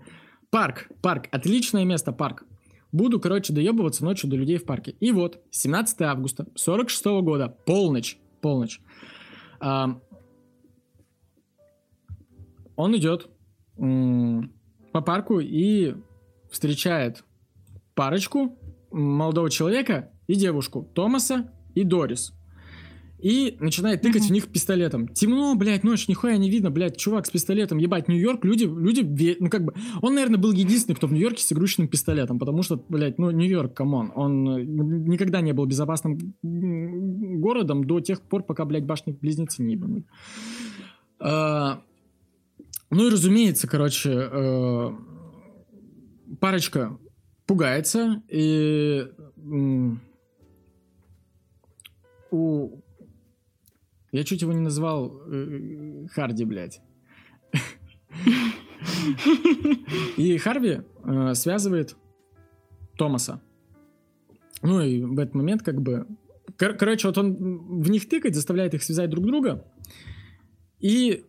парк, 0.49 0.89
парк, 1.01 1.27
отличное 1.31 1.85
место, 1.85 2.11
парк. 2.11 2.43
Буду, 2.91 3.19
короче, 3.19 3.51
доебываться 3.51 4.05
ночью 4.05 4.29
до 4.29 4.37
людей 4.37 4.57
в 4.57 4.65
парке. 4.65 4.91
И 4.99 5.11
вот, 5.11 5.41
17 5.51 6.01
августа 6.01 6.47
46 6.55 7.05
-го 7.05 7.21
года, 7.21 7.49
полночь, 7.49 8.17
полночь. 8.41 8.79
Он 12.75 12.95
идет 12.95 13.29
по 13.75 15.01
парку 15.01 15.39
и 15.39 15.95
встречает 16.49 17.23
парочку 17.95 18.57
молодого 18.91 19.49
человека 19.49 20.11
и 20.27 20.35
девушку, 20.35 20.89
Томаса 20.93 21.51
и 21.73 21.83
Дорис. 21.83 22.33
И 23.19 23.57
начинает 23.59 24.01
тыкать 24.01 24.23
mm-hmm. 24.23 24.27
в 24.27 24.31
них 24.31 24.47
пистолетом. 24.49 25.07
Темно, 25.07 25.55
блядь, 25.55 25.83
ночь, 25.83 26.07
нихуя 26.07 26.37
не 26.37 26.49
видно, 26.49 26.69
блядь, 26.69 26.97
чувак 26.97 27.25
с 27.25 27.31
пистолетом, 27.31 27.77
ебать, 27.77 28.07
Нью-Йорк, 28.07 28.45
люди, 28.45 28.65
люди, 28.65 29.35
ну 29.39 29.49
как 29.49 29.63
бы, 29.63 29.73
он, 30.01 30.15
наверное, 30.15 30.37
был 30.37 30.51
единственный, 30.51 30.95
кто 30.95 31.07
в 31.07 31.13
Нью-Йорке 31.13 31.41
с 31.41 31.51
игрушечным 31.51 31.87
пистолетом, 31.87 32.37
потому 32.39 32.61
что, 32.61 32.83
блядь, 32.87 33.17
ну, 33.17 33.31
Нью-Йорк, 33.31 33.73
come 33.73 33.95
on, 33.95 34.11
он 34.15 34.49
э, 34.49 34.63
никогда 34.63 35.41
не 35.41 35.53
был 35.53 35.65
безопасным 35.65 36.35
городом 36.43 37.85
до 37.85 37.99
тех 37.99 38.21
пор, 38.21 38.43
пока, 38.43 38.65
блядь, 38.65 38.85
башни-близнецы 38.85 39.63
не 39.63 39.73
ебанули. 39.73 40.03
Ну 42.89 43.07
и 43.07 43.11
разумеется, 43.11 43.67
короче, 43.67 44.11
э, 44.11 44.91
парочка 46.39 46.97
пугается, 47.45 48.21
и 48.29 49.07
у... 52.31 52.81
Я 54.11 54.23
чуть 54.23 54.41
его 54.41 54.53
не 54.53 54.61
назвал 54.61 55.21
э, 55.27 56.07
Харди, 56.11 56.45
блядь. 56.45 56.81
И 60.17 60.37
Харви 60.37 60.81
э, 61.03 61.33
связывает 61.33 61.95
Томаса. 62.97 63.41
Ну 64.61 64.81
и 64.81 65.01
в 65.03 65.19
этот 65.19 65.35
момент 65.35 65.63
как 65.63 65.81
бы... 65.81 66.07
Кор- 66.57 66.75
короче, 66.75 67.07
вот 67.07 67.17
он 67.17 67.33
в 67.81 67.89
них 67.89 68.07
тыкает, 68.07 68.35
заставляет 68.35 68.73
их 68.73 68.83
связать 68.83 69.09
друг 69.09 69.25
друга. 69.25 69.65
И 70.79 71.25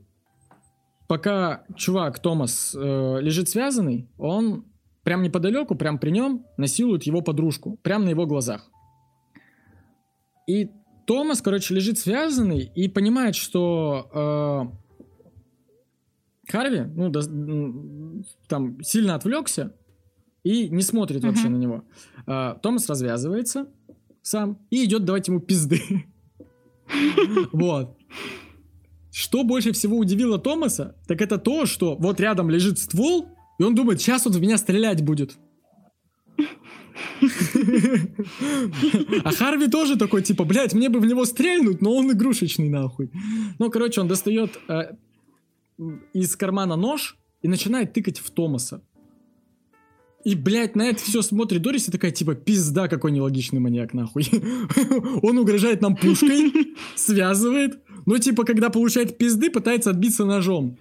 пока 1.06 1.64
чувак 1.76 2.18
Томас 2.18 2.74
э, 2.74 3.18
лежит 3.20 3.48
связанный, 3.48 4.08
он 4.18 4.64
прям 5.02 5.22
неподалеку, 5.22 5.74
прям 5.74 5.98
при 5.98 6.10
нем 6.10 6.44
насилует 6.56 7.04
его 7.04 7.22
подружку, 7.22 7.78
прям 7.82 8.04
на 8.04 8.10
его 8.10 8.26
глазах. 8.26 8.68
И 10.48 10.70
Томас, 11.06 11.40
короче, 11.40 11.74
лежит 11.74 11.98
связанный 11.98 12.70
и 12.74 12.88
понимает, 12.88 13.36
что 13.36 14.10
э, 14.12 14.64
Харви, 16.50 16.80
ну, 16.94 17.08
да, 17.08 17.20
там 18.48 18.82
сильно 18.82 19.14
отвлекся 19.14 19.74
и 20.42 20.68
не 20.68 20.82
смотрит 20.82 21.22
uh-huh. 21.22 21.28
вообще 21.28 21.48
на 21.48 21.56
него. 21.56 21.84
Э, 22.26 22.56
Томас 22.60 22.88
развязывается 22.88 23.68
сам 24.22 24.58
и 24.70 24.84
идет 24.84 25.04
давать 25.04 25.28
ему 25.28 25.40
пизды. 25.40 25.80
Вот. 27.52 27.96
Что 29.16 29.44
больше 29.44 29.72
всего 29.72 29.96
удивило 29.96 30.38
Томаса, 30.38 30.94
так 31.08 31.22
это 31.22 31.38
то, 31.38 31.64
что 31.64 31.96
вот 31.96 32.20
рядом 32.20 32.50
лежит 32.50 32.78
ствол, 32.78 33.30
и 33.58 33.62
он 33.62 33.74
думает, 33.74 33.98
сейчас 33.98 34.26
он 34.26 34.34
в 34.34 34.40
меня 34.42 34.58
стрелять 34.58 35.02
будет. 35.02 35.38
А 39.24 39.32
Харви 39.32 39.68
тоже 39.68 39.96
такой, 39.96 40.20
типа, 40.20 40.44
блядь, 40.44 40.74
мне 40.74 40.90
бы 40.90 41.00
в 41.00 41.06
него 41.06 41.24
стрельнуть, 41.24 41.80
но 41.80 41.94
он 41.94 42.12
игрушечный, 42.12 42.68
нахуй. 42.68 43.10
Ну, 43.58 43.70
короче, 43.70 44.02
он 44.02 44.08
достает 44.08 44.58
э, 44.68 44.96
из 46.12 46.36
кармана 46.36 46.76
нож 46.76 47.16
и 47.40 47.48
начинает 47.48 47.94
тыкать 47.94 48.18
в 48.18 48.30
Томаса. 48.30 48.82
И, 50.26 50.34
блядь, 50.34 50.74
на 50.74 50.82
это 50.88 51.00
все 51.00 51.22
смотрит 51.22 51.62
Дорис 51.62 51.88
и 51.88 51.92
такая, 51.92 52.10
типа, 52.10 52.34
пизда, 52.34 52.88
какой 52.88 53.12
нелогичный 53.12 53.60
маньяк, 53.60 53.94
нахуй. 53.94 54.28
Он 55.22 55.38
угрожает 55.38 55.82
нам 55.82 55.94
пушкой, 55.94 56.74
связывает, 56.96 57.78
ну, 58.06 58.18
типа, 58.18 58.42
когда 58.42 58.68
получает 58.68 59.18
пизды, 59.18 59.50
пытается 59.50 59.90
отбиться 59.90 60.24
ножом. 60.24 60.78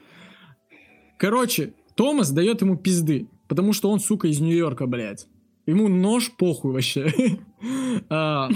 Короче, 1.19 1.75
Томас 1.93 2.31
дает 2.31 2.61
ему 2.61 2.75
пизды, 2.75 3.27
потому 3.47 3.71
что 3.73 3.91
он, 3.91 3.99
сука, 3.99 4.27
из 4.27 4.39
Нью-Йорка, 4.39 4.87
блядь. 4.87 5.27
Ему 5.67 5.89
нож 5.89 6.31
похуй 6.35 6.71
вообще. 6.73 7.13
А, 8.09 8.49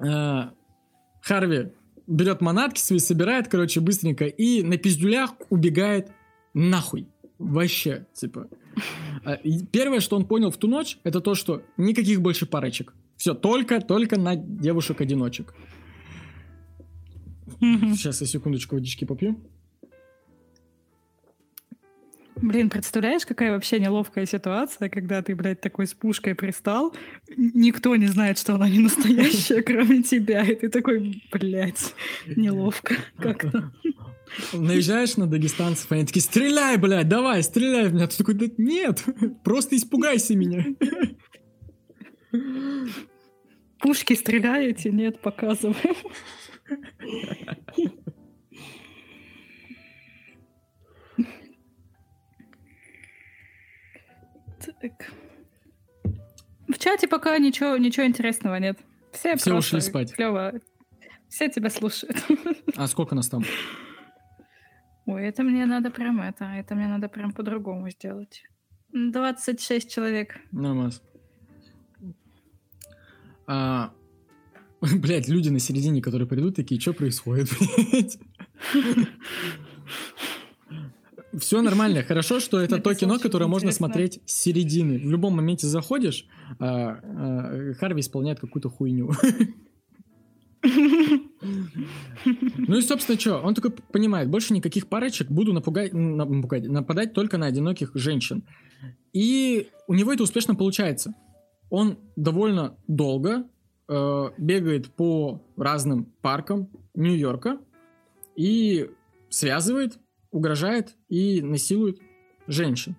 а, 0.00 0.52
Харви 1.20 1.72
берет 2.06 2.40
манатки 2.40 2.80
свои, 2.80 2.98
собирает, 2.98 3.48
короче, 3.48 3.80
быстренько 3.80 4.24
и 4.24 4.62
на 4.62 4.78
пиздюлях 4.78 5.34
убегает 5.50 6.08
нахуй. 6.54 7.08
Вообще, 7.38 8.06
типа. 8.14 8.48
А, 9.24 9.36
первое, 9.70 10.00
что 10.00 10.16
он 10.16 10.24
понял 10.24 10.50
в 10.50 10.56
ту 10.56 10.66
ночь, 10.66 10.98
это 11.04 11.20
то, 11.20 11.36
что 11.36 11.62
никаких 11.76 12.20
больше 12.20 12.44
парочек. 12.44 12.92
Все, 13.16 13.34
только, 13.34 13.80
только 13.80 14.18
на 14.18 14.34
девушек-одиночек. 14.34 15.54
Сейчас 17.60 18.20
я 18.20 18.26
секундочку 18.26 18.74
водички 18.74 19.04
попью. 19.04 19.38
Блин, 22.42 22.70
представляешь, 22.70 23.24
какая 23.24 23.52
вообще 23.52 23.78
неловкая 23.78 24.26
ситуация, 24.26 24.88
когда 24.88 25.22
ты, 25.22 25.36
блядь, 25.36 25.60
такой 25.60 25.86
с 25.86 25.94
пушкой 25.94 26.34
пристал, 26.34 26.92
никто 27.36 27.94
не 27.94 28.08
знает, 28.08 28.36
что 28.36 28.56
она 28.56 28.68
не 28.68 28.80
настоящая, 28.80 29.62
кроме 29.66 30.02
тебя, 30.02 30.42
и 30.42 30.56
ты 30.56 30.68
такой, 30.68 31.22
блядь, 31.30 31.94
неловко 32.26 32.96
как-то. 33.16 33.72
Наезжаешь 34.52 35.16
на 35.16 35.28
дагестанцев, 35.28 35.92
они 35.92 36.04
такие, 36.04 36.22
стреляй, 36.22 36.78
блядь, 36.78 37.08
давай, 37.08 37.44
стреляй 37.44 37.88
в 37.88 37.94
меня. 37.94 38.08
Ты 38.08 38.16
такой, 38.16 38.34
да 38.34 38.46
нет, 38.58 39.04
просто 39.44 39.76
испугайся 39.76 40.34
меня. 40.34 40.64
Пушки 43.78 44.14
стреляете? 44.14 44.90
Нет, 44.90 45.20
показываем. 45.20 45.96
Так. 54.80 55.12
В 56.68 56.78
чате 56.78 57.08
пока 57.08 57.38
ничего, 57.38 57.76
ничего 57.76 58.06
интересного 58.06 58.56
нет. 58.56 58.78
Все, 59.12 59.36
Все 59.36 59.54
ушли 59.54 59.80
спать. 59.80 60.12
Клево. 60.14 60.54
Все 61.28 61.48
тебя 61.48 61.70
слушают. 61.70 62.16
А 62.76 62.86
сколько 62.86 63.14
нас 63.14 63.28
там? 63.28 63.44
Ой, 65.06 65.26
это 65.26 65.42
мне 65.42 65.66
надо 65.66 65.90
прям 65.90 66.20
это, 66.20 66.44
это 66.44 66.74
мне 66.74 66.86
надо 66.86 67.08
прям 67.08 67.32
по-другому 67.32 67.90
сделать. 67.90 68.44
26 68.92 69.90
человек. 69.90 70.38
Нормас. 70.52 71.02
А, 73.46 73.92
Блять, 74.96 75.28
люди 75.28 75.48
на 75.48 75.60
середине, 75.60 76.02
которые 76.02 76.26
придут, 76.26 76.56
такие, 76.56 76.80
что 76.80 76.92
происходит, 76.92 77.48
блядь? 77.92 78.18
Все 81.38 81.62
нормально. 81.62 82.02
Хорошо, 82.02 82.40
что 82.40 82.60
это 82.60 82.78
то 82.78 82.94
кино, 82.94 83.18
которое 83.18 83.46
можно 83.46 83.72
смотреть 83.72 84.20
с 84.26 84.34
середины. 84.34 84.98
В 84.98 85.10
любом 85.10 85.36
моменте 85.36 85.66
заходишь, 85.66 86.26
а, 86.58 86.98
а, 87.02 87.74
Харви 87.74 88.00
исполняет 88.00 88.40
какую-то 88.40 88.68
хуйню. 88.68 89.12
Ну 90.62 92.76
и, 92.76 92.82
собственно, 92.82 93.18
что? 93.18 93.38
Он 93.38 93.54
такой 93.54 93.72
понимает, 93.72 94.30
больше 94.30 94.54
никаких 94.54 94.88
парочек, 94.88 95.28
буду 95.28 95.52
напугать, 95.52 95.92
напугать, 95.92 96.68
нападать 96.68 97.14
только 97.14 97.36
на 97.36 97.46
одиноких 97.46 97.90
женщин. 97.94 98.44
И 99.12 99.68
у 99.88 99.94
него 99.94 100.12
это 100.12 100.22
успешно 100.22 100.54
получается. 100.54 101.14
Он 101.68 101.98
довольно 102.16 102.76
долго 102.86 103.48
э, 103.88 104.30
бегает 104.38 104.94
по 104.94 105.42
разным 105.56 106.12
паркам 106.22 106.68
Нью-Йорка 106.94 107.58
и 108.36 108.88
связывает, 109.30 109.98
угрожает 110.32 110.96
и 111.08 111.40
насилует 111.40 112.00
женщин. 112.48 112.96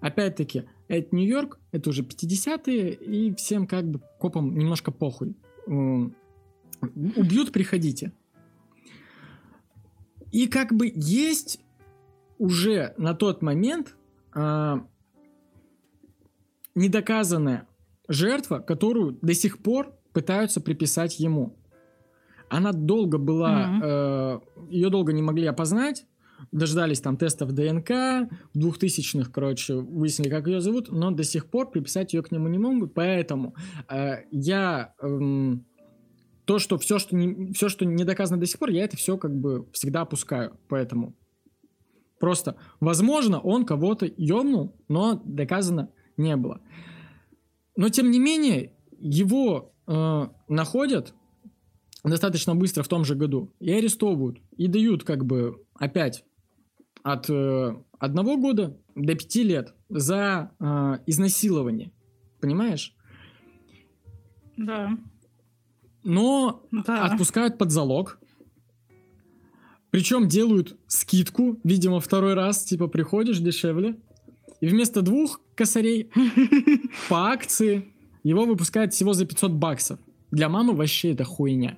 Опять-таки, 0.00 0.64
это 0.88 1.16
Нью-Йорк, 1.16 1.58
это 1.72 1.90
уже 1.90 2.02
50-е, 2.02 2.94
и 2.94 3.34
всем 3.34 3.66
как 3.66 3.88
бы 3.90 4.00
копам 4.20 4.56
немножко 4.56 4.92
похуй. 4.92 5.34
Убьют, 5.66 7.52
приходите. 7.52 8.12
И 10.30 10.46
как 10.46 10.72
бы 10.72 10.92
есть 10.94 11.60
уже 12.38 12.94
на 12.98 13.14
тот 13.14 13.42
момент 13.42 13.96
а, 14.34 14.86
недоказанная 16.74 17.66
жертва, 18.06 18.58
которую 18.58 19.18
до 19.22 19.34
сих 19.34 19.58
пор 19.58 19.94
пытаются 20.12 20.60
приписать 20.60 21.18
ему. 21.18 21.56
Она 22.48 22.72
долго 22.72 23.18
была, 23.18 23.80
mm-hmm. 23.80 23.80
э, 23.82 24.40
ее 24.70 24.88
долго 24.88 25.12
не 25.12 25.22
могли 25.22 25.46
опознать, 25.46 26.06
дождались 26.52 27.00
там 27.00 27.16
тестов 27.16 27.52
ДНК, 27.52 27.90
в 28.54 28.58
2000-х, 28.58 29.30
короче, 29.30 29.74
выяснили, 29.74 30.30
как 30.30 30.46
ее 30.46 30.60
зовут, 30.60 30.90
но 30.90 31.10
до 31.10 31.24
сих 31.24 31.46
пор 31.46 31.70
приписать 31.70 32.14
ее 32.14 32.22
к 32.22 32.30
нему 32.30 32.48
не 32.48 32.58
могут, 32.58 32.94
поэтому 32.94 33.54
э, 33.88 34.24
я... 34.30 34.94
Э, 35.00 35.56
то, 36.46 36.60
что 36.60 36.78
все, 36.78 36.98
что 36.98 37.16
не, 37.16 37.52
все, 37.52 37.68
что 37.68 37.84
не 37.84 38.04
доказано 38.04 38.40
до 38.40 38.46
сих 38.46 38.58
пор, 38.58 38.70
я 38.70 38.84
это 38.84 38.96
все 38.96 39.18
как 39.18 39.36
бы 39.36 39.66
всегда 39.72 40.02
опускаю. 40.02 40.56
Поэтому 40.68 41.14
просто, 42.20 42.56
возможно, 42.78 43.40
он 43.40 43.66
кого-то 43.66 44.08
ёбнул, 44.16 44.76
но 44.88 45.20
доказано 45.24 45.90
не 46.16 46.36
было. 46.36 46.60
Но 47.76 47.88
тем 47.88 48.10
не 48.10 48.20
менее, 48.20 48.72
его 48.98 49.74
э, 49.86 50.28
находят 50.48 51.14
достаточно 52.10 52.54
быстро 52.54 52.82
в 52.82 52.88
том 52.88 53.04
же 53.04 53.14
году 53.14 53.52
и 53.60 53.72
арестовывают 53.72 54.38
и 54.56 54.68
дают 54.68 55.04
как 55.04 55.24
бы 55.24 55.62
опять 55.74 56.24
от 57.02 57.28
э, 57.30 57.76
одного 57.98 58.36
года 58.36 58.76
до 58.94 59.14
пяти 59.14 59.42
лет 59.42 59.74
за 59.88 60.52
э, 60.58 60.98
изнасилование, 61.06 61.92
понимаешь? 62.40 62.94
Да 64.56 64.96
но 66.06 66.62
да. 66.70 67.04
отпускают 67.04 67.58
под 67.58 67.72
залог. 67.72 68.18
Причем 69.90 70.28
делают 70.28 70.78
скидку, 70.86 71.58
видимо, 71.64 72.00
второй 72.00 72.34
раз, 72.34 72.64
типа, 72.64 72.86
приходишь 72.86 73.38
дешевле. 73.38 73.96
И 74.60 74.68
вместо 74.68 75.02
двух 75.02 75.40
косарей 75.54 76.10
по 77.08 77.30
акции 77.30 77.92
его 78.22 78.44
выпускают 78.44 78.94
всего 78.94 79.14
за 79.14 79.26
500 79.26 79.52
баксов. 79.52 79.98
Для 80.30 80.48
мамы 80.48 80.74
вообще 80.74 81.12
это 81.12 81.24
хуйня. 81.24 81.76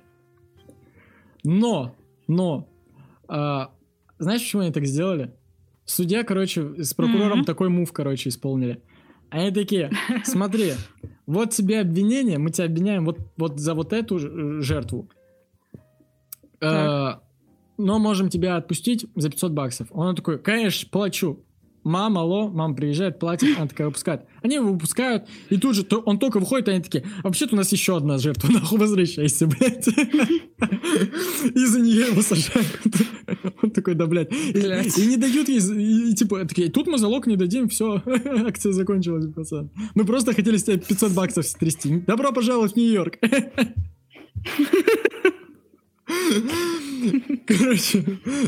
Но, 1.43 1.95
но, 2.27 2.69
а, 3.27 3.71
знаешь, 4.17 4.41
почему 4.41 4.63
они 4.63 4.71
так 4.71 4.85
сделали? 4.85 5.33
Судья, 5.85 6.23
короче, 6.23 6.83
с 6.83 6.93
прокурором 6.93 7.41
mm-hmm. 7.41 7.45
такой 7.45 7.69
мув, 7.69 7.91
короче, 7.91 8.29
исполнили. 8.29 8.81
Они 9.29 9.51
такие, 9.51 9.91
смотри, 10.23 10.73
вот 11.25 11.51
тебе 11.51 11.81
обвинение, 11.81 12.37
мы 12.37 12.51
тебя 12.51 12.65
обвиняем 12.65 13.05
вот, 13.05 13.19
вот 13.37 13.59
за 13.59 13.73
вот 13.73 13.93
эту 13.93 14.19
жертву. 14.61 15.09
Э, 16.61 17.13
но 17.77 17.99
можем 17.99 18.29
тебя 18.29 18.57
отпустить 18.57 19.07
за 19.15 19.29
500 19.29 19.51
баксов. 19.51 19.87
Он 19.91 20.15
такой, 20.15 20.39
конечно, 20.39 20.89
плачу. 20.89 21.45
Мама, 21.83 22.21
алло, 22.21 22.49
мама 22.49 22.75
приезжает, 22.75 23.19
платит, 23.19 23.57
она 23.57 23.67
такая 23.67 23.87
выпускает. 23.87 24.25
Они 24.41 24.55
его 24.55 24.73
выпускают, 24.73 25.27
и 25.49 25.57
тут 25.57 25.75
же 25.75 25.83
то, 25.83 25.99
он 25.99 26.19
только 26.19 26.39
выходит, 26.39 26.67
они 26.67 26.81
такие, 26.81 27.05
вообще-то 27.23 27.55
у 27.55 27.57
нас 27.57 27.71
еще 27.71 27.97
одна 27.97 28.17
жертва, 28.17 28.47
нахуй 28.51 28.79
возвращайся, 28.79 29.47
блядь. 29.47 29.87
И 29.87 31.65
за 31.65 31.79
нее 31.79 32.07
его 32.07 32.21
сажают. 32.21 32.67
Он 33.61 33.71
такой, 33.71 33.95
да, 33.95 34.07
блядь. 34.07 34.31
И, 34.31 35.07
не 35.07 35.17
дают 35.17 35.47
ей, 35.47 36.13
типа, 36.13 36.45
такие, 36.45 36.69
тут 36.69 36.87
мы 36.87 36.97
залог 36.97 37.27
не 37.27 37.37
дадим, 37.37 37.69
все, 37.69 38.01
акция 38.45 38.73
закончилась, 38.73 39.31
пацан. 39.33 39.71
Мы 39.95 40.05
просто 40.05 40.33
хотели 40.33 40.57
с 40.57 40.63
тебя 40.63 40.77
500 40.77 41.13
баксов 41.13 41.45
стрясти. 41.45 42.03
Добро 42.05 42.31
пожаловать 42.31 42.73
в 42.73 42.75
Нью-Йорк. 42.75 43.17
Короче, 47.47 48.03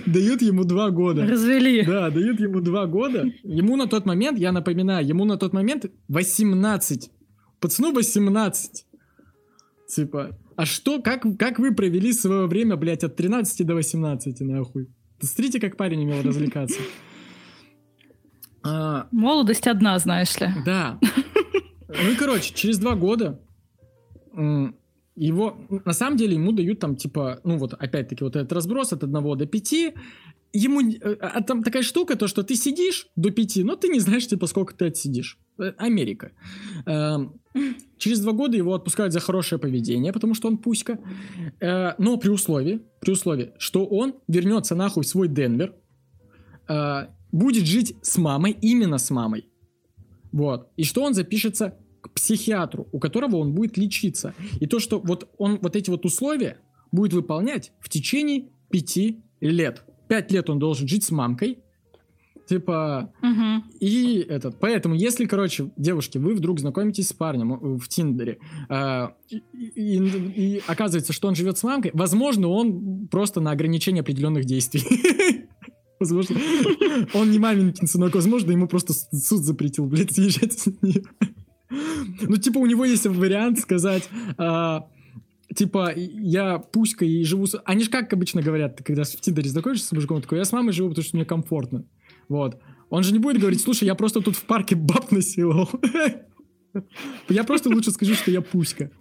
дают 0.05 0.41
ему 0.41 0.64
два 0.64 0.89
года. 0.89 1.26
Развели. 1.26 1.84
Да, 1.86 2.09
дают 2.09 2.39
ему 2.39 2.62
два 2.62 2.86
года. 2.86 3.26
Ему 3.43 3.76
на 3.76 3.88
тот 3.88 4.05
момент, 4.05 4.38
я 4.39 4.51
напоминаю, 4.51 5.05
ему 5.05 5.26
на 5.26 5.38
тот 5.38 5.53
момент 5.53 5.86
18. 6.07 7.12
Пацану 7.59 7.93
18. 7.93 8.86
Типа, 9.88 10.38
а 10.55 10.66
что, 10.66 11.01
как, 11.01 11.26
как 11.38 11.59
вы 11.59 11.74
провели 11.74 12.14
свое 12.14 12.47
время, 12.47 12.76
блядь, 12.76 13.03
от 13.03 13.16
13 13.16 13.66
до 13.66 13.76
18, 13.76 14.41
нахуй? 14.41 14.88
Смотрите, 15.20 15.59
как 15.59 15.78
парень 15.78 16.03
умел 16.03 16.22
развлекаться. 16.24 16.80
А, 18.64 19.07
Молодость 19.12 19.68
одна, 19.68 19.97
знаешь 19.99 20.39
ли. 20.39 20.49
Да. 20.66 20.99
Ну 21.88 22.12
и, 22.12 22.16
короче, 22.16 22.53
через 22.53 22.80
два 22.80 22.95
года 22.95 23.39
его, 25.16 25.57
на 25.86 25.93
самом 25.93 26.18
деле, 26.18 26.36
ему 26.36 26.51
дают 26.51 26.80
там, 26.80 26.95
типа, 26.95 27.41
ну 27.43 27.57
вот, 27.57 27.74
опять-таки, 27.74 28.24
вот 28.24 28.36
этот 28.36 28.51
разброс 28.53 28.93
от 28.93 29.03
1 29.03 29.38
до 29.38 29.45
5, 29.45 29.74
ему, 30.53 30.82
э, 30.82 31.16
а 31.20 31.41
там 31.41 31.64
такая 31.64 31.84
штука, 31.84 32.16
то, 32.16 32.28
что 32.28 32.43
ты 32.43 32.55
сидишь 32.55 33.07
до 33.16 33.32
5, 33.32 33.64
но 33.64 33.76
ты 33.76 33.89
не 33.89 33.99
знаешь, 33.99 34.28
типа, 34.28 34.47
сколько 34.47 34.74
ты 34.74 34.86
отсидишь. 34.86 35.38
Э, 35.59 35.74
Америка. 35.78 36.32
Эм, 36.86 37.41
через 37.97 38.20
два 38.22 38.32
года 38.32 38.57
его 38.57 38.74
отпускают 38.74 39.14
за 39.14 39.20
хорошее 39.20 39.59
поведение, 39.59 40.14
потому 40.14 40.34
что 40.34 40.47
он 40.47 40.57
пуська. 40.57 40.99
Э, 41.59 41.93
но 41.97 42.18
при 42.18 42.30
условии, 42.30 42.82
при 42.99 43.12
условии, 43.12 43.51
что 43.57 43.86
он 43.86 44.16
вернется 44.28 44.76
нахуй 44.76 45.03
в 45.03 45.07
свой 45.07 45.28
Денвер, 45.28 45.76
будет 47.34 47.66
жить 47.66 47.95
с 48.01 48.18
мамой, 48.18 48.55
именно 48.62 48.97
с 48.97 49.09
мамой. 49.09 49.49
Вот. 50.32 50.70
И 50.78 50.84
что 50.86 51.03
он 51.03 51.14
запишется 51.14 51.78
к 52.02 52.12
психиатру, 52.12 52.88
у 52.91 52.99
которого 52.99 53.38
он 53.38 53.54
будет 53.54 53.78
лечиться. 53.78 54.34
И 54.60 54.68
то, 54.68 54.80
что 54.80 54.99
вот 54.99 55.30
он 55.38 55.60
вот 55.62 55.76
эти 55.76 55.89
вот 55.89 56.06
условия 56.06 56.58
будет 56.91 57.14
выполнять 57.14 57.72
в 57.80 57.89
течение 57.89 58.49
пяти 58.70 59.22
лет. 59.39 59.84
Пять 60.08 60.32
лет 60.32 60.49
он 60.49 60.60
должен 60.60 60.88
жить 60.88 61.04
с 61.04 61.12
мамкой, 61.12 61.60
Типа, 62.52 63.14
угу. 63.22 63.64
и 63.80 64.26
этот, 64.28 64.60
поэтому, 64.60 64.93
если, 64.93 65.24
короче, 65.24 65.72
девушки, 65.78 66.18
вы 66.18 66.36
вдруг 66.36 66.60
знакомитесь 66.60 67.08
с 67.08 67.14
парнем 67.14 67.54
э, 67.54 67.78
в 67.78 67.88
Тиндере, 67.88 68.39
э, 68.68 69.08
и, 69.30 69.41
и, 69.76 70.56
и 70.58 70.62
оказывается, 70.68 71.14
что 71.14 71.30
он 71.30 71.36
живет 71.36 71.58
с 71.58 71.64
мамкой, 71.64 71.91
возможно, 71.93 72.49
он 72.49 73.08
просто 73.08 73.39
на 73.39 73.52
ограничение 73.52 74.02
определенных 74.02 74.43
действий. 74.43 74.84
Возможно, 76.02 76.36
он 77.14 77.30
не 77.30 77.38
маменькин 77.38 77.88
сынок, 77.88 78.16
возможно, 78.16 78.52
ему 78.52 78.68
просто 78.68 78.91
суд 78.91 79.43
запретил, 79.43 79.86
блядь, 79.86 80.12
съезжать 80.12 80.58
с 80.58 80.66
нее. 80.82 81.04
Ну, 81.72 82.38
типа, 82.38 82.58
у 82.58 82.66
него 82.66 82.86
есть 82.86 83.06
вариант 83.06 83.60
сказать, 83.60 84.10
а, 84.38 84.88
типа, 85.56 85.94
я 85.96 86.60
пуська 86.60 87.06
и 87.06 87.24
живу 87.24 87.48
с... 87.48 87.60
Они 87.66 87.84
же 87.84 87.90
как 87.90 88.12
обычно 88.14 88.42
говорят, 88.42 88.82
когда 88.84 89.04
в 89.04 89.10
Тиндере 89.10 89.50
знакомишься 89.50 89.88
с 89.88 89.92
мужиком, 89.92 90.22
такой, 90.22 90.38
я 90.38 90.46
с 90.46 90.52
мамой 90.52 90.74
живу, 90.74 90.90
потому 90.90 91.04
что 91.04 91.16
мне 91.16 91.26
комфортно. 91.26 91.86
Вот. 92.30 92.62
Он 92.90 93.04
же 93.04 93.14
не 93.14 93.20
будет 93.20 93.40
говорить, 93.40 93.62
слушай, 93.62 93.86
я 93.86 93.96
просто 93.96 94.22
тут 94.22 94.36
в 94.36 94.44
парке 94.44 94.76
баб 94.76 95.12
насиловал. 95.12 95.70
Я 97.28 97.44
просто 97.44 97.68
лучше 97.68 97.92
скажу, 97.92 98.14
что 98.14 98.32
я 98.32 98.40
пуська. 98.40 98.92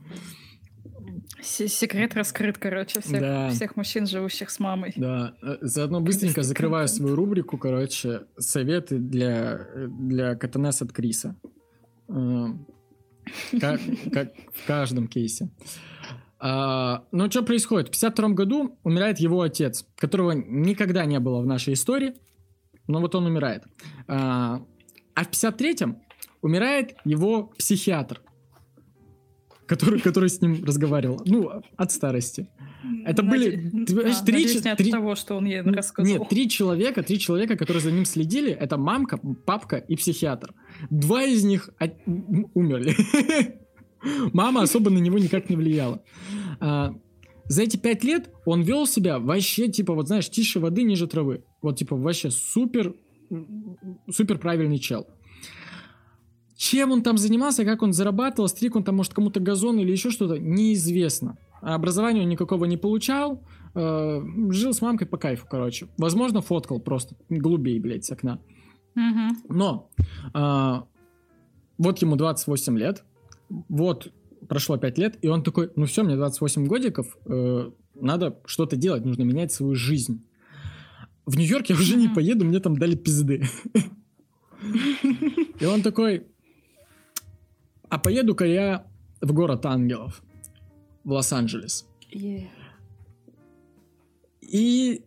Секрет 1.40 2.14
раскрыт, 2.14 2.58
короче, 2.58 3.00
всех, 3.00 3.20
да. 3.20 3.50
всех 3.50 3.76
мужчин, 3.76 4.06
живущих 4.06 4.50
с 4.50 4.58
мамой. 4.58 4.92
Да, 4.96 5.34
заодно 5.60 6.00
быстренько 6.00 6.42
закрываю 6.42 6.88
свою 6.88 7.14
рубрику, 7.14 7.58
короче, 7.58 8.22
советы 8.38 8.98
для, 8.98 9.66
для 9.88 10.34
Катанес 10.34 10.82
от 10.82 10.92
Криса. 10.92 11.36
Как, 13.60 13.80
как 14.12 14.32
в 14.52 14.66
каждом 14.66 15.06
кейсе. 15.06 15.50
А, 16.38 17.04
ну, 17.12 17.30
что 17.30 17.42
происходит? 17.42 17.88
В 17.88 17.90
52 17.92 18.28
году 18.30 18.78
умирает 18.82 19.18
его 19.18 19.42
отец, 19.42 19.86
которого 19.96 20.32
никогда 20.32 21.04
не 21.04 21.20
было 21.20 21.40
в 21.42 21.46
нашей 21.46 21.74
истории, 21.74 22.14
но 22.86 23.00
вот 23.00 23.14
он 23.14 23.26
умирает. 23.26 23.64
А, 24.08 24.62
а 25.14 25.24
в 25.24 25.30
53-м 25.30 25.98
умирает 26.40 26.96
его 27.04 27.48
психиатр, 27.58 28.22
который, 29.66 30.00
который 30.00 30.30
с 30.30 30.40
ним 30.40 30.64
разговаривал. 30.64 31.20
Ну, 31.26 31.62
от 31.76 31.92
старости. 31.92 32.48
Это 33.04 33.22
были 33.22 33.84
ты 33.84 33.94
понимаешь, 33.94 34.16
А, 34.20 34.24
три, 34.24 34.32
надеюсь, 34.44 34.64
не 34.64 34.70
от 34.70 34.78
три- 34.78 34.90
того, 34.90 35.14
что 35.14 35.36
он 35.36 35.44
ей 35.44 35.60
рассказал. 35.60 36.10
Нет, 36.10 36.28
три 36.30 36.48
человека, 36.48 37.02
три 37.02 37.18
человека, 37.18 37.56
которые 37.56 37.82
за 37.82 37.92
ним 37.92 38.06
следили, 38.06 38.50
это 38.50 38.78
мамка, 38.78 39.18
папка 39.18 39.76
и 39.76 39.94
психиатр. 39.96 40.54
Два 40.88 41.24
из 41.24 41.44
них 41.44 41.70
от- 41.78 41.96
умерли. 42.54 42.94
Мама 44.32 44.62
особо 44.62 44.90
на 44.90 44.98
него 44.98 45.18
никак 45.18 45.50
не 45.50 45.56
влияла. 45.56 46.02
А, 46.60 46.94
За 47.44 47.62
эти 47.62 47.76
пять 47.76 48.02
лет 48.04 48.30
он 48.46 48.62
вел 48.62 48.86
себя 48.86 49.18
вообще, 49.18 49.68
типа, 49.68 49.94
вот 49.94 50.06
знаешь, 50.06 50.30
тише 50.30 50.60
воды, 50.60 50.82
ниже 50.84 51.06
травы. 51.06 51.44
Вот, 51.60 51.76
типа, 51.76 51.96
вообще 51.96 52.30
супер, 52.30 52.94
супер 54.10 54.38
правильный 54.38 54.78
чел. 54.78 55.06
Чем 56.56 56.92
он 56.92 57.02
там 57.02 57.16
занимался, 57.18 57.64
как 57.64 57.82
он 57.82 57.92
зарабатывал, 57.92 58.48
стриг 58.48 58.76
он 58.76 58.84
там, 58.84 58.96
может, 58.96 59.14
кому-то 59.14 59.40
газон 59.40 59.78
или 59.78 59.90
еще 59.92 60.10
что-то, 60.10 60.38
неизвестно. 60.38 61.38
Образования 61.62 62.22
он 62.22 62.28
никакого 62.28 62.64
не 62.66 62.76
получал, 62.76 63.42
э, 63.74 64.22
жил 64.50 64.72
с 64.74 64.80
мамкой 64.82 65.06
по 65.06 65.16
кайфу, 65.16 65.46
короче. 65.50 65.88
Возможно, 65.98 66.40
фоткал 66.42 66.78
просто 66.80 67.16
голубей, 67.30 67.78
блядь, 67.80 68.04
с 68.04 68.10
окна. 68.10 68.40
Но 69.48 69.90
а, 70.32 70.86
вот 71.78 72.02
ему 72.02 72.16
28 72.16 72.78
лет, 72.78 73.04
вот 73.48 74.12
прошло 74.48 74.76
5 74.76 74.98
лет, 74.98 75.18
и 75.22 75.28
он 75.28 75.42
такой, 75.42 75.70
ну 75.76 75.86
все, 75.86 76.02
мне 76.02 76.16
28 76.16 76.66
годиков, 76.66 77.16
э, 77.26 77.70
надо 77.94 78.38
что-то 78.46 78.76
делать, 78.76 79.04
нужно 79.04 79.22
менять 79.22 79.52
свою 79.52 79.74
жизнь. 79.74 80.24
В 81.26 81.36
Нью-Йорк 81.36 81.66
я 81.66 81.76
уже 81.76 81.96
не 81.96 82.08
поеду, 82.08 82.44
мне 82.44 82.60
там 82.60 82.76
дали 82.76 82.96
пизды. 82.96 83.44
И 85.60 85.64
он 85.64 85.82
такой, 85.82 86.26
а 87.88 87.98
поеду-ка 87.98 88.44
я 88.44 88.86
в 89.20 89.32
город 89.32 89.66
ангелов, 89.66 90.22
в 91.04 91.12
Лос-Анджелес. 91.12 91.86
И 94.40 95.04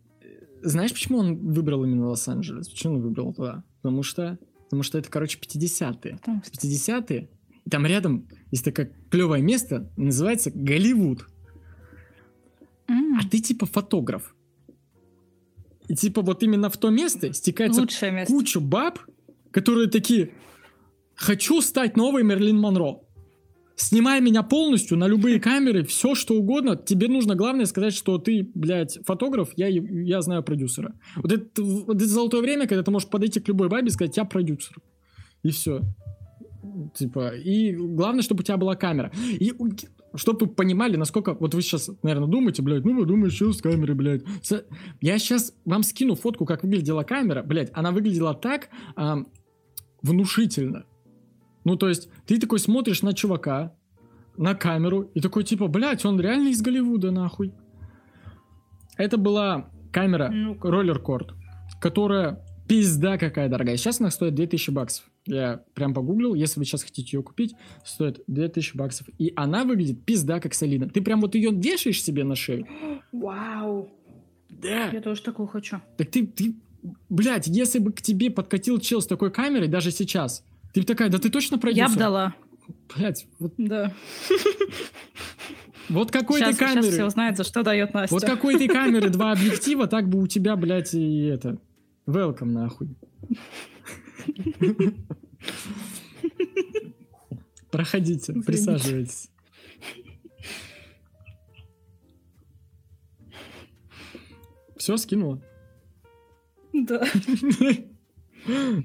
знаешь, 0.62 0.94
почему 0.94 1.18
он 1.20 1.36
выбрал 1.36 1.84
именно 1.84 2.08
Лос-Анджелес? 2.08 2.70
Почему 2.70 2.96
он 2.96 3.02
выбрал 3.02 3.34
туда? 3.34 3.64
Потому 3.84 4.02
что, 4.02 4.40
потому 4.64 4.82
что 4.82 4.98
это, 4.98 5.10
короче, 5.10 5.38
50-е. 5.38 6.16
Потому 6.18 6.42
что- 6.44 6.58
50-е. 6.58 7.30
И 7.66 7.70
там 7.70 7.86
рядом 7.86 8.28
есть 8.50 8.66
такое 8.66 8.92
клевое 9.12 9.44
место, 9.44 9.92
называется 9.98 10.52
Голливуд. 10.54 11.28
М, 12.88 13.18
А 13.20 13.28
ты 13.30 13.40
типа 13.40 13.66
фотограф. 13.66 14.36
И 15.88 15.96
типа 15.96 16.22
вот 16.22 16.44
именно 16.44 16.70
в 16.70 16.78
то 16.78 16.90
место 16.90 17.34
стекается 17.34 17.82
Лучшее 17.82 18.12
место. 18.12 18.34
кучу 18.34 18.62
баб, 18.62 19.00
которые 19.52 19.90
такие, 19.90 20.34
хочу 21.16 21.62
стать 21.62 21.96
новой 21.98 22.24
Мерлин 22.24 22.58
Монро. 22.58 23.02
Снимай 23.76 24.22
меня 24.22 24.44
полностью 24.44 24.98
на 24.98 25.08
любые 25.08 25.40
камеры, 25.40 25.84
все 25.84 26.14
что 26.14 26.36
угодно. 26.36 26.76
Тебе 26.76 27.08
нужно 27.08 27.36
главное 27.36 27.66
сказать, 27.66 27.94
что 27.94 28.20
ты, 28.20 28.50
блядь, 28.54 29.00
фотограф, 29.06 29.50
я, 29.56 29.68
я 29.68 30.22
знаю 30.22 30.44
продюсера. 30.44 30.94
Вот 31.16 31.32
это, 31.32 31.64
вот 31.64 31.96
это 31.96 32.06
золотое 32.06 32.42
время, 32.42 32.68
когда 32.68 32.84
ты 32.84 32.92
можешь 32.92 33.10
подойти 33.10 33.40
к 33.40 33.48
любой 33.48 33.70
бабе 33.70 33.88
и 33.88 33.92
сказать, 33.92 34.16
я 34.16 34.26
продюсер. 34.26 34.78
И 35.42 35.50
все. 35.50 35.82
Типа, 36.94 37.30
и 37.36 37.74
главное, 37.76 38.22
чтобы 38.22 38.42
у 38.42 38.44
тебя 38.44 38.58
была 38.58 38.76
камера. 38.76 39.12
И 39.40 39.54
чтобы 40.16 40.46
вы 40.46 40.52
понимали, 40.52 40.96
насколько... 40.96 41.34
Вот 41.34 41.56
вы 41.56 41.62
сейчас, 41.62 41.90
наверное, 42.04 42.28
думаете, 42.28 42.62
блядь, 42.62 42.86
ну 42.86 42.96
вы 42.96 43.06
думаете, 43.06 43.36
что 43.36 43.54
с 43.54 43.62
камерой, 43.62 43.96
блядь. 43.96 44.22
Я 45.02 45.18
сейчас 45.18 45.54
вам 45.66 45.82
скину 45.84 46.16
фотку, 46.16 46.46
как 46.46 46.64
выглядела 46.64 47.04
камера. 47.04 47.42
Блядь, 47.44 47.72
она 47.74 47.92
выглядела 47.92 48.36
так 48.36 48.70
ам, 48.96 49.28
внушительно. 50.04 50.86
Ну, 51.64 51.76
то 51.76 51.90
есть, 51.90 52.10
ты 52.26 52.40
такой 52.40 52.60
смотришь 52.60 53.02
на 53.02 53.14
чувака, 53.14 53.76
на 54.38 54.56
камеру, 54.56 55.10
и 55.14 55.22
такой, 55.22 55.44
типа, 55.44 55.68
блядь, 55.68 56.06
он 56.06 56.20
реально 56.20 56.50
из 56.50 56.62
Голливуда, 56.62 57.12
нахуй. 57.12 57.54
Это 58.98 59.18
была 59.18 59.70
камера. 59.92 60.32
Roller 60.62 61.02
Cord, 61.02 61.32
которая 61.80 62.44
пизда 62.68 63.18
какая 63.18 63.50
дорогая. 63.50 63.78
Сейчас 63.78 64.00
она 64.00 64.10
стоит 64.10 64.36
2000 64.36 64.72
баксов. 64.72 65.06
Я 65.26 65.64
прям 65.74 65.94
погуглил, 65.94 66.34
если 66.34 66.60
вы 66.60 66.66
сейчас 66.66 66.84
хотите 66.84 67.18
ее 67.18 67.24
купить, 67.24 67.56
стоит 67.86 68.24
2000 68.28 68.76
баксов. 68.76 69.08
И 69.18 69.32
она 69.36 69.64
выглядит 69.64 70.04
пизда 70.04 70.40
как 70.40 70.54
солидно. 70.54 70.90
Ты 70.90 71.02
прям 71.02 71.22
вот 71.22 71.36
ее 71.36 71.52
вешаешь 71.52 72.02
себе 72.02 72.24
на 72.24 72.36
шею. 72.36 72.68
Вау. 73.12 73.90
Да. 74.50 74.90
Я 74.92 75.02
тоже 75.02 75.22
такую 75.22 75.48
хочу. 75.48 75.78
Так 75.98 76.10
ты, 76.12 76.26
ты, 76.28 76.56
блядь, 77.10 77.48
если 77.48 77.80
бы 77.80 77.92
к 77.92 78.02
тебе 78.02 78.30
подкатил 78.30 78.80
чел 78.80 79.02
с 79.02 79.08
такой 79.08 79.32
камерой, 79.32 79.68
даже 79.68 79.92
сейчас, 79.92 80.46
ты 80.74 80.82
бы 80.82 80.86
такая, 80.86 81.10
да 81.10 81.20
ты 81.20 81.30
точно 81.30 81.58
продюсер? 81.58 81.88
Я 81.88 81.94
б 81.94 82.00
дала. 82.00 82.36
Блядь, 82.96 83.28
вот, 83.40 83.54
Да. 83.58 83.94
вот 85.90 86.12
какой 86.12 86.40
Сейчас, 86.40 86.50
ты 86.50 86.56
сейчас 86.56 86.74
камеры, 86.74 86.92
все 86.92 87.06
узнают, 87.06 87.38
за 87.38 87.44
что 87.44 87.64
дает 87.64 87.94
Настя. 87.94 88.14
вот 88.16 88.24
какой 88.24 88.58
ты 88.58 88.68
камеры, 88.68 89.10
два 89.10 89.32
объектива, 89.34 89.88
так 89.88 90.08
бы 90.10 90.20
у 90.20 90.28
тебя, 90.28 90.56
блядь, 90.56 90.94
и 90.94 91.24
это, 91.26 91.58
welcome 92.08 92.52
нахуй. 92.52 92.90
Проходите, 97.72 98.34
присаживайтесь. 98.34 99.30
Все, 104.78 104.98
скинула? 104.98 105.42
Да. 106.74 107.04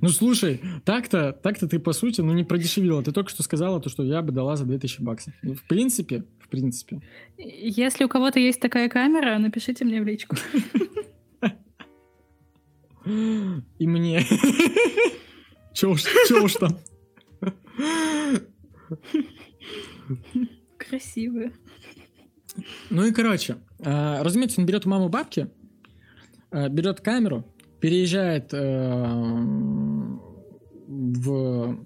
Ну 0.00 0.08
слушай, 0.08 0.60
так-то, 0.84 1.32
так-то 1.32 1.68
ты 1.68 1.78
по 1.78 1.92
сути, 1.92 2.20
ну 2.20 2.32
не 2.32 2.44
продешевила. 2.44 3.02
Ты 3.02 3.12
только 3.12 3.30
что 3.30 3.42
сказала 3.42 3.80
то, 3.80 3.88
что 3.88 4.02
я 4.02 4.22
бы 4.22 4.32
дала 4.32 4.56
за 4.56 4.64
2000 4.64 5.02
баксов. 5.02 5.34
Ну, 5.42 5.54
в 5.54 5.62
принципе, 5.64 6.24
в 6.40 6.48
принципе. 6.48 7.00
Если 7.38 8.04
у 8.04 8.08
кого-то 8.08 8.38
есть 8.38 8.60
такая 8.60 8.88
камера, 8.88 9.38
напишите 9.38 9.84
мне 9.84 10.00
в 10.00 10.06
личку. 10.06 10.36
И 13.78 13.86
мне. 13.86 14.24
Че 15.74 15.88
уж, 15.88 16.04
там. 16.54 16.78
Красивая. 20.78 21.52
Ну 22.90 23.04
и 23.06 23.12
короче, 23.12 23.56
а, 23.80 24.22
разумеется, 24.22 24.60
он 24.60 24.66
берет 24.66 24.86
у 24.86 24.90
мамы 24.90 25.08
бабки, 25.08 25.48
а, 26.50 26.68
берет 26.68 27.00
камеру, 27.00 27.44
переезжает 27.82 28.54
э, 28.54 29.12
в, 30.86 31.84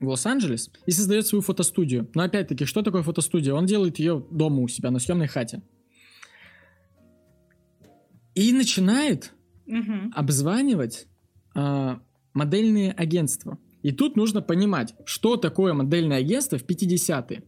в 0.00 0.08
Лос-Анджелес 0.08 0.72
и 0.86 0.90
создает 0.90 1.28
свою 1.28 1.40
фотостудию. 1.40 2.10
Но 2.14 2.24
опять-таки, 2.24 2.64
что 2.64 2.82
такое 2.82 3.04
фотостудия? 3.04 3.54
Он 3.54 3.64
делает 3.64 4.00
ее 4.00 4.26
дома 4.28 4.62
у 4.62 4.66
себя 4.66 4.90
на 4.90 4.98
съемной 4.98 5.28
хате. 5.28 5.62
И 8.34 8.52
начинает 8.52 9.32
Мгм. 9.66 10.12
обзванивать 10.12 11.06
а, 11.54 12.00
модельные 12.34 12.90
агентства. 12.90 13.58
И 13.82 13.92
тут 13.92 14.16
нужно 14.16 14.42
понимать, 14.42 14.96
что 15.04 15.36
такое 15.36 15.74
модельное 15.74 16.18
агентство 16.18 16.58
в 16.58 16.64
50-е. 16.64 17.44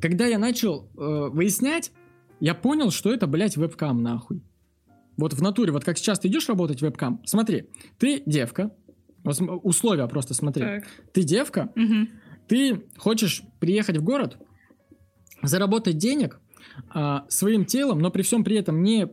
Когда 0.00 0.26
я 0.26 0.38
начал 0.38 0.88
э, 0.96 1.28
выяснять, 1.28 1.90
я 2.38 2.54
понял, 2.54 2.92
что 2.92 3.12
это, 3.12 3.26
блядь, 3.26 3.56
вебкам 3.56 4.00
нахуй. 4.00 4.42
Вот 5.18 5.34
в 5.34 5.42
натуре, 5.42 5.72
вот 5.72 5.84
как 5.84 5.98
сейчас 5.98 6.20
ты 6.20 6.28
идешь 6.28 6.48
работать 6.48 6.78
в 6.78 6.82
вебкам, 6.82 7.20
смотри, 7.26 7.68
ты 7.98 8.22
девка, 8.24 8.70
условия 9.24 10.06
просто 10.06 10.32
смотри, 10.32 10.62
Так. 10.62 10.84
ты 11.12 11.24
девка, 11.24 11.70
Мгм. 11.74 12.08
ты 12.46 12.84
хочешь 12.96 13.42
приехать 13.58 13.96
в 13.98 14.04
город, 14.04 14.38
заработать 15.42 15.98
денег 15.98 16.40
а, 16.90 17.26
своим 17.28 17.64
телом, 17.64 17.98
но 17.98 18.10
при 18.10 18.22
всем 18.22 18.44
при 18.44 18.56
этом 18.56 18.82
не, 18.82 19.08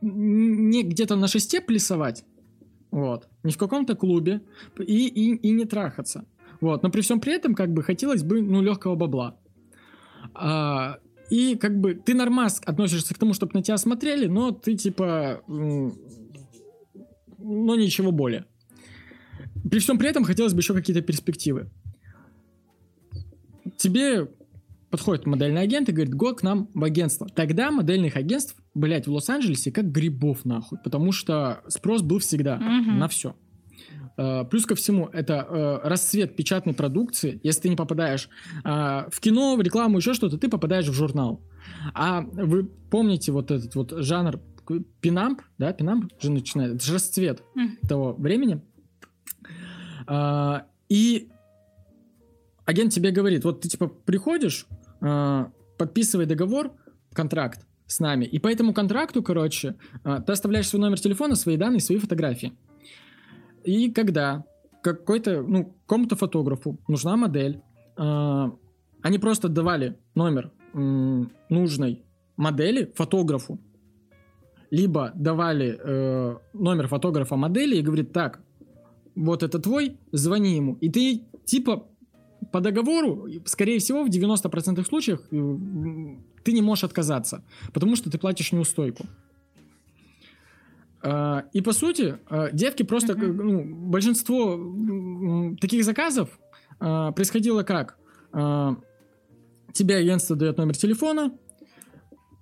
не 0.00 0.82
где-то 0.82 1.14
на 1.16 1.28
шесте 1.28 1.60
плясовать, 1.60 2.24
вот, 2.90 3.28
не 3.44 3.52
в 3.52 3.58
каком-то 3.58 3.94
клубе, 3.94 4.42
и, 4.78 5.06
и, 5.06 5.36
и 5.36 5.50
не 5.52 5.64
трахаться. 5.64 6.26
Вот, 6.60 6.82
но 6.82 6.90
при 6.90 7.00
всем 7.00 7.20
при 7.20 7.32
этом, 7.34 7.54
как 7.54 7.72
бы, 7.72 7.82
хотелось 7.82 8.22
бы, 8.24 8.42
ну, 8.42 8.60
легкого 8.62 8.96
бабла. 8.96 9.38
А, 10.34 10.98
и, 11.30 11.56
как 11.56 11.80
бы, 11.80 11.94
ты 11.94 12.14
нормас 12.14 12.60
относишься 12.64 13.14
к 13.14 13.18
тому, 13.18 13.32
чтобы 13.34 13.52
на 13.54 13.62
тебя 13.62 13.76
смотрели, 13.78 14.26
но 14.26 14.50
ты, 14.52 14.74
типа, 14.76 15.42
ну, 15.46 15.94
ничего 17.74 18.12
более. 18.12 18.44
При 19.70 19.78
всем 19.78 19.98
при 19.98 20.08
этом 20.08 20.24
хотелось 20.24 20.52
бы 20.52 20.60
еще 20.60 20.74
какие-то 20.74 21.02
перспективы 21.02 21.70
тебе 23.76 24.28
подходит 24.90 25.26
модельный 25.26 25.62
агент 25.62 25.88
и 25.88 25.92
говорит, 25.92 26.14
го 26.14 26.34
к 26.34 26.42
нам 26.42 26.68
в 26.74 26.84
агентство. 26.84 27.26
Тогда 27.28 27.70
модельных 27.70 28.16
агентств, 28.16 28.56
блядь, 28.74 29.06
в 29.06 29.12
Лос-Анджелесе 29.12 29.72
как 29.72 29.90
грибов 29.90 30.44
нахуй, 30.44 30.78
потому 30.84 31.10
что 31.10 31.62
спрос 31.68 32.02
был 32.02 32.20
всегда 32.20 32.56
Мгм. 32.56 32.98
на 32.98 33.08
все. 33.08 33.34
Плюс 34.50 34.64
ко 34.64 34.74
всему, 34.76 35.08
это 35.12 35.46
э, 35.48 35.88
расцвет 35.88 36.36
печатной 36.36 36.72
продукции. 36.72 37.40
Если 37.42 37.62
ты 37.62 37.68
не 37.68 37.76
попадаешь 37.76 38.28
э, 38.64 38.68
в 39.10 39.20
кино, 39.20 39.56
в 39.56 39.60
рекламу, 39.60 39.98
еще 39.98 40.14
что-то, 40.14 40.38
ты 40.38 40.48
попадаешь 40.48 40.86
в 40.86 40.92
журнал. 40.92 41.40
А 41.94 42.20
вы 42.20 42.64
помните 42.64 43.32
вот 43.32 43.50
этот 43.50 43.74
вот 43.74 43.92
жанр 43.92 44.38
пинамп, 45.00 45.42
да, 45.58 45.72
пинамп 45.72 46.12
же 46.20 46.30
начинает, 46.30 46.76
это 46.76 46.84
же 46.84 46.94
расцвет 46.94 47.42
того 47.88 48.14
времени. 48.14 48.62
А, 50.06 50.66
и 50.88 51.30
агент 52.64 52.92
тебе 52.92 53.10
говорит, 53.10 53.44
вот 53.44 53.60
ты 53.60 53.68
типа 53.68 53.88
приходишь, 53.88 54.66
э, 55.00 55.46
подписывай 55.78 56.26
договор, 56.26 56.72
контракт 57.12 57.66
с 57.86 58.00
нами, 58.00 58.24
и 58.24 58.38
по 58.38 58.48
этому 58.48 58.72
контракту, 58.72 59.22
короче, 59.22 59.76
э, 60.04 60.20
ты 60.26 60.32
оставляешь 60.32 60.68
свой 60.68 60.80
номер 60.80 60.98
телефона, 60.98 61.36
свои 61.36 61.56
данные, 61.56 61.80
свои 61.80 61.98
фотографии. 61.98 62.52
И 63.64 63.90
когда 63.90 64.44
какой-то, 64.82 65.42
ну, 65.42 65.74
какому-то 65.86 66.16
фотографу 66.16 66.78
нужна 66.88 67.16
модель, 67.16 67.62
э, 67.96 68.50
они 69.02 69.18
просто 69.18 69.48
давали 69.48 69.98
номер 70.14 70.50
м, 70.74 71.30
нужной 71.48 72.04
модели 72.36 72.92
фотографу, 72.94 73.58
либо 74.70 75.12
давали 75.14 75.78
э, 75.78 76.36
номер 76.52 76.88
фотографа 76.88 77.36
модели 77.36 77.76
и 77.76 77.82
говорит, 77.82 78.12
так, 78.12 78.40
вот 79.14 79.42
это 79.42 79.58
твой, 79.58 79.96
звони 80.12 80.56
ему. 80.56 80.76
И 80.80 80.90
ты 80.90 81.22
типа 81.44 81.86
по 82.52 82.60
договору, 82.60 83.26
скорее 83.46 83.78
всего, 83.78 84.04
в 84.04 84.08
90% 84.08 84.84
случаев 84.86 85.20
э, 85.30 85.56
ты 86.44 86.52
не 86.52 86.62
можешь 86.62 86.84
отказаться, 86.84 87.42
потому 87.72 87.96
что 87.96 88.10
ты 88.10 88.18
платишь 88.18 88.52
неустойку. 88.52 89.06
А, 91.06 91.44
И 91.52 91.60
по 91.60 91.72
сути, 91.72 92.18
а, 92.30 92.50
девки 92.50 92.82
просто, 92.82 93.14
Мгм. 93.14 93.36
ну, 93.36 93.74
большинство 93.90 94.58
таких 95.60 95.84
заказов 95.84 96.28
а, 96.80 97.12
происходило 97.12 97.62
как? 97.62 97.98
Тебе 99.72 99.96
агентство 99.96 100.34
дает 100.36 100.56
номер 100.58 100.76
телефона, 100.76 101.32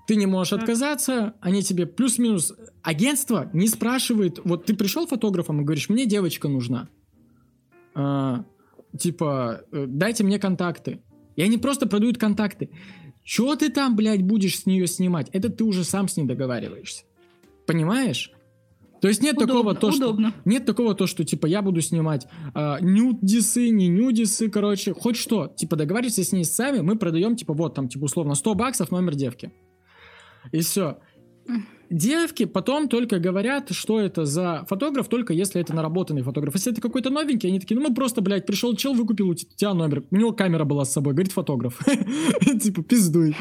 ты 0.07 0.17
не 0.17 0.27
можешь 0.27 0.51
Так. 0.51 0.61
отказаться, 0.61 1.35
они 1.41 1.63
тебе 1.63 1.87
плюс-минус... 1.87 2.55
Агентство 2.83 3.51
не 3.53 3.69
спрашивает, 3.69 4.41
вот 4.45 4.65
ты 4.67 4.75
пришел 4.75 5.07
фотографом 5.07 5.61
и 5.61 5.65
говоришь, 5.65 5.89
мне 5.89 6.07
девочка 6.07 6.49
нужна. 6.49 6.89
А, 7.95 8.45
типа, 8.99 9.63
э, 9.73 9.87
дайте 9.89 10.25
мне 10.25 10.39
контакты. 10.39 11.03
И 11.37 11.43
они 11.43 11.59
просто 11.59 11.87
продают 11.89 12.19
контакты. 12.19 12.71
Чего 13.25 13.55
ты 13.57 13.71
там, 13.71 13.97
блядь, 13.97 14.23
будешь 14.23 14.59
с 14.59 14.67
нее 14.67 14.87
снимать? 14.87 15.29
Это 15.33 15.49
ты 15.51 15.65
уже 15.65 15.85
сам 15.85 16.09
с 16.09 16.17
ней 16.17 16.25
договариваешься. 16.27 17.05
Понимаешь? 17.67 18.33
То 19.03 19.09
есть 19.09 19.21
нет 19.21 19.37
такого, 19.37 19.71
Удобно, 19.71 19.81
то, 19.81 19.91
что... 19.91 20.05
удобно. 20.05 20.33
Нет 20.45 20.65
такого, 20.65 20.95
то, 20.95 21.09
что, 21.09 21.25
типа, 21.25 21.47
я 21.47 21.61
буду 21.61 21.81
снимать 21.81 22.29
а, 22.55 22.79
нюдисы, 22.81 23.69
не 23.71 23.89
нюдисы, 23.89 24.49
короче, 24.49 24.95
хоть 24.95 25.17
что. 25.17 25.49
Типа, 25.49 25.75
договаривайся 25.75 26.23
с 26.23 26.31
ней 26.31 26.45
сами, 26.45 26.83
мы 26.83 26.97
продаем, 26.97 27.35
типа, 27.35 27.53
вот 27.53 27.75
там, 27.75 27.89
типа, 27.89 28.05
условно, 28.05 28.37
100 28.37 28.55
баксов 28.55 28.93
номер 28.93 29.17
девки. 29.17 29.53
И 30.53 30.61
все. 30.61 30.99
Девки 31.93 32.47
потом 32.47 32.89
только 32.89 33.19
говорят, 33.19 33.71
что 33.73 34.01
это 34.01 34.25
за 34.25 34.65
фотограф, 34.67 35.09
только 35.09 35.35
если 35.35 35.61
это 35.61 35.75
наработанный 35.75 36.23
фотограф. 36.23 36.55
Если 36.55 36.73
это 36.73 36.81
какой-то 36.81 37.11
новенький, 37.11 37.51
они 37.51 37.61
такие, 37.61 37.79
ну 37.79 37.87
мы 37.87 37.95
просто, 37.95 38.23
блядь, 38.23 38.47
пришел 38.47 38.75
чел, 38.75 38.95
выкупил 38.95 39.29
у 39.29 39.35
тебя 39.35 39.75
номер. 39.75 40.03
У 40.11 40.17
него 40.17 40.33
камера 40.33 40.65
была 40.65 40.87
с 40.87 40.93
собой, 40.93 41.13
говорит, 41.13 41.33
фотограф. 41.33 41.79
Типа, 42.63 42.83
пиздуй. 42.83 43.37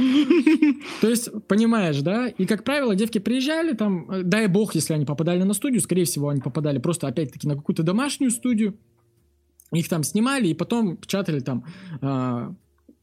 То 1.00 1.08
есть, 1.08 1.30
понимаешь, 1.48 2.02
да? 2.02 2.28
И, 2.28 2.46
как 2.46 2.66
правило, 2.66 2.94
девки 2.94 3.20
приезжали, 3.20 3.72
там, 3.72 4.10
дай 4.24 4.48
бог, 4.48 4.76
если 4.76 4.96
они 4.96 5.06
попадали 5.06 5.44
на 5.44 5.54
студию, 5.54 5.80
скорее 5.80 6.04
всего, 6.04 6.28
они 6.28 6.42
попадали 6.42 6.80
просто, 6.80 7.08
опять-таки, 7.08 7.48
на 7.48 7.56
какую-то 7.56 7.84
домашнюю 7.84 8.32
студию, 8.32 8.78
их 9.72 9.88
там 9.88 10.04
снимали, 10.04 10.48
и 10.48 10.54
потом 10.54 10.98
печатали 10.98 11.40
там, 11.40 11.64
а, 12.02 12.54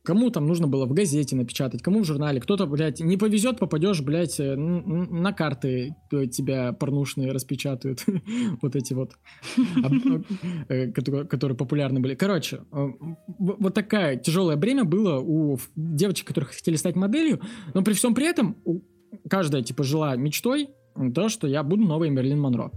кому 0.09 0.31
там 0.31 0.47
нужно 0.47 0.67
было 0.67 0.87
в 0.87 0.95
газете 0.95 1.37
напечатать, 1.37 1.83
кому 1.83 2.01
в 2.01 2.07
журнале, 2.07 2.41
кто-то, 2.41 2.65
блядь, 2.65 3.01
не 3.01 3.19
повезет, 3.19 3.59
попадешь, 3.59 4.01
блядь, 4.01 4.41
э, 4.41 4.57
на 4.57 5.35
карты 5.35 5.95
э, 6.11 6.27
тебя 6.29 6.73
порнушные 6.73 7.31
распечатают, 7.31 8.07
вот 8.63 8.75
эти 8.75 8.95
вот, 8.95 9.13
э, 10.71 10.91
которые 10.93 11.59
популярны 11.59 12.01
были. 12.01 12.15
Короче, 12.15 12.61
вот 12.71 13.75
такая 13.75 14.17
тяжелое 14.17 14.57
бремя 14.57 14.85
было 14.85 15.21
у 15.21 15.59
девочек, 15.77 16.29
которые 16.29 16.49
хотели 16.49 16.77
стать 16.77 16.97
моделью, 16.97 17.43
но 17.75 17.83
при 17.83 17.93
всем 17.93 18.15
при 18.15 18.27
этом 18.27 18.57
каждая, 19.29 19.63
типа, 19.63 19.85
жила 19.85 20.17
мечтой, 20.17 20.71
то, 21.15 21.29
что 21.29 21.47
я 21.47 21.63
буду 21.63 21.83
новой 21.83 22.09
Мерлин 22.09 22.41
Монро. 22.41 22.73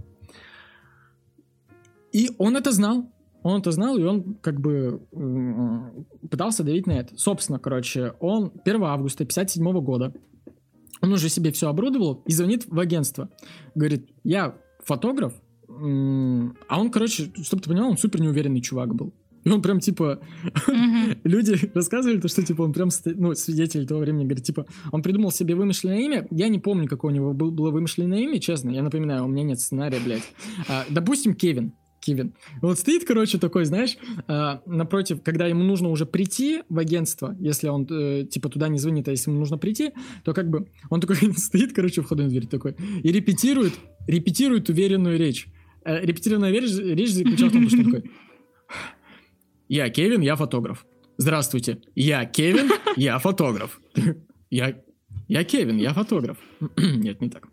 И 2.12 2.28
он 2.36 2.58
это 2.58 2.72
знал. 2.72 3.10
Он 3.42 3.60
это 3.60 3.72
знал, 3.72 3.98
и 3.98 4.02
он 4.04 4.34
как 4.40 4.60
бы 4.60 5.00
пытался 6.30 6.62
давить 6.62 6.86
на 6.86 6.92
это. 6.92 7.16
Собственно, 7.16 7.58
короче, 7.58 8.14
он 8.20 8.52
1 8.64 8.84
августа 8.84 9.24
57 9.24 9.80
года, 9.80 10.14
он 11.00 11.12
уже 11.12 11.28
себе 11.28 11.50
все 11.50 11.68
оборудовал 11.68 12.22
и 12.26 12.32
звонит 12.32 12.66
в 12.66 12.78
агентство. 12.78 13.28
Говорит, 13.74 14.08
я 14.22 14.54
фотограф, 14.84 15.34
а 15.68 16.80
он, 16.80 16.90
короче, 16.90 17.32
чтобы 17.42 17.62
ты 17.62 17.70
понимал, 17.70 17.90
он 17.90 17.96
супер 17.98 18.20
неуверенный 18.20 18.60
чувак 18.60 18.94
был. 18.94 19.12
И 19.44 19.48
он 19.50 19.60
прям, 19.60 19.80
типа, 19.80 20.20
люди 21.24 21.56
рассказывали 21.74 22.20
то, 22.20 22.28
что, 22.28 22.44
типа, 22.44 22.62
он 22.62 22.72
прям, 22.72 22.90
ну, 23.04 23.34
свидетель 23.34 23.86
того 23.86 24.00
времени, 24.00 24.24
говорит, 24.24 24.44
типа, 24.44 24.66
он 24.92 25.02
придумал 25.02 25.32
себе 25.32 25.56
вымышленное 25.56 25.98
имя, 25.98 26.28
я 26.30 26.48
не 26.48 26.60
помню, 26.60 26.86
какое 26.86 27.10
у 27.10 27.14
него 27.14 27.32
был- 27.32 27.50
было 27.50 27.72
вымышленное 27.72 28.18
имя, 28.20 28.38
честно, 28.38 28.70
я 28.70 28.82
напоминаю, 28.82 29.24
у 29.24 29.28
меня 29.28 29.42
нет 29.42 29.58
сценария, 29.58 29.98
блядь. 30.04 30.22
А, 30.68 30.84
допустим, 30.88 31.34
Кевин. 31.34 31.72
Кевин. 32.02 32.34
Вот 32.60 32.78
стоит, 32.78 33.04
короче, 33.04 33.38
такой, 33.38 33.64
знаешь, 33.64 33.96
а, 34.26 34.60
напротив, 34.66 35.22
когда 35.22 35.46
ему 35.46 35.62
нужно 35.62 35.88
уже 35.88 36.04
прийти 36.04 36.62
в 36.68 36.78
агентство, 36.78 37.36
если 37.38 37.68
он, 37.68 37.86
э, 37.88 38.24
типа, 38.24 38.48
туда 38.48 38.68
не 38.68 38.78
звонит, 38.78 39.08
а 39.08 39.12
если 39.12 39.30
ему 39.30 39.38
нужно 39.38 39.56
прийти, 39.56 39.92
то 40.24 40.34
как 40.34 40.50
бы 40.50 40.68
он 40.90 41.00
такой 41.00 41.16
стоит, 41.36 41.72
короче, 41.72 42.02
в 42.02 42.04
входной 42.04 42.28
двери 42.28 42.46
такой 42.46 42.74
и 43.02 43.12
репетирует, 43.12 43.74
репетирует 44.06 44.68
уверенную 44.68 45.18
речь. 45.18 45.46
Э, 45.84 46.04
репетированная 46.04 46.50
речь, 46.50 46.76
речь 46.76 47.12
заключалась 47.12 47.52
в 47.52 47.56
том, 47.56 47.68
что 47.68 47.84
такой 47.84 48.10
я 49.72 49.88
Кевин, 49.88 50.20
я 50.20 50.36
фотограф. 50.36 50.84
Здравствуйте, 51.16 51.78
я 51.94 52.26
Кевин, 52.26 52.70
я 52.96 53.18
фотограф. 53.18 53.80
Я, 54.50 54.76
я 55.28 55.44
Кевин, 55.44 55.78
я 55.78 55.94
фотограф. 55.94 56.36
Нет, 56.76 57.22
не 57.22 57.30
так. 57.30 57.48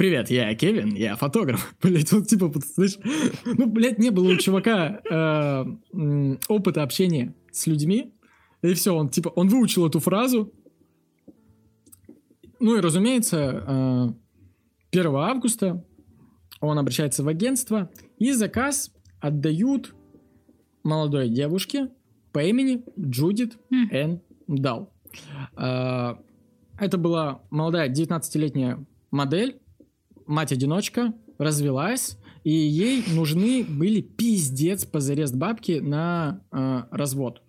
Привет, 0.00 0.30
я 0.30 0.54
Кевин, 0.54 0.94
я 0.94 1.14
фотограф. 1.14 1.74
Блять, 1.82 2.10
вот 2.10 2.26
типа, 2.26 2.50
знаешь, 2.74 2.96
ну, 3.44 3.66
блядь, 3.66 3.98
не 3.98 4.08
было 4.08 4.32
у 4.32 4.36
чувака 4.38 5.02
э, 5.04 6.36
опыта 6.48 6.82
общения 6.82 7.34
с 7.52 7.66
людьми. 7.66 8.14
И 8.62 8.72
все, 8.72 8.94
он 8.94 9.10
типа, 9.10 9.28
он 9.28 9.48
выучил 9.48 9.86
эту 9.86 10.00
фразу. 10.00 10.54
Ну 12.60 12.78
и, 12.78 12.80
разумеется, 12.80 14.16
э, 14.90 14.98
1 14.98 15.16
августа 15.16 15.84
он 16.62 16.78
обращается 16.78 17.22
в 17.22 17.28
агентство, 17.28 17.90
и 18.16 18.32
заказ 18.32 18.94
отдают 19.20 19.94
молодой 20.82 21.28
девушке 21.28 21.90
по 22.32 22.42
имени 22.42 22.84
Джудит 22.98 23.58
Мгм. 23.68 23.90
Н. 23.90 24.20
Дал. 24.46 24.94
А, 25.56 26.18
Это 26.78 26.96
была 26.96 27.42
молодая 27.50 27.90
19-летняя 27.90 28.82
модель, 29.10 29.59
мать-одиночка, 30.30 31.12
развелась, 31.38 32.16
и 32.44 32.50
ей 32.52 33.04
нужны 33.14 33.64
были 33.64 34.00
пиздец 34.00 34.84
позарез 34.86 35.32
бабки 35.32 35.80
на 35.80 36.42
а, 36.50 36.88
развод. 36.90 37.42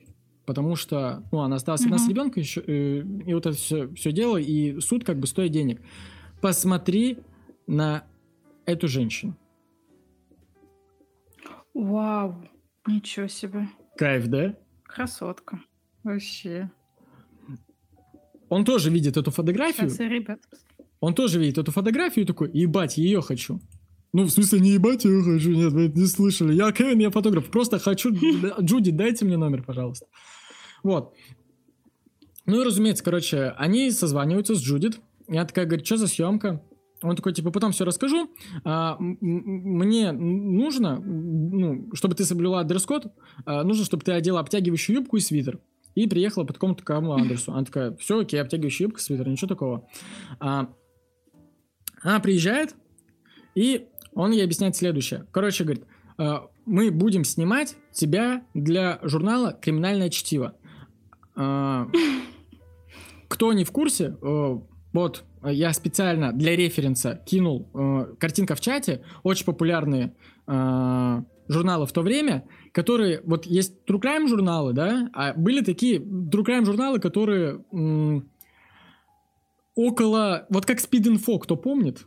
Потому 0.45 0.75
что, 0.75 1.23
ну, 1.31 1.39
она 1.39 1.57
осталась 1.57 1.83
одна 1.83 1.97
с 1.97 2.01
Мгм. 2.01 2.09
ребенком 2.09 2.41
еще, 2.41 2.61
э, 2.61 3.03
и 3.25 3.33
вот 3.33 3.45
это 3.45 3.55
все, 3.55 3.87
все 3.93 4.11
дело, 4.11 4.37
и 4.37 4.79
суд 4.81 5.05
как 5.05 5.19
бы 5.19 5.27
стоит 5.27 5.51
денег. 5.51 5.81
Посмотри 6.41 7.19
на 7.67 8.03
эту 8.65 8.87
женщину. 8.87 9.37
Вау, 11.73 12.43
ничего 12.87 13.27
себе. 13.27 13.69
Кайф, 13.97 14.27
да? 14.27 14.55
Красотка. 14.83 15.61
Вообще. 16.03 16.69
Он 18.49 18.65
тоже 18.65 18.89
видит 18.89 19.15
эту 19.15 19.31
фотографию, 19.31 19.89
Сейчас, 19.89 19.99
ребят. 19.99 20.39
Он 21.01 21.15
тоже 21.15 21.39
видит 21.39 21.57
эту 21.57 21.71
фотографию 21.71 22.23
и 22.23 22.27
такой, 22.27 22.49
ебать, 22.53 22.97
ее 22.97 23.21
хочу. 23.21 23.59
Ну, 24.13 24.23
в 24.23 24.29
смысле, 24.29 24.59
не 24.59 24.71
ебать 24.71 25.03
ее 25.03 25.23
хочу, 25.23 25.49
нет, 25.49 25.73
вы 25.73 25.87
это 25.87 25.99
не 25.99 26.05
слышали. 26.05 26.53
Я 26.53 26.71
Кевин, 26.71 26.99
я 26.99 27.09
фотограф, 27.09 27.49
просто 27.49 27.79
хочу... 27.79 28.11
Джуди, 28.61 28.91
дайте 28.91 29.25
мне 29.25 29.35
номер, 29.35 29.63
пожалуйста. 29.63 30.05
Вот. 30.83 31.13
Ну 32.45 32.61
и, 32.61 32.65
разумеется, 32.65 33.03
короче, 33.03 33.53
они 33.57 33.89
созваниваются 33.91 34.55
с 34.55 34.61
Джудит. 34.61 34.99
Я 35.27 35.45
такая, 35.45 35.65
говорит, 35.65 35.85
что 35.85 35.97
за 35.97 36.07
съемка? 36.07 36.61
Он 37.01 37.15
такой, 37.15 37.33
типа, 37.33 37.49
потом 37.49 37.71
все 37.71 37.83
расскажу. 37.83 38.29
А, 38.63 38.97
мне 38.99 40.11
нужно, 40.11 40.99
ну, 40.99 41.89
чтобы 41.93 42.13
ты 42.13 42.25
соблюла 42.25 42.63
дресс-код, 42.63 43.07
а, 43.45 43.63
нужно, 43.63 43.85
чтобы 43.85 44.03
ты 44.03 44.11
одела 44.11 44.39
обтягивающую 44.39 44.97
юбку 44.97 45.17
и 45.17 45.19
свитер. 45.19 45.59
И 45.95 46.07
приехала 46.07 46.43
по 46.43 46.53
такому 46.53 46.75
такому 46.75 47.13
адресу. 47.13 47.53
Она 47.53 47.65
такая, 47.65 47.95
все, 47.95 48.19
окей, 48.19 48.39
обтягивающая 48.39 48.85
юбка, 48.85 49.01
свитер, 49.01 49.27
ничего 49.27 49.47
такого. 49.47 49.87
А, 50.39 50.69
она 52.01 52.19
приезжает, 52.19 52.75
и 53.55 53.87
он 54.13 54.31
ей 54.31 54.43
объясняет 54.43 54.75
следующее. 54.75 55.25
Короче, 55.31 55.63
говорит, 55.63 55.85
«Э, 56.17 56.39
мы 56.65 56.91
будем 56.91 57.23
снимать 57.23 57.75
тебя 57.91 58.43
для 58.53 58.99
журнала 59.03 59.57
«Криминальное 59.61 60.09
чтиво». 60.09 60.55
Э, 61.35 61.85
Кто 63.27 63.53
не 63.53 63.63
в 63.63 63.71
курсе, 63.71 64.17
э, 64.21 64.59
вот 64.91 65.23
я 65.43 65.71
специально 65.71 66.33
для 66.33 66.55
референса 66.55 67.21
кинул 67.25 67.69
э, 67.73 68.15
картинка 68.19 68.55
в 68.55 68.59
чате, 68.59 69.03
очень 69.23 69.45
популярные 69.45 70.13
э, 70.47 71.21
журналы 71.47 71.85
в 71.85 71.93
то 71.93 72.01
время, 72.01 72.43
которые, 72.73 73.21
вот 73.23 73.45
есть 73.45 73.77
True 73.87 74.01
Crime 74.01 74.27
журналы, 74.27 74.73
да, 74.73 75.09
а 75.13 75.33
были 75.33 75.63
такие 75.63 75.99
True 75.99 76.45
Crime 76.45 76.65
журналы, 76.65 76.99
которые 76.99 77.63
около, 79.75 80.45
вот 80.49 80.65
как 80.65 80.79
Info, 80.79 81.39
кто 81.39 81.55
помнит? 81.55 82.05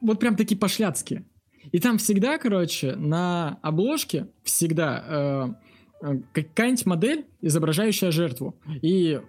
Вот 0.00 0.18
прям 0.18 0.36
такие 0.36 0.58
пошляцкие. 0.58 1.24
И 1.72 1.78
там 1.78 1.98
всегда, 1.98 2.38
короче, 2.38 2.96
на 2.96 3.58
обложке 3.62 4.28
всегда 4.42 5.56
э, 6.02 6.06
э, 6.06 6.20
какая-нибудь 6.32 6.86
модель, 6.86 7.26
изображающая 7.42 8.10
жертву. 8.10 8.58
И, 8.82 9.20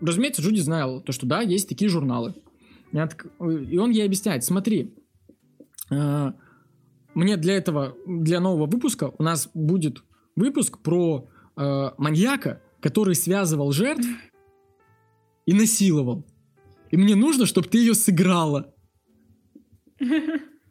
разумеется, 0.00 0.42
Джуди 0.42 0.60
знал 0.60 1.02
то, 1.02 1.12
что 1.12 1.26
да, 1.26 1.40
есть 1.40 1.68
такие 1.68 1.88
журналы. 1.88 2.34
И 2.92 3.78
он 3.78 3.90
ей 3.90 4.06
объясняет, 4.06 4.44
смотри, 4.44 4.94
э, 5.90 6.32
мне 7.14 7.36
для 7.36 7.56
этого, 7.56 7.96
для 8.06 8.40
нового 8.40 8.66
выпуска 8.66 9.12
у 9.18 9.22
нас 9.22 9.50
будет 9.52 10.04
выпуск 10.36 10.78
про 10.78 11.28
э, 11.56 11.90
маньяка, 11.98 12.62
который 12.80 13.16
связывал 13.16 13.72
жертв 13.72 14.06
и 15.48 15.54
насиловал. 15.54 16.26
И 16.90 16.98
мне 16.98 17.14
нужно, 17.14 17.46
чтобы 17.46 17.68
ты 17.68 17.78
ее 17.78 17.94
сыграла. 17.94 18.74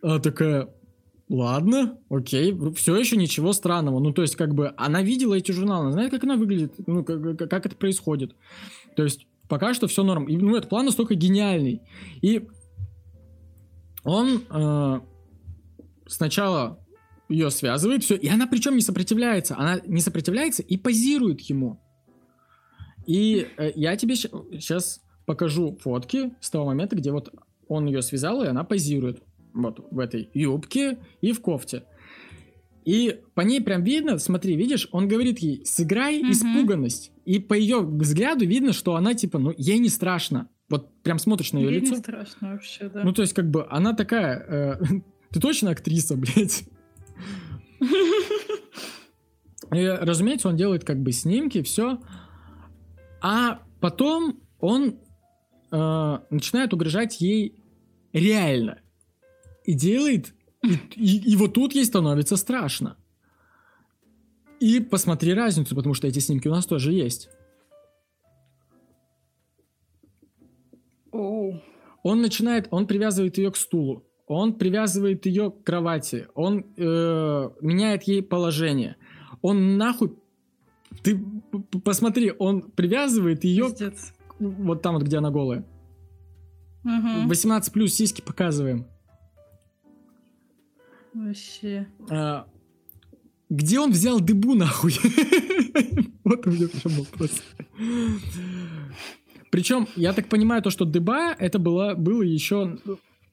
Она 0.03 0.19
такая, 0.19 0.69
ладно, 1.29 1.97
окей, 2.11 2.55
все 2.75 2.95
еще 2.95 3.17
ничего 3.17 3.53
странного. 3.53 3.99
Ну, 3.99 4.13
то 4.13 4.21
есть, 4.21 4.35
как 4.35 4.53
бы, 4.53 4.75
она 4.77 5.01
видела 5.01 5.33
эти 5.33 5.51
журналы, 5.51 5.85
она 5.85 5.91
знает, 5.93 6.11
как 6.11 6.23
она 6.23 6.35
выглядит, 6.35 6.75
ну, 6.85 7.03
как, 7.03 7.49
как 7.49 7.65
это 7.65 7.75
происходит. 7.75 8.35
То 8.95 9.03
есть, 9.03 9.25
пока 9.49 9.73
что 9.73 9.87
все 9.87 10.03
норм. 10.03 10.25
И, 10.25 10.37
ну, 10.37 10.55
этот 10.55 10.69
план 10.69 10.85
настолько 10.85 11.15
гениальный. 11.15 11.81
И 12.21 12.47
он 14.03 14.43
э, 14.47 14.99
сначала 16.05 16.85
ее 17.29 17.49
связывает, 17.49 18.03
все, 18.03 18.15
и 18.15 18.27
она 18.27 18.45
причем 18.45 18.75
не 18.75 18.81
сопротивляется. 18.81 19.57
Она 19.57 19.81
не 19.87 20.01
сопротивляется 20.01 20.61
и 20.61 20.77
позирует 20.77 21.41
ему. 21.41 21.81
И 23.07 23.47
э, 23.57 23.71
я 23.75 23.95
тебе 23.95 24.15
сейчас 24.15 25.01
покажу 25.25 25.77
фотки 25.81 26.33
с 26.39 26.49
того 26.49 26.65
момента, 26.65 26.95
где 26.95 27.11
вот 27.11 27.33
он 27.67 27.87
ее 27.87 28.01
связал, 28.01 28.43
и 28.43 28.47
она 28.47 28.63
позирует 28.63 29.23
вот 29.53 29.85
в 29.89 29.99
этой 29.99 30.29
юбке 30.33 30.99
и 31.21 31.31
в 31.31 31.41
кофте. 31.41 31.83
И 32.85 33.19
по 33.33 33.41
ней 33.41 33.59
прям 33.61 33.83
видно, 33.83 34.17
смотри, 34.17 34.55
видишь, 34.55 34.87
он 34.91 35.09
говорит 35.09 35.39
ей, 35.39 35.65
сыграй 35.65 36.21
mm-hmm. 36.21 36.31
испуганность. 36.31 37.11
И 37.25 37.39
по 37.39 37.53
ее 37.53 37.81
взгляду 37.81 38.45
видно, 38.45 38.71
что 38.71 38.95
она 38.95 39.13
типа, 39.13 39.39
ну, 39.39 39.53
ей 39.57 39.79
не 39.79 39.89
страшно. 39.89 40.49
Вот 40.69 41.01
прям 41.03 41.19
смотришь 41.19 41.51
на 41.51 41.57
ее 41.57 41.71
ей 41.71 41.79
лицо. 41.81 41.95
не 41.95 41.99
страшно 41.99 42.53
вообще, 42.53 42.87
да. 42.87 43.03
Ну, 43.03 43.11
то 43.11 43.23
есть, 43.23 43.33
как 43.33 43.49
бы, 43.49 43.67
она 43.69 43.93
такая, 43.93 44.79
э, 44.79 44.99
ты 45.31 45.39
точно 45.41 45.71
актриса, 45.71 46.15
блядь? 46.15 46.63
И, 49.73 49.85
разумеется, 49.85 50.47
он 50.47 50.55
делает 50.55 50.85
как 50.85 51.01
бы 51.01 51.11
снимки, 51.11 51.61
все. 51.63 51.99
А 53.21 53.61
потом 53.79 54.39
он 54.59 54.99
э, 55.71 56.19
начинает 56.29 56.73
угрожать 56.73 57.21
ей 57.21 57.63
реально 58.13 58.81
и 59.63 59.73
делает, 59.73 60.33
и, 60.63 60.73
и, 60.95 61.31
и 61.31 61.35
вот 61.35 61.53
тут 61.53 61.73
ей 61.73 61.85
становится 61.85 62.37
страшно. 62.37 62.97
И 64.59 64.79
посмотри 64.79 65.33
разницу, 65.33 65.75
потому 65.75 65.93
что 65.93 66.07
эти 66.07 66.19
снимки 66.19 66.47
у 66.47 66.51
нас 66.51 66.65
тоже 66.65 66.93
есть. 66.93 67.29
Oh. 71.11 71.59
Он 72.03 72.21
начинает, 72.21 72.67
он 72.71 72.87
привязывает 72.87 73.37
ее 73.37 73.51
к 73.51 73.57
стулу, 73.57 74.05
он 74.27 74.53
привязывает 74.53 75.25
ее 75.25 75.51
к 75.51 75.63
кровати, 75.63 76.27
он 76.35 76.65
э, 76.77 77.49
меняет 77.61 78.03
ей 78.03 78.21
положение, 78.23 78.97
он 79.41 79.77
нахуй, 79.77 80.17
ты 81.15 81.79
посмотри, 81.79 82.33
он 82.37 82.61
привязывает 82.61 83.43
ее 83.43 83.69
к, 83.69 83.93
вот 84.39 84.81
там 84.81 84.95
вот, 84.95 85.03
где 85.03 85.17
она 85.17 85.31
голая. 85.31 85.65
Угу. 86.83 87.27
18 87.27 87.73
плюс 87.73 87.93
сиськи 87.93 88.21
показываем. 88.21 88.87
Вообще. 91.13 91.87
А, 92.09 92.47
где 93.49 93.79
он 93.79 93.91
взял 93.91 94.19
дыбу 94.19 94.53
нахуй? 94.53 94.93
вот 96.23 96.45
у 96.45 96.51
меня 96.51 96.67
причем 96.67 96.91
вопрос. 96.91 97.31
Причем, 99.49 99.87
я 99.95 100.13
так 100.13 100.27
понимаю, 100.27 100.61
то, 100.61 100.69
что 100.69 100.85
дыба, 100.85 101.33
это 101.33 101.57
было, 101.57 101.95
было 101.95 102.21
еще 102.21 102.77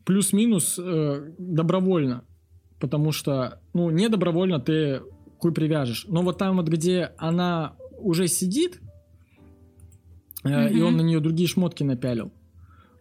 плюс-минус 0.04 0.78
э, 0.78 1.32
добровольно. 1.38 2.24
Потому 2.78 3.12
что, 3.12 3.60
ну, 3.72 3.90
не 3.90 4.08
добровольно 4.08 4.60
ты 4.60 5.02
хуй 5.38 5.52
привяжешь. 5.52 6.06
Но 6.08 6.22
вот 6.22 6.38
там 6.38 6.56
вот, 6.56 6.68
где 6.68 7.12
она 7.18 7.76
уже 7.98 8.28
сидит, 8.28 8.80
э, 10.44 10.48
mm-hmm. 10.48 10.72
и 10.72 10.82
он 10.82 10.96
на 10.96 11.02
нее 11.02 11.20
другие 11.20 11.48
шмотки 11.48 11.82
напялил, 11.82 12.32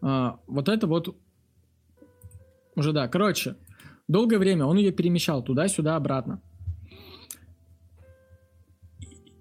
э, 0.02 0.32
вот 0.48 0.70
это 0.70 0.88
вот 0.88 1.16
уже 2.76 2.94
да. 2.94 3.08
Короче, 3.08 3.56
Долгое 4.08 4.38
время 4.38 4.66
он 4.66 4.78
ее 4.78 4.92
перемещал 4.92 5.44
туда-сюда, 5.44 5.96
обратно. 5.96 6.42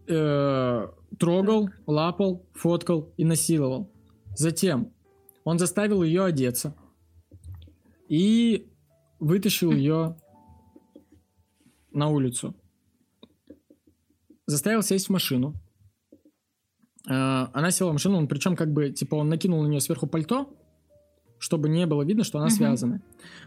Э, 0.09 0.89
трогал, 1.19 1.71
лапал, 1.87 2.47
фоткал 2.55 3.13
и 3.17 3.25
насиловал. 3.25 3.91
Затем 4.37 4.93
он 5.45 5.59
заставил 5.59 6.03
ее 6.03 6.25
одеться 6.25 6.77
и 8.09 8.69
вытащил 9.19 9.73
ее 9.77 10.17
на 11.93 12.09
улицу. 12.09 12.55
Заставил 14.53 14.83
сесть 14.83 15.07
в 15.07 15.11
машину. 15.11 15.55
Э, 17.09 17.47
она 17.55 17.71
села 17.71 17.89
в 17.89 17.93
машину, 17.95 18.19
он 18.19 18.29
причем 18.29 18.55
как 18.55 18.71
бы, 18.71 18.91
типа, 18.91 19.15
он 19.15 19.31
накинул 19.31 19.63
на 19.63 19.67
нее 19.67 19.81
сверху 19.81 20.07
пальто, 20.07 20.55
чтобы 21.39 21.71
не 21.71 21.87
было 21.87 22.03
видно, 22.03 22.23
что 22.23 22.39
она 22.39 22.49
угу. 22.49 22.55
связана. 22.55 23.01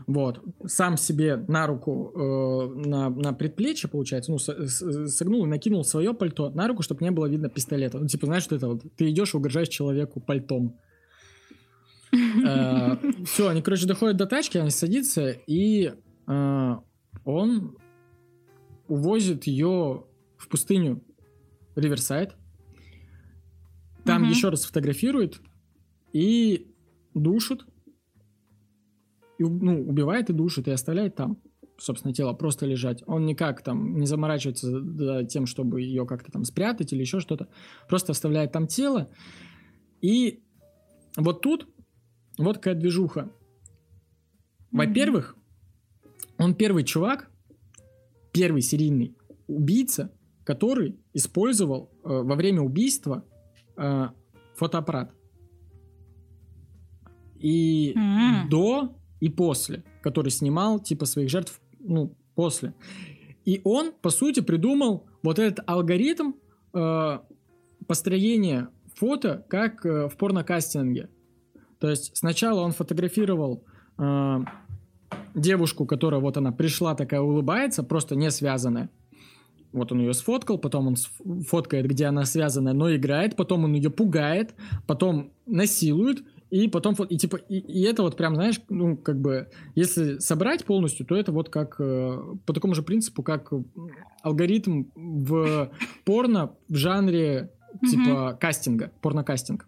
Вот. 0.08 0.44
Сам 0.66 0.98
себе 0.98 1.38
на 1.48 1.68
руку, 1.68 2.12
э, 2.16 2.88
на, 2.88 3.10
на 3.12 3.34
предплечье, 3.34 3.88
получается, 3.88 4.32
ну, 4.32 4.40
согнул 4.40 5.46
и 5.46 5.48
накинул 5.48 5.84
свое 5.84 6.16
пальто 6.16 6.50
на 6.50 6.68
руку, 6.68 6.82
чтобы 6.82 7.04
не 7.04 7.12
было 7.12 7.28
видно 7.28 7.50
пистолета. 7.50 8.00
Ну, 8.00 8.08
типа, 8.08 8.26
знаешь, 8.26 8.44
что 8.44 8.56
это 8.56 8.68
вот, 8.68 8.82
ты 8.98 9.12
идешь 9.12 9.36
и 9.36 9.38
угрожаешь 9.38 9.70
человеку 9.70 10.20
пальтом. 10.22 10.76
Э, 12.12 12.98
Все, 13.26 13.48
они, 13.48 13.62
короче, 13.62 13.86
доходят 13.86 14.18
до 14.18 14.26
тачки, 14.26 14.58
они 14.58 14.72
садятся, 14.72 15.30
и 15.30 15.94
э, 16.26 16.76
он 17.26 17.78
увозит 18.88 19.44
ее 19.44 20.06
в 20.46 20.48
пустыню 20.48 21.04
Риверсайд. 21.76 22.36
Там 24.06 24.30
еще 24.30 24.50
раз 24.50 24.66
фотографирует 24.66 25.42
и 26.14 26.72
душит 27.16 27.66
и, 29.40 29.44
ну, 29.44 29.82
убивает 29.82 30.30
и 30.30 30.34
душит, 30.34 30.68
и 30.68 30.72
оставляет 30.72 31.16
там, 31.16 31.42
собственно, 31.80 32.14
тело 32.14 32.34
просто 32.34 32.68
лежать. 32.68 33.04
Он 33.08 33.26
никак 33.26 33.64
там 33.64 33.98
не 33.98 34.06
заморачивается 34.06 34.70
за 34.70 35.26
тем, 35.26 35.48
чтобы 35.48 35.82
ее 35.82 36.06
как-то 36.06 36.32
там 36.32 36.44
спрятать 36.44 36.94
или 36.94 37.02
еще 37.02 37.20
что-то. 37.20 37.50
Просто 37.90 38.12
оставляет 38.12 38.52
там 38.52 38.68
тело. 38.68 39.10
И 40.02 40.44
вот 41.18 41.42
тут 41.42 41.68
вот 42.38 42.58
какая 42.58 42.76
движуха. 42.76 43.32
Во-первых, 44.72 45.36
он 46.38 46.54
первый 46.54 46.84
чувак, 46.84 47.32
первый 48.32 48.62
серийный 48.62 49.18
убийца, 49.48 50.12
который 50.46 50.98
использовал 51.14 51.90
э, 52.04 52.08
во 52.08 52.36
время 52.36 52.62
убийства 52.62 53.26
э, 53.76 54.08
фотоаппарат. 54.56 55.12
И 57.38 57.94
mm-hmm. 57.94 58.50
до 58.50 58.96
и 59.20 59.30
после, 59.30 59.84
который 60.02 60.30
снимал 60.30 60.80
типа 60.80 61.06
своих 61.06 61.30
жертв, 61.30 61.60
ну, 61.80 62.16
после. 62.36 62.74
И 63.44 63.60
он, 63.64 63.92
по 63.92 64.10
сути, 64.10 64.40
придумал 64.40 65.08
вот 65.24 65.40
этот 65.40 65.68
алгоритм 65.68 66.34
э, 66.74 67.20
построения 67.88 68.70
фото, 68.94 69.46
как 69.50 69.86
э, 69.86 70.08
в 70.08 70.16
порнокастинге. 70.16 71.10
То 71.80 71.90
есть 71.90 72.16
сначала 72.16 72.62
он 72.62 72.72
фотографировал 72.72 73.64
э, 73.98 74.38
девушку, 75.34 75.86
которая 75.86 76.22
вот 76.22 76.38
она 76.38 76.52
пришла 76.52 76.96
такая 76.96 77.22
улыбается, 77.22 77.84
просто 77.84 78.16
не 78.16 78.32
связанная. 78.32 78.90
Вот 79.76 79.92
он 79.92 80.00
ее 80.00 80.14
сфоткал, 80.14 80.58
потом 80.58 80.88
он 80.88 80.96
фоткает, 81.44 81.86
где 81.88 82.06
она 82.06 82.24
связанная, 82.24 82.74
но 82.74 82.96
играет, 82.96 83.36
потом 83.36 83.66
он 83.66 83.74
ее 83.74 83.90
пугает, 83.90 84.56
потом 84.88 85.34
насилует, 85.46 86.24
и 86.50 86.70
потом, 86.70 86.94
и 86.94 87.18
типа, 87.18 87.36
и, 87.36 87.58
и 87.58 87.82
это 87.84 88.02
вот 88.04 88.16
прям, 88.16 88.36
знаешь, 88.36 88.62
ну, 88.70 88.96
как 88.96 89.20
бы, 89.20 89.50
если 89.76 90.20
собрать 90.20 90.64
полностью, 90.64 91.06
то 91.06 91.18
это 91.18 91.34
вот 91.34 91.50
как, 91.50 91.76
э, 91.80 92.22
по 92.46 92.54
такому 92.54 92.74
же 92.74 92.84
принципу, 92.84 93.22
как 93.22 93.52
алгоритм 94.24 94.86
в 94.96 95.72
порно 96.06 96.56
в 96.70 96.76
жанре, 96.76 97.52
типа, 97.82 98.38
кастинга, 98.40 98.94
порнокастинг. 99.02 99.68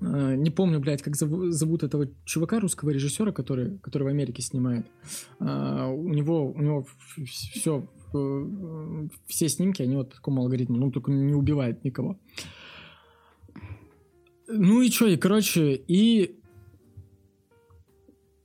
Э, 0.00 0.34
не 0.36 0.50
помню, 0.50 0.80
блядь, 0.80 1.02
как 1.02 1.14
зову- 1.16 1.50
зовут 1.50 1.82
этого 1.82 2.08
чувака, 2.24 2.60
русского 2.60 2.90
режиссера, 2.90 3.32
который, 3.32 3.78
который 3.78 4.04
в 4.04 4.08
Америке 4.08 4.42
снимает. 4.42 4.86
А, 5.38 5.88
у 5.88 6.08
него, 6.08 6.52
у 6.52 6.60
него 6.60 6.86
все, 7.26 7.88
все 9.26 9.48
снимки, 9.48 9.82
они 9.82 9.96
вот 9.96 10.10
по 10.10 10.16
такому 10.16 10.42
алгоритму, 10.42 10.76
ну, 10.76 10.90
только 10.90 11.10
не 11.10 11.34
убивает 11.34 11.84
никого. 11.84 12.18
Ну 14.48 14.82
и 14.82 14.90
что, 14.90 15.06
и 15.06 15.16
короче, 15.16 15.74
и 15.74 16.38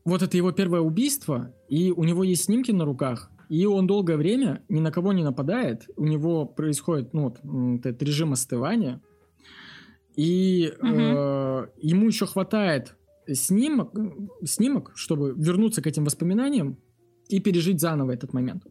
вот 0.03 0.21
это 0.21 0.37
его 0.37 0.51
первое 0.51 0.81
убийство, 0.81 1.53
и 1.69 1.91
у 1.91 2.03
него 2.03 2.23
есть 2.23 2.45
снимки 2.45 2.71
на 2.71 2.85
руках, 2.85 3.31
и 3.49 3.65
он 3.65 3.85
долгое 3.85 4.17
время 4.17 4.63
ни 4.69 4.79
на 4.79 4.91
кого 4.91 5.13
не 5.13 5.23
нападает, 5.23 5.89
у 5.97 6.05
него 6.05 6.45
происходит, 6.45 7.13
ну, 7.13 7.23
вот, 7.43 7.85
этот 7.85 8.01
режим 8.03 8.33
остывания, 8.33 9.01
и 10.15 10.73
угу. 10.79 10.87
э, 10.87 11.67
ему 11.81 12.07
еще 12.07 12.25
хватает 12.25 12.95
снимок, 13.27 13.93
снимок, 14.43 14.91
чтобы 14.95 15.33
вернуться 15.37 15.81
к 15.81 15.87
этим 15.87 16.05
воспоминаниям 16.05 16.77
и 17.29 17.39
пережить 17.39 17.79
заново 17.79 18.11
этот 18.11 18.33
момент. 18.33 18.65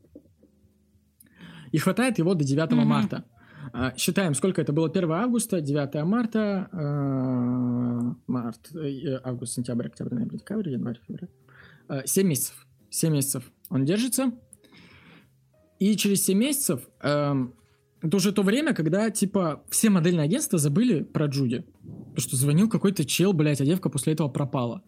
И 1.72 1.78
хватает 1.78 2.18
его 2.18 2.34
до 2.34 2.44
9 2.44 2.72
угу. 2.72 2.82
марта. 2.82 3.24
А, 3.72 3.94
считаем, 3.96 4.34
сколько 4.34 4.60
это 4.60 4.72
было 4.72 4.88
1 4.88 5.10
августа, 5.12 5.60
9 5.60 6.04
марта, 6.04 6.68
э, 6.72 8.14
март, 8.26 8.74
э, 8.74 9.20
август, 9.22 9.52
сентябрь, 9.52 9.86
октябрь, 9.86 10.14
ноябрь, 10.14 10.36
декабрь, 10.36 10.70
январь, 10.70 11.00
февраль. 11.06 11.28
Э, 11.88 12.02
7 12.04 12.26
месяцев. 12.26 12.66
7 12.90 13.12
месяцев 13.12 13.50
он 13.68 13.84
держится. 13.84 14.32
И 15.78 15.96
через 15.96 16.24
7 16.24 16.38
месяцев 16.38 16.88
э, 17.02 17.34
это 18.02 18.16
уже 18.16 18.32
то 18.32 18.42
время, 18.42 18.74
когда, 18.74 19.10
типа, 19.10 19.62
все 19.70 19.90
модельные 19.90 20.24
агентства 20.24 20.58
забыли 20.58 21.02
про 21.02 21.26
Джуди. 21.26 21.64
Потому 21.82 22.20
что 22.20 22.36
звонил 22.36 22.68
какой-то 22.68 23.04
чел, 23.04 23.32
блядь, 23.32 23.60
а 23.60 23.64
девка 23.64 23.88
после 23.90 24.14
этого 24.14 24.28
пропала. 24.28 24.82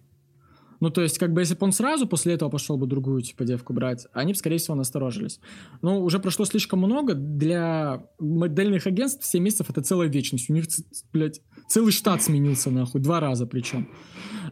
Ну, 0.82 0.90
то 0.90 1.00
есть, 1.00 1.16
как 1.18 1.32
бы, 1.32 1.42
если 1.42 1.54
бы 1.54 1.64
он 1.64 1.70
сразу 1.70 2.08
после 2.08 2.34
этого 2.34 2.50
пошел 2.50 2.76
бы 2.76 2.88
другую, 2.88 3.22
типа, 3.22 3.44
девку 3.44 3.72
брать, 3.72 4.08
они 4.12 4.32
бы, 4.32 4.36
скорее 4.36 4.58
всего, 4.58 4.74
насторожились. 4.74 5.38
Но 5.80 6.02
уже 6.02 6.18
прошло 6.18 6.44
слишком 6.44 6.80
много. 6.80 7.14
Для 7.14 8.02
модельных 8.18 8.88
агентств 8.88 9.24
7 9.24 9.44
месяцев— 9.44 9.70
это 9.70 9.80
целая 9.82 10.08
вечность. 10.08 10.50
У 10.50 10.52
них, 10.52 10.64
блядь, 11.12 11.40
целый 11.68 11.92
штат 11.92 12.24
сменился, 12.24 12.72
нахуй, 12.72 13.00
два 13.00 13.20
раза 13.20 13.46
причем. 13.46 13.88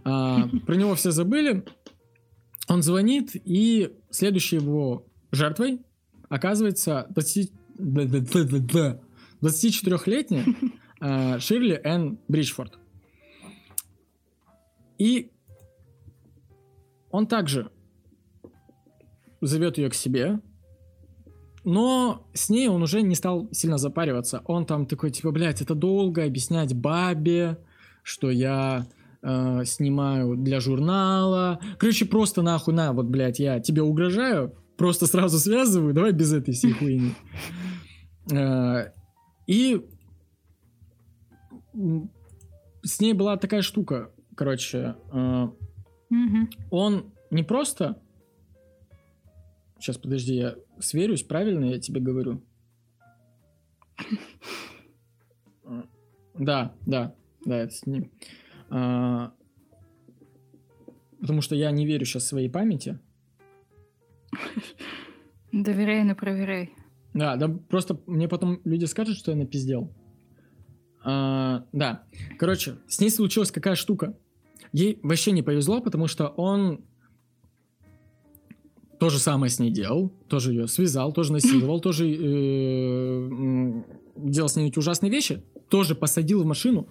А, 0.05 0.47
про 0.67 0.77
него 0.77 0.95
все 0.95 1.11
забыли. 1.11 1.65
Он 2.69 2.81
звонит, 2.81 3.33
и 3.35 3.93
следующей 4.11 4.59
его 4.59 5.09
жертвой 5.33 5.81
оказывается 6.29 7.09
20... 7.11 7.53
24-летняя 9.43 10.45
а, 11.01 11.41
Ширли 11.41 11.81
Энн 11.83 12.21
Бриджфорд. 12.29 12.79
И 14.97 15.33
он 17.11 17.27
также 17.27 17.71
зовет 19.41 19.79
ее 19.79 19.91
к 19.91 19.95
себе, 19.95 20.41
но 21.65 22.27
с 22.33 22.49
ней 22.49 22.69
он 22.69 22.83
уже 22.83 23.03
не 23.03 23.15
стал 23.15 23.49
сильно 23.53 23.79
запариваться. 23.79 24.43
Он 24.47 24.65
там 24.65 24.87
такой, 24.87 25.11
типа, 25.11 25.31
блядь, 25.31 25.61
это 25.61 25.75
долго 25.75 26.25
объяснять 26.25 26.75
бабе, 26.75 27.59
что 28.03 28.31
я 28.31 28.87
э, 29.23 29.65
снимаю 29.65 30.37
для 30.37 30.61
журнала. 30.61 31.61
Короче, 31.79 32.07
просто 32.07 32.43
нахуй, 32.43 32.75
на, 32.75 32.93
вот, 32.93 33.07
блядь, 33.07 33.39
я 33.39 33.61
тебе 33.61 33.83
угрожаю, 33.83 34.55
просто 34.77 35.07
сразу 35.07 35.39
связываю, 35.39 35.93
давай 35.93 36.13
без 36.13 36.33
этой 36.33 36.55
всей 36.55 36.73
хуйни. 36.73 37.15
Э, 38.33 38.93
и 39.49 39.85
с 42.85 43.01
ней 43.01 43.13
была 43.13 43.37
такая 43.37 43.63
штука, 43.63 44.13
короче, 44.37 44.95
э, 45.13 45.49
Угу. 46.11 46.49
Он 46.71 47.13
не 47.31 47.43
просто... 47.43 48.01
Сейчас, 49.79 49.97
подожди, 49.97 50.35
я 50.35 50.57
сверюсь, 50.79 51.23
правильно 51.23 51.65
я 51.65 51.81
тебе 51.81 52.01
говорю? 52.01 52.43
Да, 56.35 56.75
да, 56.87 57.15
да, 57.45 57.59
это 57.59 57.73
с 57.73 57.87
ним. 57.87 58.11
А, 58.71 59.33
потому 61.21 61.41
что 61.41 61.55
я 61.55 61.71
не 61.71 61.87
верю 61.87 62.05
сейчас 62.05 62.27
своей 62.27 62.49
памяти. 62.49 62.99
Доверяй, 65.53 66.05
но 66.05 66.15
проверяй. 66.15 66.73
Да, 67.13 67.37
да, 67.37 67.49
просто 67.49 68.01
мне 68.07 68.29
потом 68.29 68.61
люди 68.65 68.85
скажут, 68.85 69.17
что 69.17 69.33
я 69.33 69.37
напиздел. 69.37 69.93
А, 71.03 71.67
да, 71.73 72.05
короче, 72.39 72.77
с 72.87 73.01
ней 73.01 73.11
случилась 73.11 73.51
какая 73.51 73.75
штука. 73.75 74.17
Ей 74.73 74.99
вообще 75.03 75.33
не 75.33 75.43
повезло, 75.43 75.81
потому 75.81 76.07
что 76.07 76.29
он 76.29 76.81
то 79.01 79.09
же 79.09 79.19
самое 79.19 79.51
с 79.51 79.59
ней 79.59 79.71
делал, 79.71 80.13
тоже 80.29 80.53
ее 80.53 80.69
связал, 80.69 81.13
тоже 81.13 81.33
насиловал, 81.33 81.81
тоже 81.81 82.07
э, 82.07 83.83
делал 84.17 84.49
с 84.49 84.57
ней 84.57 84.69
эти 84.69 84.79
ужасные 84.79 85.11
вещи, 85.11 85.43
тоже 85.71 85.95
посадил 85.95 86.43
в 86.43 86.47
машину, 86.47 86.87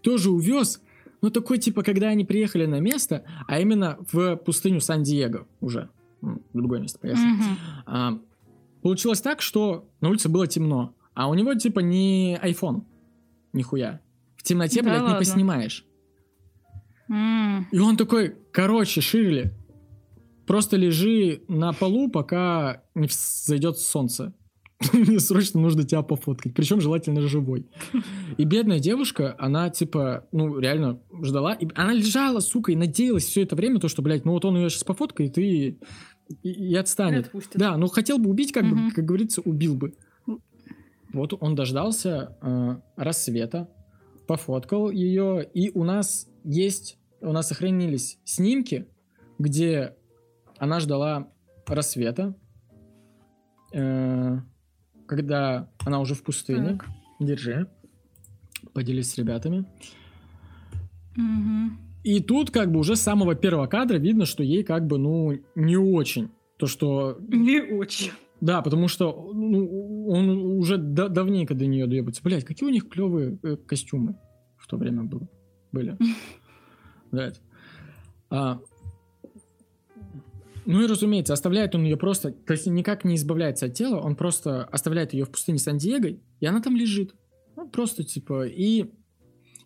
тоже 0.00 0.30
увез. 0.30 0.80
Ну, 1.20 1.30
такой, 1.30 1.58
типа, 1.58 1.82
когда 1.82 2.08
они 2.08 2.24
приехали 2.24 2.64
на 2.64 2.80
место, 2.80 3.24
а 3.46 3.60
именно 3.60 3.98
в 4.10 4.36
пустыню 4.36 4.80
Сан-Диего 4.80 5.46
уже. 5.60 5.90
В 6.22 6.38
другое 6.54 6.80
место 6.80 6.98
поехали. 6.98 7.28
Mm-hmm. 7.28 7.56
А, 7.84 8.18
получилось 8.80 9.20
так, 9.20 9.42
что 9.42 9.86
на 10.00 10.08
улице 10.08 10.30
было 10.30 10.46
темно, 10.46 10.94
а 11.12 11.28
у 11.28 11.34
него, 11.34 11.52
типа, 11.54 11.80
не 11.80 12.38
iPhone. 12.42 12.84
Нихуя. 13.52 14.00
В 14.36 14.42
темноте, 14.42 14.80
да 14.80 14.88
блядь, 14.88 15.00
ладно. 15.02 15.12
не 15.12 15.18
поснимаешь. 15.18 15.84
Mm. 17.10 17.64
И 17.72 17.78
он 17.78 17.96
такой, 17.96 18.36
короче, 18.52 19.00
Ширли, 19.00 19.52
просто 20.46 20.76
лежи 20.76 21.42
на 21.48 21.72
полу, 21.72 22.08
пока 22.08 22.82
не 22.94 23.08
зайдет 23.10 23.78
солнце. 23.78 24.34
Мне 24.92 25.20
срочно 25.20 25.60
нужно 25.60 25.82
тебя 25.84 26.02
пофоткать. 26.02 26.54
Причем 26.54 26.80
желательно 26.80 27.20
живой. 27.22 27.66
И 28.38 28.44
бедная 28.44 28.78
девушка, 28.78 29.36
она 29.38 29.68
типа, 29.68 30.26
ну, 30.32 30.58
реально 30.58 31.00
ждала. 31.22 31.52
И 31.52 31.68
она 31.74 31.92
лежала, 31.92 32.40
сука, 32.40 32.72
и 32.72 32.76
надеялась 32.76 33.24
все 33.24 33.42
это 33.42 33.56
время, 33.56 33.80
то, 33.80 33.88
что, 33.88 34.02
блядь, 34.02 34.24
ну 34.24 34.32
вот 34.32 34.44
он 34.44 34.56
ее 34.56 34.70
сейчас 34.70 34.84
пофоткает 34.84 35.36
и, 35.36 35.78
и, 36.42 36.50
и 36.50 36.74
отстанет. 36.76 37.26
Отпустит. 37.26 37.58
Да, 37.58 37.76
ну 37.76 37.88
хотел 37.88 38.18
бы 38.18 38.30
убить, 38.30 38.52
как 38.52 38.64
угу. 38.64 38.74
бы, 38.74 38.90
как 38.92 39.04
говорится, 39.04 39.42
убил 39.42 39.74
бы. 39.76 39.94
Вот 41.12 41.34
он 41.40 41.56
дождался 41.56 42.36
э, 42.40 42.76
рассвета, 42.96 43.68
пофоткал 44.28 44.90
ее, 44.90 45.44
и 45.52 45.70
у 45.74 45.82
нас 45.82 46.28
есть 46.44 46.99
у 47.20 47.32
нас 47.32 47.48
сохранились 47.48 48.18
снимки, 48.24 48.86
где 49.38 49.94
она 50.58 50.80
ждала 50.80 51.32
рассвета, 51.66 52.34
э, 53.72 54.38
когда 55.06 55.70
она 55.84 56.00
уже 56.00 56.14
в 56.14 56.22
пустыне. 56.22 56.78
Так. 56.78 56.86
Держи. 57.20 57.68
Поделись 58.72 59.10
с 59.10 59.18
ребятами. 59.18 59.66
Угу. 61.16 61.76
И 62.04 62.20
тут 62.20 62.50
как 62.50 62.72
бы 62.72 62.80
уже 62.80 62.96
с 62.96 63.00
самого 63.00 63.34
первого 63.34 63.66
кадра 63.66 63.98
видно, 63.98 64.24
что 64.24 64.42
ей 64.42 64.64
как 64.64 64.86
бы, 64.86 64.98
ну, 64.98 65.38
не 65.54 65.76
очень. 65.76 66.30
То, 66.56 66.66
что... 66.66 67.18
Не 67.28 67.60
очень. 67.60 68.12
Да, 68.40 68.62
потому 68.62 68.88
что 68.88 69.32
ну, 69.34 70.08
он 70.08 70.30
уже 70.58 70.78
да 70.78 71.08
давненько 71.08 71.54
до 71.54 71.66
нее 71.66 71.86
доебается. 71.86 72.22
Блять, 72.22 72.44
какие 72.44 72.66
у 72.66 72.72
них 72.72 72.88
клевые 72.88 73.38
э, 73.42 73.56
костюмы 73.56 74.18
в 74.56 74.66
то 74.66 74.78
время 74.78 75.02
было, 75.04 75.28
были. 75.72 75.96
Да. 77.12 77.32
А, 78.30 78.60
ну 80.66 80.82
и 80.82 80.86
разумеется, 80.86 81.32
оставляет 81.32 81.74
он 81.74 81.84
ее 81.84 81.96
просто, 81.96 82.30
то 82.30 82.52
есть 82.52 82.66
никак 82.66 83.04
не 83.04 83.16
избавляется 83.16 83.66
от 83.66 83.74
тела, 83.74 84.00
он 84.00 84.14
просто 84.14 84.64
оставляет 84.64 85.12
ее 85.12 85.24
в 85.24 85.30
пустыне 85.30 85.58
Сан-Диего, 85.58 86.18
и 86.40 86.46
она 86.46 86.60
там 86.60 86.76
лежит. 86.76 87.14
Ну, 87.56 87.68
просто 87.68 88.04
типа, 88.04 88.46
и 88.46 88.86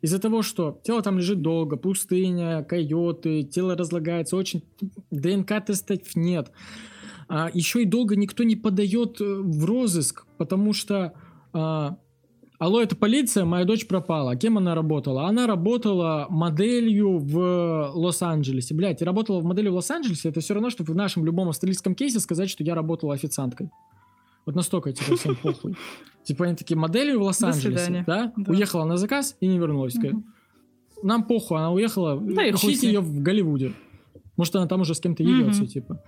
из-за 0.01 0.19
того, 0.19 0.43
что 0.43 0.81
тело 0.85 1.03
там 1.03 1.19
лежит 1.19 1.43
долго, 1.43 1.77
пустыня, 1.77 2.63
койоты, 2.65 3.43
тело 3.43 3.77
разлагается, 3.77 4.37
очень 4.37 4.63
ДНК-тестов 5.11 6.15
нет. 6.15 6.51
А 7.29 7.51
еще 7.53 7.83
и 7.83 7.87
долго 7.87 8.17
никто 8.17 8.43
не 8.45 8.57
подает 8.57 9.21
э, 9.21 9.25
в 9.25 9.65
розыск, 9.65 10.27
потому 10.37 10.75
что 10.75 11.15
а, 11.55 11.97
Алло, 12.59 12.81
это 12.81 12.95
полиция, 12.95 13.45
моя 13.45 13.65
дочь 13.65 13.87
пропала. 13.87 14.37
Кем 14.37 14.59
она 14.59 14.77
работала? 14.77 15.27
Она 15.27 15.47
работала 15.47 16.27
моделью 16.31 17.19
в 17.19 17.91
Лос-Анджелесе. 17.95 18.75
Блять, 18.75 19.03
работала 19.03 19.41
в 19.41 19.45
модели 19.45 19.69
в 19.69 19.75
Лос-Анджелесе, 19.75 20.29
это 20.29 20.41
все 20.41 20.55
равно, 20.55 20.71
что 20.71 20.85
в 20.85 20.95
нашем 20.95 21.25
любом 21.25 21.49
австралийском 21.49 21.97
кейсе 21.97 22.21
сказать, 22.21 22.49
что 22.49 22.63
я 22.63 22.77
работала 22.77 23.15
официанткой. 23.15 23.71
Вот 24.47 24.55
настолько 24.55 24.93
типа 24.93 25.17
всем 25.17 25.37
похуй. 25.43 25.75
Типа 26.23 26.45
они 26.45 26.55
такие 26.55 26.77
моделью 26.77 27.19
в 27.19 27.23
Лос-Анджелесе, 27.25 28.05
да? 28.07 28.33
да? 28.37 28.53
Уехала 28.53 28.85
на 28.85 28.99
заказ 28.99 29.37
и 29.41 29.49
не 29.49 29.59
вернулась. 29.59 29.97
Угу. 29.97 30.23
Нам 31.03 31.25
похуй, 31.25 31.59
она 31.59 31.73
уехала. 31.73 32.21
Да 32.21 32.49
Ищите 32.49 32.87
ее 32.87 33.01
в 33.01 33.21
Голливуде. 33.21 33.73
Может, 34.37 34.55
она 34.57 34.67
там 34.69 34.81
уже 34.81 34.95
с 34.95 35.01
кем-то 35.01 35.25
ебется, 35.25 35.63
угу. 35.63 35.71
типа. 35.71 36.05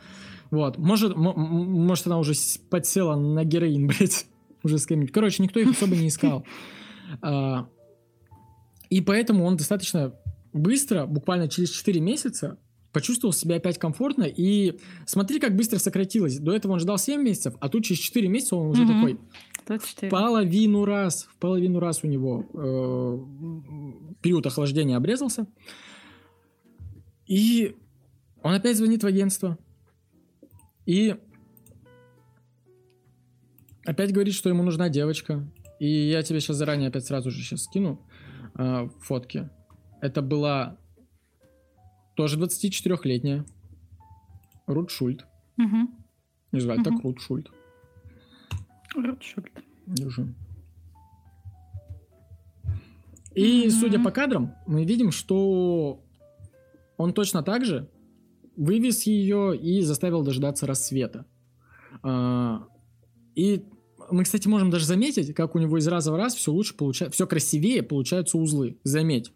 Вот. 0.53 0.79
Может, 0.79 1.17
может, 1.17 2.07
она 2.07 2.19
уже 2.19 2.35
подсела 2.71 3.17
на 3.17 3.45
героин, 3.45 3.87
блядь 3.89 4.27
уже 4.67 4.79
с 4.79 4.87
кем-нибудь. 4.87 5.13
Короче, 5.13 5.43
никто 5.43 5.59
их 5.61 5.71
особо 5.71 5.97
не 5.97 6.09
искал. 6.09 6.45
А, 7.23 7.69
И 8.91 9.01
поэтому 9.01 9.45
он 9.45 9.57
достаточно 9.57 10.15
быстро, 10.53 11.07
буквально 11.07 11.49
через 11.49 11.71
4 11.71 12.01
месяца, 12.01 12.59
почувствовал 12.93 13.33
себя 13.33 13.57
опять 13.57 13.79
комфортно. 13.79 14.25
И 14.25 14.79
смотри, 15.05 15.39
как 15.39 15.55
быстро 15.55 15.79
сократилось. 15.79 16.39
До 16.39 16.53
этого 16.53 16.73
он 16.73 16.81
ждал 16.81 16.99
7 16.99 17.23
месяцев, 17.23 17.55
а 17.61 17.69
тут 17.69 17.85
через 17.85 18.01
4 18.01 18.27
месяца 18.29 18.57
он 18.57 18.69
уже 18.69 18.87
такой, 18.87 19.19
24. 19.67 20.09
в 20.09 20.11
половину 20.11 20.85
раз, 20.85 21.25
в 21.25 21.37
половину 21.37 21.79
раз 21.79 22.01
у 22.05 22.07
него 22.07 22.47
э, 22.55 24.15
период 24.23 24.47
охлаждения 24.47 24.97
обрезался. 24.97 25.47
И 27.27 27.77
он 28.43 28.55
опять 28.55 28.77
звонит 28.77 29.03
в 29.03 29.07
агентство. 29.07 29.59
И 30.87 31.17
опять 33.87 34.13
говорит, 34.13 34.35
что 34.35 34.49
ему 34.49 34.63
нужна 34.63 34.89
девочка. 34.89 35.47
И 35.79 35.87
я 35.89 36.23
тебе 36.23 36.41
сейчас 36.41 36.57
заранее 36.57 36.89
опять 36.89 37.05
сразу 37.07 37.31
же 37.31 37.43
сейчас 37.43 37.65
скину 37.65 38.01
э, 38.59 38.89
фотки. 39.01 39.49
Это 40.01 40.23
была 40.23 40.79
тоже 42.15 42.39
24-летняя 42.39 43.45
Рут 44.67 44.91
Шульт. 44.91 45.27
Мгм. 45.57 45.95
Не 46.53 46.61
звали 46.61 46.83
так 46.83 46.95
Мгм. 46.95 47.03
Рут 47.03 47.21
Шульт. 47.21 47.51
Ротшильд. 48.95 49.53
Держи. 49.87 50.35
И, 53.35 53.63
Мгм. 53.67 53.71
судя 53.71 54.03
по 54.03 54.11
кадрам, 54.11 54.55
мы 54.67 54.85
видим, 54.85 55.11
что 55.11 56.03
он 56.97 57.13
точно 57.13 57.43
так 57.43 57.65
же 57.67 57.91
вывез 58.57 59.03
ее 59.07 59.55
и 59.57 59.83
заставил 59.83 60.23
дождаться 60.23 60.67
рассвета. 60.67 61.27
А, 62.03 62.67
И 63.35 63.63
мы, 64.11 64.25
кстати, 64.25 64.49
можем 64.49 64.71
даже 64.71 64.87
заметить, 64.87 65.35
как 65.35 65.55
у 65.55 65.59
него 65.59 65.79
из 65.79 65.87
раза 65.89 66.13
в 66.13 66.17
раз 66.17 66.35
все 66.35 66.53
лучше 66.53 66.75
получается, 66.75 67.15
все 67.15 67.27
красивее 67.27 67.83
получаются 67.83 68.39
узлы. 68.39 68.79
Заметь. 68.85 69.33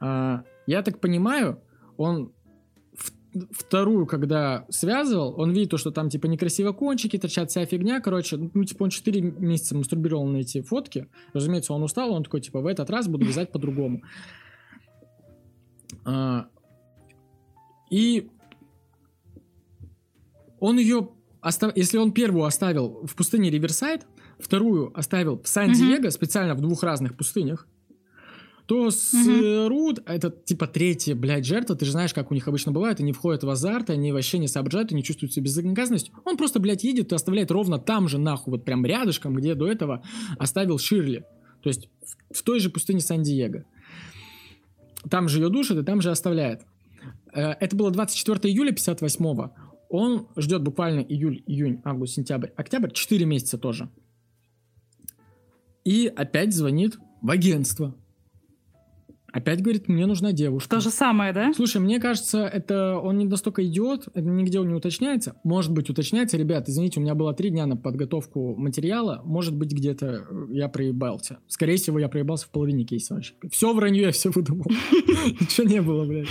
А, 0.00 0.44
Я 0.66 0.82
так 0.82 1.00
понимаю, 1.00 1.60
он 1.96 2.32
вторую, 3.50 4.06
когда 4.06 4.64
связывал, 4.68 5.34
он 5.38 5.52
видит 5.52 5.70
то, 5.70 5.76
что 5.76 5.90
там, 5.90 6.08
типа, 6.08 6.26
некрасиво 6.26 6.72
кончики 6.72 7.18
торчат, 7.18 7.50
вся 7.50 7.64
фигня, 7.66 8.00
короче, 8.00 8.36
ну, 8.36 8.64
типа, 8.64 8.84
он 8.84 8.90
4 8.90 9.20
месяца 9.20 9.76
мастурбировал 9.76 10.26
на 10.26 10.38
эти 10.38 10.62
фотки, 10.62 11.08
разумеется, 11.32 11.72
он 11.72 11.82
устал, 11.82 12.12
он 12.12 12.24
такой, 12.24 12.40
типа, 12.40 12.60
в 12.60 12.66
этот 12.66 12.90
раз 12.90 13.06
буду 13.06 13.26
вязать 13.26 13.52
по-другому. 13.52 14.02
А, 16.04 16.48
И 17.90 18.30
он 20.60 20.78
ее, 20.78 21.10
остав... 21.48 21.76
если 21.76 21.98
он 21.98 22.12
первую 22.12 22.44
оставил 22.44 23.04
в 23.06 23.14
пустыне 23.14 23.50
Риверсайд, 23.50 24.06
вторую 24.38 24.96
оставил 24.96 25.40
в 25.42 25.48
Сан-Диего, 25.48 26.10
специально 26.10 26.54
в 26.54 26.60
двух 26.60 26.82
разных 26.82 27.16
пустынях, 27.16 27.66
то 28.66 28.90
с 28.90 29.14
э, 29.14 29.66
Рут, 29.66 30.00
это 30.04 30.30
типа 30.30 30.66
третья, 30.66 31.14
блядь, 31.14 31.46
жертва, 31.46 31.74
ты 31.74 31.86
же 31.86 31.92
знаешь, 31.92 32.12
как 32.12 32.30
у 32.30 32.34
них 32.34 32.46
обычно 32.48 32.70
бывает, 32.70 33.00
они 33.00 33.12
входят 33.12 33.42
в 33.42 33.48
азарт, 33.48 33.88
они 33.88 34.12
вообще 34.12 34.38
не 34.38 34.46
соображают, 34.46 34.92
они 34.92 35.02
чувствуют 35.02 35.32
себя 35.32 35.44
безнаказанность. 35.44 36.12
Он 36.26 36.36
просто, 36.36 36.60
блядь, 36.60 36.84
едет 36.84 37.10
и 37.10 37.14
оставляет 37.14 37.50
ровно 37.50 37.78
там 37.78 38.08
же, 38.08 38.18
нахуй, 38.18 38.50
вот 38.52 38.66
прям 38.66 38.84
рядышком, 38.84 39.34
где 39.34 39.54
до 39.54 39.66
этого 39.66 40.02
оставил 40.38 40.78
Ширли. 40.78 41.24
То 41.62 41.70
есть 41.70 41.88
в, 42.30 42.38
в 42.38 42.42
той 42.42 42.60
же 42.60 42.68
пустыне 42.68 43.00
Сан-Диего. 43.00 43.64
Там 45.10 45.30
же 45.30 45.40
ее 45.40 45.48
душит 45.48 45.78
и 45.78 45.82
там 45.82 46.02
же 46.02 46.10
оставляет. 46.10 46.60
Э, 47.32 47.52
Это 47.60 47.74
было 47.74 47.90
24 47.90 48.52
июля 48.52 48.72
58-го. 48.72 49.52
Он 49.88 50.28
ждет 50.36 50.62
буквально 50.62 51.00
июль, 51.00 51.42
июнь, 51.46 51.80
август, 51.84 52.14
сентябрь, 52.14 52.50
октябрь, 52.56 52.90
4 52.92 53.24
месяца 53.24 53.58
тоже. 53.58 53.88
И 55.84 56.12
опять 56.14 56.54
звонит 56.54 56.98
в 57.22 57.30
агентство. 57.30 57.94
Опять 59.30 59.62
говорит, 59.62 59.88
мне 59.88 60.06
нужна 60.06 60.32
девушка. 60.32 60.76
То 60.76 60.80
же 60.80 60.90
самое, 60.90 61.34
да? 61.34 61.52
Слушай, 61.54 61.82
мне 61.82 62.00
кажется, 62.00 62.46
это 62.46 62.98
он 62.98 63.18
не 63.18 63.26
настолько 63.26 63.64
идиот, 63.66 64.08
это 64.08 64.20
нигде 64.22 64.58
не 64.60 64.74
уточняется. 64.74 65.36
Может 65.44 65.72
быть, 65.72 65.90
уточняется, 65.90 66.38
ребят, 66.38 66.68
извините, 66.68 66.98
у 66.98 67.02
меня 67.02 67.14
было 67.14 67.34
три 67.34 67.50
дня 67.50 67.66
на 67.66 67.76
подготовку 67.76 68.56
материала, 68.56 69.20
может 69.24 69.54
быть, 69.54 69.72
где-то 69.72 70.26
э, 70.30 70.46
я 70.50 70.68
проебался. 70.68 71.38
Скорее 71.46 71.76
всего, 71.76 71.98
я 71.98 72.08
проебался 72.08 72.46
в 72.46 72.50
половине 72.50 72.84
кейса 72.84 73.14
вообще. 73.14 73.34
Все 73.50 73.74
вранье, 73.74 74.04
я 74.04 74.12
все 74.12 74.30
выдумал. 74.30 74.66
Ничего 75.40 75.66
не 75.68 75.82
было, 75.82 76.06
блядь. 76.06 76.28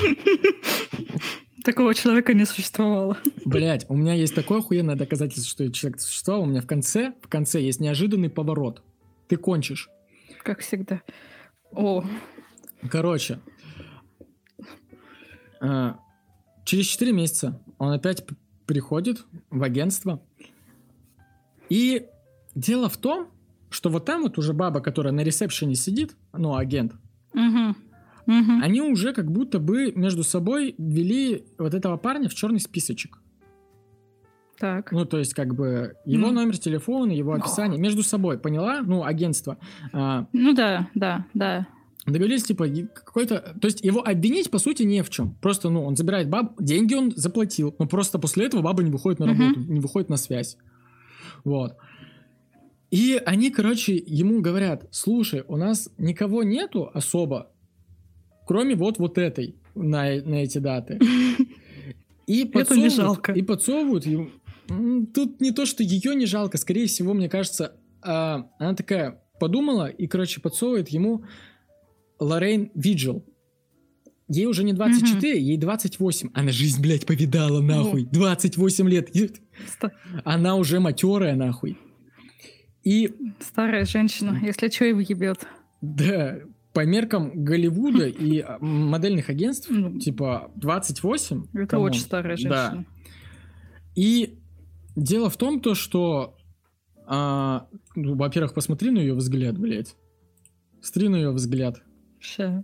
Такого 1.68 1.94
человека 1.94 2.34
не 2.34 2.46
существовало. 2.46 3.18
Блять, 3.44 3.86
у 3.90 3.94
меня 3.98 4.14
есть 4.14 4.34
такое 4.34 4.60
охуенное 4.60 4.96
доказательство, 4.96 5.66
что 5.66 5.70
человек 5.74 6.00
существовал. 6.00 6.44
У 6.44 6.46
меня 6.46 6.62
в 6.62 6.66
конце, 6.66 7.14
в 7.22 7.28
конце 7.28 7.60
есть 7.60 7.82
неожиданный 7.82 8.30
поворот. 8.30 8.82
Ты 9.28 9.36
кончишь. 9.36 9.90
Как 10.46 10.62
всегда. 10.62 11.02
О, 11.74 12.06
Короче, 12.90 13.42
э, 15.60 15.92
через 16.64 16.86
4 16.86 17.12
месяца 17.12 17.62
он 17.80 17.92
опять 17.92 18.26
приходит 18.66 19.26
в 19.50 19.62
агентство. 19.62 20.24
И 21.68 22.06
дело 22.56 22.88
в 22.88 22.96
том, 22.96 23.28
что 23.70 23.90
вот 23.90 24.06
там 24.06 24.22
вот 24.22 24.38
уже 24.38 24.54
баба, 24.54 24.80
которая 24.80 25.12
на 25.12 25.20
ресепшене 25.20 25.76
сидит, 25.76 26.16
ну, 26.32 26.56
агент, 26.56 26.94
угу. 27.34 27.76
Угу. 28.28 28.62
они 28.62 28.82
уже 28.82 29.14
как 29.14 29.32
будто 29.32 29.58
бы 29.60 29.94
между 29.94 30.24
собой 30.24 30.76
ввели 30.78 31.46
вот 31.58 31.74
этого 31.74 31.96
парня 31.98 32.28
в 32.28 32.34
черный 32.34 32.60
списочек. 32.60 33.20
Так. 34.60 34.92
Ну, 34.92 35.06
то 35.06 35.18
есть, 35.18 35.34
как 35.34 35.56
бы, 35.56 35.96
его 36.06 36.28
Ну. 36.28 36.34
номер 36.34 36.58
телефона, 36.58 37.12
его 37.12 37.34
описание 37.34 37.80
между 37.80 38.04
собой, 38.04 38.38
поняла? 38.40 38.82
Ну, 38.82 39.04
агентство. 39.04 39.58
А, 39.94 40.28
Ну 40.34 40.54
да, 40.54 40.90
да, 40.96 41.26
да. 41.34 41.68
Договорились, 42.06 42.44
типа, 42.44 42.68
какой-то... 42.94 43.56
То 43.62 43.68
есть 43.68 43.84
его 43.84 44.02
обвинить, 44.02 44.50
по 44.50 44.60
сути, 44.60 44.84
не 44.84 45.04
в 45.04 45.10
чем. 45.10 45.36
Просто, 45.42 45.70
ну, 45.70 45.84
он 45.84 45.96
забирает 45.96 46.30
баб, 46.30 46.56
деньги 46.60 46.96
он 46.96 47.12
заплатил, 47.16 47.76
но 47.80 47.86
просто 47.86 48.18
после 48.18 48.46
этого 48.46 48.62
баба 48.62 48.82
не 48.82 48.90
выходит 48.90 49.20
на 49.20 49.28
работу, 49.28 49.60
не 49.60 49.80
выходит 49.80 50.10
на 50.10 50.18
связь. 50.18 50.58
Вот. 51.44 51.76
И 52.90 53.22
они, 53.26 53.52
короче, 53.52 54.02
ему 54.08 54.42
говорят, 54.42 54.88
слушай, 54.92 55.44
у 55.48 55.58
нас 55.58 55.90
никого 55.98 56.44
нету 56.44 56.90
особо, 56.94 57.52
кроме 58.48 58.76
вот 58.76 58.98
вот 58.98 59.18
этой 59.18 59.56
на, 59.76 60.04
на 60.22 60.36
эти 60.44 60.58
даты. 60.58 61.00
И 62.26 62.42
Это 62.42 62.76
не 62.76 62.90
подсовывают, 62.90 62.94
жалко. 62.94 63.32
и 63.32 63.42
подсовывают 63.42 64.06
ему. 64.06 64.30
Тут 65.14 65.40
не 65.40 65.52
то, 65.52 65.66
что 65.66 65.82
ее 65.82 66.14
не 66.14 66.26
жалко, 66.26 66.58
скорее 66.58 66.88
всего, 66.88 67.14
мне 67.14 67.30
кажется, 67.30 67.78
а, 68.02 68.50
она 68.60 68.76
такая 68.76 69.22
подумала 69.40 69.88
и, 69.88 70.08
короче, 70.08 70.42
подсовывает 70.42 70.90
ему 70.90 71.24
Лоррейн 72.20 72.70
Виджел. 72.76 73.24
Ей 74.28 74.46
уже 74.46 74.66
не 74.66 74.74
24, 74.74 75.40
ей 75.40 75.56
28. 75.58 76.32
Она 76.34 76.52
жизнь, 76.52 76.82
блядь, 76.82 77.06
повидала, 77.06 77.62
нахуй. 77.62 78.04
28 78.12 78.90
лет. 78.90 79.10
Она 80.26 80.56
уже 80.58 80.82
матерая, 80.82 81.36
нахуй. 81.38 81.78
И, 82.84 83.10
Старая 83.40 83.86
женщина, 83.86 84.38
если 84.44 84.68
что, 84.70 84.84
и 84.84 84.92
въебет. 84.92 85.48
да, 85.82 86.40
по 86.78 86.86
меркам 86.86 87.44
Голливуда 87.44 88.06
и 88.28 88.40
а, 88.40 88.60
модельных 88.60 89.30
агентств, 89.30 89.68
Ну, 89.72 89.98
типа 89.98 90.52
28. 90.58 91.46
Это 91.56 91.66
come 91.66 91.78
on. 91.78 91.88
очень 91.88 92.02
старая 92.02 92.38
Да. 92.38 92.70
женщина. 92.70 92.86
И 93.96 94.38
дело 94.96 95.32
в 95.32 95.38
том, 95.38 95.60
то, 95.60 95.74
что, 95.74 96.38
а, 97.08 97.66
ну, 97.96 98.16
во-первых, 98.16 98.54
посмотри 98.54 98.92
на 98.92 99.00
ее 99.00 99.16
взгляд, 99.16 99.58
блядь. 99.58 99.96
Смотри 100.80 101.10
на 101.10 101.16
ее 101.16 101.32
взгляд. 101.32 101.82
Ща. 102.20 102.64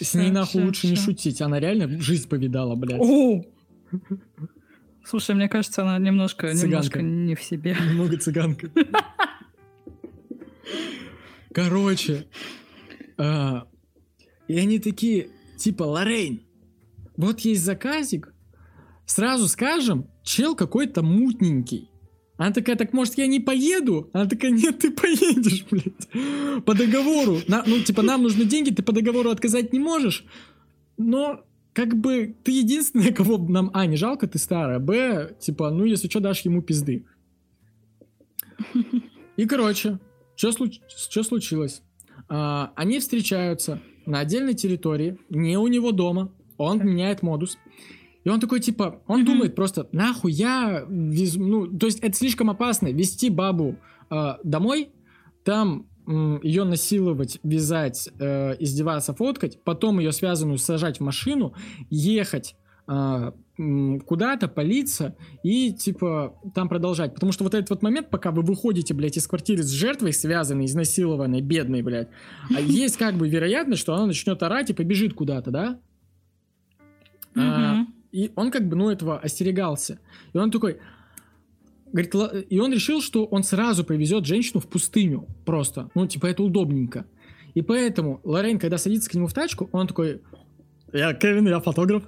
С 0.00 0.14
ней 0.14 0.32
нахуй 0.32 0.60
ща, 0.62 0.66
лучше 0.66 0.88
не 0.88 0.96
ща. 0.96 1.02
шутить. 1.02 1.40
Она 1.40 1.60
реально 1.60 2.00
жизнь 2.00 2.28
повидала, 2.28 2.74
блядь. 2.74 3.00
О! 3.00 3.44
Слушай, 5.04 5.36
мне 5.36 5.48
кажется, 5.48 5.82
она 5.82 5.96
немножко, 5.98 6.48
Цыганка. 6.52 6.66
немножко 6.66 7.02
не 7.02 7.34
в 7.36 7.42
себе. 7.44 7.76
Немного 7.88 8.16
цыганка. 8.18 8.68
Короче. 11.54 12.26
А, 13.18 13.66
и 14.46 14.56
они 14.58 14.78
такие, 14.78 15.30
типа, 15.58 15.82
Лоррейн, 15.82 16.40
вот 17.16 17.40
есть 17.40 17.64
заказик, 17.64 18.32
сразу 19.04 19.48
скажем, 19.48 20.08
чел 20.22 20.54
какой-то 20.54 21.02
мутненький. 21.02 21.90
Она 22.36 22.52
такая, 22.52 22.76
так 22.76 22.92
может 22.92 23.18
я 23.18 23.26
не 23.26 23.40
поеду? 23.40 24.08
Она 24.12 24.26
такая, 24.26 24.52
нет, 24.52 24.78
ты 24.78 24.92
поедешь, 24.92 25.66
блядь. 25.68 26.64
По 26.64 26.74
договору. 26.74 27.40
На- 27.48 27.64
ну, 27.66 27.80
типа, 27.80 28.02
нам 28.02 28.22
нужны 28.22 28.44
деньги, 28.44 28.70
ты 28.70 28.84
по 28.84 28.92
договору 28.92 29.30
отказать 29.30 29.72
не 29.72 29.80
можешь. 29.80 30.24
Но, 30.96 31.44
как 31.72 31.96
бы, 31.96 32.36
ты 32.44 32.52
единственная, 32.52 33.12
кого 33.12 33.38
нам, 33.38 33.72
а, 33.74 33.86
не 33.86 33.96
жалко, 33.96 34.28
ты 34.28 34.38
старая, 34.38 34.78
б, 34.78 35.34
типа, 35.40 35.70
ну, 35.70 35.84
если 35.84 36.08
что, 36.08 36.20
дашь 36.20 36.42
ему 36.42 36.62
пизды. 36.62 37.04
И, 39.36 39.44
короче, 39.46 39.98
что 40.36 40.52
случилось? 41.24 41.82
А, 42.28 42.72
они 42.76 42.98
встречаются 43.00 43.80
на 44.06 44.20
отдельной 44.20 44.54
территории, 44.54 45.18
не 45.28 45.56
у 45.56 45.66
него 45.66 45.92
дома. 45.92 46.32
Он 46.56 46.84
меняет 46.84 47.22
модус. 47.22 47.56
И 48.24 48.28
он 48.28 48.40
такой, 48.40 48.60
типа, 48.60 49.00
он 49.06 49.24
думает 49.24 49.54
просто, 49.54 49.88
нахуй 49.92 50.32
я 50.32 50.84
везу... 50.88 51.40
Ну, 51.40 51.78
то 51.78 51.86
есть 51.86 52.00
это 52.00 52.16
слишком 52.16 52.50
опасно, 52.50 52.88
вести 52.88 53.30
бабу 53.30 53.76
а, 54.10 54.38
домой, 54.44 54.90
там 55.44 55.86
м, 56.06 56.40
ее 56.42 56.64
насиловать, 56.64 57.38
вязать, 57.42 58.08
э, 58.18 58.56
издеваться, 58.58 59.14
фоткать, 59.14 59.62
потом 59.62 59.98
ее 59.98 60.12
связанную 60.12 60.58
сажать 60.58 60.98
в 60.98 61.02
машину, 61.02 61.54
ехать 61.90 62.56
а, 62.86 63.34
куда-то, 63.58 64.46
палиться 64.46 65.16
и, 65.42 65.72
типа, 65.72 66.34
там 66.54 66.68
продолжать. 66.68 67.14
Потому 67.14 67.32
что 67.32 67.42
вот 67.42 67.54
этот 67.54 67.70
вот 67.70 67.82
момент, 67.82 68.08
пока 68.08 68.30
вы 68.30 68.42
выходите, 68.42 68.94
блядь, 68.94 69.16
из 69.16 69.26
квартиры 69.26 69.64
с 69.64 69.70
жертвой 69.70 70.12
связанной, 70.12 70.66
изнасилованной, 70.66 71.40
бедной, 71.40 71.82
блядь, 71.82 72.08
а 72.54 72.60
есть 72.60 72.96
как 72.96 73.16
бы 73.16 73.28
вероятность, 73.28 73.80
что 73.80 73.94
она 73.94 74.06
начнет 74.06 74.40
орать 74.42 74.70
и 74.70 74.74
побежит 74.74 75.14
куда-то, 75.14 75.50
да? 75.50 75.80
А, 77.36 77.84
и 78.12 78.30
он 78.36 78.50
как 78.50 78.68
бы, 78.68 78.76
ну, 78.76 78.90
этого 78.90 79.18
остерегался. 79.18 79.98
И 80.32 80.38
он 80.38 80.50
такой... 80.50 80.78
Говорит, 81.90 82.14
«Ла- 82.14 82.38
и 82.38 82.58
он 82.58 82.72
решил, 82.72 83.00
что 83.00 83.24
он 83.24 83.42
сразу 83.42 83.82
повезет 83.82 84.26
женщину 84.26 84.60
в 84.60 84.68
пустыню. 84.68 85.26
Просто. 85.46 85.90
Ну, 85.94 86.06
типа, 86.06 86.26
это 86.26 86.42
удобненько. 86.42 87.06
И 87.54 87.62
поэтому 87.62 88.20
Лорен, 88.24 88.58
когда 88.58 88.76
садится 88.76 89.08
к 89.10 89.14
нему 89.14 89.26
в 89.26 89.32
тачку, 89.32 89.68
он 89.72 89.86
такой... 89.86 90.20
Я 90.92 91.14
Кевин, 91.14 91.48
я 91.48 91.60
фотограф. 91.60 92.04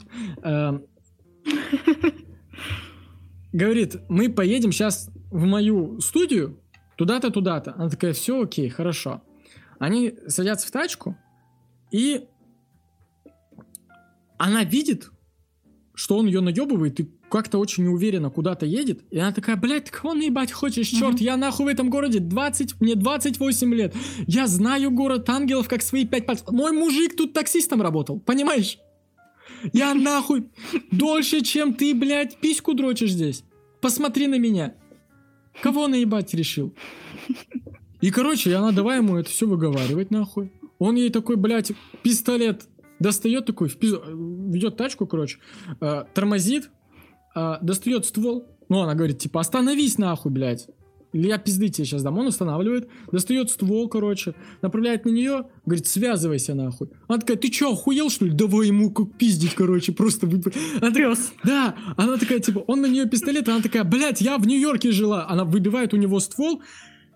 Говорит, 3.53 3.97
мы 4.09 4.29
поедем 4.29 4.71
сейчас 4.73 5.11
в 5.31 5.45
мою 5.45 6.01
студию, 6.01 6.61
туда-то, 6.97 7.31
туда-то. 7.31 7.75
Она 7.75 7.89
такая, 7.89 8.13
все 8.13 8.43
окей, 8.43 8.69
хорошо. 8.69 9.23
Они 9.79 10.15
садятся 10.29 10.69
в 10.69 10.71
тачку, 10.71 11.17
и 11.91 12.27
она 14.39 14.63
видит, 14.65 15.11
что 15.95 16.17
он 16.17 16.27
ее 16.27 16.41
наебывает 16.41 17.01
и 17.01 17.11
как-то 17.29 17.59
очень 17.59 17.85
неуверенно 17.85 18.31
куда-то 18.31 18.67
едет. 18.67 19.03
И 19.11 19.19
она 19.19 19.33
такая, 19.33 19.57
блядь, 19.57 19.87
ты 19.87 19.93
кого 19.93 20.15
наебать 20.15 20.53
хочешь, 20.53 20.89
черт, 20.89 21.15
Мгм. 21.15 21.23
я 21.25 21.37
нахуй 21.37 21.67
в 21.67 21.69
этом 21.69 21.91
городе 21.91 22.21
20, 22.21 22.81
мне 22.81 22.95
28 22.95 23.75
лет. 23.75 23.95
Я 24.27 24.47
знаю 24.47 24.91
город 24.91 25.29
ангелов 25.29 25.69
как 25.69 25.83
свои 25.83 26.07
пять 26.07 26.27
пальцев. 26.27 26.51
Мой 26.51 26.73
мужик 26.73 27.17
тут 27.17 27.33
таксистом 27.33 27.83
работал, 27.83 28.19
понимаешь? 28.21 28.79
Я 29.73 29.95
нахуй 29.95 30.49
дольше, 30.91 31.43
чем 31.43 31.75
ты, 31.75 31.95
блядь, 31.95 32.39
письку 32.39 32.75
дрочишь 32.75 33.13
здесь. 33.13 33.45
Посмотри 33.81 34.27
на 34.27 34.39
меня. 34.39 34.75
Кого 35.63 35.89
наебать 35.89 36.33
решил? 36.35 36.75
И, 38.01 38.11
короче, 38.11 38.55
она 38.55 38.73
давай 38.73 38.99
ему 38.99 39.17
это 39.17 39.29
все 39.31 39.47
выговаривать, 39.47 40.11
нахуй. 40.11 40.53
Он 40.79 40.97
ей 40.97 41.11
такой, 41.11 41.37
блядь, 41.37 41.73
пистолет 42.03 42.67
достает 42.99 43.47
такой, 43.47 43.69
в 43.69 43.77
пиз- 43.79 44.01
ведет 44.53 44.77
тачку, 44.77 45.07
короче, 45.07 45.39
э, 45.81 46.05
тормозит, 46.15 46.71
э, 47.35 47.55
достает 47.61 48.07
ствол. 48.07 48.47
Ну, 48.69 48.81
она 48.81 48.95
говорит, 48.95 49.19
типа, 49.19 49.41
остановись, 49.41 49.99
нахуй, 49.99 50.31
блядь. 50.33 50.69
Я 51.13 51.39
пизды 51.39 51.69
тебе 51.71 51.85
сейчас 51.85 52.03
дам. 52.03 52.19
Он 52.19 52.29
останавливает, 52.29 52.89
достает 53.11 53.51
ствол, 53.51 53.89
короче, 53.89 54.35
направляет 54.63 55.05
на 55.05 55.11
нее, 55.11 55.47
говорит, 55.67 55.87
связывайся, 55.87 56.55
нахуй. 56.55 56.89
Она 57.09 57.19
такая, 57.19 57.37
ты 57.37 57.49
чё, 57.49 57.73
охуел, 57.73 58.11
что 58.11 58.27
ли? 58.27 58.31
Давай 58.33 58.69
ему 58.69 58.91
как 58.93 59.17
пиздить, 59.19 59.55
короче, 59.55 59.93
просто... 59.93 60.27
вып- 60.27 60.55
Она 60.81 60.91
такая, 60.91 61.09
Пёс. 61.09 61.33
да, 61.43 61.75
она 61.97 62.17
такая, 62.17 62.39
типа, 62.39 62.61
он 62.67 62.81
на 62.83 62.87
нее 62.87 63.07
пистолет, 63.09 63.49
она 63.49 63.61
такая, 63.61 63.83
блядь, 63.85 64.21
я 64.21 64.39
в 64.39 64.47
Нью-Йорке 64.47 64.93
жила. 64.93 65.27
Она 65.29 65.45
выбивает 65.45 65.93
у 65.95 65.97
него 65.97 66.21
ствол, 66.21 66.63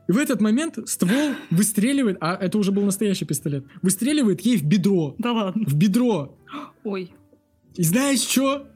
и 0.09 0.13
в 0.13 0.19
этот 0.19 0.41
момент 0.41 0.77
ствол 0.89 1.31
выстреливает, 1.51 2.17
а 2.21 2.35
это 2.35 2.59
уже 2.59 2.73
был 2.73 2.83
настоящий 2.83 3.25
пистолет, 3.27 3.65
выстреливает 3.81 4.41
ей 4.41 4.57
в 4.57 4.65
бедро. 4.65 5.15
Да 5.19 5.33
ладно. 5.33 5.63
В 5.67 5.75
бедро. 5.77 6.37
Ой. 6.83 7.13
И 7.77 7.83
знаешь 7.83 8.21
что? 8.21 8.67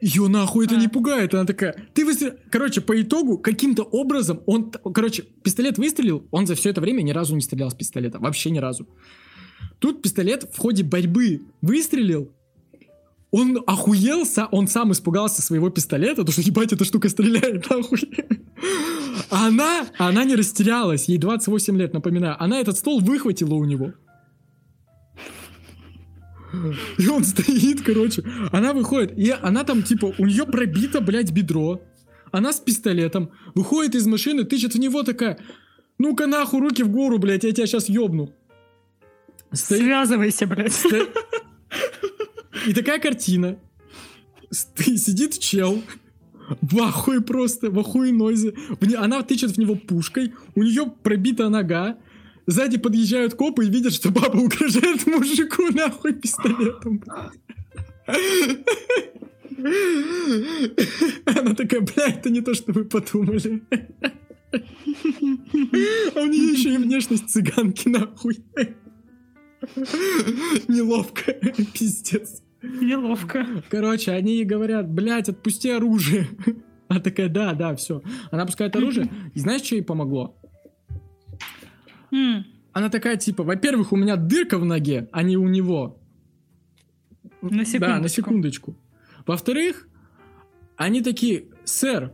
Ее 0.00 0.28
нахуй 0.28 0.66
это 0.66 0.76
А. 0.76 0.78
не 0.78 0.88
пугает. 0.88 1.34
Она 1.34 1.44
такая, 1.44 1.74
ты 1.94 2.04
выстрел... 2.04 2.34
Короче, 2.50 2.80
по 2.80 3.00
итогу, 3.00 3.38
каким-то 3.38 3.82
образом, 3.82 4.40
он... 4.46 4.70
Короче, 4.70 5.24
пистолет 5.42 5.76
выстрелил, 5.78 6.26
он 6.30 6.46
за 6.46 6.54
все 6.54 6.70
это 6.70 6.80
время 6.80 7.02
ни 7.02 7.10
разу 7.10 7.34
не 7.34 7.40
стрелял 7.40 7.70
с 7.70 7.74
пистолета. 7.74 8.18
Вообще 8.18 8.50
ни 8.50 8.58
разу. 8.58 8.86
Тут 9.80 10.02
пистолет 10.02 10.48
в 10.52 10.58
ходе 10.58 10.84
борьбы 10.84 11.42
выстрелил, 11.62 12.30
он 13.30 13.62
охуел, 13.66 14.22
са- 14.24 14.48
он 14.52 14.68
сам 14.68 14.92
испугался 14.92 15.42
своего 15.42 15.68
пистолета, 15.68 16.24
то 16.24 16.32
что, 16.32 16.40
ебать, 16.40 16.72
эта 16.72 16.84
штука 16.84 17.08
стреляет, 17.08 17.68
нахуй. 17.68 18.00
Она, 19.30 19.86
она 19.98 20.24
не 20.24 20.34
растерялась, 20.34 21.08
ей 21.08 21.18
28 21.18 21.76
лет, 21.76 21.92
напоминаю. 21.92 22.36
Она 22.42 22.60
этот 22.60 22.78
стол 22.78 23.00
выхватила 23.00 23.54
у 23.54 23.64
него. 23.64 23.92
И 26.98 27.08
он 27.08 27.24
стоит, 27.24 27.82
короче. 27.82 28.22
Она 28.52 28.72
выходит, 28.72 29.16
и 29.18 29.30
она 29.30 29.64
там, 29.64 29.82
типа, 29.82 30.14
у 30.18 30.26
нее 30.26 30.44
пробито, 30.46 31.00
блядь, 31.00 31.30
бедро. 31.30 31.82
Она 32.32 32.52
с 32.52 32.60
пистолетом. 32.60 33.30
Выходит 33.54 33.94
из 33.94 34.06
машины, 34.06 34.44
тычет 34.44 34.74
в 34.74 34.78
него 34.78 35.02
такая. 35.02 35.38
Ну-ка 35.98 36.26
нахуй, 36.26 36.60
руки 36.60 36.82
в 36.82 36.88
гору, 36.90 37.18
блядь, 37.18 37.44
я 37.44 37.52
тебя 37.52 37.66
сейчас 37.66 37.88
ёбну. 37.88 38.32
Стоит, 39.52 39.82
Связывайся, 39.82 40.46
блядь. 40.46 40.72
Сто- 40.72 41.08
И 42.66 42.72
такая 42.74 42.98
картина. 42.98 43.58
Сидит 44.50 45.38
чел. 45.38 45.82
В 46.62 46.80
ахуе 46.80 47.20
просто, 47.20 47.70
в 47.70 47.78
ахуе 47.78 48.12
нозе. 48.12 48.54
Она 48.96 49.22
тычет 49.22 49.50
в 49.52 49.58
него 49.58 49.74
пушкой. 49.74 50.32
У 50.54 50.62
нее 50.62 50.92
пробита 51.02 51.48
нога. 51.48 51.98
Сзади 52.48 52.78
подъезжают 52.78 53.34
копы 53.34 53.66
и 53.66 53.68
видят, 53.68 53.92
что 53.92 54.10
баба 54.10 54.38
угрожает 54.38 55.06
мужику 55.06 55.64
нахуй 55.70 56.14
пистолетом. 56.14 57.04
Она 61.26 61.54
такая, 61.54 61.82
бля, 61.82 62.08
это 62.08 62.30
не 62.30 62.40
то, 62.40 62.54
что 62.54 62.72
вы 62.72 62.86
подумали. 62.86 63.62
А 64.50 66.20
у 66.22 66.26
нее 66.26 66.52
еще 66.52 66.72
и 66.72 66.78
внешность 66.78 67.28
цыганки 67.28 67.88
нахуй. 67.90 68.38
Неловко, 70.68 71.34
пиздец. 71.74 72.42
Неловко. 72.62 73.46
Короче, 73.68 74.12
они 74.12 74.36
ей 74.36 74.44
говорят, 74.44 74.90
блядь, 74.90 75.28
отпусти 75.28 75.68
оружие. 75.68 76.28
Она 76.88 77.00
такая, 77.00 77.28
да, 77.28 77.52
да, 77.52 77.76
все. 77.76 78.00
Она 78.30 78.44
опускает 78.44 78.74
оружие. 78.74 79.10
И 79.34 79.38
знаешь, 79.38 79.60
что 79.64 79.74
ей 79.74 79.82
помогло? 79.82 80.37
Она 82.72 82.90
такая, 82.90 83.16
типа, 83.16 83.42
во-первых, 83.42 83.92
у 83.92 83.96
меня 83.96 84.16
дырка 84.16 84.58
в 84.58 84.64
ноге, 84.64 85.08
а 85.12 85.22
не 85.22 85.36
у 85.36 85.48
него. 85.48 85.98
На 87.40 87.50
Да, 87.50 87.56
на 87.58 87.64
секундочку. 87.64 88.08
секундочку. 88.08 88.76
Во-вторых, 89.26 89.88
они 90.76 91.02
такие, 91.02 91.46
сэр, 91.64 92.12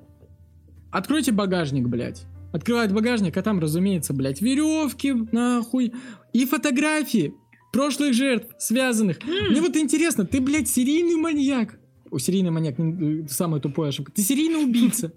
откройте 0.91 1.33
багажник, 1.33 1.87
блядь. 1.87 2.25
Открывает 2.53 2.93
багажник, 2.93 3.37
а 3.37 3.43
там, 3.43 3.59
разумеется, 3.59 4.15
блядь, 4.15 4.41
веревки, 4.41 5.13
нахуй, 5.33 5.93
и 6.33 6.45
фотографии 6.47 7.35
прошлых 7.73 8.15
жертв, 8.15 8.55
связанных. 8.59 9.19
Мне 9.51 9.61
вот 9.61 9.77
интересно, 9.77 10.25
ты, 10.25 10.41
блядь, 10.41 10.69
серийный 10.69 11.17
маньяк. 11.17 11.79
О, 12.11 12.19
серийный 12.19 12.51
маньяк, 12.51 12.79
м, 12.79 13.25
э, 13.25 13.29
самая 13.29 13.61
тупая 13.61 13.89
ошибка. 13.89 14.13
Ты 14.13 14.23
серийный 14.23 14.63
убийца. 14.63 15.13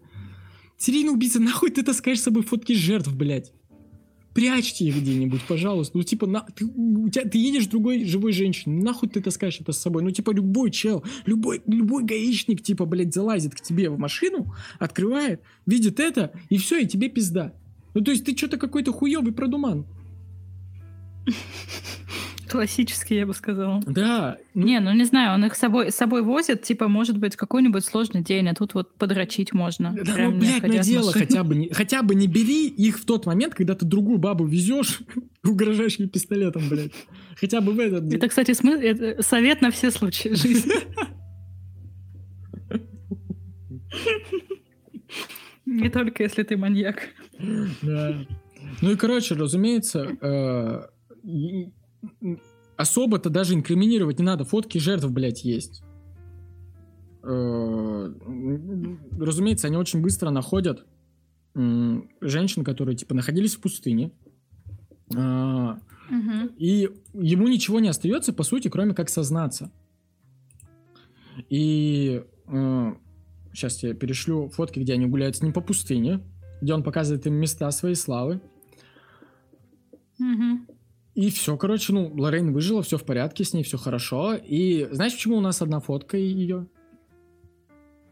Серийный 0.77 1.13
убийца, 1.13 1.39
нахуй 1.39 1.69
ты 1.69 1.83
таскаешь 1.83 2.19
с 2.19 2.23
собой 2.23 2.43
фотки 2.43 2.73
жертв, 2.73 3.13
блядь? 3.15 3.53
Прячьте 4.37 4.85
их 4.85 4.97
где-нибудь, 4.97 5.41
пожалуйста. 5.47 5.97
Ну, 5.97 6.03
типа, 6.03 6.27
на, 6.27 6.41
ты, 6.41 6.63
у 6.63 7.09
тебя, 7.09 7.27
ты 7.27 7.39
едешь 7.39 7.65
другой 7.65 8.05
живой 8.05 8.33
женщиной, 8.33 8.83
нахуй 8.83 9.09
ты 9.09 9.19
таскаешь 9.19 9.59
это 9.59 9.71
с 9.71 9.79
собой? 9.79 10.03
Ну, 10.03 10.11
типа, 10.11 10.29
любой 10.29 10.69
чел, 10.69 11.03
любой, 11.25 11.63
любой 11.65 12.03
гаишник, 12.03 12.61
типа, 12.61 12.85
блядь, 12.85 13.15
залазит 13.15 13.55
к 13.55 13.61
тебе 13.61 13.89
в 13.89 13.97
машину, 13.97 14.53
открывает, 14.77 15.41
видит 15.65 15.99
это, 15.99 16.33
и 16.49 16.59
все, 16.59 16.77
и 16.77 16.85
тебе 16.85 17.09
пизда. 17.09 17.55
Ну, 17.95 18.01
то 18.01 18.11
есть 18.11 18.25
ты 18.25 18.37
что-то 18.37 18.57
какой-то 18.57 18.93
хуёвый 18.93 19.33
продуман. 19.33 19.87
Классический, 22.49 23.15
я 23.15 23.25
бы 23.25 23.33
сказала. 23.33 23.81
Да. 23.85 24.37
ну, 24.53 24.65
Не, 24.65 24.79
ну 24.79 24.93
не 24.93 25.03
знаю, 25.03 25.33
он 25.33 25.45
их 25.45 25.55
с 25.55 25.59
собой, 25.59 25.91
с 25.91 25.95
собой 25.95 26.21
возит, 26.21 26.63
типа, 26.63 26.87
может 26.87 27.17
быть, 27.17 27.35
какой-нибудь 27.35 27.83
сложный 27.83 28.23
день, 28.23 28.47
а 28.49 28.55
тут 28.55 28.73
вот 28.73 28.95
подрочить 28.95 29.53
можно. 29.53 29.93
Да, 29.93 30.15
ну, 30.17 30.31
блядь, 30.37 30.63
на 30.63 30.79
дело 30.79 31.11
хотя 31.11 31.43
бы, 31.43 31.55
не, 31.55 31.69
хотя 31.69 32.03
бы 32.03 32.15
не 32.15 32.27
бери 32.27 32.67
их 32.67 32.99
в 32.99 33.05
тот 33.05 33.25
момент, 33.25 33.53
когда 33.53 33.75
ты 33.75 33.85
другую 33.85 34.17
бабу 34.17 34.45
везешь, 34.45 34.99
угрожаешь 35.43 35.97
ей 35.97 36.07
пистолетом, 36.07 36.69
блядь. 36.69 36.93
Хотя 37.35 37.61
бы 37.61 37.73
в 37.73 37.79
этот 37.79 38.07
день. 38.07 38.17
Это, 38.17 38.27
кстати, 38.29 38.51
смы- 38.51 38.81
это 38.81 39.21
совет 39.21 39.61
на 39.61 39.71
все 39.71 39.91
случаи 39.91 40.29
жизни. 40.29 40.73
Не 45.65 45.89
только 45.89 46.23
если 46.23 46.43
ты 46.43 46.55
маньяк. 46.55 47.09
Да. 47.81 48.15
Ну 48.81 48.91
и, 48.91 48.95
короче, 48.95 49.35
разумеется, 49.35 50.15
э, 50.21 50.81
особо-то 52.75 53.29
даже 53.29 53.53
инкриминировать 53.53 54.19
не 54.19 54.25
надо. 54.25 54.45
Фотки 54.45 54.77
жертв, 54.77 55.09
блядь, 55.09 55.43
есть. 55.43 55.83
Э, 57.23 58.13
Разумеется, 59.19 59.67
они 59.67 59.77
очень 59.77 60.01
быстро 60.01 60.29
находят 60.29 60.85
женщин, 62.21 62.63
которые, 62.63 62.95
типа, 62.95 63.15
находились 63.15 63.55
в 63.55 63.61
пустыне. 63.61 64.11
А, 65.15 65.79
И 66.57 66.89
ему 67.13 67.47
ничего 67.47 67.79
не 67.79 67.89
остается, 67.89 68.31
по 68.31 68.43
сути, 68.43 68.67
кроме 68.67 68.93
как 68.93 69.09
сознаться. 69.09 69.71
И 71.49 72.23
сейчас 73.53 73.81
я 73.83 73.93
перешлю 73.95 74.49
фотки, 74.49 74.79
где 74.79 74.93
они 74.93 75.07
гуляют 75.07 75.35
с 75.35 75.41
ним 75.41 75.51
по 75.51 75.61
пустыне, 75.61 76.21
где 76.61 76.73
он 76.73 76.83
показывает 76.83 77.25
им 77.25 77.33
места 77.33 77.71
своей 77.71 77.95
славы. 77.95 78.39
И 81.17 81.31
все, 81.31 81.57
короче, 81.57 81.93
ну, 81.93 82.13
Лоррейн 82.15 82.53
выжила, 82.53 82.83
все 82.83 82.99
в 82.99 83.03
порядке 83.03 83.43
с 83.43 83.51
ней, 83.51 83.63
все 83.63 83.79
хорошо. 83.79 84.35
И 84.35 84.87
знаешь, 84.91 85.13
почему 85.13 85.37
у 85.37 85.41
нас 85.41 85.63
одна 85.63 85.79
фотка 85.79 86.15
ее? 86.15 86.67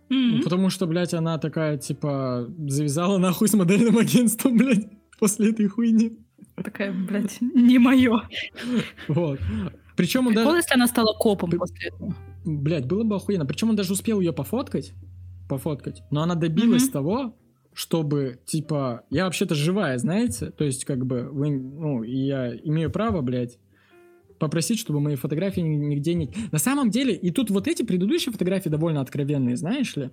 Ну, 0.10 0.38
М. 0.38 0.42
потому 0.42 0.72
что, 0.72 0.88
блядь, 0.88 1.14
она 1.14 1.38
такая, 1.38 1.78
типа, 1.78 2.52
завязала 2.68 3.20
нахуй 3.20 3.48
с 3.48 3.54
модельным 3.54 4.00
агентством, 4.00 4.58
блядь, 4.58 4.88
после 5.20 5.52
этой 5.52 5.68
хуйни. 5.68 6.18
Такая, 6.56 6.92
блядь, 6.92 7.38
не 7.42 7.78
мое. 7.78 8.28
Вот. 9.08 9.40
Причем 9.96 10.26
он 10.26 10.34
даже... 10.34 10.50
если 10.56 10.74
она 10.74 10.88
стала 10.88 11.14
копом 11.16 11.52
после 11.52 11.90
этого. 11.90 12.16
Блядь, 12.44 12.88
было 12.88 13.04
бы 13.04 13.18
охуенно. 13.18 13.46
Причем 13.46 13.70
он 13.70 13.76
даже 13.76 13.94
успел 13.94 14.20
ее 14.20 14.34
пофоткать. 14.34 14.94
Пофоткать. 15.48 16.02
Но 16.10 16.24
она 16.24 16.34
добилась 16.34 16.90
того, 16.90 17.36
чтобы, 17.76 18.40
типа, 18.46 19.04
я 19.10 19.26
вообще-то 19.26 19.54
живая, 19.54 19.98
знаете? 19.98 20.50
То 20.52 20.64
есть, 20.64 20.86
как 20.86 21.06
бы, 21.06 21.30
вы, 21.30 21.52
ну, 21.52 22.04
я 22.04 22.56
имею 22.56 22.90
право, 22.90 23.22
блядь, 23.22 23.60
попросить, 24.40 24.80
чтобы 24.80 25.02
мои 25.02 25.16
фотографии 25.16 25.60
ни- 25.60 25.76
нигде 25.76 26.14
не... 26.14 26.32
На 26.52 26.58
самом 26.58 26.90
деле, 26.90 27.14
и 27.14 27.32
тут 27.32 27.50
вот 27.50 27.68
эти 27.68 27.84
предыдущие 27.84 28.32
фотографии 28.32 28.70
довольно 28.70 29.02
откровенные, 29.02 29.58
знаешь 29.58 29.96
ли? 29.98 30.10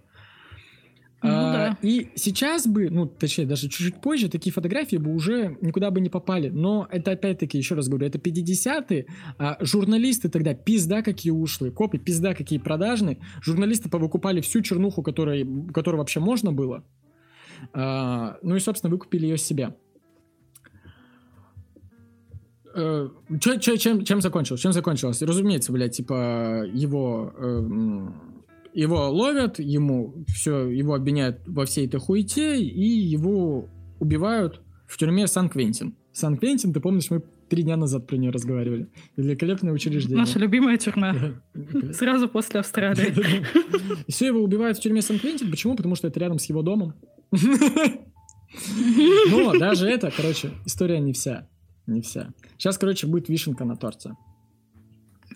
Ну 1.23 1.31
А, 1.31 1.53
да. 1.53 1.79
И 1.83 2.11
сейчас 2.17 2.67
бы, 2.67 2.91
ну, 2.91 3.07
точнее, 3.07 3.47
даже 3.47 3.69
чуть-чуть 3.69 4.01
позже, 4.01 4.29
такие 4.29 4.53
фотографии 4.53 4.97
бы 4.97 5.15
уже 5.15 5.57
никуда 5.61 5.93
бы 5.93 6.01
не 6.01 6.09
попали. 6.09 6.49
Но 6.49 6.89
это, 6.91 7.13
опять-таки, 7.13 7.57
еще 7.57 7.77
раз 7.77 7.89
говорю, 7.89 8.09
это 8.09 8.19
50-е, 8.19 9.07
а 9.39 9.57
журналисты 9.61 10.29
тогда 10.29 10.53
пизда 10.55 11.03
какие 11.03 11.31
ушлые, 11.31 11.71
копы 11.71 11.99
пизда 11.99 12.35
какие 12.35 12.59
продажные. 12.59 13.19
Журналисты 13.41 13.89
повыкупали 13.89 14.41
всю 14.41 14.63
чернуху, 14.63 15.03
которой, 15.05 15.47
которую 15.73 16.01
вообще 16.01 16.19
можно 16.19 16.53
было. 16.53 16.85
А, 17.73 18.39
ну 18.43 18.57
и, 18.57 18.61
собственно, 18.61 18.91
выкупили 18.91 19.27
ее 19.27 19.39
себе. 19.39 19.75
Э, 22.75 23.09
чё- 23.41 23.57
чё- 23.59 23.77
чем, 23.77 24.05
чем 24.05 24.21
закончилось? 24.21 24.61
Чем 24.61 24.73
закончилось? 24.73 25.21
Разумеется, 25.23 25.73
блядь, 25.73 25.95
типа 25.97 26.65
его 26.73 27.33
эм, 27.39 28.45
его 28.73 29.11
ловят, 29.11 29.59
ему 29.59 30.25
все, 30.29 30.69
его 30.69 30.95
обвиняют 30.95 31.41
во 31.47 31.67
всей 31.67 31.87
этой 31.87 32.01
хуете, 32.01 32.59
и 32.63 32.83
его 32.85 33.69
убивают 34.01 34.63
в 34.87 34.97
тюрьме 34.97 35.27
Сан-Квентин. 35.27 35.95
Сан-Квентин, 36.13 36.73
ты 36.73 36.81
помнишь, 36.81 37.11
мы 37.11 37.23
три 37.53 37.65
дня 37.65 37.77
назад 37.77 38.07
про 38.07 38.17
нее 38.17 38.31
разговаривали. 38.31 38.89
Великолепное 39.15 39.75
учреждение. 39.75 40.17
Наша 40.17 40.39
любимая 40.39 40.79
тюрьма. 40.79 41.15
Сразу 41.93 42.27
после 42.27 42.61
Австралии. 42.61 43.13
И 44.07 44.11
все 44.11 44.29
его 44.29 44.41
убивают 44.41 44.79
в 44.79 44.81
тюрьме 44.81 45.03
Сан-Квентин. 45.03 45.51
Почему? 45.51 45.77
Потому 45.77 45.95
что 45.95 46.09
это 46.09 46.19
рядом 46.19 46.39
с 46.39 46.47
его 46.47 46.63
домом. 46.63 46.95
Но 49.31 49.59
даже 49.59 49.87
это, 49.87 50.11
короче, 50.11 50.53
история 50.65 50.99
не 50.99 51.13
вся. 51.13 51.47
Не 51.87 52.01
вся. 52.01 52.33
Сейчас, 52.57 52.79
короче, 52.79 53.07
будет 53.07 53.29
вишенка 53.29 53.67
на 53.67 53.77
торте. 53.77 54.17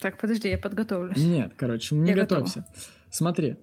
Так, 0.00 0.18
подожди, 0.18 0.48
я 0.48 0.56
подготовлюсь. 0.56 1.18
Нет, 1.18 1.52
короче, 1.54 1.96
не 1.96 2.08
Я 2.08 2.16
готова. 2.16 2.40
готовься. 2.40 2.64
Смотри. 3.10 3.56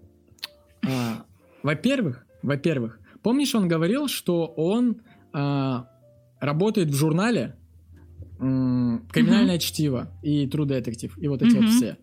А, 0.87 1.25
во-первых, 1.63 2.23
во-первых, 2.43 2.99
помнишь, 3.23 3.55
он 3.55 3.67
говорил, 3.67 4.07
что 4.07 4.45
он 4.45 5.01
а, 5.31 5.87
работает 6.39 6.89
в 6.89 6.93
журнале 6.93 7.55
м, 8.43 9.07
«Криминальное 9.11 9.57
чтиво» 9.59 10.11
и 10.21 10.45
«True 10.47 10.65
Detective», 10.67 11.11
и 11.17 11.27
вот 11.27 11.41
эти 11.41 11.55
вот 11.55 11.63
Мгм. 11.65 11.71
все. 11.71 11.97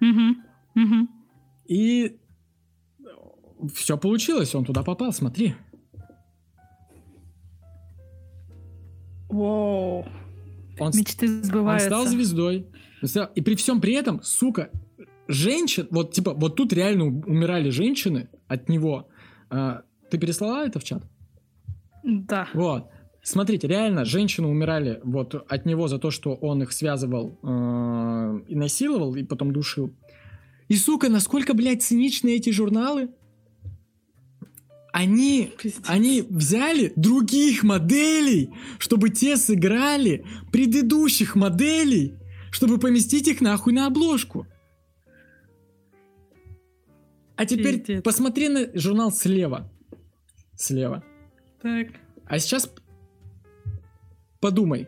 Мгм. 0.00 0.42
Мгм. 0.74 1.08
И 1.66 2.16
все 3.74 3.96
получилось, 3.96 4.54
он 4.54 4.64
туда 4.64 4.82
попал, 4.82 5.12
смотри. 5.12 5.54
Воу. 9.28 10.06
Он, 10.78 10.92
Мечты 10.94 11.26
он 11.26 11.42
сбываются. 11.42 11.88
стал 11.88 12.06
звездой. 12.06 12.66
Он 13.02 13.08
стал- 13.08 13.30
И 13.34 13.40
при 13.40 13.54
всем 13.56 13.80
при 13.80 13.94
этом, 13.94 14.22
сука, 14.22 14.70
женщин, 15.26 15.88
вот 15.90 16.12
типа, 16.12 16.34
вот 16.34 16.56
тут 16.56 16.72
реально 16.72 17.04
умирали 17.06 17.70
женщины 17.70 18.28
от 18.46 18.68
него. 18.68 19.08
А, 19.50 19.82
ты 20.10 20.18
переслала 20.18 20.66
это 20.66 20.78
в 20.78 20.84
чат? 20.84 21.02
Да. 22.04 22.48
Вот. 22.54 22.90
Смотрите, 23.26 23.66
реально, 23.66 24.04
женщины 24.04 24.46
умирали 24.46 25.00
вот 25.02 25.34
от 25.34 25.66
него 25.66 25.88
за 25.88 25.98
то, 25.98 26.12
что 26.12 26.34
он 26.34 26.62
их 26.62 26.70
связывал 26.70 27.36
э, 27.42 28.40
и 28.46 28.54
насиловал, 28.54 29.16
и 29.16 29.24
потом 29.24 29.52
душил. 29.52 29.92
И, 30.68 30.76
сука, 30.76 31.08
насколько, 31.08 31.52
блядь, 31.52 31.82
циничны 31.82 32.36
эти 32.36 32.50
журналы? 32.50 33.08
Они, 34.92 35.50
Пиздец. 35.60 35.82
они 35.88 36.22
взяли 36.22 36.92
других 36.94 37.64
моделей, 37.64 38.50
чтобы 38.78 39.10
те 39.10 39.36
сыграли 39.36 40.24
предыдущих 40.52 41.34
моделей, 41.34 42.14
чтобы 42.52 42.78
поместить 42.78 43.26
их 43.26 43.40
нахуй 43.40 43.72
на 43.72 43.88
обложку. 43.88 44.46
А 47.34 47.44
теперь 47.44 47.80
Пиздец. 47.80 48.04
посмотри 48.04 48.48
на 48.48 48.68
журнал 48.78 49.10
слева. 49.10 49.68
Слева. 50.54 51.02
Так. 51.60 51.88
А 52.28 52.38
сейчас 52.38 52.70
подумай. 54.46 54.86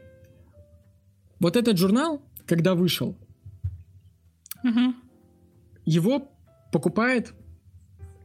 Вот 1.41 1.57
этот 1.57 1.79
журнал, 1.79 2.23
когда 2.47 2.75
вышел, 2.75 3.17
Мгм. 4.63 4.95
его 5.85 6.31
покупает, 6.73 7.35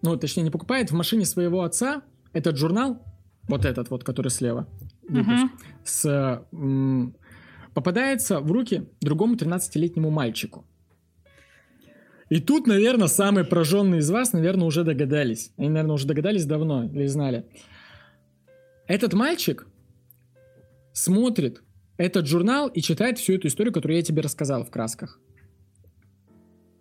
ну, 0.03 0.15
точнее, 0.17 0.43
не 0.43 0.51
покупает, 0.51 0.91
в 0.91 0.95
машине 0.95 1.25
своего 1.25 1.63
отца 1.63 2.01
этот 2.33 2.55
журнал, 2.57 3.01
вот 3.49 3.65
этот 3.65 3.89
вот, 3.89 4.03
который 4.03 4.29
слева, 4.29 4.67
выпуск, 5.09 5.43
Мгм. 5.45 5.51
с, 5.83 6.45
м, 6.51 7.15
попадается 7.73 8.39
в 8.39 8.51
руки 8.51 8.83
другому 9.01 9.35
13-летнему 9.35 10.11
мальчику. 10.11 10.65
И 12.29 12.39
тут, 12.39 12.67
наверное, 12.67 13.07
самые 13.07 13.43
прожженные 13.43 13.99
из 13.99 14.09
вас, 14.09 14.33
наверное, 14.33 14.67
уже 14.67 14.83
догадались. 14.83 15.51
Они, 15.57 15.69
наверное, 15.69 15.95
уже 15.95 16.07
догадались 16.07 16.45
давно 16.45 16.83
или 16.85 17.07
знали. 17.07 17.43
Этот 18.87 19.13
мальчик 19.13 19.67
смотрит 20.93 21.61
этот 21.97 22.27
журнал 22.27 22.69
и 22.69 22.81
читает 22.81 23.19
всю 23.19 23.33
эту 23.33 23.47
историю, 23.47 23.73
которую 23.73 23.97
я 23.97 24.03
тебе 24.03 24.21
рассказал 24.21 24.63
в 24.63 24.69
красках. 24.69 25.19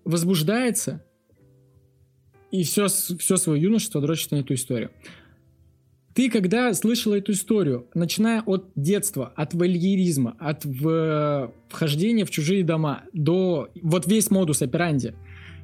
Возбуждается 0.05 1.05
и 2.51 2.65
все, 2.65 2.87
все 2.89 3.37
свое 3.37 3.61
юношество 3.63 4.01
дрочит 4.01 4.31
на 4.31 4.37
эту 4.37 4.55
историю. 4.55 4.91
Ты, 6.15 6.31
когда 6.31 6.75
слышала 6.75 7.15
эту 7.15 7.33
историю, 7.33 7.89
начиная 7.95 8.43
от 8.43 8.71
детства, 8.77 9.33
от 9.35 9.55
вольеризма, 9.55 10.37
от 10.39 10.65
в- 10.65 11.53
вхождения 11.71 12.27
в 12.27 12.31
чужие 12.31 12.65
дома, 12.65 13.05
до 13.15 13.71
вот 13.81 14.07
весь 14.07 14.31
модус 14.31 14.61
операнди, 14.61 15.15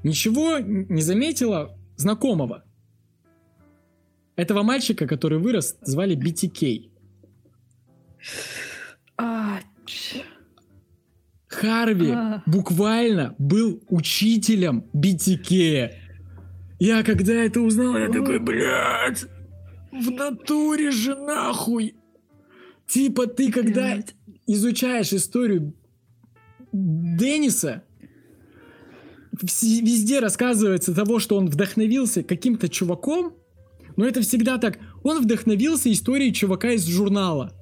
ничего 0.03 0.59
не 0.59 1.03
заметила 1.03 1.77
знакомого? 1.97 2.65
Этого 4.37 4.63
мальчика, 4.63 5.07
который 5.07 5.39
вырос, 5.39 5.77
звали 5.83 6.17
BTK. 6.17 6.91
А, 9.17 9.61
Харви 11.49 12.11
А. 12.11 12.43
буквально 12.47 13.35
был 13.39 13.83
учителем 13.89 14.85
BTK. 14.95 15.91
Я 16.79 17.03
когда 17.03 17.33
это 17.33 17.61
узнал, 17.61 17.97
я 17.97 18.09
такой, 18.09 18.39
блядь, 18.39 19.25
в 19.91 20.11
натуре 20.11 20.91
же 20.91 21.17
нахуй. 21.17 21.97
Типа 22.87 23.27
ты, 23.27 23.51
когда 23.51 23.95
блядь. 23.95 24.15
изучаешь 24.47 25.13
историю 25.13 25.75
Денниса, 26.73 27.83
везде 29.43 30.21
рассказывается 30.21 30.95
того, 30.95 31.19
что 31.19 31.37
он 31.37 31.47
вдохновился 31.47 32.23
каким-то 32.23 32.69
чуваком, 32.69 33.35
но 33.97 34.07
это 34.07 34.21
всегда 34.21 34.59
так. 34.59 34.79
Он 35.03 35.23
вдохновился 35.23 35.91
историей 35.91 36.33
чувака 36.33 36.73
из 36.73 36.87
журнала. 36.87 37.53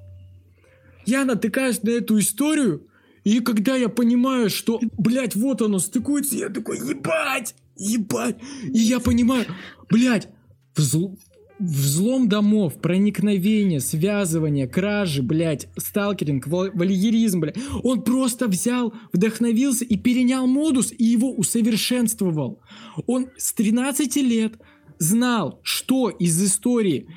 Я 1.07 1.23
натыкаюсь 1.23 1.81
на 1.83 1.91
эту 1.91 2.19
историю, 2.19 2.85
и 3.23 3.39
когда 3.39 3.75
я 3.75 3.87
понимаю, 3.87 4.49
что, 4.49 4.79
блядь, 4.97 5.35
вот 5.35 5.61
оно 5.61 5.79
стыкуется, 5.79 6.35
я 6.35 6.49
такой, 6.49 6.77
ебать, 6.79 7.55
ебать. 7.77 8.35
И 8.65 8.79
я 8.79 8.99
понимаю, 8.99 9.45
блядь, 9.89 10.27
взл- 10.75 11.17
взлом 11.59 12.27
домов, 12.27 12.81
проникновение, 12.81 13.79
связывание, 13.79 14.67
кражи, 14.67 15.23
блядь, 15.23 15.69
сталкеринг, 15.77 16.45
вольеризм, 16.45 17.39
блядь. 17.39 17.57
Он 17.83 18.01
просто 18.01 18.47
взял, 18.47 18.93
вдохновился 19.13 19.85
и 19.85 19.95
перенял 19.95 20.45
модус, 20.45 20.91
и 20.91 21.05
его 21.05 21.33
усовершенствовал. 21.33 22.59
Он 23.05 23.27
с 23.37 23.53
13 23.53 24.13
лет 24.17 24.55
знал, 24.99 25.61
что 25.63 26.09
из 26.09 26.43
истории 26.43 27.07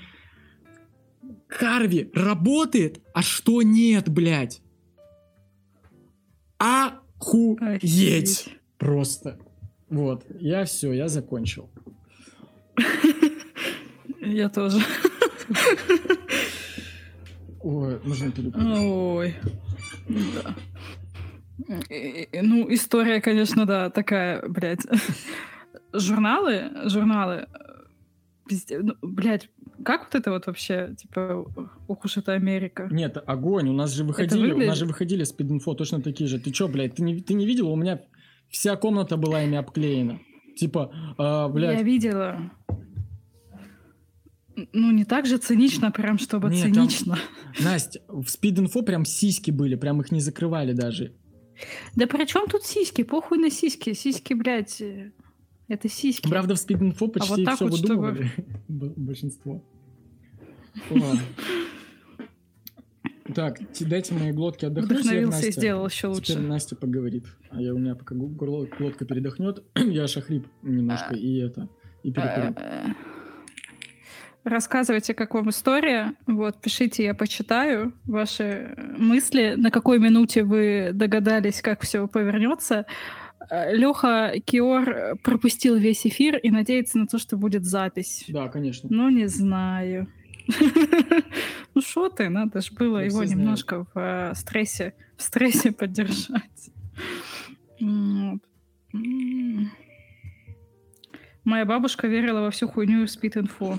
Харви 1.50 2.10
работает, 2.14 3.00
а 3.12 3.22
что 3.22 3.62
нет, 3.62 4.08
блядь. 4.08 4.62
Охуеть. 6.58 8.48
Просто. 8.78 9.38
Вот, 9.88 10.24
я 10.40 10.64
все, 10.64 10.92
я 10.92 11.08
закончил. 11.08 11.68
Я 14.22 14.48
тоже. 14.48 14.78
Ой, 17.62 18.00
нужно 18.04 18.30
перепутать. 18.30 18.62
Ой. 18.68 19.34
Да. 20.08 20.54
И- 21.90 22.28
и- 22.32 22.40
Ну, 22.40 22.72
история, 22.72 23.20
конечно, 23.20 23.66
да, 23.66 23.90
такая, 23.90 24.46
блядь. 24.48 24.86
Журналы, 25.92 26.70
журналы, 26.88 27.34
э, 27.34 27.46
пизде- 28.48 28.78
ну, 28.82 28.94
блядь, 29.02 29.48
как 29.84 30.04
вот 30.04 30.14
это 30.14 30.30
вот 30.30 30.46
вообще, 30.46 30.94
типа, 30.98 31.44
ох 31.88 32.04
уж 32.04 32.16
это 32.16 32.32
Америка. 32.32 32.88
Нет, 32.90 33.16
огонь. 33.26 33.68
У 33.68 33.72
нас 33.72 33.92
же 33.92 34.04
выходили, 34.04 34.38
у 34.38 34.42
выглядит- 34.50 34.68
нас 34.68 34.78
же 34.78 34.86
выходили 34.86 35.24
спид-инфо 35.24 35.74
точно 35.74 36.00
такие 36.02 36.28
же. 36.28 36.38
Ты 36.38 36.50
чё, 36.50 36.68
блядь, 36.68 36.94
ты 36.96 37.02
не, 37.02 37.20
ты 37.20 37.34
не 37.34 37.46
видел? 37.46 37.68
У 37.70 37.76
меня 37.76 38.00
вся 38.50 38.76
комната 38.76 39.16
была 39.16 39.42
ими 39.42 39.56
обклеена. 39.58 40.18
Типа, 40.56 40.92
а, 41.18 41.42
Я 41.46 41.48
блядь, 41.48 41.82
видела. 41.82 42.50
Ну, 44.72 44.90
не 44.92 45.04
так 45.04 45.26
же 45.26 45.38
цинично, 45.38 45.90
прям 45.90 46.18
чтобы 46.18 46.50
Нет, 46.50 46.64
там- 46.64 46.74
цинично. 46.74 47.18
Настя, 47.60 48.00
в 48.08 48.26
спид-инфо 48.28 48.82
прям 48.82 49.04
сиськи 49.04 49.50
были, 49.50 49.76
прям 49.76 50.00
их 50.00 50.12
не 50.12 50.20
закрывали 50.20 50.72
даже. 50.72 51.14
Да 51.96 52.06
при 52.06 52.24
чем 52.26 52.46
тут 52.48 52.64
сиськи? 52.64 53.04
Похуй 53.04 53.38
на 53.38 53.50
сиськи. 53.50 53.94
Сиськи, 53.94 54.34
блядь, 54.34 54.80
э, 54.80 55.12
это 55.70 55.88
сиськи. 55.88 56.28
Правда, 56.28 56.54
в 56.54 56.58
спид-инфо 56.58 57.08
почти 57.08 57.32
А 57.32 57.36
вот 57.36 57.44
так 57.44 57.54
все 57.56 57.66
вот, 57.68 57.78
чтобы- 57.78 57.94
выдумывали. 57.94 58.30
Б- 58.68 58.92
Большинство. 58.96 59.64
Так, 63.34 63.58
те- 63.72 63.84
дайте 63.84 64.12
моей 64.14 64.32
глотке 64.32 64.66
отдохнуть. 64.66 65.02
теперь 65.02 65.24
Вдохновился 65.24 65.46
и 65.46 65.52
сделал 65.52 65.86
еще 65.86 66.12
Теперь 66.14 66.36
лучше. 66.36 66.38
Настя 66.48 66.76
поговорит. 66.76 67.26
А 67.50 67.60
я 67.62 67.74
у 67.74 67.78
меня 67.78 67.94
пока 67.94 68.14
глотка 68.16 69.04
передохнет, 69.04 69.62
я 69.76 70.06
шахрип 70.08 70.46
немножко 70.62 71.14
и 71.14 71.38
это, 71.38 71.68
и 72.02 72.12
перекурю. 72.12 72.54
Рассказывайте, 74.42 75.12
как 75.12 75.34
вам 75.34 75.50
история. 75.50 76.14
Вот, 76.26 76.60
пишите, 76.62 77.04
я 77.04 77.14
почитаю 77.14 77.92
ваши 78.06 78.74
мысли, 78.96 79.52
на 79.56 79.70
какой 79.70 79.98
минуте 79.98 80.44
вы 80.44 80.90
догадались, 80.94 81.60
как 81.60 81.82
все 81.82 82.08
повернется. 82.08 82.86
Леха 83.50 84.34
Киор 84.44 85.16
пропустил 85.22 85.76
весь 85.76 86.06
эфир 86.06 86.36
и 86.36 86.50
надеется 86.50 86.98
на 86.98 87.06
то, 87.06 87.18
что 87.18 87.36
будет 87.36 87.64
запись. 87.64 88.24
Да, 88.28 88.48
конечно. 88.48 88.88
Ну, 88.92 89.08
не 89.08 89.26
знаю. 89.26 90.08
Ну, 91.74 91.82
что 91.82 92.08
ты, 92.08 92.28
надо 92.28 92.60
же 92.60 92.72
было 92.74 92.98
его 92.98 93.22
немножко 93.22 93.84
в 93.84 93.90
э, 93.94 94.34
стрессе, 94.34 94.94
в 95.16 95.22
стрессе 95.22 95.70
поддержать. 95.78 96.70
Моя 101.44 101.64
бабушка 101.64 102.08
верила 102.08 102.40
во 102.40 102.50
всю 102.50 102.68
хуйню 102.68 103.04
из 103.04 103.12
спид-инфо. 103.12 103.78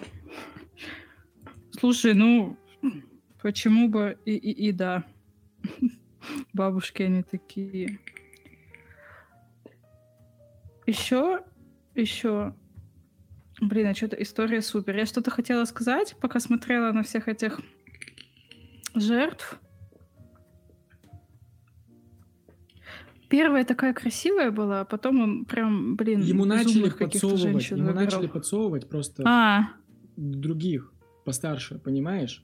Слушай, 1.80 2.14
ну, 2.14 2.58
почему 3.42 3.90
бы 3.90 4.18
и, 4.26 4.36
и, 4.36 4.70
и 4.70 4.72
да. 4.72 5.04
Бабушки 6.54 7.04
они 7.04 7.24
такие. 7.24 8.00
Еще, 10.86 11.42
еще 11.96 12.54
Блин, 13.62 13.88
а 13.88 13.94
что-то 13.94 14.16
история 14.16 14.60
супер. 14.62 14.98
Я 14.98 15.06
что-то 15.06 15.30
хотела 15.30 15.66
сказать, 15.66 16.16
пока 16.20 16.40
смотрела 16.40 16.92
на 16.92 17.04
всех 17.04 17.28
этих 17.28 17.60
жертв. 18.96 19.60
Первая 23.30 23.64
такая 23.64 23.94
красивая 23.94 24.50
была, 24.50 24.82
а 24.82 24.86
потом 24.86 25.22
он 25.22 25.46
прям, 25.46 25.96
блин, 25.96 26.22
Ему 26.22 26.44
начали 26.44 26.90
подсовывать, 26.90 27.70
ему 27.70 27.84
выбирал. 27.84 28.04
начали 28.04 28.28
подсовывать 28.28 28.90
просто 28.90 29.24
А, 29.26 29.70
других 30.18 30.92
постарше, 31.24 31.78
понимаешь? 31.78 32.44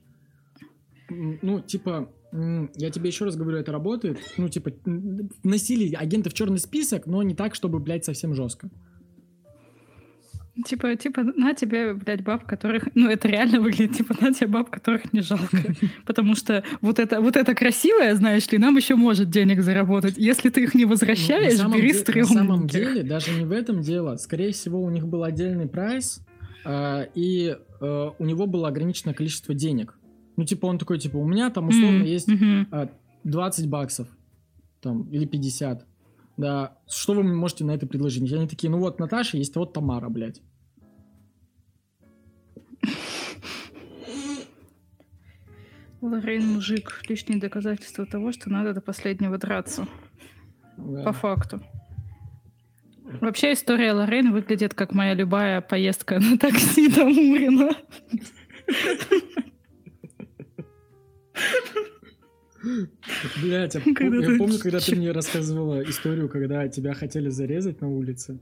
Ну, 1.10 1.60
типа, 1.60 2.10
я 2.32 2.90
тебе 2.90 3.08
еще 3.08 3.24
раз 3.24 3.36
говорю, 3.36 3.58
это 3.58 3.72
работает. 3.72 4.18
Ну, 4.36 4.48
типа, 4.48 4.72
вносили 5.42 5.94
агента 5.94 6.30
в 6.30 6.34
черный 6.34 6.58
список, 6.58 7.06
но 7.06 7.22
не 7.22 7.34
так, 7.34 7.54
чтобы, 7.54 7.78
блядь, 7.78 8.04
совсем 8.04 8.34
жестко. 8.34 8.68
типа, 10.66 10.96
типа, 10.96 11.22
на 11.22 11.54
тебе, 11.54 11.94
блядь, 11.94 12.22
баб, 12.24 12.44
которых... 12.44 12.88
Ну, 12.94 13.08
это 13.08 13.28
реально 13.28 13.60
выглядит, 13.60 13.96
типа, 13.96 14.14
на 14.20 14.34
тебе 14.34 14.48
баб, 14.48 14.70
которых 14.70 15.12
не 15.12 15.20
жалко. 15.20 15.56
Потому 16.06 16.34
что 16.34 16.64
вот 16.80 16.98
это, 16.98 17.20
вот 17.20 17.36
это 17.36 17.54
красивое, 17.54 18.14
знаешь 18.14 18.50
ли, 18.50 18.58
нам 18.58 18.76
еще 18.76 18.96
может 18.96 19.30
денег 19.30 19.62
заработать. 19.62 20.14
Если 20.18 20.50
ты 20.50 20.64
их 20.64 20.74
не 20.74 20.84
Ну, 20.84 20.90
возвращаешь, 20.90 21.54
самом 21.54 21.76
бери 21.78 21.92
де- 21.92 21.98
На 21.98 22.24
самом 22.26 22.68
стрёмненьких. 22.68 22.72
деле, 22.72 23.02
даже 23.04 23.30
не 23.38 23.44
в 23.44 23.52
этом 23.52 23.80
дело. 23.80 24.16
Скорее 24.16 24.52
всего, 24.52 24.82
у 24.82 24.90
них 24.90 25.06
был 25.06 25.22
отдельный 25.22 25.68
прайс, 25.68 26.20
а, 26.64 27.04
и 27.14 27.56
а, 27.80 28.12
у 28.18 28.24
него 28.24 28.46
было 28.46 28.68
ограниченное 28.68 29.14
количество 29.14 29.54
денег. 29.54 29.94
Ну, 30.38 30.44
типа, 30.44 30.66
он 30.66 30.78
такой, 30.78 31.00
типа, 31.00 31.16
у 31.16 31.26
меня 31.26 31.50
там 31.50 31.66
условно 31.66 31.96
М, 31.96 32.04
есть 32.04 32.28
а, 32.70 32.88
20 33.24 33.68
баксов, 33.68 34.06
там, 34.80 35.02
или 35.10 35.26
50. 35.26 35.84
Да, 36.36 36.78
что 36.86 37.14
вы 37.14 37.24
можете 37.24 37.64
на 37.64 37.72
это 37.72 37.88
предложить? 37.88 38.30
И 38.30 38.34
они 38.36 38.46
такие, 38.46 38.70
ну 38.70 38.78
вот 38.78 39.00
Наташа 39.00 39.36
есть, 39.36 39.56
а 39.56 39.58
вот 39.58 39.72
Тамара, 39.72 40.08
блядь. 40.08 40.40
Лоррейн 46.00 46.46
мужик. 46.46 47.02
Лишние 47.08 47.40
доказательства 47.40 48.06
того, 48.06 48.30
что 48.30 48.48
надо 48.48 48.74
до 48.74 48.80
последнего 48.80 49.38
драться. 49.38 49.88
Да. 50.76 51.02
По 51.02 51.12
факту. 51.12 51.60
Вообще 53.20 53.54
история 53.54 53.92
Лоррейн 53.92 54.30
выглядит 54.30 54.72
как 54.74 54.94
моя 54.94 55.14
любая 55.14 55.60
поездка 55.62 56.20
на 56.20 56.38
такси 56.38 56.88
до 56.94 57.06
Мурина. 57.06 57.74
Блядь, 63.42 63.74
я, 63.74 63.80
Когда 63.94 64.16
я 64.16 64.26
ты- 64.26 64.38
помню, 64.38 64.58
когда 64.58 64.80
ты 64.80 64.96
мне 64.96 65.12
рассказывала 65.12 65.82
историю, 65.82 66.28
когда 66.28 66.66
тебя 66.68 66.92
хотели 66.94 67.28
зарезать 67.28 67.80
на 67.80 67.88
улице. 67.88 68.40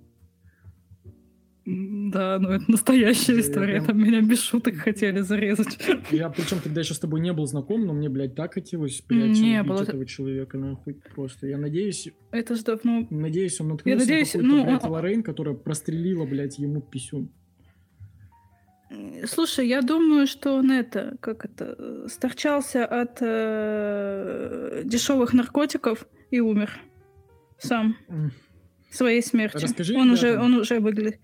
Да, 1.69 2.39
ну 2.39 2.51
это 2.51 2.65
настоящая 2.71 3.35
я 3.35 3.41
история. 3.41 3.75
прям- 3.83 3.87
Там 3.87 3.99
меня 4.03 4.21
без 4.23 4.41
шуток 4.41 4.77
хотели 4.77 5.21
зарезать. 5.21 5.77
Я 6.13 6.31
причем 6.31 6.61
тогда 6.61 6.81
еще 6.81 6.95
с 6.95 6.99
тобой 7.01 7.21
не 7.21 7.33
был 7.33 7.45
знаком, 7.47 7.85
но 7.85 7.93
мне, 7.93 8.09
блядь, 8.09 8.37
так 8.37 8.55
хотелось, 8.55 9.03
блядь, 9.07 9.37
Не 9.39 9.59
убить 9.61 9.69
было. 9.69 9.83
этого 9.83 10.07
человека, 10.07 10.59
нахуй, 10.59 10.95
просто. 11.15 11.49
Я 11.49 11.59
надеюсь, 11.59 12.09
Это 12.31 12.55
ж 12.55 12.61
давно... 12.63 13.07
надеюсь, 13.11 13.61
он 13.61 13.69
наткнулся 13.69 13.99
надеюсь, 13.99 14.35
на 14.35 14.43
ну, 14.43 14.65
блядь, 14.65 14.85
он- 14.85 14.91
Лоррейн, 14.93 15.23
которая 15.25 15.55
прострелила, 15.57 16.25
блядь, 16.25 16.57
ему 16.59 16.81
писюн. 16.81 17.31
Слушай, 19.27 19.67
я 19.67 19.83
думаю, 19.83 20.27
что 20.27 20.55
он 20.55 20.71
это, 20.71 21.17
как 21.21 21.45
это, 21.45 21.75
э, 21.79 22.07
сторчался 22.09 22.85
от 22.85 23.19
дешевых 24.87 25.33
наркотиков 25.33 26.07
и 26.31 26.41
умер 26.41 26.71
сам 27.59 27.97
своей 28.91 29.23
смертью. 29.23 29.63
Расскажи 29.63 29.97
он 29.97 30.11
уже, 30.11 30.29
ребятам. 30.29 30.45
он 30.45 30.55
уже 30.55 30.81
выглядит. 30.81 31.21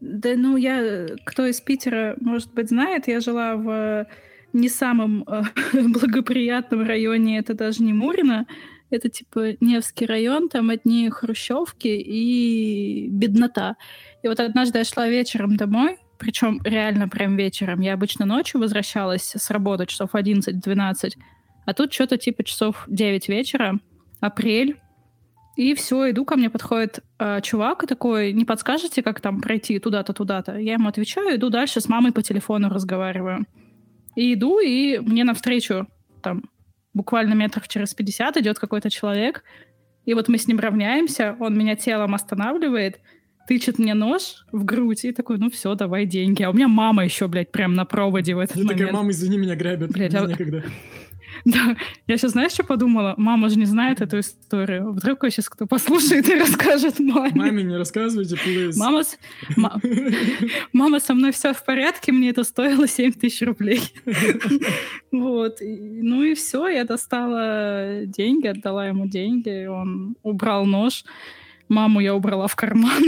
Да, 0.00 0.30
ну 0.34 0.56
я, 0.56 1.08
кто 1.24 1.46
из 1.46 1.60
Питера, 1.60 2.16
может 2.20 2.52
быть, 2.54 2.70
знает, 2.70 3.06
я 3.08 3.20
жила 3.20 3.56
в 3.56 4.06
не 4.52 4.68
самом 4.68 5.24
э, 5.24 5.42
благоприятном 5.88 6.82
районе, 6.86 7.38
это 7.38 7.54
даже 7.54 7.82
не 7.82 7.92
Мурино, 7.92 8.46
это 8.88 9.08
типа 9.08 9.56
Невский 9.60 10.06
район, 10.06 10.48
там 10.48 10.70
одни 10.70 11.08
хрущевки 11.10 11.88
и 11.88 13.08
беднота. 13.08 13.76
И 14.22 14.28
вот 14.28 14.40
однажды 14.40 14.78
я 14.78 14.84
шла 14.84 15.08
вечером 15.08 15.56
домой, 15.56 15.98
причем 16.20 16.60
реально 16.62 17.08
прям 17.08 17.34
вечером. 17.36 17.80
Я 17.80 17.94
обычно 17.94 18.26
ночью 18.26 18.60
возвращалась 18.60 19.32
с 19.34 19.50
работы 19.50 19.86
часов 19.86 20.14
11-12, 20.14 21.14
а 21.64 21.74
тут 21.74 21.92
что-то 21.92 22.18
типа 22.18 22.44
часов 22.44 22.84
9 22.86 23.28
вечера, 23.28 23.80
апрель. 24.20 24.76
И 25.56 25.74
все, 25.74 26.10
иду, 26.10 26.24
ко 26.24 26.36
мне 26.36 26.48
подходит 26.48 27.00
э, 27.18 27.40
чувак 27.40 27.82
и 27.82 27.86
такой, 27.86 28.32
не 28.32 28.44
подскажете, 28.44 29.02
как 29.02 29.20
там 29.20 29.40
пройти 29.40 29.78
туда-то, 29.78 30.12
туда-то? 30.12 30.56
Я 30.58 30.74
ему 30.74 30.88
отвечаю, 30.88 31.36
иду 31.36 31.50
дальше 31.50 31.80
с 31.80 31.88
мамой 31.88 32.12
по 32.12 32.22
телефону 32.22 32.68
разговариваю. 32.68 33.46
И 34.14 34.34
иду, 34.34 34.60
и 34.60 34.98
мне 34.98 35.24
навстречу 35.24 35.86
там 36.22 36.44
буквально 36.94 37.34
метров 37.34 37.66
через 37.68 37.94
50 37.94 38.36
идет 38.36 38.58
какой-то 38.58 38.90
человек, 38.90 39.42
и 40.04 40.14
вот 40.14 40.28
мы 40.28 40.38
с 40.38 40.46
ним 40.46 40.58
равняемся, 40.58 41.36
он 41.40 41.58
меня 41.58 41.76
телом 41.76 42.14
останавливает, 42.14 43.00
тычет 43.50 43.80
мне 43.80 43.94
нож 43.94 44.44
в 44.52 44.64
грудь 44.64 45.04
и 45.04 45.10
такой, 45.10 45.38
ну 45.38 45.50
все, 45.50 45.74
давай 45.74 46.06
деньги. 46.06 46.44
А 46.44 46.50
у 46.50 46.52
меня 46.52 46.68
мама 46.68 47.04
еще, 47.04 47.26
блядь, 47.26 47.50
прям 47.50 47.74
на 47.74 47.84
проводе 47.84 48.36
в 48.36 48.38
этот 48.38 48.54
Я 48.56 48.62
такая, 48.62 48.76
момент. 48.78 48.92
мама, 48.92 49.10
извини, 49.10 49.38
меня 49.38 49.56
грабят. 49.56 49.90
Блядь, 49.90 50.14
а- 50.14 50.24
некогда. 50.26 50.62
Да, 51.44 51.76
я 52.06 52.16
сейчас, 52.18 52.32
знаешь, 52.32 52.52
что 52.52 52.64
подумала? 52.64 53.14
Мама 53.16 53.48
же 53.48 53.56
не 53.58 53.64
знает 53.64 54.00
эту 54.02 54.18
историю. 54.18 54.92
Вдруг 54.92 55.24
сейчас 55.30 55.48
кто 55.48 55.66
послушает 55.66 56.28
и 56.28 56.34
расскажет 56.38 56.98
маме. 57.00 57.32
Маме 57.34 57.62
не 57.62 57.76
рассказывайте, 57.76 58.34
please. 58.34 58.72
Мама, 58.76 59.04
с- 59.04 59.16
ма- 59.56 59.80
мама, 60.72 61.00
со 61.00 61.14
мной 61.14 61.30
все 61.32 61.54
в 61.54 61.64
порядке, 61.64 62.12
мне 62.12 62.30
это 62.30 62.44
стоило 62.44 62.86
7 62.86 63.12
тысяч 63.12 63.42
рублей. 63.42 63.80
Вот. 65.12 65.58
ну 65.60 66.22
и 66.22 66.34
все, 66.34 66.68
я 66.68 66.84
достала 66.84 68.02
деньги, 68.04 68.46
отдала 68.48 68.86
ему 68.88 69.06
деньги, 69.08 69.66
он 69.66 70.16
убрал 70.22 70.66
нож. 70.66 71.04
Маму 71.70 72.00
я 72.00 72.14
убрала 72.16 72.48
в 72.48 72.56
карман. 72.56 73.02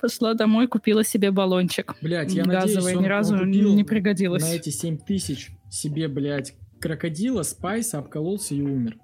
Пошла 0.00 0.32
домой, 0.32 0.66
купила 0.66 1.04
себе 1.04 1.30
баллончик. 1.30 1.94
Блядь, 2.00 2.32
я 2.32 2.44
надеюсь, 2.44 2.74
Газовый 2.74 2.96
он, 2.96 3.02
ни 3.02 3.06
разу 3.06 3.44
не 3.44 3.84
пригодилось. 3.84 4.42
на 4.42 4.54
эти 4.54 4.70
7 4.70 4.96
тысяч 4.96 5.50
себе, 5.70 6.08
блядь, 6.08 6.54
крокодила, 6.80 7.42
спайса, 7.42 7.98
обкололся 7.98 8.54
и 8.54 8.62
умер. 8.62 8.96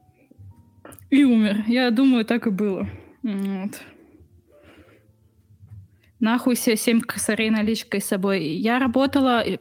И 1.10 1.24
умер. 1.24 1.64
Я 1.68 1.90
думаю, 1.90 2.24
так 2.24 2.46
и 2.46 2.50
было. 2.50 2.88
Вот. 3.22 3.72
Нахуй 6.18 6.54
все 6.54 6.76
семь 6.76 7.02
косарей 7.02 7.50
наличкой 7.50 8.00
с 8.00 8.06
собой. 8.06 8.42
Я 8.46 8.78
работала... 8.78 9.44
э, 9.44 9.58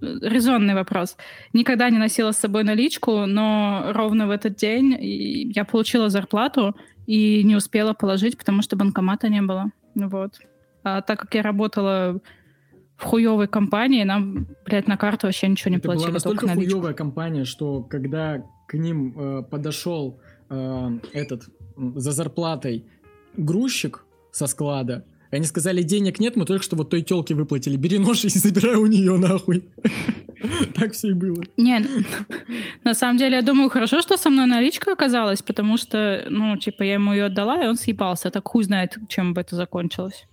Резонный 0.00 0.72
вопрос. 0.72 1.18
Никогда 1.52 1.90
не 1.90 1.98
носила 1.98 2.32
с 2.32 2.38
собой 2.38 2.64
наличку, 2.64 3.26
но 3.26 3.90
ровно 3.92 4.26
в 4.26 4.30
этот 4.30 4.56
день 4.56 4.96
я 5.54 5.66
получила 5.66 6.08
зарплату 6.08 6.74
и 7.06 7.42
не 7.44 7.56
успела 7.56 7.92
положить, 7.92 8.36
потому 8.36 8.62
что 8.62 8.76
банкомата 8.76 9.28
не 9.28 9.42
было. 9.42 9.70
Вот. 9.94 10.40
А 10.82 11.02
так 11.02 11.20
как 11.20 11.34
я 11.34 11.42
работала 11.42 12.20
в 12.96 13.04
хуевой 13.04 13.48
компании, 13.48 14.04
нам, 14.04 14.46
блядь, 14.64 14.88
на 14.88 14.96
карту 14.96 15.26
вообще 15.26 15.48
ничего 15.48 15.70
не 15.70 15.76
Это 15.76 15.88
была 15.88 15.96
платили, 15.96 16.12
настолько 16.12 16.40
только 16.40 16.54
наличку. 16.54 16.76
хуевая 16.76 16.94
компания, 16.94 17.44
что 17.44 17.82
когда 17.82 18.42
к 18.66 18.74
ним 18.74 19.14
э, 19.18 19.42
подошел 19.42 20.20
э, 20.48 20.90
этот 21.12 21.44
за 21.76 22.12
зарплатой 22.12 22.86
грузчик 23.36 24.04
со 24.32 24.46
склада, 24.46 25.04
они 25.30 25.44
сказали, 25.44 25.82
денег 25.82 26.18
нет, 26.20 26.36
мы 26.36 26.46
только 26.46 26.64
что 26.64 26.76
вот 26.76 26.90
той 26.90 27.02
телке 27.02 27.34
выплатили, 27.34 27.76
бери 27.76 27.98
нож 27.98 28.24
и 28.24 28.28
забирай 28.28 28.76
у 28.76 28.86
нее 28.86 29.18
нахуй. 29.18 29.64
Так 30.74 30.92
все 30.92 31.08
и 31.08 31.12
было. 31.12 31.42
Не, 31.56 31.84
на 32.84 32.94
самом 32.94 33.16
деле, 33.18 33.36
я 33.36 33.42
думаю, 33.42 33.70
хорошо, 33.70 34.02
что 34.02 34.16
со 34.16 34.30
мной 34.30 34.46
наличка 34.46 34.92
оказалась, 34.92 35.42
потому 35.42 35.76
что, 35.76 36.24
ну, 36.28 36.56
типа, 36.56 36.82
я 36.82 36.94
ему 36.94 37.12
ее 37.12 37.26
отдала, 37.26 37.62
и 37.62 37.66
он 37.66 37.76
съебался. 37.76 38.30
Так 38.30 38.48
хуй 38.48 38.64
знает, 38.64 38.96
чем 39.08 39.34
бы 39.34 39.40
это 39.40 39.56
закончилось. 39.56 40.26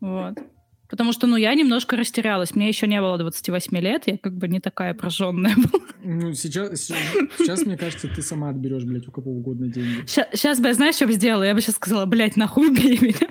Вот. 0.00 0.38
Потому 0.88 1.12
что, 1.12 1.26
ну, 1.26 1.36
я 1.36 1.54
немножко 1.54 1.96
растерялась. 1.96 2.54
Мне 2.54 2.68
еще 2.68 2.86
не 2.86 3.00
было 3.00 3.18
28 3.18 3.76
лет, 3.78 4.04
я 4.06 4.16
как 4.16 4.34
бы 4.36 4.48
не 4.48 4.58
такая 4.58 4.94
прожженная 4.94 5.54
была. 5.54 5.84
Ну, 6.02 6.32
сейчас, 6.32 6.80
сейчас, 6.80 7.66
мне 7.66 7.76
кажется, 7.76 8.08
ты 8.08 8.22
сама 8.22 8.48
отберешь, 8.48 8.84
блядь, 8.84 9.06
у 9.06 9.10
кого 9.10 9.32
угодно 9.32 9.68
деньги. 9.68 10.06
Сейчас 10.06 10.60
бы 10.60 10.68
я, 10.68 10.74
знаешь, 10.74 10.94
что 10.94 11.06
бы 11.06 11.12
сделала? 11.12 11.42
Я 11.42 11.54
бы 11.54 11.60
сейчас 11.60 11.74
сказала, 11.74 12.06
блядь, 12.06 12.36
нахуй 12.36 12.74
бей 12.74 12.98
меня. 12.98 13.28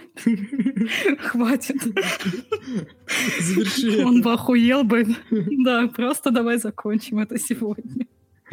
Хватит. 1.20 1.82
Заверши 3.40 4.06
Он 4.06 4.22
бы 4.22 4.34
охуел 4.34 4.84
бы. 4.84 5.08
Да, 5.32 5.88
просто 5.88 6.30
давай 6.30 6.58
закончим 6.58 7.20
это 7.20 7.40
сегодня. 7.40 8.06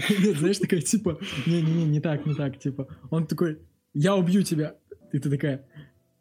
Нет, 0.09 0.39
знаешь, 0.39 0.59
такая, 0.59 0.81
типа, 0.81 1.19
не-не-не, 1.47 1.85
не 1.85 2.01
так, 2.01 2.25
не 2.27 2.35
так, 2.35 2.59
типа. 2.59 2.89
Он 3.11 3.27
такой, 3.27 3.59
я 3.93 4.17
убью 4.17 4.43
тебя. 4.43 4.77
И 5.13 5.19
ты 5.19 5.31
такая, 5.31 5.67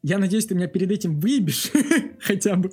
я 0.03 0.17
надеюсь, 0.17 0.45
ты 0.45 0.53
меня 0.53 0.67
перед 0.67 0.91
этим 0.91 1.19
выебешь 1.19 1.71
хотя 2.19 2.55
бы. 2.55 2.71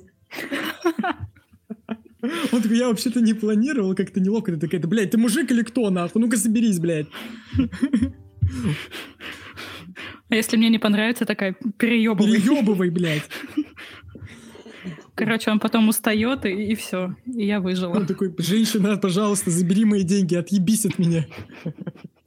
Он 2.51 2.61
такой, 2.61 2.77
я 2.77 2.87
вообще-то 2.87 3.19
не 3.21 3.33
планировал, 3.33 3.95
как-то 3.95 4.19
неловко. 4.19 4.51
Ты 4.51 4.59
такая, 4.59 4.79
да, 4.79 4.87
блядь, 4.87 5.11
ты 5.11 5.17
мужик 5.17 5.49
или 5.51 5.63
кто, 5.63 5.89
нахуй? 5.89 6.21
Ну-ка 6.21 6.37
соберись, 6.37 6.79
блядь. 6.79 7.07
А 10.29 10.35
если 10.35 10.55
мне 10.55 10.69
не 10.69 10.77
понравится, 10.77 11.25
такая 11.25 11.55
переебывай. 11.77 12.39
Переебывай, 12.39 12.89
блядь. 12.89 13.27
Короче, 15.15 15.51
он 15.51 15.59
потом 15.59 15.89
устает, 15.89 16.45
и, 16.45 16.71
и 16.71 16.75
все. 16.75 17.15
И 17.25 17.45
я 17.45 17.59
выжила. 17.59 17.93
Он 17.95 18.05
такой, 18.05 18.33
женщина, 18.37 18.97
пожалуйста, 18.97 19.51
забери 19.51 19.85
мои 19.85 20.03
деньги, 20.03 20.35
отъебись 20.35 20.85
от 20.85 20.99
меня. 20.99 21.25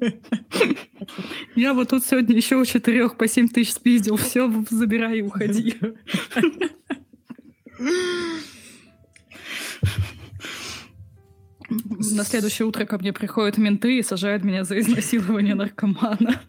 Я 1.57 1.75
вот 1.75 1.91
тут 1.91 2.05
сегодня 2.05 2.37
еще 2.37 2.57
у 2.57 2.65
четырех 2.65 3.17
по 3.17 3.27
семь 3.29 3.49
тысяч 3.49 3.73
спиздил. 3.75 4.17
Все, 4.17 4.51
забирай 4.71 5.19
и 5.19 5.23
уходи. 5.23 5.77
На 11.71 12.25
следующее 12.25 12.67
утро 12.67 12.85
ко 12.85 12.99
мне 12.99 13.13
приходят 13.13 13.57
менты 13.59 13.99
и 13.99 14.03
сажают 14.03 14.45
меня 14.45 14.65
за 14.65 14.79
изнасилование 14.79 15.55
наркомана. 15.55 16.41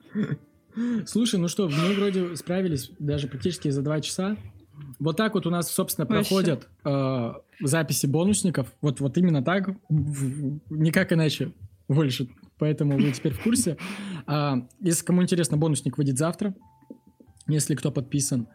Слушай, 1.05 1.39
ну 1.39 1.47
что, 1.47 1.69
мы 1.69 1.93
вроде 1.95 2.35
справились 2.35 2.91
даже 2.99 3.27
практически 3.27 3.69
за 3.69 3.81
два 3.81 4.01
часа. 4.01 4.35
Вот 4.99 5.15
так 5.15 5.33
вот 5.35 5.47
у 5.47 5.49
нас, 5.49 5.71
собственно, 5.71 6.05
Вообще. 6.05 6.27
проходят 6.27 6.67
э, 6.83 7.33
записи 7.61 8.07
бонусников. 8.07 8.67
Вот, 8.81 8.99
вот 8.99 9.17
именно 9.17 9.41
так, 9.41 9.69
в- 9.69 9.75
в- 9.89 10.59
никак 10.69 11.13
иначе 11.13 11.53
больше. 11.87 12.27
Поэтому 12.57 12.97
вы 12.97 13.11
теперь 13.11 13.33
в 13.33 13.41
курсе. 13.43 13.77
А, 14.27 14.57
если 14.79 15.05
кому 15.05 15.21
интересно, 15.21 15.55
бонусник 15.55 15.99
выйдет 15.99 16.17
завтра, 16.17 16.55
если 17.47 17.75
кто 17.75 17.91
подписан. 17.91 18.47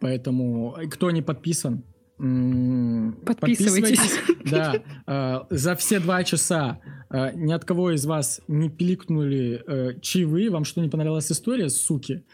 Поэтому 0.00 0.76
э, 0.76 0.86
кто 0.88 1.10
не 1.10 1.22
подписан, 1.22 1.82
м, 2.20 3.16
Подписывайтесь. 3.24 4.18
Да, 4.50 4.74
э, 5.06 5.40
за 5.56 5.76
все 5.76 6.00
два 6.00 6.22
часа 6.24 6.78
э, 7.10 7.30
ни 7.36 7.52
от 7.54 7.64
кого 7.64 7.92
из 7.92 8.04
вас 8.04 8.42
не 8.48 8.68
пиликнули 8.68 9.62
э, 9.66 10.00
чаевые. 10.02 10.50
Вам 10.50 10.64
что, 10.64 10.82
не 10.82 10.90
понравилась 10.90 11.32
история, 11.32 11.70
суки? 11.70 12.24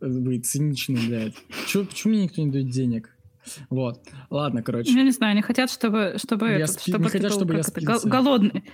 Вы 0.00 0.38
циничные, 0.40 0.98
блядь. 1.08 1.34
Чё, 1.66 1.86
почему 1.86 2.12
мне 2.12 2.24
никто 2.24 2.42
не 2.42 2.50
дает 2.50 2.68
денег? 2.68 3.08
Вот. 3.70 4.02
Ладно, 4.30 4.62
короче. 4.62 4.92
Я 4.92 5.02
не 5.02 5.12
знаю, 5.12 5.32
они 5.32 5.42
хотят, 5.42 5.70
чтобы, 5.70 6.16
чтобы, 6.18 6.46
Я 6.48 6.56
этот, 6.56 6.80
спи- 6.80 6.90
чтобы 6.92 7.04
не 7.04 7.10
хотят, 7.10 7.32
чтобы 7.32 7.54
я 7.54 7.60
это, 7.60 8.08
голодный. 8.08 8.64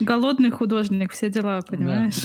Голодный 0.00 0.50
художник, 0.50 1.12
все 1.12 1.30
дела, 1.30 1.60
понимаешь? 1.66 2.22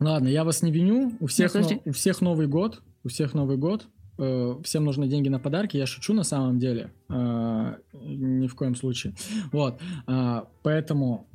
Ладно, 0.00 0.28
я 0.28 0.44
вас 0.44 0.62
не 0.62 0.72
виню. 0.72 1.12
У 1.20 1.26
всех, 1.26 1.54
но- 1.54 1.82
у 1.84 1.92
всех 1.92 2.20
Новый 2.20 2.46
год. 2.46 2.82
У 3.04 3.08
всех 3.08 3.34
Новый 3.34 3.56
год. 3.56 3.86
Э, 4.18 4.54
Всем 4.64 4.84
нужны 4.84 5.08
деньги 5.08 5.28
на 5.28 5.38
подарки. 5.38 5.76
Я 5.76 5.86
шучу 5.86 6.12
на 6.14 6.24
самом 6.24 6.58
деле. 6.58 6.92
Э, 7.08 7.74
Ни 7.94 8.46
в 8.48 8.54
коем 8.54 8.74
случае. 8.74 9.14
Вот. 9.52 9.80
А, 10.06 10.46
Поэтому 10.62 11.26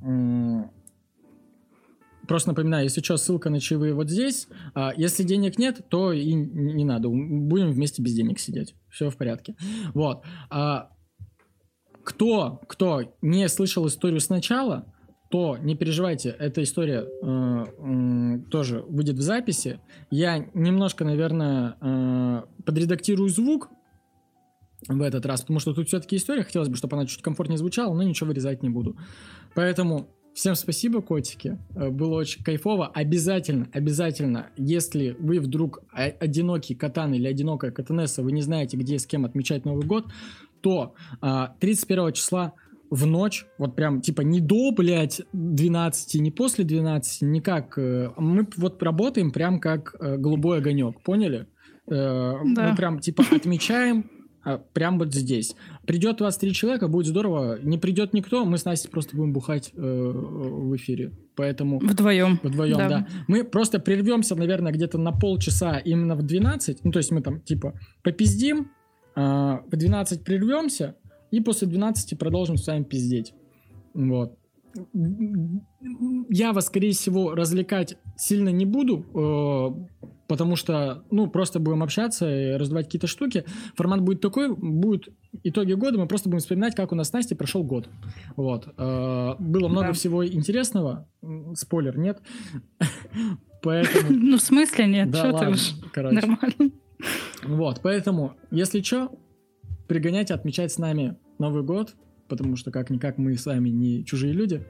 просто 2.27 2.49
напоминаю, 2.49 2.84
если 2.86 3.02
что, 3.02 3.18
ссылка 3.18 3.49
на 3.49 3.60
чаевые 3.60 3.94
вот 3.94 4.10
здесь. 4.10 4.48
А, 4.73 4.94
Если 4.98 5.23
денег 5.23 5.57
нет, 5.60 5.82
то 5.90 6.11
и 6.11 6.34
не 6.34 6.73
не 6.73 6.86
надо. 6.86 7.10
Будем 7.10 7.72
вместе 7.72 8.02
без 8.02 8.14
денег 8.14 8.40
сидеть. 8.40 8.76
Все 8.90 9.10
в 9.10 9.18
порядке. 9.18 9.56
Вот. 9.94 10.23
А, 10.49 10.90
Кто, 12.03 12.61
кто 12.68 13.15
не 13.23 13.48
слышал 13.49 13.88
историю 13.88 14.19
сначала, 14.19 14.94
то 15.36 15.57
не 15.57 15.76
переживайте, 15.76 16.30
эта 16.30 16.64
история 16.64 17.03
э, 17.22 17.26
м, 17.26 18.45
тоже 18.49 18.86
выйдет 18.88 19.18
в 19.18 19.22
записи. 19.22 19.82
Я 20.10 20.45
немножко, 20.53 21.03
наверное, 21.03 21.76
э, 21.82 22.44
подредактирую 22.64 23.28
звук 23.28 23.68
в 24.88 25.02
этот 25.02 25.26
раз, 25.26 25.41
потому 25.41 25.60
что 25.60 25.74
тут 25.74 25.90
все-таки 25.90 26.16
история, 26.16 26.44
хотелось 26.44 26.70
бы, 26.70 26.78
чтобы 26.78 26.95
она 26.95 27.06
чуть 27.06 27.22
комфортнее 27.22 27.57
звучала, 27.57 27.94
но 27.94 28.03
ничего 28.03 28.30
вырезать 28.30 28.64
не 28.64 28.70
буду. 28.70 28.95
Поэтому 29.56 30.07
всем 30.34 30.56
спасибо, 30.56 31.02
котики. 31.02 31.60
Э, 31.76 31.90
Было 31.90 32.16
очень 32.16 32.41
кайфово. 32.41 32.88
Обязательно, 32.88 33.68
обязательно, 33.74 34.52
если 34.56 35.18
вы 35.20 35.41
вдруг 35.41 35.82
одинокий 35.91 36.76
катан 36.76 37.14
или 37.14 37.28
одинокая 37.28 37.72
катанесса, 37.72 38.24
вы 38.24 38.32
не 38.32 38.41
знаете, 38.41 38.78
где 38.78 38.98
с 38.98 39.06
кем 39.06 39.26
отмечать 39.26 39.66
Новый 39.66 39.86
год, 39.86 40.06
то 40.62 40.95
а, 41.20 41.56
31 41.60 42.14
числа 42.14 42.53
в 42.91 43.06
ночь, 43.06 43.45
вот 43.57 43.76
прям 43.76 44.02
типа 44.02 44.22
не 44.22 44.40
до, 44.41 44.72
блядь, 44.72 45.22
12, 45.34 46.22
не 46.22 46.32
после 46.32 46.64
12, 46.66 47.22
никак. 47.24 47.78
э, 47.78 48.10
Мы 48.18 48.48
вот 48.57 48.82
работаем 48.84 49.32
прям 49.32 49.60
как 49.60 49.95
э, 49.99 50.18
голубой 50.18 50.60
огонек, 50.60 51.02
поняли? 51.03 51.48
Э, 51.88 52.34
Да. 52.56 52.70
Мы 52.70 52.76
прям 52.76 52.99
типа 52.99 53.24
отмечаем 53.32 54.10
а, 54.44 54.60
прям 54.60 54.99
вот 54.99 55.12
здесь. 55.14 55.56
Придет 55.88 56.18
23 56.18 56.53
человека, 56.53 56.88
будет 56.88 57.07
здорово. 57.07 57.57
Не 57.64 57.80
придет 57.80 58.14
никто, 58.14 58.45
мы 58.45 58.60
с 58.60 58.66
Настей 58.66 58.91
просто 58.91 59.18
будем 59.18 59.34
бухать 59.34 59.72
э, 59.76 59.80
в 59.82 60.76
эфире. 60.76 61.14
Поэтому 61.36 61.80
Вдвоем. 61.80 62.40
вдвоем, 62.44 62.78
Да. 62.78 62.88
да. 62.90 63.07
Мы 63.28 63.44
просто 63.44 63.80
прервемся, 63.80 64.36
наверное, 64.36 64.72
где-то 64.72 64.99
на 64.99 65.12
полчаса 65.12 65.80
именно 65.80 66.16
в 66.16 66.22
12. 66.22 66.86
Ну, 66.86 66.91
то 66.91 66.99
есть 66.99 67.12
мы 67.12 67.22
там, 67.22 67.41
типа, 67.41 67.74
попиздим, 68.03 68.70
а, 69.16 69.64
в 69.66 69.76
12 69.76 70.24
прервемся, 70.24 70.95
и 71.36 71.41
после 71.41 71.68
12 71.68 72.18
продолжим 72.18 72.57
с 72.57 72.66
вами 72.68 72.84
пиздеть. 72.84 73.34
Вот. 73.94 74.38
Я 76.30 76.52
вас, 76.53 76.66
скорее 76.66 76.91
всего, 76.91 77.34
развлекать 77.34 77.98
сильно 78.18 78.49
не 78.49 78.66
буду, 78.66 79.06
э, 79.14 80.07
потому 80.28 80.56
что, 80.57 81.03
ну, 81.12 81.28
просто 81.28 81.60
будем 81.60 81.82
общаться 81.84 82.30
и 82.30 82.57
раздавать 82.57 82.86
какие-то 82.88 83.07
штуки. 83.07 83.45
Формат 83.76 84.02
будет 84.02 84.20
такой, 84.22 84.53
будут 84.53 85.10
итоги 85.44 85.74
года, 85.74 85.98
мы 85.98 86.07
просто 86.07 86.28
будем 86.30 86.40
вспоминать, 86.40 86.76
как 86.76 86.91
у 86.91 86.95
нас 86.95 87.10
с 87.10 87.14
Настей 87.14 87.38
прошел 87.38 87.64
год. 87.64 87.88
Вот. 88.36 88.68
Э, 88.78 89.36
Было 89.40 89.68
много 89.70 89.88
Да. 89.88 89.94
всего 89.94 90.26
интересного. 90.28 91.07
Спойлер, 91.53 91.98
нет. 91.98 92.22
Поэтому... 93.62 94.10
Ну, 94.12 94.38
в 94.38 94.41
смысле 94.41 94.88
нет? 94.88 95.10
Да 95.10 95.32
ладно, 95.32 95.56
короче. 95.94 96.16
Нормально. 96.16 96.72
Вот, 97.44 97.82
поэтому, 97.84 98.34
если 98.52 98.82
что, 98.82 99.12
пригоняйте 99.88 100.34
отмечать 100.34 100.72
с 100.72 100.78
нами 100.78 101.18
Новый 101.40 101.64
год, 101.64 101.95
потому 102.28 102.56
что 102.56 102.72
как-никак 102.72 103.18
мы 103.18 103.38
с 103.38 103.45
вами 103.45 103.70
не 103.70 104.06
чужие 104.06 104.34
люди. 104.34 104.66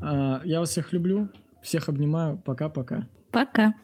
А, 0.00 0.40
Я 0.44 0.60
вас 0.60 0.70
всех 0.70 0.92
люблю, 0.92 1.28
всех 1.62 1.88
обнимаю, 1.88 2.38
пока-пока. 2.38 3.08
Пока. 3.30 3.74